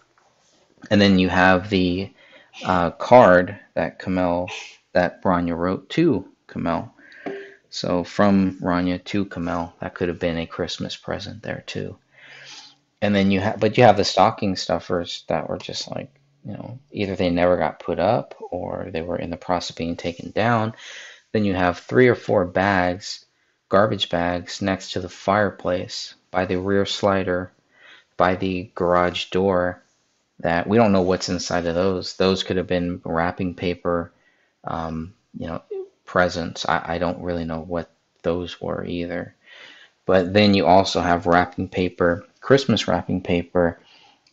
and 0.92 1.00
then 1.00 1.20
you 1.20 1.30
have 1.30 1.70
the 1.70 2.12
uh, 2.66 2.92
card 2.92 3.60
that 3.74 4.00
Kamel 4.00 4.50
that 4.94 5.24
Rania 5.24 5.56
wrote 5.56 5.90
to 5.92 6.28
Kamel. 6.48 6.94
So 7.70 8.04
from 8.04 8.60
Rania 8.60 9.04
to 9.06 9.26
Kamel, 9.26 9.74
that 9.80 9.94
could 9.94 10.08
have 10.08 10.20
been 10.20 10.38
a 10.38 10.48
Christmas 10.48 10.96
present 10.96 11.44
there 11.44 11.64
too. 11.68 11.98
And 13.02 13.14
then 13.14 13.30
you 13.30 13.40
have, 13.42 13.60
but 13.60 13.78
you 13.78 13.84
have 13.84 13.98
the 13.98 14.04
stocking 14.04 14.56
stuffers 14.56 15.24
that 15.28 15.48
were 15.50 15.58
just 15.58 15.90
like, 15.92 16.10
you 16.44 16.54
know, 16.54 16.80
either 16.92 17.16
they 17.16 17.30
never 17.30 17.58
got 17.58 17.80
put 17.80 18.00
up 18.00 18.36
or 18.52 18.90
they 18.92 19.02
were 19.02 19.18
in 19.18 19.30
the 19.30 19.38
process 19.38 19.72
of 19.72 19.76
being 19.76 19.98
taken 19.98 20.32
down. 20.32 20.74
Then 21.38 21.46
you 21.46 21.54
have 21.54 21.78
three 21.78 22.08
or 22.08 22.16
four 22.16 22.46
bags, 22.46 23.24
garbage 23.70 24.10
bags, 24.10 24.60
next 24.60 24.94
to 24.94 25.00
the 25.00 25.08
fireplace 25.08 26.16
by 26.32 26.46
the 26.46 26.60
rear 26.60 26.84
slider, 26.84 27.52
by 28.18 28.34
the 28.34 28.72
garage 28.74 29.26
door. 29.26 29.84
That 30.40 30.66
we 30.66 30.78
don't 30.78 30.92
know 30.92 31.04
what's 31.04 31.30
inside 31.30 31.68
of 31.68 31.76
those. 31.76 32.16
Those 32.16 32.42
could 32.42 32.58
have 32.58 32.66
been 32.66 33.02
wrapping 33.06 33.54
paper, 33.54 34.12
um, 34.64 35.14
you 35.38 35.46
know, 35.46 35.62
presents. 36.06 36.68
I, 36.68 36.96
I 36.96 36.98
don't 36.98 37.22
really 37.22 37.46
know 37.46 37.60
what 37.60 37.92
those 38.24 38.60
were 38.60 38.84
either. 38.84 39.36
But 40.08 40.34
then 40.34 40.56
you 40.56 40.66
also 40.66 41.02
have 41.02 41.28
wrapping 41.28 41.70
paper, 41.70 42.26
Christmas 42.42 42.88
wrapping 42.88 43.22
paper 43.22 43.80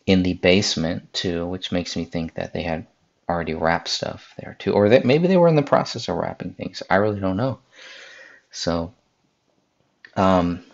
in 0.06 0.22
the 0.22 0.32
basement 0.32 1.12
too, 1.12 1.46
which 1.46 1.70
makes 1.70 1.96
me 1.96 2.06
think 2.06 2.32
that 2.36 2.54
they 2.54 2.62
had 2.62 2.86
already 3.28 3.54
wrapped 3.54 3.88
stuff 3.88 4.34
there 4.38 4.56
too, 4.58 4.72
or 4.72 4.88
that 4.88 5.04
maybe 5.04 5.26
they 5.26 5.36
were 5.36 5.48
in 5.48 5.56
the 5.56 5.62
process 5.62 6.08
of 6.08 6.16
wrapping 6.16 6.54
things. 6.54 6.82
I 6.90 6.96
really 6.96 7.20
don't 7.20 7.36
know. 7.36 7.58
So, 8.50 8.92
um, 10.16 10.64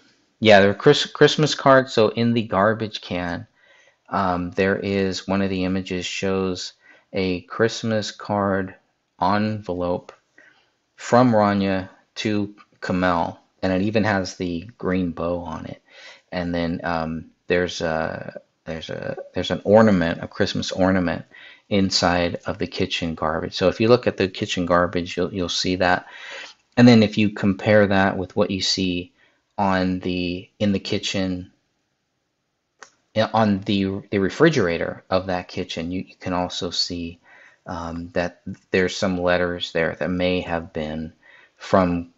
yeah, 0.41 0.61
there 0.61 0.71
are 0.71 0.75
Chris- 0.75 1.07
Christmas 1.07 1.55
cards. 1.55 1.93
So 1.93 2.09
in 2.09 2.35
the 2.35 2.43
garbage 2.43 3.01
can, 3.01 3.47
um, 4.09 4.51
there 4.53 4.77
is 4.77 5.29
one 5.29 5.43
of 5.43 5.51
the 5.51 5.65
images 5.65 6.05
shows 6.05 6.73
a 7.13 7.43
Christmas 7.43 8.11
card 8.11 8.75
envelope 9.21 10.13
from 10.97 11.33
Rania 11.33 11.89
to 12.17 12.55
Kamel, 12.81 13.39
and 13.63 13.73
it 13.73 13.83
even 13.83 14.05
has 14.05 14.37
the 14.37 14.69
green 14.79 15.13
bow 15.13 15.41
on 15.41 15.67
it. 15.67 15.83
And 16.33 16.55
then 16.55 16.81
um, 16.85 17.31
there's 17.47 17.81
a 17.81 18.41
there's 18.65 18.91
a 18.91 19.17
there's 19.35 19.51
an 19.51 19.63
ornament, 19.65 20.23
a 20.23 20.29
Christmas 20.29 20.71
ornament 20.73 21.25
inside 21.71 22.37
of 22.47 22.59
the 22.59 22.67
kitchen 22.67 23.15
garbage. 23.15 23.55
So 23.55 23.69
if 23.69 23.81
you 23.81 23.89
look 23.89 24.07
at 24.07 24.17
the 24.17 24.29
kitchen 24.29 24.67
garbage, 24.67 25.17
you'll 25.17 25.33
you'll 25.33 25.49
see 25.49 25.77
that. 25.77 26.07
And 26.77 26.87
then 26.87 27.03
if 27.03 27.17
you 27.17 27.31
compare 27.31 27.87
that 27.87 28.17
with 28.19 28.37
what 28.37 28.51
you 28.51 28.61
see 28.61 29.13
on 29.57 30.01
the 30.01 30.49
in 30.59 30.73
the 30.73 30.81
kitchen 30.81 31.53
on 33.33 33.61
the 33.61 34.03
the 34.11 34.19
refrigerator 34.19 35.05
of 35.11 35.27
that 35.27 35.49
kitchen, 35.49 35.91
you, 35.91 36.03
you 36.07 36.15
can 36.15 36.33
also 36.33 36.71
see 36.71 37.19
um, 37.67 38.09
that 38.15 38.43
there's 38.71 38.97
some 38.97 39.21
letters 39.21 39.73
there 39.73 39.97
that 39.99 40.11
may 40.11 40.41
have 40.41 40.73
been 40.73 41.13
from 41.57 42.11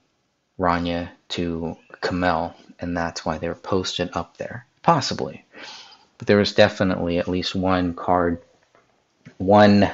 Rania 0.59 1.11
to 1.29 1.77
Kamel, 2.01 2.55
and 2.79 2.97
that's 2.97 3.25
why 3.25 3.39
they're 3.39 3.55
posted 3.55 4.11
up 4.15 4.37
there, 4.37 4.67
possibly. 4.83 5.45
But 6.19 6.27
there 6.27 6.37
was 6.37 6.55
definitely 6.55 7.19
at 7.19 7.29
least 7.29 7.55
one 7.55 7.95
card, 7.95 8.43
one 9.47 9.91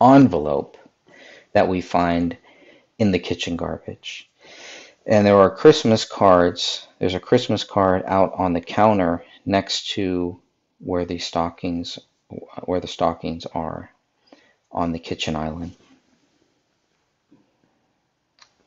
envelope 0.00 0.76
that 1.52 1.68
we 1.68 1.80
find 1.80 2.36
in 2.98 3.12
the 3.12 3.18
kitchen 3.18 3.56
garbage. 3.56 4.30
And 5.06 5.26
there 5.26 5.36
are 5.36 5.50
Christmas 5.54 6.04
cards. 6.04 6.86
There's 6.98 7.14
a 7.14 7.20
Christmas 7.20 7.64
card 7.64 8.02
out 8.06 8.32
on 8.34 8.52
the 8.52 8.60
counter 8.60 9.24
next 9.44 9.90
to 9.90 10.40
where 10.78 11.04
the 11.04 11.18
stockings 11.18 11.98
where 12.64 12.80
the 12.80 12.86
stockings 12.86 13.44
are 13.46 13.90
on 14.70 14.92
the 14.92 14.98
kitchen 14.98 15.34
island. 15.34 15.74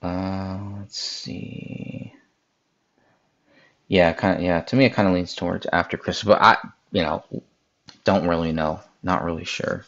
Uh, 0.01 0.59
let's 0.79 0.99
see. 0.99 2.13
Yeah, 3.87 4.11
kind 4.11 4.37
of. 4.37 4.43
Yeah, 4.43 4.61
to 4.61 4.75
me, 4.75 4.85
it 4.85 4.93
kind 4.93 5.07
of 5.07 5.13
leans 5.13 5.33
towards 5.33 5.65
after 5.71 5.97
Christmas, 5.97 6.35
but 6.35 6.41
I, 6.41 6.57
you 6.91 7.03
know, 7.03 7.23
don't 8.03 8.27
really 8.27 8.51
know. 8.51 8.81
Not 9.01 9.23
really 9.23 9.45
sure. 9.45 9.85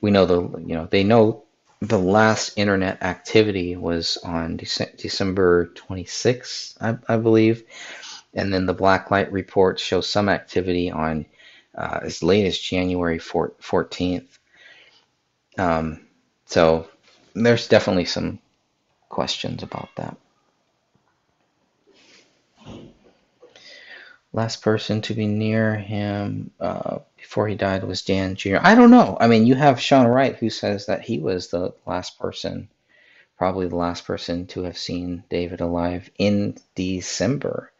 We 0.00 0.10
know 0.10 0.26
the, 0.26 0.42
you 0.60 0.74
know, 0.74 0.86
they 0.86 1.04
know 1.04 1.44
the 1.80 1.98
last 1.98 2.54
internet 2.56 3.02
activity 3.02 3.76
was 3.76 4.16
on 4.18 4.58
Dece- 4.58 4.96
December 4.96 5.66
26th, 5.74 6.76
I, 6.80 6.98
I 7.12 7.16
believe, 7.16 7.64
and 8.34 8.52
then 8.52 8.66
the 8.66 8.74
Blacklight 8.74 9.30
reports 9.30 9.82
show 9.82 10.00
some 10.00 10.28
activity 10.28 10.90
on 10.90 11.26
uh, 11.76 12.00
as 12.02 12.22
late 12.22 12.46
as 12.46 12.58
January 12.58 13.18
4- 13.18 13.52
14th. 13.60 14.38
Um, 15.58 16.06
so 16.46 16.88
there's 17.34 17.68
definitely 17.68 18.06
some 18.06 18.38
questions 19.08 19.62
about 19.62 19.88
that. 19.96 20.16
Last 24.32 24.62
person 24.62 25.00
to 25.02 25.14
be 25.14 25.26
near 25.26 25.76
him 25.76 26.50
uh, 26.60 26.98
before 27.26 27.48
he 27.48 27.56
died 27.56 27.82
was 27.82 28.02
Dan 28.02 28.36
Jr. 28.36 28.58
I 28.60 28.76
don't 28.76 28.92
know. 28.92 29.16
I 29.20 29.26
mean, 29.26 29.46
you 29.46 29.56
have 29.56 29.80
Sean 29.80 30.06
Wright 30.06 30.36
who 30.36 30.48
says 30.48 30.86
that 30.86 31.02
he 31.02 31.18
was 31.18 31.48
the 31.48 31.74
last 31.84 32.20
person, 32.20 32.68
probably 33.36 33.66
the 33.66 33.74
last 33.74 34.06
person 34.06 34.46
to 34.46 34.62
have 34.62 34.78
seen 34.78 35.24
David 35.28 35.60
alive 35.60 36.08
in 36.18 36.56
December 36.76 37.72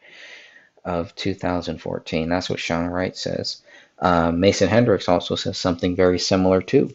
of 0.85 1.15
2014. 1.15 2.29
That's 2.29 2.51
what 2.51 2.59
Sean 2.59 2.89
Wright 2.89 3.17
says. 3.17 3.63
Uh, 4.01 4.33
Mason 4.33 4.69
Hendricks 4.69 5.09
also 5.09 5.37
says 5.37 5.57
something 5.57 5.95
very 5.95 6.19
similar 6.19 6.61
too. 6.61 6.93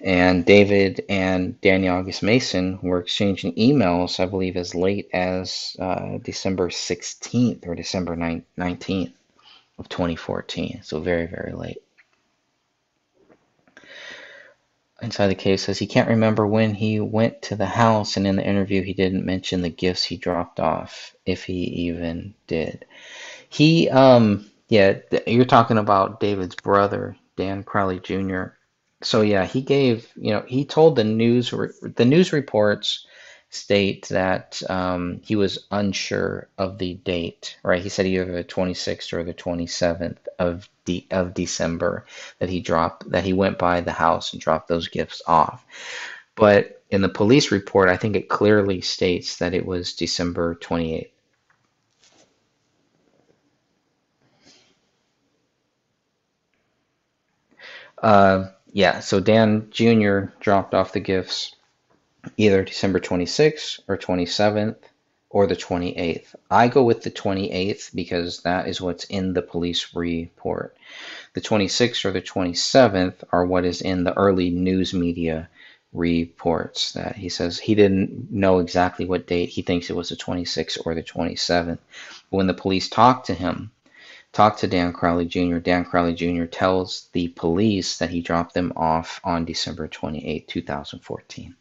And 0.00 0.44
David 0.44 1.02
and 1.08 1.58
Daniel 1.62 1.96
August 1.96 2.22
Mason 2.22 2.78
were 2.82 3.00
exchanging 3.00 3.54
emails, 3.54 4.20
I 4.20 4.26
believe, 4.26 4.58
as 4.58 4.74
late 4.74 5.08
as 5.14 5.76
uh, 5.78 6.18
December 6.18 6.68
16th 6.68 7.66
or 7.66 7.74
December 7.74 8.16
19th 8.16 9.14
of 9.78 9.88
2014. 9.88 10.80
So 10.82 11.00
very, 11.00 11.26
very 11.26 11.52
late. 11.52 11.82
Inside 15.02 15.26
the 15.28 15.34
case 15.34 15.64
says 15.64 15.78
he 15.78 15.86
can't 15.86 16.08
remember 16.08 16.46
when 16.46 16.74
he 16.74 17.00
went 17.00 17.42
to 17.42 17.56
the 17.56 17.66
house, 17.66 18.16
and 18.16 18.26
in 18.26 18.36
the 18.36 18.46
interview 18.46 18.82
he 18.82 18.94
didn't 18.94 19.26
mention 19.26 19.60
the 19.60 19.68
gifts 19.68 20.04
he 20.04 20.16
dropped 20.16 20.60
off, 20.60 21.14
if 21.26 21.44
he 21.44 21.64
even 21.88 22.34
did. 22.46 22.86
He, 23.48 23.90
um, 23.90 24.50
yeah, 24.68 24.98
you're 25.26 25.44
talking 25.44 25.78
about 25.78 26.20
David's 26.20 26.54
brother, 26.54 27.16
Dan 27.36 27.64
Crowley 27.64 28.00
Jr 28.00 28.54
so 29.04 29.20
yeah, 29.20 29.44
he 29.44 29.60
gave, 29.60 30.10
you 30.16 30.32
know, 30.32 30.44
he 30.46 30.64
told 30.64 30.96
the 30.96 31.04
news, 31.04 31.50
the 31.50 32.04
news 32.04 32.32
reports 32.32 33.06
state 33.54 34.08
that 34.08 34.62
um, 34.70 35.20
he 35.24 35.36
was 35.36 35.66
unsure 35.70 36.48
of 36.58 36.78
the 36.78 36.94
date, 36.94 37.56
right? 37.64 37.82
He 37.82 37.90
said 37.90 38.06
either 38.06 38.26
the 38.32 38.44
26th 38.44 39.12
or 39.14 39.24
the 39.24 39.34
27th 39.34 40.18
of 40.38 40.68
de- 40.86 41.08
of 41.10 41.34
December 41.34 42.06
that 42.40 42.50
he 42.50 42.60
dropped, 42.60 43.10
that 43.10 43.24
he 43.24 43.34
went 43.34 43.58
by 43.58 43.80
the 43.82 43.92
house 43.92 44.32
and 44.32 44.42
dropped 44.42 44.68
those 44.68 44.88
gifts 44.88 45.22
off. 45.26 45.64
But 46.36 46.82
in 46.90 47.02
the 47.02 47.08
police 47.10 47.52
report, 47.52 47.88
I 47.90 47.96
think 47.96 48.16
it 48.16 48.28
clearly 48.30 48.80
states 48.82 49.38
that 49.38 49.54
it 49.54 49.66
was 49.66 49.94
December 49.94 50.56
28th. 50.56 51.10
Uh, 58.02 58.46
yeah, 58.72 59.00
so 59.00 59.20
Dan 59.20 59.68
Jr. 59.70 60.26
dropped 60.40 60.74
off 60.74 60.92
the 60.92 61.00
gifts 61.00 61.54
either 62.36 62.64
December 62.64 63.00
26th 63.00 63.80
or 63.88 63.96
27th 63.96 64.76
or 65.30 65.46
the 65.46 65.56
28th. 65.56 66.34
I 66.50 66.68
go 66.68 66.84
with 66.84 67.02
the 67.02 67.10
28th 67.10 67.94
because 67.94 68.42
that 68.42 68.68
is 68.68 68.80
what's 68.80 69.04
in 69.04 69.32
the 69.32 69.42
police 69.42 69.94
report. 69.94 70.76
The 71.32 71.40
26th 71.40 72.04
or 72.04 72.12
the 72.12 72.22
27th 72.22 73.24
are 73.32 73.44
what 73.44 73.64
is 73.64 73.82
in 73.82 74.04
the 74.04 74.16
early 74.16 74.50
news 74.50 74.94
media 74.94 75.48
reports 75.92 76.92
that 76.92 77.16
he 77.16 77.28
says 77.28 77.58
he 77.58 77.74
didn't 77.74 78.30
know 78.30 78.58
exactly 78.58 79.06
what 79.06 79.26
date 79.26 79.48
he 79.48 79.62
thinks 79.62 79.90
it 79.90 79.96
was 79.96 80.08
the 80.08 80.16
26th 80.16 80.78
or 80.84 80.94
the 80.94 81.02
27th. 81.02 81.78
But 82.30 82.36
when 82.36 82.46
the 82.46 82.54
police 82.54 82.88
talked 82.88 83.26
to 83.26 83.34
him 83.34 83.70
talk 84.34 84.58
to 84.58 84.66
Dan 84.66 84.92
Crowley 84.92 85.26
Jr. 85.26 85.58
Dan 85.58 85.84
Crowley 85.84 86.14
Jr. 86.14 86.44
tells 86.44 87.08
the 87.12 87.28
police 87.28 87.98
that 87.98 88.10
he 88.10 88.20
dropped 88.20 88.52
them 88.52 88.72
off 88.74 89.20
on 89.22 89.44
December 89.44 89.86
28, 89.86 90.48
2014. 90.48 91.54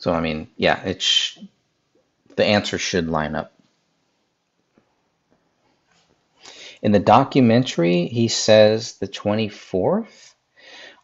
So, 0.00 0.12
I 0.12 0.20
mean, 0.20 0.48
yeah, 0.56 0.82
it's 0.82 1.38
the 2.36 2.44
answer 2.44 2.78
should 2.78 3.08
line 3.08 3.36
up. 3.36 3.52
In 6.82 6.92
the 6.92 6.98
documentary, 6.98 8.06
he 8.06 8.28
says 8.28 8.94
the 8.94 9.06
24th. 9.06 10.32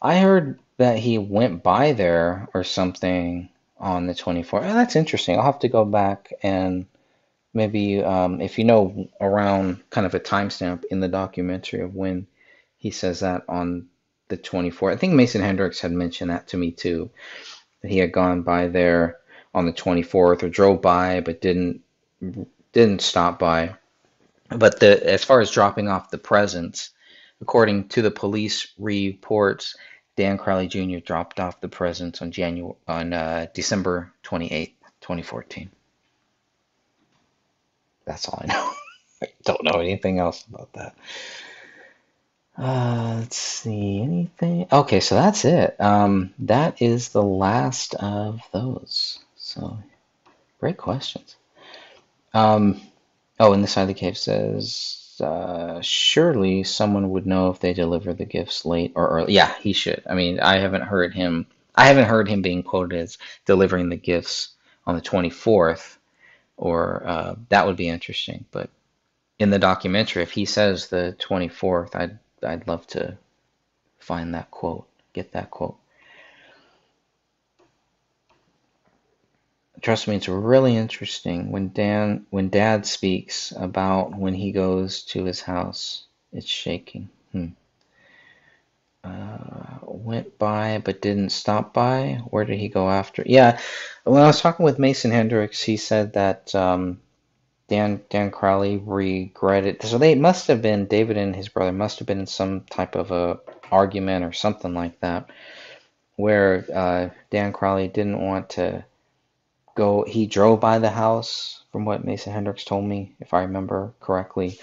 I 0.01 0.17
heard 0.17 0.59
that 0.77 0.97
he 0.97 1.19
went 1.19 1.63
by 1.63 1.93
there 1.93 2.49
or 2.53 2.63
something 2.63 3.49
on 3.79 4.07
the 4.07 4.13
24th. 4.13 4.63
Oh, 4.63 4.73
that's 4.73 4.95
interesting. 4.95 5.37
I'll 5.37 5.45
have 5.45 5.59
to 5.59 5.69
go 5.69 5.85
back 5.85 6.33
and 6.41 6.87
maybe 7.53 8.03
um, 8.03 8.41
if 8.41 8.57
you 8.57 8.65
know 8.65 9.09
around 9.21 9.83
kind 9.91 10.07
of 10.07 10.15
a 10.15 10.19
timestamp 10.19 10.85
in 10.85 10.99
the 10.99 11.07
documentary 11.07 11.81
of 11.81 11.95
when 11.95 12.27
he 12.77 12.91
says 12.91 13.19
that 13.19 13.43
on 13.47 13.87
the 14.29 14.37
24th. 14.37 14.93
I 14.93 14.97
think 14.97 15.13
Mason 15.13 15.41
Hendricks 15.41 15.79
had 15.79 15.91
mentioned 15.91 16.31
that 16.31 16.47
to 16.49 16.57
me 16.57 16.71
too, 16.71 17.09
that 17.87 17.93
he 17.93 17.99
had 17.99 18.11
gone 18.11 18.41
by 18.41 18.67
there 18.67 19.19
on 19.53 19.65
the 19.65 19.71
24th 19.71 20.43
or 20.43 20.49
drove 20.49 20.81
by 20.81 21.21
but 21.21 21.39
didn't 21.41 21.81
didn't 22.73 23.01
stop 23.01 23.39
by. 23.39 23.75
But 24.49 24.79
the 24.79 25.05
as 25.09 25.23
far 25.23 25.39
as 25.39 25.51
dropping 25.51 25.87
off 25.87 26.11
the 26.11 26.17
presents, 26.17 26.91
according 27.41 27.87
to 27.89 28.01
the 28.01 28.11
police 28.11 28.73
reports, 28.77 29.75
Dan 30.17 30.37
Crowley 30.37 30.67
Jr. 30.67 30.99
dropped 30.99 31.39
off 31.39 31.61
the 31.61 31.69
presents 31.69 32.21
on 32.21 32.31
January 32.31 32.75
on 32.87 33.13
uh, 33.13 33.47
December 33.53 34.11
28, 34.23 34.75
2014. 34.99 35.69
That's 38.05 38.27
all 38.27 38.39
I 38.43 38.47
know. 38.47 38.71
I 39.23 39.27
don't 39.45 39.63
know 39.63 39.79
anything 39.79 40.19
else 40.19 40.45
about 40.47 40.73
that. 40.73 40.95
Uh, 42.57 43.17
let's 43.19 43.37
see 43.37 44.01
anything. 44.01 44.67
Okay, 44.71 44.99
so 44.99 45.15
that's 45.15 45.45
it. 45.45 45.79
Um, 45.79 46.33
that 46.39 46.81
is 46.81 47.09
the 47.09 47.23
last 47.23 47.93
of 47.95 48.41
those. 48.51 49.19
So, 49.35 49.77
great 50.59 50.77
questions. 50.77 51.35
Um, 52.33 52.81
oh, 53.39 53.53
and 53.53 53.63
the 53.63 53.67
side 53.67 53.83
of 53.83 53.87
the 53.89 53.93
cave 53.93 54.17
says 54.17 55.19
uh, 55.21 55.81
surely 55.81 56.63
someone 56.63 57.11
would 57.11 57.27
know 57.27 57.49
if 57.49 57.59
they 57.59 57.73
deliver 57.73 58.13
the 58.13 58.25
gifts 58.25 58.65
late 58.65 58.93
or 58.95 59.07
early. 59.07 59.33
Yeah, 59.33 59.53
he 59.59 59.73
should. 59.73 60.01
I 60.09 60.15
mean, 60.15 60.39
I 60.39 60.57
haven't 60.57 60.83
heard 60.83 61.13
him. 61.13 61.45
I 61.75 61.87
haven't 61.87 62.05
heard 62.05 62.27
him 62.27 62.41
being 62.41 62.63
quoted 62.63 62.99
as 62.99 63.19
delivering 63.45 63.89
the 63.89 63.97
gifts 63.97 64.49
on 64.87 64.95
the 64.95 65.01
24th, 65.01 65.97
or 66.55 67.03
uh, 67.05 67.35
that 67.49 67.67
would 67.67 67.77
be 67.77 67.87
interesting. 67.87 68.45
But 68.51 68.69
in 69.37 69.51
the 69.51 69.59
documentary, 69.59 70.23
if 70.23 70.31
he 70.31 70.45
says 70.45 70.87
the 70.87 71.15
24th, 71.19 71.95
I'd 71.95 72.17
I'd 72.43 72.67
love 72.67 72.85
to 72.87 73.17
find 73.99 74.33
that 74.33 74.51
quote, 74.51 74.87
get 75.13 75.31
that 75.33 75.51
quote. 75.51 75.77
trust 79.81 80.07
me, 80.07 80.15
it's 80.15 80.27
really 80.27 80.75
interesting 80.75 81.51
when 81.51 81.69
Dan 81.69 82.25
when 82.29 82.49
Dad 82.49 82.85
speaks 82.85 83.53
about 83.55 84.15
when 84.15 84.33
he 84.33 84.51
goes 84.51 85.03
to 85.03 85.25
his 85.25 85.41
house. 85.41 86.03
It's 86.33 86.47
shaking. 86.47 87.09
Hmm. 87.31 87.47
Uh, 89.03 89.77
went 89.83 90.37
by 90.37 90.81
but 90.83 91.01
didn't 91.01 91.29
stop 91.29 91.73
by. 91.73 92.19
Where 92.29 92.43
did 92.43 92.59
he 92.59 92.67
go 92.67 92.89
after? 92.89 93.23
Yeah, 93.25 93.59
when 94.03 94.21
I 94.21 94.27
was 94.27 94.41
talking 94.41 94.65
with 94.65 94.79
Mason 94.79 95.11
Hendricks, 95.11 95.61
he 95.61 95.77
said 95.77 96.13
that 96.13 96.53
um, 96.53 96.99
Dan 97.67 98.01
Dan 98.09 98.31
Crowley 98.31 98.77
regretted. 98.77 99.83
So 99.83 99.97
they 99.97 100.15
must 100.15 100.47
have 100.47 100.61
been 100.61 100.85
David 100.85 101.17
and 101.17 101.35
his 101.35 101.49
brother 101.49 101.71
must 101.71 101.99
have 101.99 102.07
been 102.07 102.21
in 102.21 102.27
some 102.27 102.61
type 102.61 102.95
of 102.95 103.11
a 103.11 103.39
argument 103.71 104.23
or 104.23 104.31
something 104.31 104.73
like 104.73 104.99
that, 105.01 105.29
where 106.15 106.65
uh, 106.73 107.09
Dan 107.29 107.51
Crowley 107.51 107.89
didn't 107.89 108.21
want 108.21 108.51
to 108.51 108.85
go. 109.75 110.05
He 110.07 110.27
drove 110.27 110.59
by 110.61 110.79
the 110.79 110.89
house, 110.89 111.63
from 111.71 111.85
what 111.85 112.05
Mason 112.05 112.33
Hendricks 112.33 112.63
told 112.63 112.85
me, 112.85 113.15
if 113.19 113.33
I 113.33 113.41
remember 113.41 113.93
correctly. 113.99 114.59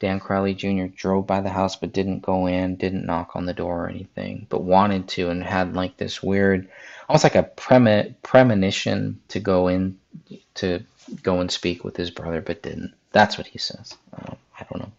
Dan 0.00 0.18
Crowley 0.18 0.54
Jr. 0.54 0.86
drove 0.86 1.26
by 1.26 1.42
the 1.42 1.50
house 1.50 1.76
but 1.76 1.92
didn't 1.92 2.20
go 2.20 2.46
in, 2.46 2.76
didn't 2.76 3.04
knock 3.04 3.36
on 3.36 3.44
the 3.44 3.52
door 3.52 3.84
or 3.84 3.88
anything, 3.90 4.46
but 4.48 4.62
wanted 4.62 5.08
to 5.08 5.28
and 5.28 5.44
had 5.44 5.76
like 5.76 5.98
this 5.98 6.22
weird, 6.22 6.70
almost 7.06 7.22
like 7.22 7.34
a 7.34 7.42
premonition 8.22 9.20
to 9.28 9.40
go 9.40 9.68
in 9.68 9.99
to 10.54 10.82
go 11.22 11.40
and 11.40 11.50
speak 11.50 11.84
with 11.84 11.96
his 11.96 12.10
brother, 12.10 12.40
but 12.40 12.62
didn't. 12.62 12.94
That's 13.12 13.38
what 13.38 13.46
he 13.46 13.58
says. 13.58 13.94
Uh, 14.12 14.34
I 14.58 14.66
don't 14.70 14.82
know. 14.82 14.92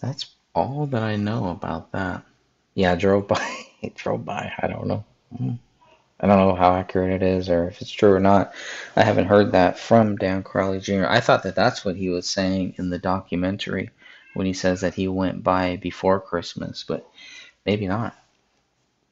That's 0.00 0.26
all 0.54 0.86
that 0.86 1.02
I 1.02 1.16
know 1.16 1.50
about 1.50 1.92
that. 1.92 2.22
Yeah, 2.74 2.92
I 2.92 2.96
drove 2.96 3.28
by. 3.28 3.66
Drove 3.94 4.24
by. 4.24 4.52
I 4.58 4.66
don't 4.66 4.86
know. 4.86 5.04
Hmm. 5.36 5.52
I 6.20 6.26
don't 6.26 6.38
know 6.38 6.54
how 6.54 6.74
accurate 6.74 7.22
it 7.22 7.26
is 7.26 7.48
or 7.48 7.68
if 7.68 7.80
it's 7.80 7.90
true 7.90 8.12
or 8.12 8.20
not. 8.20 8.52
I 8.94 9.02
haven't 9.02 9.26
heard 9.26 9.52
that 9.52 9.78
from 9.78 10.16
Dan 10.16 10.42
Crowley 10.42 10.80
Jr. 10.80 11.06
I 11.06 11.20
thought 11.20 11.44
that 11.44 11.54
that's 11.54 11.82
what 11.82 11.96
he 11.96 12.10
was 12.10 12.28
saying 12.28 12.74
in 12.76 12.90
the 12.90 12.98
documentary 12.98 13.90
when 14.34 14.46
he 14.46 14.52
says 14.52 14.82
that 14.82 14.94
he 14.94 15.08
went 15.08 15.42
by 15.42 15.76
before 15.76 16.20
Christmas, 16.20 16.84
but 16.86 17.08
maybe 17.64 17.88
not. 17.88 18.14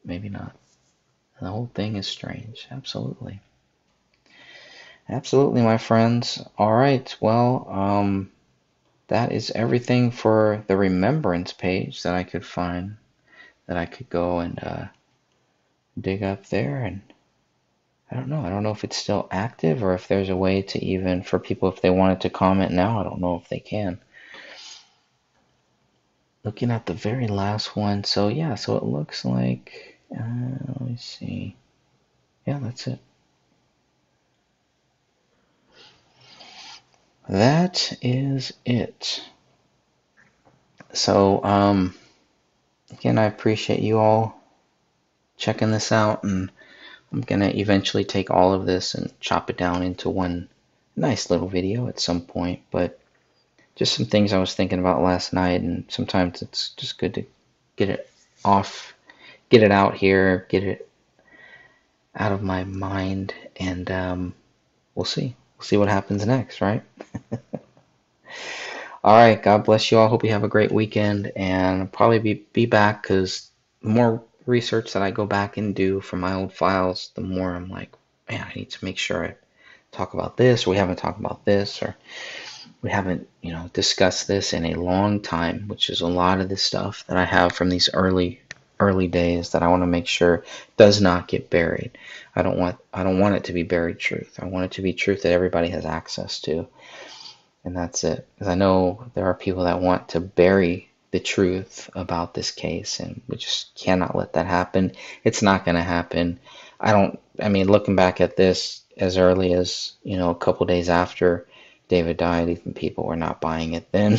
Maybe 0.08 0.30
not. 0.30 0.56
The 1.38 1.50
whole 1.50 1.70
thing 1.74 1.96
is 1.96 2.06
strange. 2.06 2.66
Absolutely. 2.70 3.40
Absolutely, 5.06 5.60
my 5.60 5.76
friends. 5.76 6.42
All 6.56 6.72
right. 6.72 7.14
Well, 7.20 7.68
um, 7.70 8.32
that 9.08 9.32
is 9.32 9.50
everything 9.50 10.10
for 10.10 10.64
the 10.66 10.78
remembrance 10.78 11.52
page 11.52 12.02
that 12.02 12.14
I 12.14 12.24
could 12.24 12.44
find 12.44 12.96
that 13.66 13.76
I 13.76 13.84
could 13.84 14.08
go 14.08 14.38
and 14.38 14.58
uh, 14.62 14.86
dig 16.00 16.22
up 16.22 16.46
there. 16.46 16.82
And 16.82 17.02
I 18.10 18.16
don't 18.16 18.28
know. 18.28 18.40
I 18.40 18.48
don't 18.48 18.62
know 18.62 18.72
if 18.72 18.84
it's 18.84 18.96
still 18.96 19.28
active 19.30 19.84
or 19.84 19.92
if 19.92 20.08
there's 20.08 20.30
a 20.30 20.36
way 20.36 20.62
to 20.62 20.82
even, 20.82 21.22
for 21.22 21.38
people, 21.38 21.68
if 21.68 21.82
they 21.82 21.90
wanted 21.90 22.22
to 22.22 22.30
comment 22.30 22.72
now, 22.72 22.98
I 22.98 23.04
don't 23.04 23.20
know 23.20 23.36
if 23.36 23.48
they 23.50 23.60
can. 23.60 24.00
Looking 26.44 26.70
at 26.70 26.86
the 26.86 26.94
very 26.94 27.28
last 27.28 27.76
one. 27.76 28.04
So, 28.04 28.28
yeah, 28.28 28.54
so 28.54 28.78
it 28.78 28.84
looks 28.84 29.26
like, 29.26 29.87
uh, 30.16 30.22
let 30.68 30.80
me 30.80 30.96
see. 30.98 31.56
Yeah, 32.46 32.58
that's 32.62 32.86
it. 32.86 32.98
That 37.28 37.98
is 38.00 38.54
it. 38.64 39.22
So, 40.94 41.44
um, 41.44 41.94
again, 42.90 43.18
I 43.18 43.24
appreciate 43.24 43.80
you 43.80 43.98
all 43.98 44.40
checking 45.36 45.70
this 45.70 45.92
out, 45.92 46.24
and 46.24 46.50
I'm 47.12 47.20
gonna 47.20 47.48
eventually 47.48 48.04
take 48.04 48.30
all 48.30 48.54
of 48.54 48.66
this 48.66 48.94
and 48.94 49.12
chop 49.20 49.50
it 49.50 49.58
down 49.58 49.82
into 49.82 50.08
one 50.08 50.48
nice 50.96 51.30
little 51.30 51.48
video 51.48 51.86
at 51.88 52.00
some 52.00 52.22
point. 52.22 52.62
But 52.70 52.98
just 53.76 53.94
some 53.94 54.06
things 54.06 54.32
I 54.32 54.38
was 54.38 54.54
thinking 54.54 54.78
about 54.78 55.02
last 55.02 55.32
night, 55.32 55.60
and 55.60 55.84
sometimes 55.88 56.40
it's 56.42 56.70
just 56.70 56.98
good 56.98 57.14
to 57.14 57.24
get 57.76 57.90
it 57.90 58.10
off, 58.44 58.94
get 59.48 59.62
it 59.62 59.70
out 59.70 59.94
here, 59.94 60.46
get 60.48 60.64
it 60.64 60.88
out 62.14 62.32
of 62.32 62.42
my 62.42 62.64
mind, 62.64 63.34
and 63.56 63.90
um, 63.90 64.34
we'll 64.94 65.04
see. 65.04 65.34
We'll 65.56 65.64
see 65.64 65.76
what 65.76 65.88
happens 65.88 66.26
next, 66.26 66.60
right? 66.60 66.82
all 69.04 69.16
right. 69.16 69.42
God 69.42 69.64
bless 69.64 69.90
you 69.90 69.98
all. 69.98 70.08
Hope 70.08 70.24
you 70.24 70.30
have 70.30 70.44
a 70.44 70.48
great 70.48 70.72
weekend, 70.72 71.32
and 71.36 71.92
probably 71.92 72.18
be 72.18 72.34
be 72.52 72.66
back 72.66 73.02
because 73.02 73.50
the 73.82 73.88
more 73.88 74.22
research 74.46 74.92
that 74.92 75.02
I 75.02 75.10
go 75.10 75.26
back 75.26 75.56
and 75.56 75.74
do 75.74 76.00
from 76.00 76.20
my 76.20 76.34
old 76.34 76.52
files, 76.52 77.10
the 77.14 77.20
more 77.20 77.54
I'm 77.54 77.68
like, 77.68 77.92
man, 78.28 78.46
I 78.48 78.54
need 78.54 78.70
to 78.70 78.84
make 78.84 78.98
sure 78.98 79.24
I 79.24 79.34
talk 79.92 80.14
about 80.14 80.36
this, 80.36 80.66
or 80.66 80.70
we 80.70 80.76
haven't 80.76 80.96
talked 80.96 81.20
about 81.20 81.44
this, 81.44 81.82
or 81.82 81.96
we 82.82 82.90
haven't, 82.90 83.28
you 83.42 83.52
know, 83.52 83.70
discussed 83.72 84.28
this 84.28 84.52
in 84.52 84.64
a 84.66 84.80
long 84.80 85.20
time, 85.20 85.68
which 85.68 85.90
is 85.90 86.00
a 86.00 86.06
lot 86.06 86.40
of 86.40 86.48
the 86.48 86.56
stuff 86.56 87.04
that 87.08 87.16
I 87.16 87.24
have 87.24 87.52
from 87.52 87.68
these 87.68 87.90
early 87.92 88.40
early 88.80 89.08
days 89.08 89.50
that 89.52 89.62
I 89.62 89.68
want 89.68 89.82
to 89.82 89.86
make 89.88 90.06
sure 90.06 90.44
does 90.76 91.00
not 91.00 91.28
get 91.28 91.50
buried. 91.50 91.98
I 92.36 92.42
don't 92.42 92.58
want 92.58 92.78
I 92.92 93.02
don't 93.04 93.20
want 93.20 93.36
it 93.36 93.44
to 93.44 93.52
be 93.52 93.62
buried 93.64 93.98
truth. 93.98 94.38
I 94.40 94.46
want 94.46 94.66
it 94.66 94.72
to 94.72 94.82
be 94.82 94.92
truth 94.92 95.22
that 95.22 95.32
everybody 95.32 95.68
has 95.70 95.86
access 95.86 96.40
to. 96.42 96.68
And 97.64 97.76
that's 97.76 98.04
it. 98.04 98.26
Because 98.34 98.48
I 98.48 98.54
know 98.56 99.10
there 99.14 99.26
are 99.26 99.34
people 99.34 99.64
that 99.64 99.80
want 99.82 100.10
to 100.10 100.20
bury 100.20 100.90
the 101.12 101.20
truth 101.20 101.90
about 101.94 102.34
this 102.34 102.50
case 102.50 103.00
and 103.00 103.22
we 103.28 103.36
just 103.36 103.74
cannot 103.74 104.16
let 104.16 104.34
that 104.34 104.46
happen. 104.46 104.92
It's 105.24 105.42
not 105.42 105.64
going 105.64 105.76
to 105.76 105.82
happen. 105.82 106.40
I 106.80 106.92
don't 106.92 107.18
I 107.40 107.48
mean 107.48 107.68
looking 107.68 107.96
back 107.96 108.20
at 108.20 108.36
this 108.36 108.82
as 108.96 109.18
early 109.18 109.52
as, 109.54 109.92
you 110.02 110.16
know, 110.18 110.30
a 110.30 110.34
couple 110.36 110.66
days 110.66 110.88
after 110.88 111.46
David 111.88 112.18
died, 112.18 112.50
even 112.50 112.74
people 112.74 113.04
were 113.06 113.16
not 113.16 113.40
buying 113.40 113.74
it 113.74 113.92
then. 113.92 114.18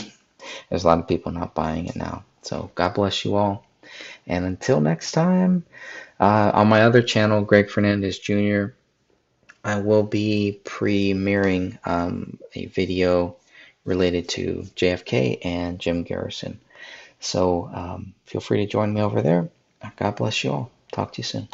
There's 0.69 0.83
a 0.85 0.87
lot 0.87 0.99
of 0.99 1.07
people 1.07 1.31
not 1.33 1.55
buying 1.55 1.87
it 1.87 1.95
now. 1.97 2.25
So 2.43 2.71
God 2.75 2.95
bless 2.95 3.25
you 3.25 3.35
all. 3.37 3.65
And 4.29 4.45
until 4.45 4.79
next 4.79 5.11
time, 5.11 5.65
uh, 6.19 6.51
on 6.53 6.69
my 6.69 6.83
other 6.83 7.01
channel, 7.01 7.41
Greg 7.41 7.69
Fernandez 7.69 8.19
Jr., 8.19 8.67
I 9.63 9.81
will 9.81 10.03
be 10.03 10.61
premiering 10.63 11.77
um, 11.85 12.39
a 12.53 12.67
video 12.67 13.35
related 13.83 14.29
to 14.29 14.65
JFK 14.75 15.39
and 15.43 15.79
Jim 15.79 16.03
Garrison. 16.03 16.59
So 17.19 17.69
um, 17.73 18.13
feel 18.25 18.39
free 18.39 18.65
to 18.65 18.71
join 18.71 18.93
me 18.93 19.01
over 19.01 19.21
there. 19.21 19.49
God 19.97 20.15
bless 20.15 20.43
you 20.43 20.51
all. 20.51 20.71
Talk 20.91 21.13
to 21.13 21.19
you 21.19 21.23
soon. 21.23 21.49